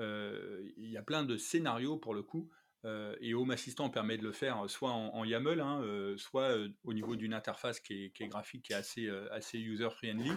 euh, 0.00 0.62
il 0.76 0.90
y 0.90 0.96
a 0.96 1.02
plein 1.02 1.24
de 1.24 1.36
scénarios 1.36 1.96
pour 1.98 2.14
le 2.14 2.22
coup. 2.22 2.50
Euh, 2.84 3.16
et 3.20 3.34
Home 3.34 3.50
Assistant 3.50 3.88
permet 3.88 4.18
de 4.18 4.22
le 4.22 4.32
faire 4.32 4.64
euh, 4.64 4.68
soit 4.68 4.90
en, 4.90 5.14
en 5.14 5.24
YAML, 5.24 5.60
hein, 5.60 5.80
euh, 5.82 6.16
soit 6.16 6.56
euh, 6.56 6.68
au 6.84 6.92
niveau 6.92 7.16
d'une 7.16 7.32
interface 7.34 7.80
qui 7.80 8.04
est, 8.04 8.10
qui 8.10 8.22
est 8.24 8.28
graphique, 8.28 8.62
qui 8.62 8.72
est 8.72 8.76
assez, 8.76 9.06
euh, 9.06 9.32
assez 9.32 9.58
user-friendly. 9.58 10.32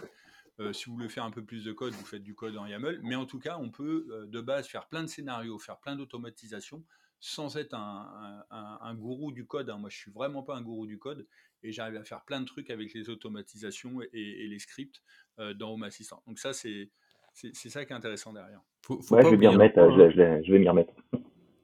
Euh, 0.59 0.73
si 0.73 0.85
vous 0.85 0.93
voulez 0.95 1.09
faire 1.09 1.23
un 1.23 1.31
peu 1.31 1.43
plus 1.43 1.63
de 1.63 1.71
code, 1.71 1.93
vous 1.93 2.05
faites 2.05 2.23
du 2.23 2.33
code 2.33 2.57
en 2.57 2.65
YAML. 2.65 2.99
Mais 3.03 3.15
en 3.15 3.25
tout 3.25 3.39
cas, 3.39 3.57
on 3.59 3.69
peut 3.69 4.07
euh, 4.09 4.25
de 4.25 4.41
base 4.41 4.67
faire 4.67 4.87
plein 4.87 5.03
de 5.03 5.07
scénarios, 5.07 5.59
faire 5.59 5.77
plein 5.77 5.95
d'automatisation 5.95 6.83
sans 7.19 7.57
être 7.57 7.73
un, 7.73 8.43
un- 8.51 8.79
un- 8.81 8.95
gourou 8.95 9.31
du 9.31 9.45
code. 9.45 9.69
hein. 9.69 9.77
Moi, 9.77 9.89
je 9.89 9.97
suis 9.97 10.11
vraiment 10.11 10.43
pas 10.43 10.55
un 10.55 10.61
gourou 10.61 10.85
du 10.85 10.99
code 10.99 11.27
et 11.63 11.71
j'arrive 11.71 11.97
à 11.97 12.03
faire 12.03 12.23
plein 12.23 12.39
de 12.41 12.45
trucs 12.45 12.69
avec 12.69 12.93
les 12.93 13.09
automatisations 13.09 14.01
et, 14.13 14.47
les 14.47 14.59
scripts 14.59 15.01
euh, 15.39 15.53
dans 15.53 15.73
Home 15.73 15.83
Assistant. 15.83 16.21
Donc 16.27 16.39
ça, 16.39 16.53
c'est 16.53 16.89
c'est 17.33 17.69
ça 17.69 17.85
qui 17.85 17.93
est 17.93 17.95
intéressant 17.95 18.33
derrière. 18.33 18.61
Faut, 18.81 18.95
ouais, 19.11 19.23
je 19.23 19.29
vais 19.29 19.37
m'y 19.37 19.47
remettre. 19.47 19.75
je, 19.75 20.09
je, 20.43 20.51
vais 20.51 20.59
m'y 20.59 20.67
remettre. 20.67 20.91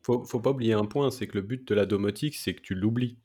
Faut, 0.04 0.24
faut 0.26 0.40
pas 0.40 0.52
oublier 0.52 0.74
un 0.74 0.86
point, 0.86 1.10
c'est 1.12 1.28
que 1.28 1.38
le 1.38 1.42
but 1.42 1.68
de 1.68 1.74
la 1.74 1.86
domotique, 1.86 2.36
c'est 2.36 2.54
que 2.54 2.62
tu 2.62 2.76
l'oublies. 2.76 3.18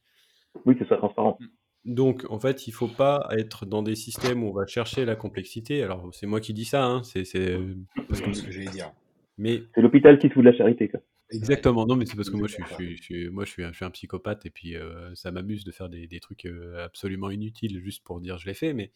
Oui, 0.64 0.74
que 0.74 0.84
ce 0.84 0.88
soit 0.88 0.98
transparent. 0.98 1.36
Mm. 1.40 1.46
Donc, 1.84 2.26
en 2.28 2.38
fait, 2.38 2.66
il 2.66 2.72
faut 2.72 2.88
pas 2.88 3.28
être 3.30 3.64
dans 3.64 3.82
des 3.82 3.94
systèmes 3.94 4.42
où 4.44 4.48
on 4.48 4.52
va 4.52 4.66
chercher 4.66 5.04
la 5.04 5.16
complexité. 5.16 5.82
Alors, 5.82 6.08
c'est 6.12 6.26
moi 6.26 6.40
qui 6.40 6.52
dis 6.52 6.64
ça, 6.64 6.84
hein, 6.84 7.02
c'est 7.02 7.24
ce 7.24 7.38
que 7.38 8.52
j'allais 8.52 8.70
dire. 8.70 8.92
Mais 9.38 9.62
c'est 9.74 9.80
l'hôpital 9.80 10.18
qui 10.18 10.28
se 10.28 10.34
fout 10.34 10.44
de 10.44 10.50
la 10.50 10.56
charité. 10.56 10.88
Quoi. 10.88 11.00
Exactement. 11.30 11.86
Non, 11.86 11.96
mais 11.96 12.06
c'est 12.06 12.16
parce 12.16 12.30
que 12.30 12.36
moi, 12.36 12.48
je 12.48 12.54
suis, 12.54 12.96
je 12.96 13.02
suis, 13.02 13.30
moi, 13.30 13.44
je 13.44 13.50
suis, 13.50 13.64
un, 13.64 13.70
je 13.70 13.76
suis 13.76 13.84
un 13.84 13.90
psychopathe 13.90 14.44
et 14.46 14.50
puis 14.50 14.76
euh, 14.76 15.14
ça 15.14 15.30
m'amuse 15.30 15.64
de 15.64 15.70
faire 15.70 15.88
des, 15.88 16.06
des 16.06 16.20
trucs 16.20 16.46
euh, 16.46 16.84
absolument 16.84 17.30
inutiles 17.30 17.80
juste 17.80 18.04
pour 18.04 18.20
dire 18.20 18.38
je 18.38 18.46
l'ai 18.46 18.54
fait. 18.54 18.72
Mais 18.72 18.92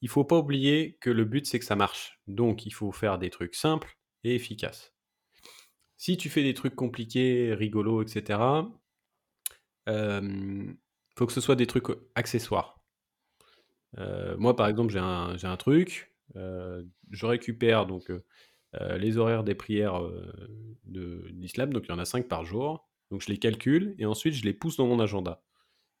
il 0.00 0.08
faut 0.08 0.24
pas 0.24 0.38
oublier 0.38 0.96
que 1.00 1.10
le 1.10 1.24
but 1.24 1.46
c'est 1.46 1.58
que 1.58 1.64
ça 1.64 1.76
marche. 1.76 2.20
Donc, 2.28 2.66
il 2.66 2.72
faut 2.72 2.92
faire 2.92 3.18
des 3.18 3.30
trucs 3.30 3.54
simples 3.54 3.98
et 4.24 4.34
efficaces. 4.34 4.94
Si 6.00 6.16
tu 6.16 6.30
fais 6.30 6.42
des 6.42 6.54
trucs 6.54 6.74
compliqués, 6.74 7.52
rigolos, 7.52 8.00
etc. 8.00 8.40
Euh, 9.86 10.72
faut 11.14 11.26
que 11.26 11.32
ce 11.34 11.42
soit 11.42 11.56
des 11.56 11.66
trucs 11.66 11.88
accessoires. 12.14 12.80
Euh, 13.98 14.34
moi, 14.38 14.56
par 14.56 14.66
exemple, 14.68 14.90
j'ai 14.90 14.98
un, 14.98 15.56
truc, 15.58 16.16
euh, 16.36 16.82
je 17.10 17.26
récupère 17.26 17.84
donc 17.84 18.10
les 18.96 19.18
horaires 19.18 19.44
des 19.44 19.54
prières 19.54 20.00
de 20.86 21.22
l'islam, 21.34 21.70
donc 21.70 21.84
il 21.86 21.90
y 21.90 21.92
en 21.92 21.98
a 21.98 22.06
5 22.06 22.28
par 22.28 22.46
jour, 22.46 22.88
donc 23.10 23.20
je 23.20 23.28
les 23.28 23.36
calcule 23.36 23.94
et 23.98 24.06
ensuite 24.06 24.32
je 24.32 24.44
les 24.44 24.54
pousse 24.54 24.78
dans 24.78 24.86
mon 24.86 25.00
agenda. 25.00 25.42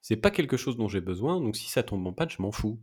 C'est 0.00 0.16
pas 0.16 0.30
quelque 0.30 0.56
chose 0.56 0.78
dont 0.78 0.88
j'ai 0.88 1.02
besoin, 1.02 1.42
donc 1.42 1.56
si 1.56 1.68
ça 1.68 1.82
tombe 1.82 2.06
en 2.06 2.14
panne, 2.14 2.30
je 2.30 2.40
m'en 2.40 2.52
fous. 2.52 2.80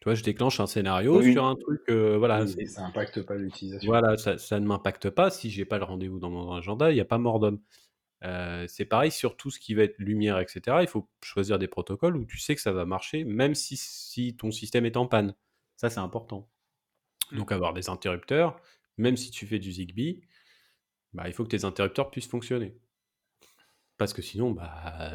Tu 0.00 0.04
vois, 0.04 0.14
je 0.14 0.22
déclenche 0.22 0.60
un 0.60 0.66
scénario 0.66 1.20
sur 1.22 1.44
un 1.44 1.56
truc, 1.56 1.90
voilà. 1.90 2.44
Et 2.58 2.66
ça 2.66 2.82
n'impacte 2.82 3.22
pas 3.22 3.34
l'utilisation. 3.34 3.90
Voilà, 3.90 4.16
ça, 4.16 4.38
ça 4.38 4.60
ne 4.60 4.66
m'impacte 4.66 5.10
pas. 5.10 5.30
Si 5.30 5.50
j'ai 5.50 5.64
pas 5.64 5.78
le 5.78 5.84
rendez-vous 5.84 6.18
dans 6.20 6.30
mon 6.30 6.52
agenda, 6.52 6.90
il 6.90 6.94
n'y 6.94 7.00
a 7.00 7.04
pas 7.04 7.18
mort 7.18 7.40
d'homme 7.40 7.60
c'est 8.66 8.84
pareil 8.84 9.10
sur 9.10 9.36
tout 9.36 9.50
ce 9.50 9.60
qui 9.60 9.74
va 9.74 9.84
être 9.84 9.98
lumière, 9.98 10.38
etc. 10.38 10.78
Il 10.80 10.88
faut 10.88 11.08
choisir 11.22 11.58
des 11.58 11.68
protocoles 11.68 12.16
où 12.16 12.24
tu 12.24 12.38
sais 12.38 12.54
que 12.54 12.60
ça 12.60 12.72
va 12.72 12.84
marcher, 12.84 13.24
même 13.24 13.54
si, 13.54 13.76
si 13.76 14.36
ton 14.36 14.50
système 14.50 14.86
est 14.86 14.96
en 14.96 15.06
panne. 15.06 15.34
Ça, 15.76 15.90
c'est 15.90 16.00
important. 16.00 16.48
Mmh. 17.30 17.36
Donc, 17.36 17.52
avoir 17.52 17.72
des 17.72 17.88
interrupteurs, 17.88 18.60
même 18.96 19.16
si 19.16 19.30
tu 19.30 19.46
fais 19.46 19.58
du 19.58 19.70
Zigbee, 19.70 20.22
bah, 21.12 21.28
il 21.28 21.32
faut 21.32 21.44
que 21.44 21.50
tes 21.50 21.64
interrupteurs 21.64 22.10
puissent 22.10 22.26
fonctionner. 22.28 22.76
Parce 23.98 24.12
que 24.12 24.22
sinon, 24.22 24.52
bah, 24.52 25.12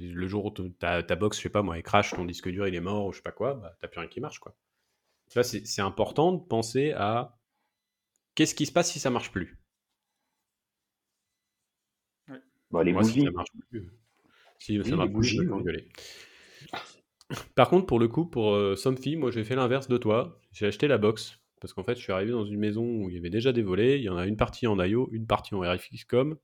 le 0.00 0.28
jour 0.28 0.46
où 0.46 0.50
ta, 0.50 1.02
ta 1.02 1.16
box, 1.16 1.36
je 1.36 1.42
sais 1.42 1.48
pas 1.48 1.62
moi, 1.62 1.76
elle 1.76 1.82
crash, 1.82 2.12
ton 2.12 2.24
disque 2.24 2.48
dur 2.48 2.68
il 2.68 2.74
est 2.74 2.80
mort 2.80 3.06
ou 3.06 3.12
je 3.12 3.16
sais 3.16 3.22
pas 3.22 3.32
quoi, 3.32 3.54
bah, 3.54 3.76
t'as 3.80 3.88
plus 3.88 3.98
rien 3.98 4.08
qui 4.08 4.20
marche. 4.20 4.38
quoi. 4.38 4.56
Là, 5.34 5.42
c'est 5.42 5.82
important 5.82 6.32
de 6.32 6.40
penser 6.40 6.92
à 6.92 7.38
qu'est-ce 8.34 8.54
qui 8.54 8.66
se 8.66 8.72
passe 8.72 8.92
si 8.92 9.00
ça 9.00 9.10
marche 9.10 9.32
plus 9.32 9.58
Bah, 12.70 12.84
les 12.84 12.92
bougies. 12.92 13.20
Si 13.20 13.24
ça 13.24 13.30
marche 13.32 13.50
plus. 13.70 13.90
Si 14.58 14.84
ça 14.84 14.96
marche 14.96 15.10
bougies, 15.10 15.40
Par 17.54 17.68
contre, 17.68 17.86
pour 17.86 17.98
le 17.98 18.08
coup, 18.08 18.26
pour 18.26 18.54
euh, 18.54 18.76
Somfy, 18.76 19.16
moi 19.16 19.30
j'ai 19.30 19.44
fait 19.44 19.56
l'inverse 19.56 19.88
de 19.88 19.98
toi. 19.98 20.40
J'ai 20.52 20.66
acheté 20.66 20.86
la 20.86 20.98
box. 20.98 21.38
Parce 21.60 21.72
qu'en 21.74 21.84
fait, 21.84 21.94
je 21.96 22.02
suis 22.02 22.12
arrivé 22.12 22.32
dans 22.32 22.44
une 22.44 22.58
maison 22.58 22.84
où 22.84 23.08
il 23.08 23.14
y 23.14 23.18
avait 23.18 23.30
déjà 23.30 23.52
des 23.52 23.62
volets. 23.62 23.98
Il 23.98 24.02
y 24.02 24.08
en 24.08 24.16
a 24.16 24.26
une 24.26 24.36
partie 24.36 24.66
en 24.66 24.82
IO, 24.82 25.08
une 25.12 25.26
partie 25.26 25.54
en 25.54 25.60
RFXCOM. 25.60 26.36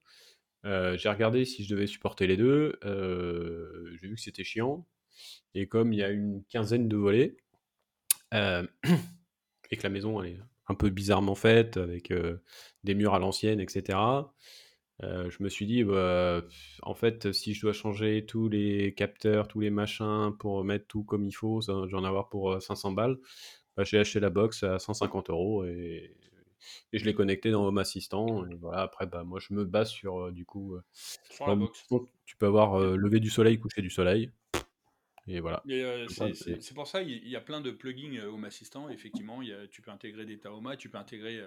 Euh, 0.65 0.97
j'ai 0.97 1.09
regardé 1.09 1.45
si 1.45 1.63
je 1.63 1.73
devais 1.73 1.87
supporter 1.87 2.27
les 2.27 2.37
deux. 2.37 2.77
Euh, 2.85 3.91
j'ai 3.99 4.07
vu 4.07 4.15
que 4.15 4.21
c'était 4.21 4.43
chiant. 4.43 4.85
Et 5.53 5.67
comme 5.67 5.93
il 5.93 5.99
y 5.99 6.03
a 6.03 6.09
une 6.09 6.43
quinzaine 6.45 6.87
de 6.87 6.97
volets, 6.97 7.37
euh, 8.33 8.65
et 9.71 9.77
que 9.77 9.83
la 9.83 9.89
maison 9.89 10.23
est 10.23 10.37
un 10.67 10.75
peu 10.75 10.89
bizarrement 10.89 11.35
faite, 11.35 11.77
avec 11.77 12.13
des 12.83 12.93
murs 12.93 13.15
à 13.15 13.19
l'ancienne, 13.19 13.59
etc., 13.59 13.97
je 15.01 15.41
me 15.41 15.49
suis 15.49 15.65
dit, 15.65 15.83
bah, 15.83 16.43
en 16.83 16.93
fait, 16.93 17.31
si 17.31 17.53
je 17.53 17.61
dois 17.61 17.73
changer 17.73 18.25
tous 18.25 18.49
les 18.49 18.93
capteurs, 18.93 19.47
tous 19.47 19.61
les 19.61 19.69
machins 19.69 20.33
pour 20.39 20.63
mettre 20.63 20.87
tout 20.87 21.03
comme 21.03 21.25
il 21.25 21.31
faut, 21.31 21.61
ça, 21.61 21.73
je 21.87 21.91
vais 21.91 21.97
en 21.97 22.03
avoir 22.03 22.29
pour 22.29 22.61
500 22.61 22.91
euh, 22.91 22.95
balles. 22.95 23.17
Bah, 23.77 23.83
j'ai 23.83 23.97
acheté 23.97 24.19
la 24.19 24.29
box 24.29 24.63
à 24.63 24.77
150 24.77 25.29
euros 25.29 25.65
et, 25.65 26.15
je 26.93 27.05
l'ai 27.05 27.13
connecté 27.13 27.51
dans 27.51 27.65
Home 27.65 27.77
Assistant. 27.77 28.45
Et 28.47 28.55
voilà, 28.55 28.81
après, 28.81 29.05
bah, 29.05 29.23
moi, 29.23 29.39
je 29.39 29.53
me 29.53 29.65
base 29.65 29.89
sur, 29.89 30.25
euh, 30.25 30.31
du 30.31 30.45
coup, 30.45 30.77
tu 32.25 32.37
peux 32.37 32.47
avoir 32.47 32.79
levé 32.79 33.19
du 33.19 33.29
soleil, 33.29 33.59
coucher 33.59 33.81
du 33.81 33.89
soleil. 33.89 34.31
Et 35.27 35.41
voilà. 35.41 35.63
c'est 35.67 36.73
pour 36.73 36.87
ça, 36.87 37.01
il 37.01 37.27
y 37.27 37.35
a 37.35 37.41
plein 37.41 37.61
de 37.61 37.71
plugins 37.71 38.23
Home 38.25 38.45
Assistant. 38.45 38.89
Effectivement, 38.89 39.41
il 39.41 39.67
tu 39.71 39.81
peux 39.81 39.91
intégrer 39.91 40.25
des 40.25 40.39
Taoma, 40.39 40.75
tu 40.75 40.89
peux 40.89 40.97
intégrer 40.97 41.43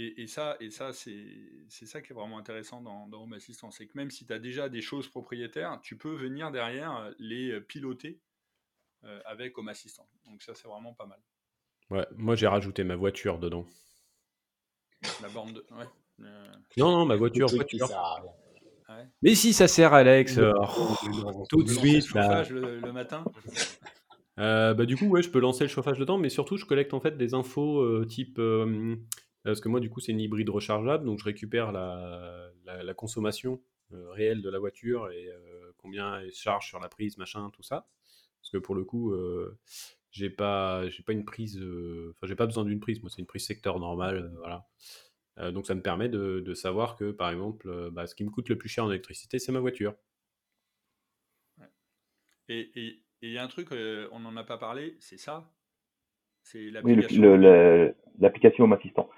et, 0.00 0.28
ça, 0.28 0.56
et 0.60 0.70
ça 0.70 0.92
c'est 0.92 1.86
ça 1.86 2.00
qui 2.00 2.12
est 2.12 2.14
vraiment 2.14 2.38
intéressant 2.38 2.80
dans, 2.80 3.10
Home 3.12 3.32
Assistant. 3.32 3.72
C'est 3.72 3.86
que 3.86 3.96
même 3.96 4.10
si 4.10 4.26
tu 4.26 4.32
as 4.32 4.38
déjà 4.38 4.68
des 4.68 4.80
choses 4.80 5.08
propriétaires, 5.08 5.80
tu 5.82 5.96
peux 5.96 6.14
venir 6.14 6.52
derrière 6.52 6.96
euh, 6.96 7.10
les 7.18 7.50
euh, 7.50 7.60
piloter 7.60 8.20
euh, 9.02 9.20
avec 9.24 9.58
Home 9.58 9.68
Assistant. 9.68 10.08
Donc 10.26 10.42
ça, 10.42 10.54
c'est 10.54 10.68
vraiment 10.68 10.94
pas 10.94 11.06
mal. 11.06 11.20
Ouais, 11.90 12.06
moi 12.16 12.36
j'ai 12.36 12.46
rajouté 12.46 12.84
ma 12.84 12.94
voiture 12.94 13.40
dedans. 13.40 13.66
La 15.22 15.28
borne 15.28 15.52
de. 15.52 15.64
Ouais. 15.70 16.26
Non, 16.76 16.90
non, 16.90 17.06
ma 17.06 17.16
voiture. 17.16 17.48
voiture. 17.48 17.88
Mais 19.22 19.34
si 19.34 19.52
ça 19.52 19.68
sert, 19.68 19.92
Alex, 19.92 20.40
tout 21.48 21.62
de 21.62 21.68
suite. 21.68 21.94
Le 21.94 22.00
chauffage 22.00 22.50
le, 22.50 22.92
matin 22.92 23.24
bah, 24.36 24.86
Du 24.86 24.96
coup, 24.96 25.06
ouais, 25.06 25.22
je 25.22 25.30
peux 25.30 25.40
lancer 25.40 25.64
le 25.64 25.68
chauffage 25.68 25.98
dedans, 25.98 26.18
mais 26.18 26.28
surtout, 26.28 26.56
je 26.56 26.64
collecte 26.64 26.94
en 26.94 27.00
fait 27.00 27.16
des 27.16 27.34
infos 27.34 28.04
type 28.06 28.40
parce 29.44 29.60
que 29.60 29.68
moi, 29.68 29.80
du 29.80 29.88
coup, 29.88 30.00
c'est 30.00 30.12
une 30.12 30.20
hybride 30.20 30.50
rechargeable, 30.50 31.04
donc 31.04 31.18
je 31.20 31.24
récupère 31.24 31.72
la, 31.72 32.50
la, 32.64 32.94
consommation 32.94 33.62
euh, 33.92 34.10
réelle 34.10 34.42
de 34.42 34.50
la 34.50 34.58
voiture 34.58 35.10
et 35.10 35.26
euh, 35.26 35.72
combien 35.78 36.20
elle 36.20 36.32
charge 36.32 36.68
sur 36.68 36.78
la 36.80 36.88
prise, 36.88 37.16
machin, 37.16 37.50
tout 37.54 37.62
ça. 37.62 37.88
Parce 38.40 38.50
que 38.52 38.58
pour 38.58 38.74
le 38.74 38.84
coup, 38.84 39.12
euh, 39.12 39.58
j'ai 40.10 40.30
pas, 40.30 40.88
j'ai 40.88 41.02
pas 41.02 41.12
une 41.12 41.24
prise, 41.24 41.56
enfin, 42.10 42.26
j'ai 42.26 42.34
pas 42.34 42.46
besoin 42.46 42.64
d'une 42.64 42.80
prise. 42.80 43.00
Moi, 43.02 43.10
c'est 43.10 43.20
une 43.20 43.26
prise 43.26 43.46
secteur 43.46 43.78
normale, 43.78 44.32
voilà. 44.38 44.66
donc 45.52 45.66
ça 45.66 45.74
me 45.74 45.82
permet 45.82 46.08
de, 46.08 46.40
de, 46.40 46.54
savoir 46.54 46.96
que, 46.96 47.10
par 47.10 47.30
exemple, 47.30 47.90
bah, 47.92 48.06
ce 48.06 48.14
qui 48.14 48.24
me 48.24 48.30
coûte 48.30 48.48
le 48.48 48.56
plus 48.56 48.68
cher 48.68 48.84
en 48.84 48.90
électricité, 48.90 49.38
c'est 49.38 49.52
ma 49.52 49.60
voiture. 49.60 49.94
Et 52.48 52.70
il 53.20 53.30
y 53.30 53.38
a 53.38 53.44
un 53.44 53.48
truc, 53.48 53.68
on 54.12 54.20
n'en 54.20 54.36
a 54.36 54.44
pas 54.44 54.58
parlé, 54.58 54.96
c'est 55.00 55.18
ça? 55.18 55.50
C'est 56.42 56.70
l'application. 56.70 57.22
Oui, 57.22 57.92
l'application 58.18 58.64
Home 58.64 58.72
Assistant. 58.72 59.10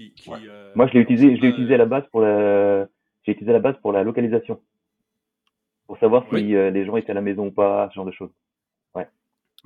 Euh, 0.00 0.72
Moi, 0.74 0.86
je 0.88 0.94
l'ai 0.94 1.00
utilisé, 1.00 1.36
je 1.36 1.40
l'ai 1.40 1.48
utilisé 1.48 1.74
à 1.74 1.78
la 1.78 1.86
base 1.86 2.04
pour 2.10 2.20
la, 2.20 2.86
j'ai 3.24 3.32
utilisé 3.32 3.50
à 3.50 3.54
la 3.54 3.60
base 3.60 3.76
pour 3.80 3.92
la 3.92 4.02
localisation, 4.02 4.60
pour 5.86 5.98
savoir 5.98 6.26
si 6.30 6.54
euh, 6.54 6.70
les 6.70 6.84
gens 6.84 6.96
étaient 6.96 7.12
à 7.12 7.14
la 7.14 7.20
maison 7.20 7.46
ou 7.46 7.50
pas, 7.50 7.88
ce 7.90 7.94
genre 7.94 8.04
de 8.04 8.12
choses. 8.12 8.30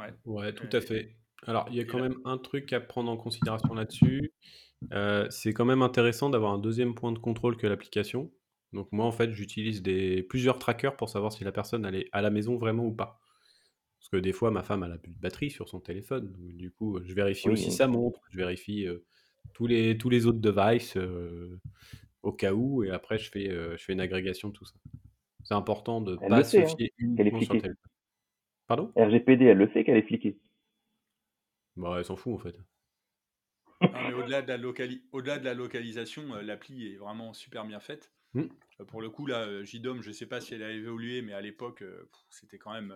Ouais. 0.00 0.14
Ouais, 0.24 0.52
tout 0.52 0.68
à 0.72 0.80
fait. 0.80 1.16
Alors, 1.46 1.66
il 1.70 1.76
y 1.76 1.80
a 1.80 1.84
quand 1.84 2.00
même 2.00 2.16
un 2.24 2.38
truc 2.38 2.72
à 2.72 2.80
prendre 2.80 3.10
en 3.10 3.16
considération 3.16 3.74
là-dessus. 3.74 4.32
Euh, 4.92 5.26
c'est 5.30 5.52
quand 5.52 5.64
même 5.64 5.82
intéressant 5.82 6.30
d'avoir 6.30 6.52
un 6.52 6.58
deuxième 6.58 6.94
point 6.94 7.12
de 7.12 7.18
contrôle 7.18 7.56
que 7.56 7.66
l'application. 7.66 8.30
Donc 8.72 8.88
moi, 8.92 9.04
en 9.04 9.12
fait, 9.12 9.32
j'utilise 9.32 9.82
des 9.82 10.22
plusieurs 10.22 10.58
trackers 10.58 10.96
pour 10.96 11.08
savoir 11.08 11.32
si 11.32 11.44
la 11.44 11.52
personne 11.52 11.84
elle 11.84 11.96
est 11.96 12.08
à 12.12 12.22
la 12.22 12.30
maison 12.30 12.56
vraiment 12.56 12.86
ou 12.86 12.92
pas. 12.92 13.20
Parce 13.98 14.08
que 14.08 14.16
des 14.16 14.32
fois, 14.32 14.50
ma 14.50 14.62
femme 14.62 14.82
a 14.82 14.96
plus 14.96 15.12
de 15.12 15.18
batterie 15.18 15.50
sur 15.50 15.68
son 15.68 15.80
téléphone. 15.80 16.34
du 16.38 16.70
coup, 16.70 16.98
je 17.02 17.12
vérifie 17.14 17.50
aussi 17.50 17.70
sa 17.70 17.86
montre. 17.86 18.20
Je 18.30 18.36
vérifie 18.36 18.86
tous 19.52 19.66
les, 19.66 19.96
tous 19.98 20.08
les 20.08 20.26
autres 20.26 20.38
devices 20.38 20.96
euh, 20.96 21.58
au 22.22 22.32
cas 22.32 22.52
où, 22.52 22.84
et 22.84 22.90
après 22.90 23.18
je 23.18 23.30
fais, 23.30 23.50
euh, 23.50 23.76
je 23.76 23.84
fais 23.84 23.92
une 23.92 24.00
agrégation 24.00 24.48
de 24.48 24.54
tout 24.54 24.64
ça. 24.64 24.74
C'est 25.44 25.54
important 25.54 26.00
de 26.00 26.12
ne 26.12 26.28
pas 26.28 26.44
se 26.44 26.58
hein, 26.58 26.66
fier 26.66 26.90
uniquement 26.98 27.40
sur 27.40 27.52
téléphone. 27.52 27.76
Pardon? 28.70 28.92
RGPD, 28.94 29.46
elle 29.46 29.58
le 29.58 29.68
sait 29.72 29.82
qu'elle 29.82 29.96
est 29.96 30.06
fliquée. 30.06 30.38
Bah, 31.74 31.96
elle 31.98 32.04
s'en 32.04 32.14
fout 32.14 32.34
en 32.34 32.38
fait. 32.38 32.54
au-delà 34.14 34.42
de, 34.42 34.52
la 34.52 34.58
au-delà 35.10 35.40
de 35.40 35.44
la 35.44 35.54
localisation, 35.54 36.36
euh, 36.36 36.42
l'appli 36.42 36.86
est 36.86 36.96
vraiment 36.96 37.32
super 37.32 37.64
bien 37.64 37.80
faite. 37.80 38.12
Mmh. 38.34 38.44
Pour 38.86 39.02
le 39.02 39.10
coup, 39.10 39.26
là, 39.26 39.64
JDOM, 39.64 40.02
je 40.02 40.10
ne 40.10 40.12
sais 40.12 40.26
pas 40.26 40.40
si 40.40 40.54
elle 40.54 40.62
a 40.62 40.70
évolué, 40.70 41.20
mais 41.20 41.32
à 41.32 41.40
l'époque, 41.40 41.82
c'était 42.28 42.58
quand 42.58 42.72
même 42.72 42.94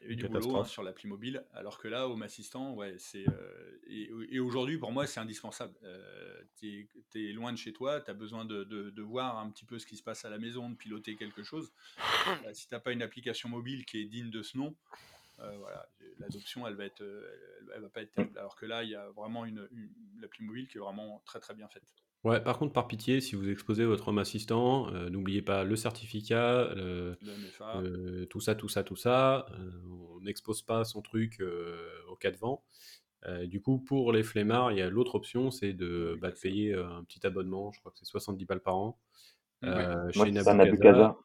il 0.00 0.06
y 0.06 0.10
a 0.10 0.12
eu 0.12 0.16
du 0.16 0.28
boulot 0.28 0.56
hein, 0.56 0.64
sur 0.64 0.82
l'appli 0.82 1.08
mobile, 1.08 1.44
alors 1.52 1.78
que 1.78 1.88
là, 1.88 2.08
Home 2.08 2.22
Assistant, 2.22 2.74
ouais, 2.74 2.94
c'est. 2.98 3.28
Euh, 3.28 3.78
et, 3.86 4.40
aujourd'hui, 4.40 4.78
pour 4.78 4.92
moi, 4.92 5.06
c'est 5.06 5.20
indispensable. 5.20 5.74
Euh, 5.82 6.42
tu 6.56 6.88
es, 7.14 7.32
loin 7.32 7.52
de 7.52 7.58
chez 7.58 7.72
toi, 7.72 8.00
tu 8.00 8.10
as 8.10 8.14
besoin 8.14 8.44
de, 8.44 8.64
de, 8.64 9.02
voir 9.02 9.38
un 9.38 9.50
petit 9.50 9.64
peu 9.64 9.78
ce 9.78 9.86
qui 9.86 9.96
se 9.96 10.02
passe 10.02 10.24
à 10.24 10.30
la 10.30 10.38
maison, 10.38 10.70
de 10.70 10.76
piloter 10.76 11.16
quelque 11.16 11.42
chose. 11.42 11.72
Euh, 12.46 12.54
si 12.54 12.68
tu 12.68 12.74
n'as 12.74 12.80
pas 12.80 12.92
une 12.92 13.02
application 13.02 13.48
mobile 13.48 13.84
qui 13.84 13.98
est 14.00 14.04
digne 14.04 14.30
de 14.30 14.42
ce 14.42 14.56
nom, 14.56 14.74
voilà, 15.38 15.88
l'adoption, 16.18 16.66
elle 16.68 16.74
va 16.74 16.84
être, 16.84 17.02
elle, 17.74 17.80
va 17.80 17.88
pas 17.88 18.02
être 18.02 18.12
terrible. 18.12 18.38
Alors 18.38 18.54
que 18.54 18.64
là, 18.64 18.84
il 18.84 18.90
y 18.90 18.94
a 18.94 19.10
vraiment 19.10 19.44
une, 19.44 19.68
l'appli 20.20 20.44
mobile 20.44 20.68
qui 20.68 20.78
est 20.78 20.80
vraiment 20.80 21.20
très 21.26 21.40
très 21.40 21.52
bien 21.54 21.68
faite. 21.68 21.82
Ouais, 22.24 22.40
par 22.40 22.58
contre, 22.58 22.72
par 22.72 22.86
pitié, 22.86 23.20
si 23.20 23.34
vous 23.34 23.50
exposez 23.50 23.84
votre 23.84 24.08
home 24.08 24.18
assistant, 24.18 24.88
n'oubliez 25.10 25.42
pas 25.42 25.64
le 25.64 25.74
certificat, 25.74 26.72
tout 28.30 28.40
ça, 28.40 28.54
tout 28.54 28.68
ça, 28.68 28.84
tout 28.84 28.96
ça. 28.96 29.46
on 29.90 30.20
n'expose 30.20 30.62
pas 30.62 30.84
son 30.84 31.02
truc 31.02 31.42
au 32.08 32.14
cas 32.14 32.30
de 32.30 32.36
vent. 32.36 32.62
du 33.46 33.60
coup, 33.60 33.80
pour 33.80 34.12
les 34.12 34.22
flemmards, 34.22 34.70
il 34.70 34.78
y 34.78 34.82
a 34.82 34.88
l'autre 34.88 35.16
option, 35.16 35.50
c'est 35.50 35.72
de, 35.72 36.16
bah, 36.20 36.30
payer 36.30 36.74
un 36.74 37.02
petit 37.02 37.26
abonnement, 37.26 37.72
je 37.72 37.80
crois 37.80 37.90
que 37.90 37.98
c'est 37.98 38.04
70 38.04 38.44
balles 38.44 38.60
par 38.60 38.76
an, 38.76 38.98
chez 39.64 40.30
Nabucasa. 40.30 41.16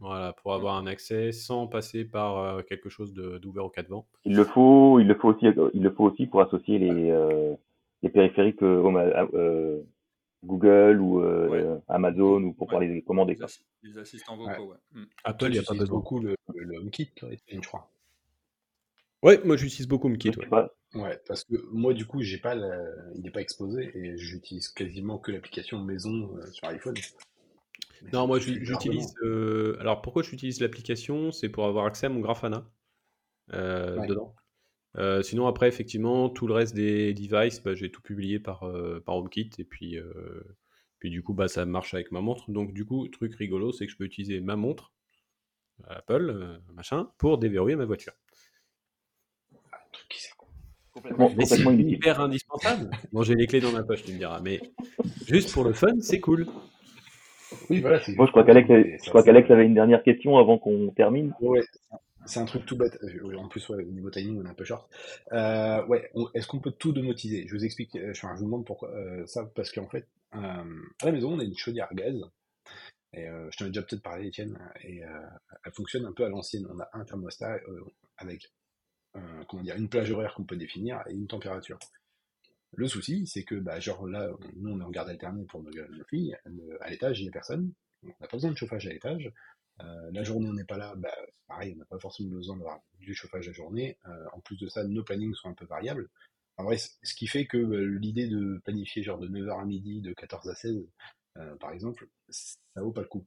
Voilà, 0.00 0.32
pour 0.34 0.54
avoir 0.54 0.76
un 0.76 0.86
accès 0.86 1.32
sans 1.32 1.66
passer 1.66 2.04
par 2.04 2.64
quelque 2.66 2.90
chose 2.90 3.14
d'ouvert 3.14 3.64
au 3.64 3.70
cas 3.70 3.82
de 3.82 3.88
vent. 3.88 4.06
Il 4.26 4.36
le 4.36 4.44
faut, 4.44 5.00
il 5.00 5.08
le 5.08 5.14
faut 5.14 5.30
aussi, 5.30 5.46
il 5.72 5.82
le 5.82 5.90
faut 5.90 6.04
aussi 6.04 6.26
pour 6.26 6.42
associer 6.42 6.78
les, 6.78 7.14
les 8.02 8.08
périphériques 8.10 8.60
Google 10.44 11.00
ou 11.00 11.22
Amazon 11.88 12.42
ou 12.42 12.52
pour 12.52 12.66
pouvoir 12.68 12.82
les 12.82 13.02
commander. 13.02 13.36
Les, 13.82 13.98
assistants 13.98 14.36
vocaux, 14.36 14.70
ouais. 14.70 14.76
Mmh. 14.92 15.04
Apple, 15.24 15.46
il 15.46 15.52
n'y 15.52 15.58
a 15.58 15.62
pas 15.62 15.74
beaucoup 15.86 16.20
le, 16.20 16.36
le 16.54 16.78
HomeKit, 16.78 17.12
je 17.22 17.60
crois. 17.60 17.90
Ouais, 19.22 19.40
moi 19.44 19.56
j'utilise 19.56 19.88
beaucoup 19.88 20.06
HomeKit. 20.06 20.32
Ouais. 20.50 20.66
ouais. 20.94 21.20
parce 21.26 21.44
que 21.44 21.56
moi 21.72 21.92
du 21.92 22.06
coup, 22.06 22.22
j'ai 22.22 22.38
pas 22.38 22.54
il 22.54 23.22
n'est 23.22 23.30
pas 23.30 23.40
exposé 23.40 23.90
et 23.94 24.16
j'utilise 24.16 24.68
quasiment 24.68 25.18
que 25.18 25.32
l'application 25.32 25.78
maison 25.82 26.30
sur 26.52 26.68
iPhone. 26.68 26.94
Non, 28.12 28.26
moi 28.26 28.38
j'utilise. 28.38 29.14
Euh, 29.22 29.76
alors 29.80 30.02
pourquoi 30.02 30.22
j'utilise 30.22 30.60
l'application? 30.60 31.32
C'est 31.32 31.48
pour 31.48 31.66
avoir 31.66 31.86
accès 31.86 32.06
à 32.06 32.08
mon 32.08 32.20
Grafana 32.20 32.64
euh, 33.52 34.06
dedans. 34.06 34.34
Euh, 34.96 35.22
sinon, 35.22 35.46
après, 35.46 35.68
effectivement, 35.68 36.28
tout 36.28 36.46
le 36.46 36.54
reste 36.54 36.74
des 36.74 37.14
devices, 37.14 37.62
bah, 37.62 37.74
j'ai 37.74 37.90
tout 37.90 38.02
publié 38.02 38.38
par, 38.40 38.64
par 39.04 39.16
HomeKit 39.16 39.50
et 39.58 39.64
puis, 39.64 39.98
puis 40.98 41.10
du 41.10 41.22
coup, 41.22 41.34
bah, 41.34 41.48
ça 41.48 41.64
marche 41.66 41.94
avec 41.94 42.10
ma 42.10 42.20
montre. 42.20 42.50
Donc, 42.50 42.72
du 42.72 42.84
coup, 42.84 43.06
truc 43.08 43.34
rigolo, 43.34 43.72
c'est 43.72 43.86
que 43.86 43.92
je 43.92 43.96
peux 43.96 44.04
utiliser 44.04 44.40
ma 44.40 44.56
montre, 44.56 44.92
Apple, 45.86 46.60
machin, 46.74 47.10
pour 47.18 47.38
déverrouiller 47.38 47.76
ma 47.76 47.84
voiture. 47.84 48.14
Ah, 49.72 49.78
truc 49.92 50.08
qui 50.08 50.20
mais 51.36 51.82
hyper 51.84 52.20
indispensable. 52.20 52.90
Bon, 53.12 53.22
j'ai 53.22 53.34
les 53.34 53.46
clés 53.46 53.60
dans 53.60 53.72
ma 53.72 53.82
poche, 53.82 54.04
tu 54.04 54.12
me 54.12 54.18
diras, 54.18 54.40
mais 54.40 54.60
juste 55.26 55.52
pour 55.52 55.64
le 55.64 55.72
fun, 55.72 55.94
c'est 56.00 56.20
cool. 56.20 56.46
Oui, 57.70 57.80
voilà. 57.80 58.00
Moi, 58.16 58.26
je 58.26 58.30
crois 58.30 58.44
qu'Alex, 58.44 58.68
je 58.68 59.08
crois 59.08 59.22
qu'Alex 59.22 59.50
avait 59.50 59.64
une 59.64 59.74
dernière 59.74 60.02
question 60.02 60.36
avant 60.36 60.58
qu'on 60.58 60.90
termine. 60.90 61.32
Ouais, 61.40 61.60
c'est 62.26 62.40
un 62.40 62.44
truc 62.44 62.66
tout 62.66 62.76
bête. 62.76 62.98
Euh, 63.02 63.36
en 63.36 63.48
plus, 63.48 63.68
au 63.70 63.80
niveau 63.80 64.10
timing, 64.10 64.40
on 64.40 64.44
est 64.44 64.50
un 64.50 64.54
peu 64.54 64.64
short. 64.64 64.90
Euh, 65.32 65.84
ouais, 65.86 66.10
est-ce 66.34 66.46
qu'on 66.46 66.60
peut 66.60 66.72
tout 66.72 66.92
domotiser? 66.92 67.46
Je 67.46 67.54
vous 67.54 67.64
explique, 67.64 67.96
euh, 67.96 68.12
je 68.12 68.26
vous 68.26 68.44
demande 68.44 68.66
pourquoi 68.66 68.90
ça, 69.26 69.50
parce 69.54 69.72
qu'en 69.72 69.88
fait, 69.88 70.06
à 70.32 70.64
la 71.04 71.12
maison, 71.12 71.32
on 71.32 71.38
a 71.38 71.44
une 71.44 71.56
chaudière 71.56 71.88
gaz. 71.94 72.20
Et 73.14 73.24
je 73.24 73.56
t'en 73.56 73.64
ai 73.64 73.68
déjà 73.68 73.82
peut-être 73.82 74.02
parlé, 74.02 74.26
Étienne, 74.28 74.58
et 74.82 75.00
elle 75.00 75.72
fonctionne 75.72 76.04
un 76.04 76.12
peu 76.12 76.26
à 76.26 76.28
l'ancienne. 76.28 76.66
On 76.70 76.78
a 76.78 76.88
un 76.92 77.04
thermostat 77.04 77.58
avec 78.18 78.52
comment 79.48 79.62
dire, 79.62 79.76
une 79.76 79.88
plage 79.88 80.10
horaire 80.10 80.34
qu'on 80.34 80.44
peut 80.44 80.56
définir 80.56 81.02
et 81.08 81.12
une 81.14 81.26
température. 81.26 81.78
Le 82.74 82.86
souci, 82.86 83.26
c'est 83.26 83.44
que, 83.44 83.54
bah, 83.54 83.80
genre 83.80 84.06
là, 84.06 84.28
nous 84.56 84.72
on 84.72 84.80
est 84.80 84.84
en 84.84 84.90
garde 84.90 85.08
alternée 85.08 85.46
pour 85.46 85.62
nos, 85.62 85.70
filles, 86.10 86.36
à 86.80 86.90
l'étage 86.90 87.18
il 87.20 87.22
n'y 87.22 87.28
a 87.30 87.32
personne, 87.32 87.72
on 88.02 88.08
n'a 88.08 88.28
pas 88.28 88.36
besoin 88.36 88.50
de 88.50 88.56
chauffage 88.56 88.86
à 88.86 88.90
l'étage. 88.90 89.32
Euh, 89.82 90.10
la 90.12 90.24
journée 90.24 90.48
on 90.48 90.54
n'est 90.54 90.64
pas 90.64 90.76
là, 90.76 90.94
bah, 90.96 91.14
pareil, 91.46 91.72
on 91.74 91.78
n'a 91.78 91.84
pas 91.84 91.98
forcément 91.98 92.30
besoin 92.30 92.56
d'avoir 92.56 92.80
du 92.98 93.14
chauffage 93.14 93.46
la 93.46 93.52
journée. 93.52 93.98
Euh, 94.06 94.24
en 94.32 94.40
plus 94.40 94.56
de 94.56 94.68
ça, 94.68 94.84
nos 94.84 95.04
plannings 95.04 95.34
sont 95.34 95.48
un 95.48 95.54
peu 95.54 95.66
variables. 95.66 96.08
En 96.56 96.64
vrai, 96.64 96.78
ce 96.78 97.14
qui 97.14 97.26
fait 97.26 97.46
que 97.46 97.58
bah, 97.58 97.78
l'idée 97.80 98.28
de 98.28 98.60
planifier 98.64 99.02
genre 99.02 99.18
de 99.18 99.28
9h 99.28 99.60
à 99.60 99.64
midi, 99.64 100.00
de 100.00 100.12
14 100.12 100.48
à 100.48 100.54
16, 100.54 100.84
euh, 101.36 101.56
par 101.56 101.72
exemple, 101.72 102.08
ça 102.28 102.58
vaut 102.76 102.92
pas 102.92 103.02
le 103.02 103.08
coup. 103.08 103.26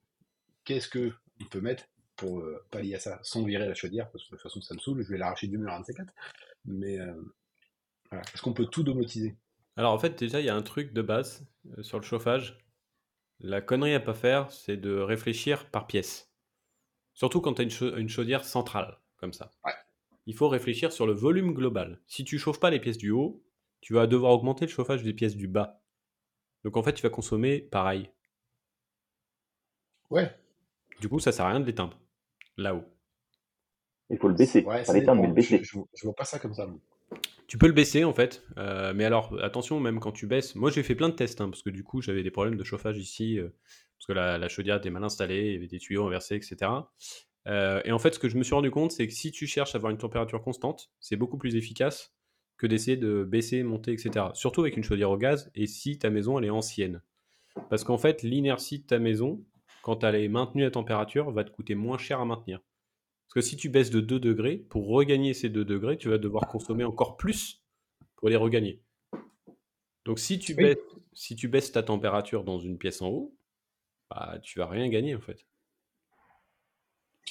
Qu'est-ce 0.65 0.89
que 0.89 1.11
on 1.39 1.45
peut 1.45 1.61
mettre 1.61 1.85
pour 2.15 2.43
pallier 2.69 2.95
à 2.95 2.99
ça 2.99 3.19
sans 3.23 3.43
virer 3.43 3.67
la 3.67 3.73
chaudière? 3.73 4.11
Parce 4.11 4.25
que 4.25 4.35
de 4.35 4.35
toute 4.35 4.43
façon 4.43 4.61
ça 4.61 4.75
me 4.75 4.79
saoule, 4.79 5.01
je 5.01 5.09
vais 5.09 5.17
l'arracher 5.17 5.47
du 5.47 5.57
mur 5.57 5.71
un 5.71 5.79
de 5.79 5.85
ces 5.85 5.93
quatre. 5.93 6.13
Mais 6.65 6.99
est-ce 8.11 8.41
qu'on 8.41 8.53
peut 8.53 8.67
tout 8.67 8.83
domotiser? 8.83 9.35
Alors 9.77 9.93
en 9.93 9.99
fait, 9.99 10.19
déjà, 10.19 10.39
il 10.39 10.45
y 10.45 10.49
a 10.49 10.55
un 10.55 10.61
truc 10.61 10.93
de 10.93 11.01
base 11.01 11.47
euh, 11.77 11.83
sur 11.83 11.99
le 11.99 12.05
chauffage. 12.05 12.57
La 13.39 13.61
connerie 13.61 13.95
à 13.95 13.99
pas 13.99 14.13
faire, 14.13 14.51
c'est 14.51 14.77
de 14.77 14.95
réfléchir 14.97 15.69
par 15.69 15.87
pièce. 15.87 16.30
Surtout 17.21 17.39
quand 17.39 17.53
tu 17.53 17.61
as 17.61 17.99
une, 17.99 18.09
chaudière 18.09 18.43
centrale, 18.43 18.97
comme 19.17 19.31
ça. 19.31 19.51
Il 20.25 20.33
faut 20.33 20.49
réfléchir 20.49 20.91
sur 20.91 21.05
le 21.05 21.13
volume 21.13 21.53
global. 21.53 22.01
Si 22.07 22.23
tu 22.23 22.39
chauffes 22.39 22.59
pas 22.59 22.71
les 22.71 22.79
pièces 22.79 22.97
du 22.97 23.11
haut, 23.11 23.43
tu 23.79 23.93
vas 23.93 24.07
devoir 24.07 24.31
augmenter 24.31 24.65
le 24.65 24.71
chauffage 24.71 25.03
des 25.03 25.13
pièces 25.13 25.35
du 25.35 25.47
bas. 25.47 25.83
Donc 26.63 26.77
en 26.77 26.81
fait, 26.81 26.93
tu 26.93 27.03
vas 27.03 27.11
consommer 27.11 27.59
pareil. 27.59 28.09
Ouais. 30.09 30.35
Du 30.99 31.09
coup, 31.09 31.19
ça 31.19 31.31
sert 31.31 31.45
à 31.45 31.49
rien 31.49 31.59
de 31.59 31.65
l'éteindre. 31.67 31.95
Là-haut. 32.57 32.85
Il 34.09 34.17
faut 34.17 34.27
le 34.27 34.33
baisser. 34.33 34.63
Ouais, 34.63 34.81
pas 34.81 34.93
l'éteindre, 34.93 35.21
mais 35.21 35.27
le 35.27 35.35
baisser. 35.35 35.63
Je, 35.63 35.77
je, 35.93 36.03
vois 36.05 36.15
pas 36.15 36.25
ça 36.25 36.39
comme 36.39 36.55
ça. 36.55 36.67
Tu 37.51 37.57
peux 37.57 37.67
le 37.67 37.73
baisser 37.73 38.05
en 38.05 38.13
fait, 38.13 38.45
euh, 38.57 38.93
mais 38.95 39.03
alors 39.03 39.37
attention, 39.43 39.81
même 39.81 39.99
quand 39.99 40.13
tu 40.13 40.25
baisses, 40.25 40.55
moi 40.55 40.71
j'ai 40.71 40.83
fait 40.83 40.95
plein 40.95 41.09
de 41.09 41.15
tests, 41.15 41.41
hein, 41.41 41.49
parce 41.49 41.61
que 41.61 41.69
du 41.69 41.83
coup 41.83 42.01
j'avais 42.01 42.23
des 42.23 42.31
problèmes 42.31 42.55
de 42.55 42.63
chauffage 42.63 42.97
ici, 42.97 43.37
euh, 43.37 43.49
parce 43.97 44.07
que 44.07 44.13
la, 44.13 44.47
chaudière 44.47 44.77
était 44.77 44.89
mal 44.89 45.03
installée, 45.03 45.47
il 45.47 45.53
y 45.55 45.57
avait 45.57 45.67
des 45.67 45.77
tuyaux 45.77 46.07
inversés, 46.07 46.37
etc. 46.37 46.71
Euh, 47.49 47.81
et 47.83 47.91
en 47.91 47.99
fait, 47.99 48.13
ce 48.13 48.19
que 48.19 48.29
je 48.29 48.37
me 48.37 48.43
suis 48.43 48.55
rendu 48.55 48.71
compte, 48.71 48.93
c'est 48.93 49.05
que 49.05 49.13
si 49.13 49.31
tu 49.33 49.47
cherches 49.47 49.75
à 49.75 49.79
avoir 49.79 49.91
une 49.91 49.97
température 49.97 50.41
constante, 50.41 50.91
c'est 51.01 51.17
beaucoup 51.17 51.37
plus 51.37 51.57
efficace 51.57 52.15
que 52.55 52.67
d'essayer 52.67 52.95
de 52.95 53.25
baisser, 53.25 53.63
monter, 53.63 53.91
etc. 53.91 54.27
Surtout 54.33 54.61
avec 54.61 54.77
une 54.77 54.83
chaudière 54.85 55.11
au 55.11 55.17
gaz, 55.17 55.51
et 55.53 55.67
si 55.67 55.99
ta 55.99 56.09
maison 56.09 56.39
elle 56.39 56.45
est 56.45 56.49
ancienne. 56.49 57.01
Parce 57.69 57.83
qu'en 57.83 57.97
fait, 57.97 58.23
l'inertie 58.23 58.79
de 58.79 58.85
ta 58.85 58.97
maison, 58.97 59.43
quand 59.83 60.05
elle 60.05 60.15
est 60.15 60.29
maintenue 60.29 60.63
à 60.63 60.71
température, 60.71 61.29
va 61.31 61.43
te 61.43 61.51
coûter 61.51 61.75
moins 61.75 61.97
cher 61.97 62.21
à 62.21 62.23
maintenir. 62.23 62.61
Parce 63.33 63.45
que 63.45 63.49
si 63.49 63.55
tu 63.55 63.69
baisses 63.69 63.91
de 63.91 64.01
2 64.01 64.19
degrés, 64.19 64.57
pour 64.57 64.87
regagner 64.87 65.33
ces 65.33 65.47
2 65.47 65.63
degrés, 65.63 65.97
tu 65.97 66.09
vas 66.09 66.17
devoir 66.17 66.47
consommer 66.47 66.83
encore 66.83 67.15
plus 67.15 67.63
pour 68.17 68.27
les 68.27 68.35
regagner. 68.35 68.81
Donc 70.03 70.19
si 70.19 70.37
tu, 70.37 70.53
baisses, 70.53 70.77
si 71.13 71.37
tu 71.37 71.47
baisses 71.47 71.71
ta 71.71 71.81
température 71.81 72.43
dans 72.43 72.59
une 72.59 72.77
pièce 72.77 73.01
en 73.01 73.07
haut, 73.07 73.33
bah, 74.09 74.37
tu 74.43 74.59
vas 74.59 74.67
rien 74.67 74.89
gagner 74.89 75.15
en 75.15 75.21
fait. 75.21 75.45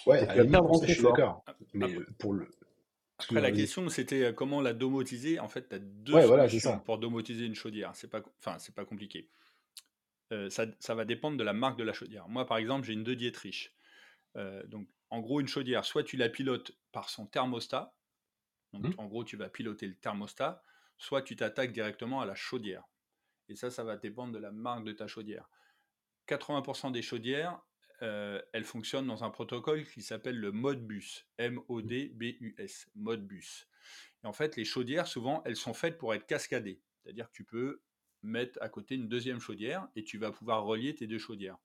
Ouais, 0.06 0.20
tu 0.20 0.42
vas 0.42 0.62
je 0.86 0.92
suis 0.94 1.02
d'accord. 1.02 1.44
Mais 1.74 1.94
pour 2.18 2.32
le. 2.32 2.48
Après, 3.18 3.42
la 3.42 3.52
question, 3.52 3.86
c'était 3.90 4.22
euh, 4.22 4.32
comment 4.32 4.62
la 4.62 4.72
domotiser? 4.72 5.38
En 5.38 5.48
fait, 5.48 5.68
tu 5.68 5.74
as 5.74 5.78
deux 5.78 6.22
solutions 6.22 6.78
pour 6.78 6.96
domotiser 6.96 7.44
une 7.44 7.54
chaudière. 7.54 7.94
C'est 7.94 8.08
pas, 8.08 8.22
enfin, 8.38 8.58
c'est 8.58 8.74
pas 8.74 8.86
compliqué. 8.86 9.28
Euh, 10.32 10.48
ça, 10.48 10.64
ça, 10.78 10.94
va 10.94 11.04
dépendre 11.04 11.36
de 11.36 11.44
la 11.44 11.52
marque 11.52 11.78
de 11.78 11.84
la 11.84 11.92
chaudière. 11.92 12.26
Moi, 12.28 12.46
par 12.46 12.56
exemple, 12.56 12.86
j'ai 12.86 12.94
une 12.94 13.04
De 13.04 13.12
Dietrich. 13.12 13.74
Euh, 14.36 14.64
donc, 14.66 14.88
en 15.10 15.20
gros, 15.20 15.40
une 15.40 15.48
chaudière, 15.48 15.84
soit 15.84 16.04
tu 16.04 16.16
la 16.16 16.28
pilotes 16.28 16.72
par 16.92 17.10
son 17.10 17.26
thermostat, 17.26 17.94
donc 18.72 18.86
mmh. 18.86 19.00
en 19.00 19.06
gros, 19.06 19.24
tu 19.24 19.36
vas 19.36 19.48
piloter 19.48 19.86
le 19.86 19.96
thermostat, 19.96 20.62
soit 20.98 21.22
tu 21.22 21.36
t'attaques 21.36 21.72
directement 21.72 22.20
à 22.20 22.26
la 22.26 22.34
chaudière. 22.34 22.84
Et 23.48 23.56
ça, 23.56 23.70
ça 23.70 23.82
va 23.82 23.96
dépendre 23.96 24.32
de 24.32 24.38
la 24.38 24.52
marque 24.52 24.84
de 24.84 24.92
ta 24.92 25.08
chaudière. 25.08 25.48
80% 26.28 26.92
des 26.92 27.02
chaudières, 27.02 27.60
euh, 28.02 28.40
elles 28.52 28.64
fonctionnent 28.64 29.06
dans 29.06 29.24
un 29.24 29.30
protocole 29.30 29.84
qui 29.84 30.02
s'appelle 30.02 30.38
le 30.38 30.52
Modbus, 30.52 31.26
M-O-D-B-U-S, 31.38 32.90
Modbus. 32.94 33.66
Et 34.22 34.26
en 34.26 34.32
fait, 34.32 34.56
les 34.56 34.64
chaudières, 34.64 35.08
souvent, 35.08 35.42
elles 35.44 35.56
sont 35.56 35.74
faites 35.74 35.98
pour 35.98 36.14
être 36.14 36.26
cascadées. 36.26 36.80
C'est-à-dire 37.02 37.28
que 37.28 37.34
tu 37.34 37.44
peux 37.44 37.82
mettre 38.22 38.58
à 38.62 38.68
côté 38.68 38.94
une 38.94 39.08
deuxième 39.08 39.40
chaudière 39.40 39.88
et 39.96 40.04
tu 40.04 40.18
vas 40.18 40.30
pouvoir 40.30 40.64
relier 40.64 40.94
tes 40.94 41.06
deux 41.06 41.18
chaudières. 41.18 41.58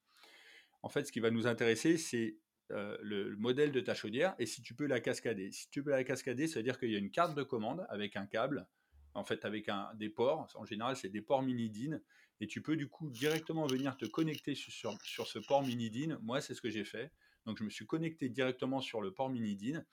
En 0.82 0.90
fait, 0.90 1.06
ce 1.06 1.12
qui 1.12 1.20
va 1.20 1.32
nous 1.32 1.48
intéresser, 1.48 1.98
c'est 1.98 2.38
euh, 2.72 2.98
le, 3.02 3.36
modèle 3.36 3.72
de 3.72 3.80
ta 3.80 3.94
chaudière 3.94 4.36
et 4.40 4.46
si 4.46 4.62
tu 4.62 4.74
peux 4.74 4.88
la 4.88 5.00
cascader. 5.00 5.52
Si 5.52 5.70
tu 5.70 5.84
peux 5.84 5.92
la 5.92 6.04
cascader, 6.04 6.48
ça 6.48 6.60
veut 6.60 6.64
dire 6.64 6.80
qu'il 6.80 6.90
y 6.90 6.96
a 6.96 6.98
une 6.98 7.12
carte 7.12 7.36
de 7.36 7.44
commande 7.44 7.86
avec 7.90 8.16
un 8.16 8.26
câble, 8.26 8.68
en 9.14 9.24
fait 9.24 9.46
avec 9.46 9.70
un, 9.70 9.94
des 9.96 10.10
ports, 10.10 10.48
en 10.56 10.66
général 10.66 10.96
c'est 10.96 11.10
des 11.10 11.22
ports 11.22 11.44
mini 11.44 11.70
DIN, 11.70 12.00
et 12.42 12.48
tu 12.48 12.62
peux 12.62 12.76
du 12.76 12.88
coup 12.88 13.10
directement 13.12 13.68
venir 13.68 13.98
te 13.98 14.06
connecter 14.06 14.56
sur, 14.56 14.98
ce 15.04 15.40
port 15.40 15.64
mini 15.64 15.90
DIN. 15.92 16.18
Moi 16.24 16.42
c'est 16.42 16.56
ce 16.56 16.62
que 16.62 16.70
j'ai 16.70 16.86
fait, 16.86 17.12
donc 17.46 17.60
je 17.60 17.64
me 17.64 17.70
suis 17.70 17.86
connecté 17.86 18.30
directement 18.30 18.82
sur 18.82 19.00
le 19.00 19.14
port 19.14 19.30
mini 19.30 19.56
DIN, 19.56 19.84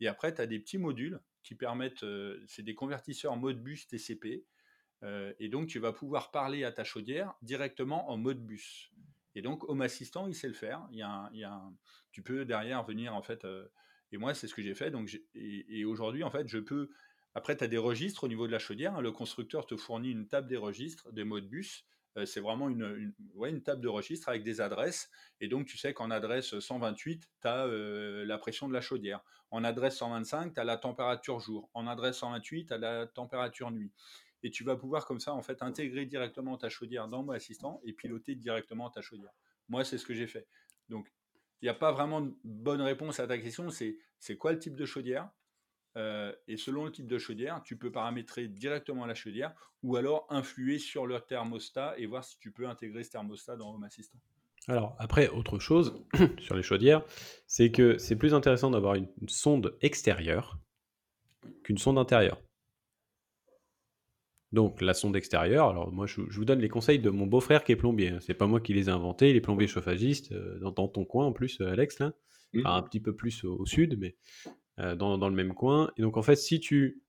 et 0.00 0.06
après 0.06 0.34
tu 0.34 0.40
as 0.42 0.46
des 0.46 0.58
petits 0.58 0.78
modules 0.78 1.20
qui 1.42 1.54
permettent, 1.54 2.02
euh, 2.02 2.44
c'est 2.46 2.62
des 2.62 2.74
convertisseurs 2.74 3.36
mode 3.36 3.62
bus 3.62 3.86
TCP, 3.88 4.44
euh, 5.02 5.32
et 5.38 5.48
donc 5.48 5.68
tu 5.68 5.78
vas 5.78 5.92
pouvoir 5.92 6.30
parler 6.30 6.64
à 6.64 6.72
ta 6.72 6.84
chaudière 6.84 7.34
directement 7.42 8.10
en 8.10 8.16
mode 8.16 8.44
bus. 8.44 8.90
Et 9.38 9.42
donc, 9.42 9.68
Home 9.68 9.82
Assistant, 9.82 10.26
il 10.26 10.34
sait 10.34 10.48
le 10.48 10.52
faire. 10.52 10.84
Il 10.90 10.98
y 10.98 11.02
a, 11.02 11.30
a 11.46 11.70
tu 12.10 12.24
peux 12.24 12.44
derrière 12.44 12.82
venir, 12.82 13.14
en 13.14 13.22
fait, 13.22 13.44
euh, 13.44 13.68
et 14.10 14.16
moi, 14.18 14.34
c'est 14.34 14.48
ce 14.48 14.54
que 14.54 14.62
j'ai 14.62 14.74
fait. 14.74 14.90
Donc, 14.90 15.16
et, 15.36 15.84
aujourd'hui, 15.84 16.24
en 16.24 16.30
fait, 16.30 16.48
je 16.48 16.58
peux. 16.58 16.90
Après, 17.36 17.56
tu 17.56 17.62
as 17.62 17.68
des 17.68 17.78
registres 17.78 18.24
au 18.24 18.28
niveau 18.28 18.48
de 18.48 18.52
la 18.52 18.58
chaudière. 18.58 18.96
Hein. 18.96 19.00
le 19.00 19.12
constructeur 19.12 19.64
te 19.64 19.76
fournit 19.76 20.10
une 20.10 20.26
table 20.26 20.48
des 20.48 20.56
registres, 20.56 21.12
des 21.12 21.22
modes 21.22 21.48
bus. 21.48 21.84
euh, 22.16 22.26
c'est 22.26 22.40
vraiment 22.40 22.68
une 22.68 23.62
table 23.62 23.80
de 23.80 23.86
registre 23.86 24.28
avec 24.28 24.42
des 24.42 24.60
adresses. 24.60 25.08
Et 25.40 25.46
donc, 25.46 25.66
tu 25.66 25.78
sais 25.78 25.94
qu'en 25.94 26.10
adresse 26.10 26.58
128, 26.58 27.30
tu 27.40 27.46
as 27.46 27.64
la 27.68 28.38
pression 28.38 28.66
de 28.66 28.72
la 28.72 28.80
chaudière. 28.80 29.20
En 29.52 29.62
adresse 29.62 29.98
125, 29.98 30.54
tu 30.54 30.60
as 30.60 30.64
la 30.64 30.78
température 30.78 31.38
jour. 31.38 31.70
En 31.74 31.86
adresse 31.86 32.16
128, 32.16 32.66
tu 32.66 32.74
as 32.74 32.78
la 32.78 33.06
température 33.06 33.70
nuit. 33.70 33.92
Et 34.42 34.50
tu 34.50 34.64
vas 34.64 34.76
pouvoir 34.76 35.06
comme 35.06 35.20
ça, 35.20 35.34
en 35.34 35.42
fait, 35.42 35.62
intégrer 35.62 36.06
directement 36.06 36.56
ta 36.56 36.68
chaudière 36.68 37.08
dans 37.08 37.22
mon 37.22 37.32
assistant 37.32 37.80
et 37.84 37.92
piloter 37.92 38.34
directement 38.34 38.90
ta 38.90 39.00
chaudière. 39.00 39.32
Moi, 39.68 39.84
c'est 39.84 39.98
ce 39.98 40.06
que 40.06 40.14
j'ai 40.14 40.26
fait. 40.26 40.46
Donc, 40.88 41.12
il 41.60 41.64
n'y 41.64 41.68
a 41.68 41.74
pas 41.74 41.92
vraiment 41.92 42.20
de 42.20 42.34
bonne 42.44 42.80
réponse 42.80 43.20
à 43.20 43.26
ta 43.26 43.38
question. 43.38 43.68
C'est 43.70 44.36
quoi 44.36 44.52
le 44.52 44.58
type 44.58 44.76
de 44.76 44.86
chaudière 44.86 45.28
euh, 45.96 46.32
et 46.46 46.56
selon 46.56 46.84
le 46.84 46.92
type 46.92 47.08
de 47.08 47.18
chaudière, 47.18 47.60
tu 47.64 47.76
peux 47.76 47.90
paramétrer 47.90 48.46
directement 48.46 49.06
la 49.06 49.14
chaudière 49.14 49.52
ou 49.82 49.96
alors 49.96 50.26
influer 50.28 50.78
sur 50.78 51.06
le 51.06 51.18
thermostat 51.18 51.94
et 51.98 52.06
voir 52.06 52.22
si 52.24 52.38
tu 52.38 52.52
peux 52.52 52.68
intégrer 52.68 53.02
ce 53.02 53.10
thermostat 53.10 53.56
dans 53.56 53.74
Home 53.74 53.82
Assistant. 53.82 54.18
Alors 54.68 54.94
après, 54.98 55.28
autre 55.28 55.58
chose 55.58 56.04
sur 56.38 56.54
les 56.54 56.62
chaudières, 56.62 57.02
c'est 57.46 57.72
que 57.72 57.98
c'est 57.98 58.16
plus 58.16 58.34
intéressant 58.34 58.70
d'avoir 58.70 58.94
une 58.94 59.08
sonde 59.26 59.76
extérieure 59.80 60.58
qu'une 61.64 61.78
sonde 61.78 61.98
intérieure. 61.98 62.40
Donc 64.52 64.80
la 64.80 64.94
sonde 64.94 65.14
extérieure, 65.14 65.68
alors 65.68 65.92
moi 65.92 66.06
je, 66.06 66.22
vous 66.22 66.44
donne 66.44 66.60
les 66.60 66.70
conseils 66.70 66.98
de 66.98 67.10
mon 67.10 67.26
beau-frère 67.26 67.64
qui 67.64 67.72
est 67.72 67.76
plombier. 67.76 68.08
Hein. 68.08 68.18
C'est 68.20 68.34
pas 68.34 68.46
moi 68.46 68.60
qui 68.60 68.72
les 68.72 68.88
ai 68.88 68.92
inventés, 68.92 69.30
il 69.30 69.36
est 69.36 69.42
plombier 69.42 69.66
chauffagiste 69.66 70.32
euh, 70.32 70.58
dans, 70.60 70.88
ton 70.88 71.04
coin 71.04 71.26
en 71.26 71.32
plus, 71.32 71.60
euh, 71.60 71.72
Alex 71.72 71.98
là. 71.98 72.12
Mmh. 72.54 72.62
un 72.64 72.80
petit 72.80 73.00
peu 73.00 73.14
plus 73.14 73.44
au, 73.44 73.66
sud, 73.66 73.98
mais 73.98 74.16
euh, 74.78 74.96
dans, 74.96 75.18
le 75.28 75.34
même 75.34 75.52
coin. 75.52 75.90
Et 75.98 76.02
donc 76.02 76.16
en 76.16 76.22
fait, 76.22 76.36
si 76.36 76.60
tu 76.60 77.02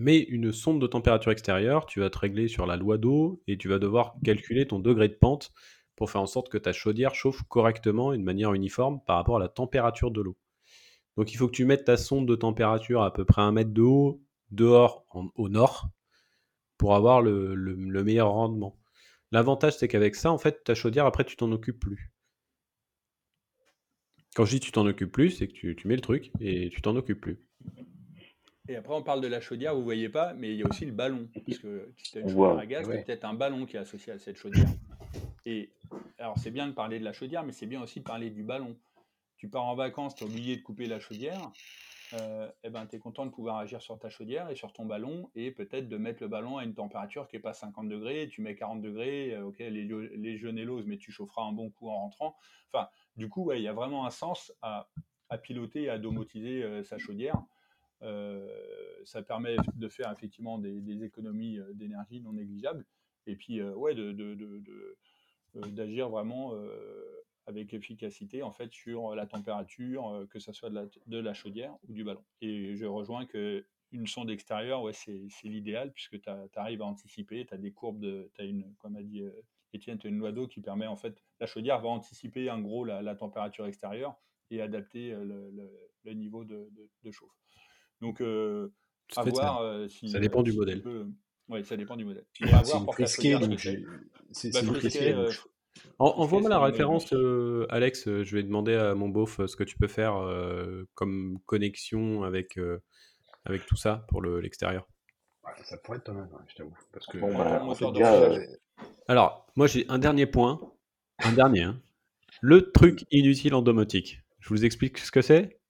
mets 0.00 0.18
une 0.18 0.52
sonde 0.52 0.82
de 0.82 0.86
température 0.88 1.30
extérieure, 1.30 1.86
tu 1.86 2.00
vas 2.00 2.10
te 2.10 2.18
régler 2.18 2.48
sur 2.48 2.66
la 2.66 2.76
loi 2.76 2.98
d'eau 2.98 3.40
et 3.46 3.56
tu 3.56 3.68
vas 3.68 3.78
devoir 3.78 4.16
calculer 4.24 4.66
ton 4.66 4.80
degré 4.80 5.08
de 5.08 5.14
pente 5.14 5.52
pour 5.94 6.10
faire 6.10 6.20
en 6.20 6.26
sorte 6.26 6.48
que 6.48 6.58
ta 6.58 6.72
chaudière 6.72 7.14
chauffe 7.14 7.42
correctement 7.44 8.12
et 8.12 8.18
de 8.18 8.22
manière 8.22 8.52
uniforme 8.52 9.00
par 9.06 9.16
rapport 9.16 9.36
à 9.36 9.38
la 9.38 9.48
température 9.48 10.10
de 10.10 10.20
l'eau. 10.20 10.36
Donc 11.16 11.32
il 11.32 11.36
faut 11.36 11.46
que 11.46 11.52
tu 11.52 11.64
mettes 11.64 11.84
ta 11.84 11.96
sonde 11.96 12.26
de 12.26 12.34
température 12.34 13.02
à 13.02 13.12
peu 13.12 13.24
près 13.24 13.42
un 13.42 13.52
mètre 13.52 13.72
de 13.72 13.82
haut 13.82 14.20
dehors 14.50 15.06
au 15.36 15.48
nord 15.48 15.88
pour 16.82 16.96
avoir 16.96 17.22
le, 17.22 18.02
meilleur 18.02 18.32
rendement. 18.32 18.76
L'avantage, 19.30 19.76
c'est 19.76 19.86
qu'avec 19.86 20.16
ça, 20.16 20.32
en 20.32 20.38
fait, 20.38 20.64
ta 20.64 20.74
chaudière, 20.74 21.06
après, 21.06 21.22
tu 21.22 21.36
t'en 21.36 21.52
occupes 21.52 21.78
plus. 21.78 22.10
Quand 24.34 24.44
je 24.44 24.50
dis 24.50 24.58
tu 24.58 24.72
t'en 24.72 24.84
occupes 24.84 25.12
plus, 25.12 25.30
c'est 25.30 25.46
que 25.46 25.52
tu, 25.52 25.86
mets 25.86 25.94
le 25.94 26.00
truc 26.00 26.32
et 26.40 26.70
tu 26.70 26.82
t'en 26.82 26.96
occupes 26.96 27.20
plus. 27.20 27.38
Et 28.68 28.74
après, 28.74 28.94
on 28.94 29.02
parle 29.04 29.20
de 29.20 29.28
la 29.28 29.40
chaudière, 29.40 29.76
vous 29.76 29.84
voyez 29.84 30.08
pas, 30.08 30.34
mais 30.34 30.50
il 30.50 30.56
y 30.56 30.64
a 30.64 30.66
aussi 30.66 30.84
le 30.84 30.90
ballon. 30.90 31.28
Parce 31.46 31.58
que 31.58 31.92
si 31.98 32.10
tu 32.10 32.18
as 32.18 32.20
une 32.22 32.30
chaudière 32.30 32.58
à 32.58 32.66
gaz, 32.66 32.88
peut-être 32.88 33.24
un 33.26 33.34
ballon 33.34 33.64
qui 33.64 33.76
est 33.76 33.80
associé 33.80 34.14
à 34.14 34.18
cette 34.18 34.36
chaudière. 34.36 34.68
Et 35.46 35.70
alors, 36.18 36.36
c'est 36.36 36.50
bien 36.50 36.66
de 36.66 36.72
parler 36.72 36.98
de 36.98 37.04
la 37.04 37.12
chaudière, 37.12 37.44
mais 37.44 37.52
c'est 37.52 37.66
bien 37.66 37.80
aussi 37.80 38.00
de 38.00 38.04
parler 38.04 38.28
du 38.30 38.42
ballon. 38.42 38.76
Tu 39.36 39.48
pars 39.48 39.66
en 39.66 39.76
vacances, 39.76 40.16
tu 40.16 40.24
as 40.24 40.26
oublié 40.26 40.56
de 40.56 40.62
couper 40.62 40.86
la 40.86 40.98
chaudière 40.98 41.52
euh, 42.14 42.50
eh 42.62 42.70
ben, 42.70 42.86
tu 42.86 42.96
es 42.96 42.98
content 42.98 43.24
de 43.24 43.30
pouvoir 43.30 43.56
agir 43.56 43.80
sur 43.80 43.98
ta 43.98 44.10
chaudière 44.10 44.50
et 44.50 44.54
sur 44.54 44.72
ton 44.72 44.84
ballon 44.84 45.30
et 45.34 45.50
peut-être 45.50 45.88
de 45.88 45.96
mettre 45.96 46.22
le 46.22 46.28
ballon 46.28 46.58
à 46.58 46.64
une 46.64 46.74
température 46.74 47.26
qui 47.26 47.36
n'est 47.36 47.42
pas 47.42 47.54
50 47.54 47.88
degrés, 47.88 48.28
tu 48.28 48.42
mets 48.42 48.54
40 48.54 48.82
degrés, 48.82 49.34
euh, 49.34 49.46
ok, 49.46 49.58
les, 49.58 49.84
légionelloses, 50.16 50.86
mais 50.86 50.98
tu 50.98 51.10
chaufferas 51.10 51.44
un 51.44 51.52
bon 51.52 51.70
coup 51.70 51.88
en 51.88 51.96
rentrant. 51.96 52.36
Enfin, 52.68 52.88
du 53.16 53.28
coup, 53.28 53.50
il 53.52 53.62
y 53.62 53.68
a 53.68 53.72
vraiment 53.72 54.06
un 54.06 54.10
sens 54.10 54.52
à, 54.62 54.88
piloter 55.42 55.84
et 55.84 55.88
à 55.88 55.98
domotiser 55.98 56.62
euh, 56.62 56.82
sa 56.82 56.98
chaudière. 56.98 57.42
ça 59.04 59.22
permet 59.22 59.56
de 59.74 59.88
faire 59.88 60.12
effectivement 60.12 60.58
des, 60.58 61.04
économies 61.04 61.58
d'énergie 61.74 62.20
non 62.20 62.32
négligeables 62.32 62.84
et 63.26 63.36
puis 63.36 63.62
ouais, 63.62 63.94
d'agir 63.94 64.14
de, 64.14 64.34
de, 65.54 66.02
vraiment 66.02 66.52
avec 67.46 67.74
efficacité 67.74 68.42
en 68.42 68.52
fait 68.52 68.72
sur 68.72 69.14
la 69.14 69.26
température, 69.26 70.08
euh, 70.08 70.26
que 70.26 70.38
ce 70.38 70.52
soit 70.52 70.70
de 70.70 70.74
la, 70.74 70.86
de 71.06 71.18
la, 71.18 71.34
chaudière 71.34 71.74
ou 71.88 71.92
du 71.92 72.04
ballon. 72.04 72.24
Et 72.40 72.76
je 72.76 72.86
rejoins 72.86 73.26
que 73.26 73.64
une 73.90 74.06
sonde 74.06 74.30
extérieure, 74.30 74.82
ouais, 74.82 74.92
c'est 74.92 75.28
l'idéal 75.44 75.92
puisque 75.92 76.20
tu 76.20 76.30
arrives 76.56 76.82
à 76.82 76.86
anticiper, 76.86 77.44
tu 77.44 77.52
as 77.52 77.58
des 77.58 77.72
courbes, 77.72 78.00
de, 78.00 78.30
as 78.38 78.44
une, 78.44 78.74
comme 78.78 78.96
a 78.96 79.02
dit 79.02 79.22
euh, 79.22 79.30
Étienne, 79.74 79.98
tu 79.98 80.06
as 80.06 80.10
une 80.10 80.18
loi 80.18 80.32
d'eau 80.32 80.46
qui 80.46 80.60
permet 80.60 80.86
en 80.86 80.96
fait, 80.96 81.22
la 81.40 81.46
chaudière 81.46 81.80
va 81.80 81.88
anticiper 81.88 82.50
en 82.50 82.60
gros 82.60 82.84
la, 82.84 83.14
température 83.14 83.66
extérieure 83.66 84.14
et 84.50 84.62
adapter 84.62 85.12
euh, 85.12 85.24
le, 85.24 85.70
le, 86.04 86.12
niveau 86.12 86.44
de, 86.44 86.70
de, 87.02 87.10
chauffe. 87.10 87.30
Donc, 88.00 88.20
à 88.20 89.22
voir 89.24 89.58
ça, 89.58 89.88
si. 89.88 90.08
Ça 90.08 90.18
dépend 90.18 90.42
du 90.42 90.52
modèle. 90.52 90.82
Oui, 91.48 91.64
ça 91.64 91.76
dépend 91.76 91.96
du 91.96 92.04
modèle. 92.04 92.24
C'est 92.32 92.76
une 92.76 92.92
frisquée, 92.92 93.38
donc 93.38 93.60
c'est 94.32 94.54
Envoie-moi 95.98 96.50
la 96.50 96.58
référence, 96.58 97.12
euh, 97.12 97.66
Alex. 97.70 98.08
Euh, 98.08 98.24
je 98.24 98.36
vais 98.36 98.42
demander 98.42 98.74
à 98.74 98.94
mon 98.94 99.08
beauf 99.08 99.40
euh, 99.40 99.46
ce 99.46 99.56
que 99.56 99.64
tu 99.64 99.76
peux 99.76 99.86
faire 99.86 100.14
comme 100.94 101.38
connexion 101.46 102.24
avec, 102.24 102.58
avec 103.44 103.66
tout 103.66 103.76
ça 103.76 104.04
pour 104.08 104.22
l'extérieur. 104.22 104.88
ça 105.64 105.76
pourrait 105.78 105.98
être 105.98 106.04
pas 106.04 106.12
mal, 106.12 106.28
je 106.48 106.56
t'avoue. 106.56 106.76
Parce 106.92 107.06
que, 107.06 107.18
bah, 107.18 108.38
Alors, 109.08 109.46
moi 109.56 109.66
j'ai 109.66 109.86
un 109.88 109.98
dernier 109.98 110.26
point. 110.26 110.60
Un 111.24 111.32
dernier. 111.32 111.62
Hein. 111.62 111.80
Le 112.40 112.72
truc 112.72 113.04
inutile 113.12 113.54
en 113.54 113.62
domotique. 113.62 114.22
Je 114.40 114.48
vous 114.48 114.64
explique 114.64 114.98
ce 114.98 115.12
que 115.12 115.22
c'est 115.22 115.60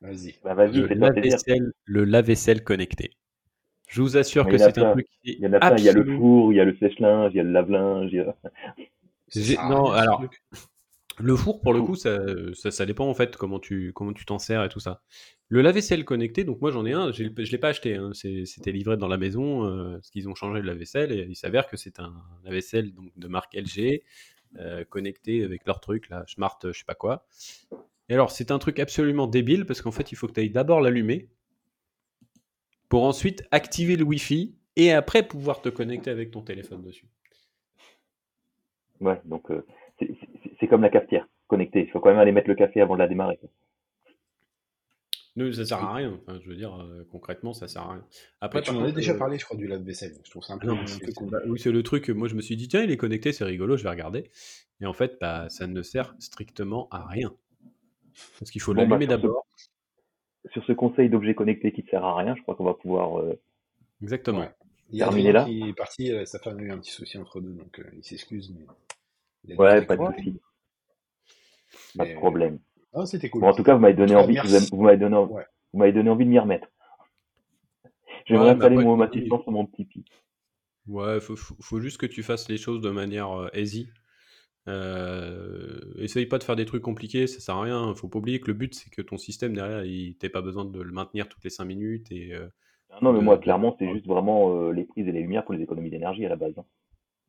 Vas-y. 0.00 0.36
Bah, 0.44 0.54
vas 0.54 0.66
le 0.66 2.04
lave-vaisselle 2.04 2.64
connecté. 2.64 3.10
Je 3.88 4.02
vous 4.02 4.16
assure 4.16 4.46
que 4.46 4.56
c'est 4.56 4.78
un 4.78 4.92
truc 4.92 5.08
Il 5.24 5.40
y 5.40 5.46
en 5.48 5.52
a 5.52 5.58
plein. 5.58 5.76
Il 5.76 5.84
y 5.84 5.88
a 5.88 5.92
le 5.92 6.16
four, 6.16 6.52
il 6.52 6.56
y 6.56 6.60
a 6.60 6.64
le 6.64 6.76
sèche-linge, 6.76 7.32
il 7.34 7.38
y 7.38 7.40
a 7.40 7.42
le 7.42 7.50
lave-linge. 7.50 8.16
Non, 9.68 9.90
alors, 9.90 10.24
le 11.18 11.36
four, 11.36 11.60
pour 11.60 11.72
le 11.72 11.82
coup, 11.82 11.96
ça, 11.96 12.18
ça, 12.54 12.86
dépend 12.86 13.06
en 13.06 13.14
fait 13.14 13.36
comment 13.36 13.58
tu 13.58 13.92
comment 13.92 14.12
tu 14.12 14.24
t'en 14.24 14.38
sers 14.38 14.64
et 14.64 14.68
tout 14.68 14.80
ça. 14.80 15.02
Le 15.48 15.62
lave-vaisselle 15.62 16.04
connecté, 16.04 16.44
donc 16.44 16.60
moi 16.60 16.70
j'en 16.70 16.86
ai 16.86 16.92
un, 16.92 17.10
je 17.12 17.24
ne 17.24 17.28
l'ai 17.28 17.58
pas 17.58 17.68
acheté, 17.68 17.96
hein, 17.96 18.12
c'était 18.14 18.70
livré 18.70 18.96
dans 18.96 19.08
la 19.08 19.18
maison, 19.18 19.64
euh, 19.64 19.94
parce 19.94 20.10
qu'ils 20.10 20.28
ont 20.28 20.34
changé 20.36 20.60
le 20.60 20.66
lave-vaisselle, 20.66 21.10
et 21.10 21.26
il 21.28 21.34
s'avère 21.34 21.66
que 21.66 21.76
c'est 21.76 21.98
un 21.98 22.14
lave-vaisselle 22.44 22.92
de 23.16 23.28
marque 23.28 23.54
LG, 23.54 24.02
euh, 24.58 24.84
connecté 24.84 25.42
avec 25.42 25.66
leur 25.66 25.80
truc, 25.80 26.08
là, 26.08 26.24
Smart, 26.28 26.56
je 26.62 26.72
sais 26.72 26.84
pas 26.86 26.94
quoi. 26.94 27.26
Et 28.08 28.14
alors, 28.14 28.30
c'est 28.30 28.52
un 28.52 28.60
truc 28.60 28.78
absolument 28.78 29.26
débile, 29.26 29.66
parce 29.66 29.82
qu'en 29.82 29.90
fait, 29.90 30.12
il 30.12 30.14
faut 30.14 30.28
que 30.28 30.32
tu 30.32 30.40
ailles 30.40 30.50
d'abord 30.50 30.80
l'allumer, 30.80 31.28
pour 32.88 33.02
ensuite 33.02 33.42
activer 33.50 33.96
le 33.96 34.04
Wi-Fi, 34.04 34.54
et 34.76 34.92
après 34.92 35.26
pouvoir 35.26 35.62
te 35.62 35.68
connecter 35.68 36.10
avec 36.10 36.30
ton 36.30 36.42
téléphone 36.42 36.82
dessus. 36.82 37.08
Ouais, 39.00 39.20
donc 39.24 39.50
euh, 39.50 39.64
c'est 40.58 40.66
comme 40.66 40.82
la 40.82 40.90
cafetière 40.90 41.26
connectée. 41.46 41.82
Il 41.82 41.90
faut 41.90 42.00
quand 42.00 42.10
même 42.10 42.18
aller 42.18 42.32
mettre 42.32 42.48
le 42.48 42.54
café 42.54 42.80
avant 42.80 42.94
de 42.94 43.00
la 43.00 43.08
démarrer. 43.08 43.38
Non, 45.36 45.50
ça 45.52 45.64
sert 45.64 45.78
à 45.78 45.94
rien. 45.94 46.20
je 46.42 46.48
veux 46.48 46.56
dire, 46.56 46.74
euh, 46.74 47.06
concrètement, 47.10 47.52
ça 47.52 47.68
sert 47.68 47.82
à 47.82 47.92
rien. 47.92 48.04
Après, 48.40 48.62
tu 48.62 48.70
en 48.70 48.84
as 48.84 48.92
déjà 48.92 49.12
euh, 49.12 49.18
parlé, 49.18 49.38
je 49.38 49.44
crois, 49.44 49.56
du 49.56 49.66
lave-vaisselle. 49.66 50.12
Je 50.24 50.30
trouve 50.30 50.42
ça 50.42 50.54
un 50.54 50.58
peu, 50.58 50.70
oui, 51.46 51.58
c'est 51.58 51.72
le 51.72 51.82
truc. 51.82 52.10
Moi, 52.10 52.28
je 52.28 52.34
me 52.34 52.40
suis 52.40 52.56
dit, 52.56 52.68
tiens, 52.68 52.82
il 52.82 52.90
est 52.90 52.96
connecté, 52.96 53.32
c'est 53.32 53.44
rigolo, 53.44 53.76
je 53.76 53.84
vais 53.84 53.90
regarder. 53.90 54.30
Et 54.80 54.86
en 54.86 54.92
fait, 54.92 55.18
bah, 55.20 55.48
ça 55.48 55.66
ne 55.66 55.82
sert 55.82 56.14
strictement 56.18 56.88
à 56.90 57.06
rien. 57.06 57.32
Parce 58.38 58.50
qu'il 58.50 58.60
faut 58.60 58.74
bah, 58.74 58.82
l'allumer 58.82 59.06
d'abord. 59.06 59.46
Sur 60.52 60.64
ce 60.64 60.72
conseil 60.72 61.08
d'objet 61.08 61.34
connecté 61.34 61.72
qui 61.72 61.84
ne 61.84 61.88
sert 61.88 62.04
à 62.04 62.16
rien, 62.16 62.34
je 62.34 62.42
crois 62.42 62.54
qu'on 62.56 62.64
va 62.64 62.74
pouvoir. 62.74 63.22
Exactement. 64.02 64.46
Il 64.92 64.98
terminer 64.98 65.32
là. 65.32 65.44
qui 65.44 65.68
est 65.68 65.72
parti, 65.72 66.12
sa 66.26 66.38
femme 66.38 66.58
a 66.58 66.62
eu 66.62 66.70
un 66.70 66.78
petit 66.78 66.90
souci 66.90 67.18
entre 67.18 67.40
deux, 67.40 67.52
donc 67.52 67.80
il 67.96 68.04
s'excuse. 68.04 68.52
Mais... 69.44 69.56
Ouais, 69.56 69.84
pas 69.84 69.96
de 69.96 70.04
souci. 70.04 70.40
Pas 71.96 72.06
de 72.06 72.14
problème. 72.14 72.58
Ah, 72.92 73.06
c'était 73.06 73.30
cool. 73.30 73.42
Bon, 73.42 73.48
en 73.48 73.54
tout 73.54 73.62
cas, 73.62 73.74
vous 73.74 73.80
m'avez 73.80 73.94
donné 73.94 74.14
envie, 74.14 74.36
vous 74.72 74.82
m'avez 74.82 74.98
donné, 74.98 75.16
vous 75.16 75.78
m'avez 75.78 75.92
donné 75.92 76.10
envie 76.10 76.24
de 76.24 76.30
m'y 76.30 76.38
remettre. 76.38 76.68
J'aimerais 78.26 78.46
ouais, 78.46 78.50
installer 78.56 78.76
mon 78.76 79.00
assistant 79.00 79.42
sur 79.42 79.52
mon 79.52 79.66
petit 79.66 79.84
pi. 79.84 80.04
Ouais, 80.86 81.20
faut, 81.20 81.36
faut, 81.36 81.80
juste 81.80 81.98
que 81.98 82.06
tu 82.06 82.22
fasses 82.22 82.48
les 82.48 82.56
choses 82.56 82.80
de 82.80 82.90
manière 82.90 83.30
euh, 83.30 83.48
easy. 83.54 83.88
Euh, 84.68 85.80
essaye 85.98 86.26
pas 86.26 86.38
de 86.38 86.44
faire 86.44 86.56
des 86.56 86.66
trucs 86.66 86.82
compliqués, 86.82 87.26
ça 87.26 87.40
sert 87.40 87.56
à 87.56 87.62
rien. 87.62 87.94
Faut 87.94 88.08
pas 88.08 88.18
oublier 88.18 88.40
que 88.40 88.48
le 88.48 88.54
but 88.54 88.74
c'est 88.74 88.90
que 88.90 89.02
ton 89.02 89.16
système 89.16 89.54
derrière, 89.54 89.84
il 89.84 90.16
t'ait 90.16 90.28
pas 90.28 90.42
besoin 90.42 90.64
de 90.64 90.80
le 90.80 90.92
maintenir 90.92 91.28
toutes 91.28 91.44
les 91.44 91.50
5 91.50 91.64
minutes 91.64 92.10
et. 92.10 92.34
Euh, 92.34 92.48
non, 93.02 93.12
mais 93.12 93.20
moi 93.20 93.38
clairement, 93.38 93.76
c'est 93.78 93.90
juste 93.92 94.06
vraiment 94.06 94.54
euh, 94.54 94.72
les 94.72 94.84
prises 94.84 95.06
et 95.08 95.12
les 95.12 95.22
lumières 95.22 95.44
pour 95.44 95.54
les 95.54 95.62
économies 95.62 95.90
d'énergie 95.90 96.24
à 96.26 96.28
la 96.28 96.36
base. 96.36 96.58
Hein. 96.58 96.64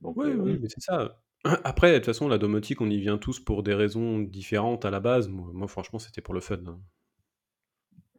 Donc, 0.01 0.17
oui, 0.17 0.31
oui, 0.33 0.57
mais 0.61 0.67
c'est 0.67 0.81
ça. 0.81 1.19
Après, 1.63 1.91
de 1.91 1.97
toute 1.97 2.05
façon, 2.05 2.27
la 2.27 2.37
domotique, 2.37 2.81
on 2.81 2.89
y 2.89 2.99
vient 2.99 3.17
tous 3.17 3.39
pour 3.39 3.63
des 3.63 3.73
raisons 3.73 4.19
différentes 4.19 4.85
à 4.85 4.91
la 4.91 4.99
base. 4.99 5.27
Moi, 5.29 5.67
franchement, 5.67 5.99
c'était 5.99 6.21
pour 6.21 6.33
le 6.33 6.39
fun. 6.39 6.59
Hein. 6.67 6.79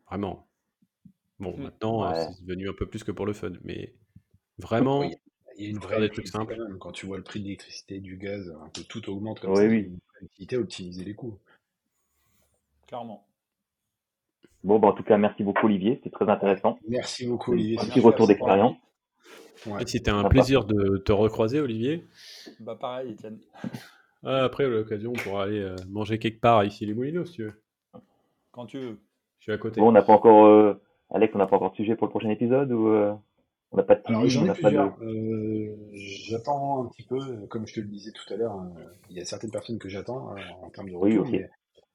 Vraiment. 0.08 0.48
Bon, 1.38 1.56
mmh. 1.56 1.62
maintenant, 1.62 2.14
c'est 2.14 2.44
devenu 2.44 2.68
un 2.68 2.74
peu 2.74 2.86
plus 2.86 3.02
que 3.02 3.10
pour 3.10 3.26
le 3.26 3.32
fun, 3.32 3.52
mais 3.64 3.94
vraiment, 4.58 5.02
il 5.02 5.64
y 5.64 5.66
a 5.66 5.70
une 5.70 5.78
vraie 5.78 6.00
des 6.00 6.10
trucs 6.10 6.28
simples. 6.28 6.56
Quand 6.78 6.92
tu 6.92 7.06
vois 7.06 7.16
le 7.16 7.24
prix 7.24 7.40
de 7.40 7.44
l'électricité, 7.44 8.00
du 8.00 8.16
gaz, 8.16 8.54
un 8.62 8.68
peu 8.68 8.82
tout 8.82 9.08
augmente 9.10 9.40
comme 9.40 9.52
oui, 9.52 9.58
ça. 9.58 10.56
Oui. 10.56 10.56
Optimiser 10.56 11.04
les 11.04 11.14
coûts. 11.14 11.38
Clairement. 12.86 13.26
Bon, 14.64 14.78
bah, 14.78 14.88
en 14.88 14.92
tout 14.92 15.02
cas, 15.02 15.16
merci 15.18 15.42
beaucoup, 15.42 15.66
Olivier. 15.66 15.96
C'était 15.96 16.10
très 16.10 16.28
intéressant. 16.28 16.78
Merci 16.88 17.26
beaucoup, 17.26 17.52
Olivier. 17.52 17.78
Un 17.80 17.84
petit 17.84 18.00
retour 18.00 18.26
d'expérience. 18.26 18.76
Ouais. 19.66 19.84
C'était 19.86 20.10
un 20.10 20.24
plaisir 20.24 20.64
de 20.64 20.98
te 20.98 21.12
recroiser, 21.12 21.60
Olivier. 21.60 22.04
Bah 22.60 22.76
pareil, 22.80 23.12
Étienne. 23.12 23.38
Ah, 24.24 24.44
après, 24.44 24.66
à 24.66 24.68
l'occasion, 24.68 25.10
on 25.10 25.20
pourra 25.20 25.42
aller 25.42 25.58
euh, 25.58 25.74
manger 25.88 26.20
quelque 26.20 26.40
part 26.40 26.62
ici 26.64 26.86
les 26.86 26.94
Moulineaux, 26.94 27.24
si 27.24 27.32
tu 27.32 27.42
veux. 27.42 27.60
Quand 28.52 28.66
tu 28.66 28.78
veux. 28.78 29.00
Je 29.40 29.46
suis 29.46 29.52
à 29.52 29.58
côté. 29.58 29.80
Bon, 29.80 29.88
on 29.88 29.92
n'a 29.92 30.02
pas 30.02 30.12
encore, 30.12 30.46
euh, 30.46 30.80
Alex, 31.10 31.34
on 31.34 31.38
n'a 31.38 31.48
pas 31.48 31.56
encore 31.56 31.72
de 31.72 31.76
sujet 31.76 31.96
pour 31.96 32.06
le 32.06 32.10
prochain 32.10 32.30
épisode 32.30 32.70
ou 32.70 32.86
euh, 32.86 33.12
on 33.72 33.78
n'a 33.78 33.82
pas 33.82 33.96
de 33.96 34.02
Alors 34.04 34.28
j'en 34.28 34.44
ai 34.44 34.48
de. 34.48 34.78
Euh, 35.02 35.76
j'attends 35.92 36.84
un 36.84 36.88
petit 36.88 37.02
peu, 37.02 37.18
comme 37.48 37.66
je 37.66 37.74
te 37.74 37.80
le 37.80 37.86
disais 37.88 38.12
tout 38.12 38.32
à 38.32 38.36
l'heure, 38.36 38.60
euh, 38.60 38.84
il 39.10 39.16
y 39.16 39.20
a 39.20 39.24
certaines 39.24 39.50
personnes 39.50 39.80
que 39.80 39.88
j'attends 39.88 40.36
en 40.62 40.70
termes 40.70 40.90
de 40.90 40.94
Oui, 40.94 41.18
retour. 41.18 41.26
ok. 41.26 41.32
mais, 41.32 41.50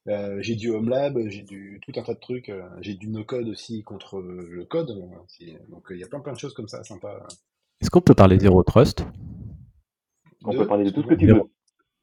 euh, 0.08 0.38
j'ai 0.42 0.56
du 0.56 0.70
Home 0.72 0.90
Lab, 0.90 1.18
j'ai 1.28 1.42
du 1.44 1.80
tout 1.84 1.92
un 2.00 2.04
tas 2.04 2.14
de 2.14 2.20
trucs, 2.20 2.50
euh, 2.50 2.64
j'ai 2.82 2.94
du 2.96 3.08
no 3.10 3.24
code 3.24 3.48
aussi 3.50 3.84
contre 3.84 4.18
euh, 4.20 4.48
le 4.50 4.66
code. 4.66 4.88
donc 4.88 5.92
euh, 5.92 5.96
il 5.96 6.00
y 6.00 6.04
a 6.04 6.08
plein 6.08 6.20
plein 6.20 6.34
de 6.34 6.40
choses 6.40 6.54
comme 6.54 6.68
ça, 6.68 6.84
sympa. 6.84 7.26
Est-ce 7.82 7.90
qu'on 7.90 8.02
peut 8.02 8.16
parler 8.16 8.40
Zero 8.40 8.64
Trust? 8.64 9.06
On 10.46 10.54
De- 10.54 10.58
peut 10.60 10.68
parler 10.68 10.86
de 10.86 10.90
tout 10.92 11.02
ce 11.04 11.08
que 11.08 11.16
tu 11.16 11.28
veux. 11.28 11.42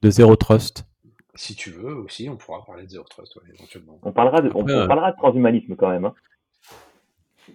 De 0.02 0.10
Zero 0.10 0.36
Trust 0.36 0.84
Si 1.34 1.54
tu 1.54 1.70
veux 1.70 1.94
aussi, 1.94 2.28
on 2.28 2.36
pourra 2.36 2.64
parler 2.64 2.84
de 2.84 2.90
Zero 2.90 3.04
Trust, 3.04 3.36
ouais, 3.36 3.42
éventuellement. 3.54 3.98
On 4.02 4.12
parlera 4.12 4.40
de, 4.42 4.50
on, 4.54 4.60
Après, 4.62 4.74
on 4.74 4.78
euh, 4.80 4.86
parlera 4.86 5.12
de 5.12 5.16
transhumanisme 5.16 5.74
quand 5.76 5.88
même. 5.90 6.04
Hein. 6.04 6.14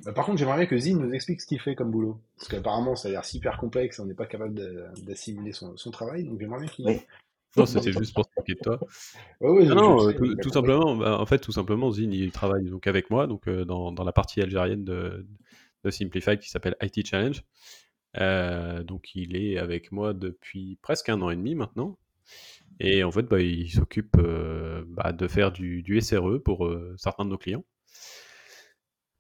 Euh, 0.08 0.12
par 0.12 0.26
contre, 0.26 0.38
j'aimerais 0.38 0.58
bien 0.58 0.66
que 0.66 0.78
Zine 0.78 1.00
nous 1.00 1.14
explique 1.14 1.42
ce 1.42 1.48
qu'il 1.48 1.60
fait 1.60 1.76
comme 1.76 1.92
boulot. 1.92 2.20
Parce 2.38 2.48
qu'apparemment, 2.48 2.96
ça 2.96 3.08
a 3.08 3.12
l'air 3.12 3.26
super 3.26 3.58
complexe, 3.58 4.00
on 4.00 4.06
n'est 4.06 4.14
pas 4.14 4.26
capable 4.26 4.54
de- 4.54 4.86
d'assimiler 5.04 5.52
son, 5.52 5.76
son 5.78 5.92
travail, 5.92 6.24
donc 6.26 6.40
j'aimerais 6.40 6.60
bien 6.60 6.68
qu'il. 6.70 6.86
Oui. 6.88 7.02
Non, 7.58 7.66
c'était 7.66 7.92
juste 7.92 8.14
pour 8.16 8.26
moquer 8.38 8.54
de 8.56 8.60
toi. 8.60 8.80
Ouais, 9.42 9.50
ouais, 9.50 9.66
je- 9.66 9.74
Non, 9.76 10.08
euh, 10.08 10.12
sais, 10.12 10.18
tout, 10.42 10.52
simplement, 10.52 10.96
bah, 10.96 11.20
en 11.20 11.26
fait, 11.26 11.40
tout 11.40 11.52
simplement, 11.52 11.92
Zine, 11.92 12.14
il 12.14 12.32
travaille 12.32 12.70
donc 12.70 12.88
avec 12.88 13.10
moi, 13.10 13.28
donc 13.28 13.48
euh, 13.48 13.66
dans, 13.66 13.92
dans 13.92 14.04
la 14.04 14.12
partie 14.12 14.42
algérienne 14.42 14.84
de, 14.84 15.26
de 15.84 15.90
Simplify 15.90 16.38
qui 16.38 16.50
s'appelle 16.50 16.76
IT 16.82 17.06
Challenge. 17.06 17.44
Euh, 18.18 18.84
donc, 18.84 19.16
il 19.16 19.36
est 19.36 19.58
avec 19.58 19.92
moi 19.92 20.14
depuis 20.14 20.78
presque 20.82 21.10
un 21.10 21.22
an 21.22 21.30
et 21.30 21.36
demi 21.36 21.56
maintenant. 21.56 21.98
Et 22.80 23.04
en 23.04 23.12
fait, 23.12 23.24
bah, 23.24 23.42
il 23.42 23.70
s'occupe 23.72 24.18
euh, 24.18 24.84
bah, 24.88 25.12
de 25.14 25.28
faire 25.28 25.52
du, 25.52 25.84
du 25.84 25.98
SRE 25.98 26.40
pour 26.44 26.70
certains 26.98 27.26
de 27.26 27.32
nos 27.32 27.38
clients. 27.38 27.66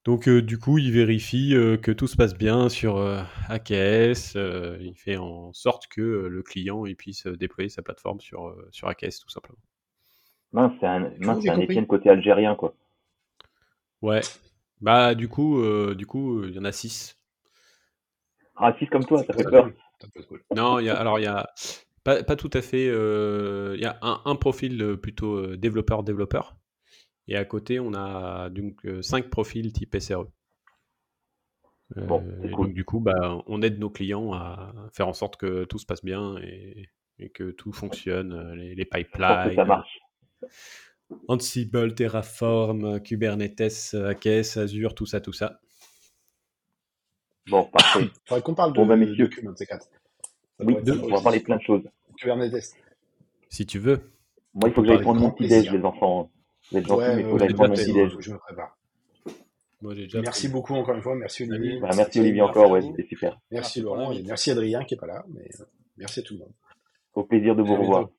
Donc, 0.10 0.28
euh, 0.28 0.42
du 0.42 0.58
coup, 0.58 0.80
il 0.80 0.92
vérifie 0.92 1.54
euh, 1.54 1.78
que 1.78 1.92
tout 1.92 2.08
se 2.08 2.16
passe 2.18 2.36
bien 2.36 2.68
sur 2.68 2.98
euh, 2.98 3.22
AKS. 3.48 4.34
euh, 4.38 4.76
il 4.82 4.96
fait 4.96 5.18
en 5.18 5.54
sorte 5.54 5.86
que 5.86 6.02
euh, 6.02 6.28
le 6.28 6.42
client 6.42 6.88
il 6.88 6.96
puisse 6.96 7.28
déployer 7.28 7.70
sa 7.70 7.84
plateforme 7.84 8.20
sur, 8.20 8.48
euh, 8.48 8.68
sur 8.72 8.88
AKS, 8.88 9.20
tout 9.20 9.30
simplement. 9.30 9.60
Mince, 10.52 10.74
c'est 10.80 10.88
un, 10.88 11.12
mince, 11.20 11.48
un 11.48 11.60
Étienne 11.60 11.86
côté 11.86 12.10
algérien, 12.10 12.56
quoi. 12.56 12.74
Ouais. 14.02 14.22
Bah, 14.82 15.14
du 15.14 15.28
coup, 15.28 15.60
euh, 15.60 15.94
du 15.94 16.08
coup, 16.08 16.44
il 16.44 16.56
y 16.56 16.60
en 16.60 16.66
a 16.66 16.72
six. 16.72 17.16
Raciste 18.56 18.90
comme 18.90 19.06
toi, 19.06 19.24
ça 19.24 19.34
fait 19.34 19.44
peur. 19.44 19.66
cool. 19.66 19.76
Ça 20.02 20.08
peut 20.12 20.22
être 20.22 20.28
cool. 20.28 20.44
Non, 20.56 20.80
il 20.80 20.88
y 20.88 20.90
a, 20.90 20.96
alors 21.00 21.20
il 21.20 21.26
y 21.26 21.28
a 21.28 21.52
pas, 22.04 22.24
pas 22.24 22.36
tout 22.36 22.50
à 22.54 22.64
fait. 22.64 22.88
euh, 22.90 23.74
Il 23.76 23.82
y 23.84 23.86
a 23.86 24.00
un, 24.02 24.22
un 24.26 24.36
profil 24.36 24.98
plutôt 25.00 25.36
euh, 25.36 25.56
développeur-développeur. 25.56 26.56
Et 27.30 27.38
à 27.38 27.46
côté, 27.46 27.80
on 27.80 27.94
a 27.94 28.50
donc 28.50 28.86
euh, 28.86 29.04
cinq 29.04 29.30
profils 29.30 29.72
type 29.72 29.96
SRE. 30.00 30.28
Euh, 31.98 32.06
Bon, 32.06 32.24
c'est 32.42 32.48
et 32.48 32.52
cool. 32.52 32.66
donc 32.68 32.74
du 32.76 32.84
coup, 32.84 33.00
bah, 33.00 33.42
on 33.46 33.62
aide 33.62 33.80
nos 33.80 33.92
clients 33.92 34.34
à 34.34 34.74
faire 34.94 35.08
en 35.08 35.14
sorte 35.14 35.38
que 35.38 35.64
tout 35.66 35.78
se 35.78 35.86
passe 35.86 36.04
bien 36.04 36.38
et, 36.40 36.90
et 37.20 37.30
que 37.30 37.52
tout 37.52 37.72
fonctionne, 37.72 38.34
euh, 38.34 38.56
les, 38.56 38.74
les 38.76 38.86
que 38.86 38.98
pipelines, 38.98 39.56
ça 39.56 39.64
marche. 39.64 40.00
Ansible, 41.28 41.94
Terraform, 41.94 43.00
Kubernetes, 43.02 43.94
AKS, 43.94 44.58
Azure, 44.58 44.96
tout 44.96 45.06
ça, 45.06 45.22
tout 45.22 45.34
ça. 45.34 45.60
Bon, 47.48 47.66
parfait. 47.66 48.10
Faudrait 48.26 48.42
qu'on 48.42 48.56
parle 48.56 48.74
de, 48.74 48.78
Bon, 48.78 48.88
bah, 48.88 48.96
de 48.96 49.06
de 49.06 49.56
ces 49.56 49.66
quatre. 49.68 49.86
Ça 49.86 50.66
Oui, 50.66 50.76
être 50.76 51.04
on 51.04 51.16
va 51.16 51.22
parler 51.22 51.40
plein 51.42 51.58
de 51.58 51.62
choses. 51.62 51.84
Kubernetes. 52.18 52.76
Si 53.50 53.66
tu 53.68 53.78
veux. 53.78 54.02
Moi, 54.56 54.70
il 54.70 54.74
faut 54.74 54.82
que 54.82 54.88
j'aille 54.88 55.02
prendre 55.02 55.22
mon 55.22 55.32
petit 55.32 55.48
déj, 55.48 55.72
les 55.72 55.84
enfants. 55.84 56.32
Vous 56.72 56.78
êtes 56.78 56.88
Ouais, 56.90 57.16
mais 57.16 57.22
il 57.22 57.28
faut 57.30 57.38
prendre 57.56 57.76
déj. 57.76 58.16
je 58.20 58.32
me 58.32 58.38
prépare. 58.38 58.78
Moi, 59.82 59.96
j'ai 59.96 60.04
déjà 60.04 60.22
Merci 60.22 60.48
pris. 60.48 60.54
beaucoup 60.54 60.74
encore 60.76 60.96
une 60.96 61.02
fois, 61.02 61.16
merci 61.16 61.44
Olivier. 61.50 61.80
Voilà, 61.80 61.96
merci 61.96 62.20
Olivier 62.20 62.42
encore, 62.42 62.70
ouais, 62.72 62.82
c'était 62.82 63.08
super. 63.08 63.40
Merci 63.50 63.80
Merci 63.80 63.82
pour 63.82 63.96
Laurent 63.96 64.12
et 64.12 64.22
merci 64.24 64.52
Adrien 64.52 64.84
qui 64.84 64.96
est 64.96 64.98
pas 64.98 65.08
là, 65.08 65.24
mais 65.30 65.48
euh, 65.62 65.66
merci 65.98 66.20
à 66.20 66.24
tout 66.24 66.34
le 66.34 66.40
monde. 66.42 66.52
Au 67.14 67.24
plaisir 67.24 67.56
de 67.56 67.62
vous 67.64 67.76
revoir. 67.76 68.10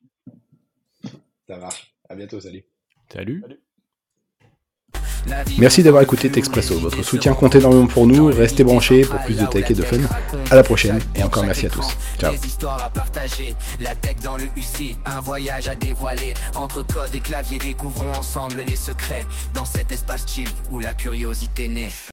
Ça 1.47 1.59
marche. 1.59 1.95
À 2.09 2.15
bientôt, 2.15 2.41
salut. 2.41 2.65
Salut. 3.13 3.45
Merci 5.59 5.83
d'avoir 5.83 6.03
écouté 6.03 6.31
Texpresso. 6.31 6.79
Votre 6.79 7.03
soutien 7.03 7.35
compte 7.35 7.55
énormément 7.55 7.87
pour 7.87 8.07
nous. 8.07 8.27
Restez 8.27 8.65
branchés 8.65 9.03
pour 9.03 9.21
plus 9.21 9.35
de 9.35 9.47
tech 9.47 9.71
et 9.71 9.75
de 9.75 9.83
fun. 9.83 9.99
À 10.51 10.57
la 10.57 10.63
prochaine 10.63 11.01
et 11.15 11.23
encore 11.23 11.45
merci 11.45 11.67
à 11.67 11.71
tous. 11.71 11.97
Ciao. 12.19 12.33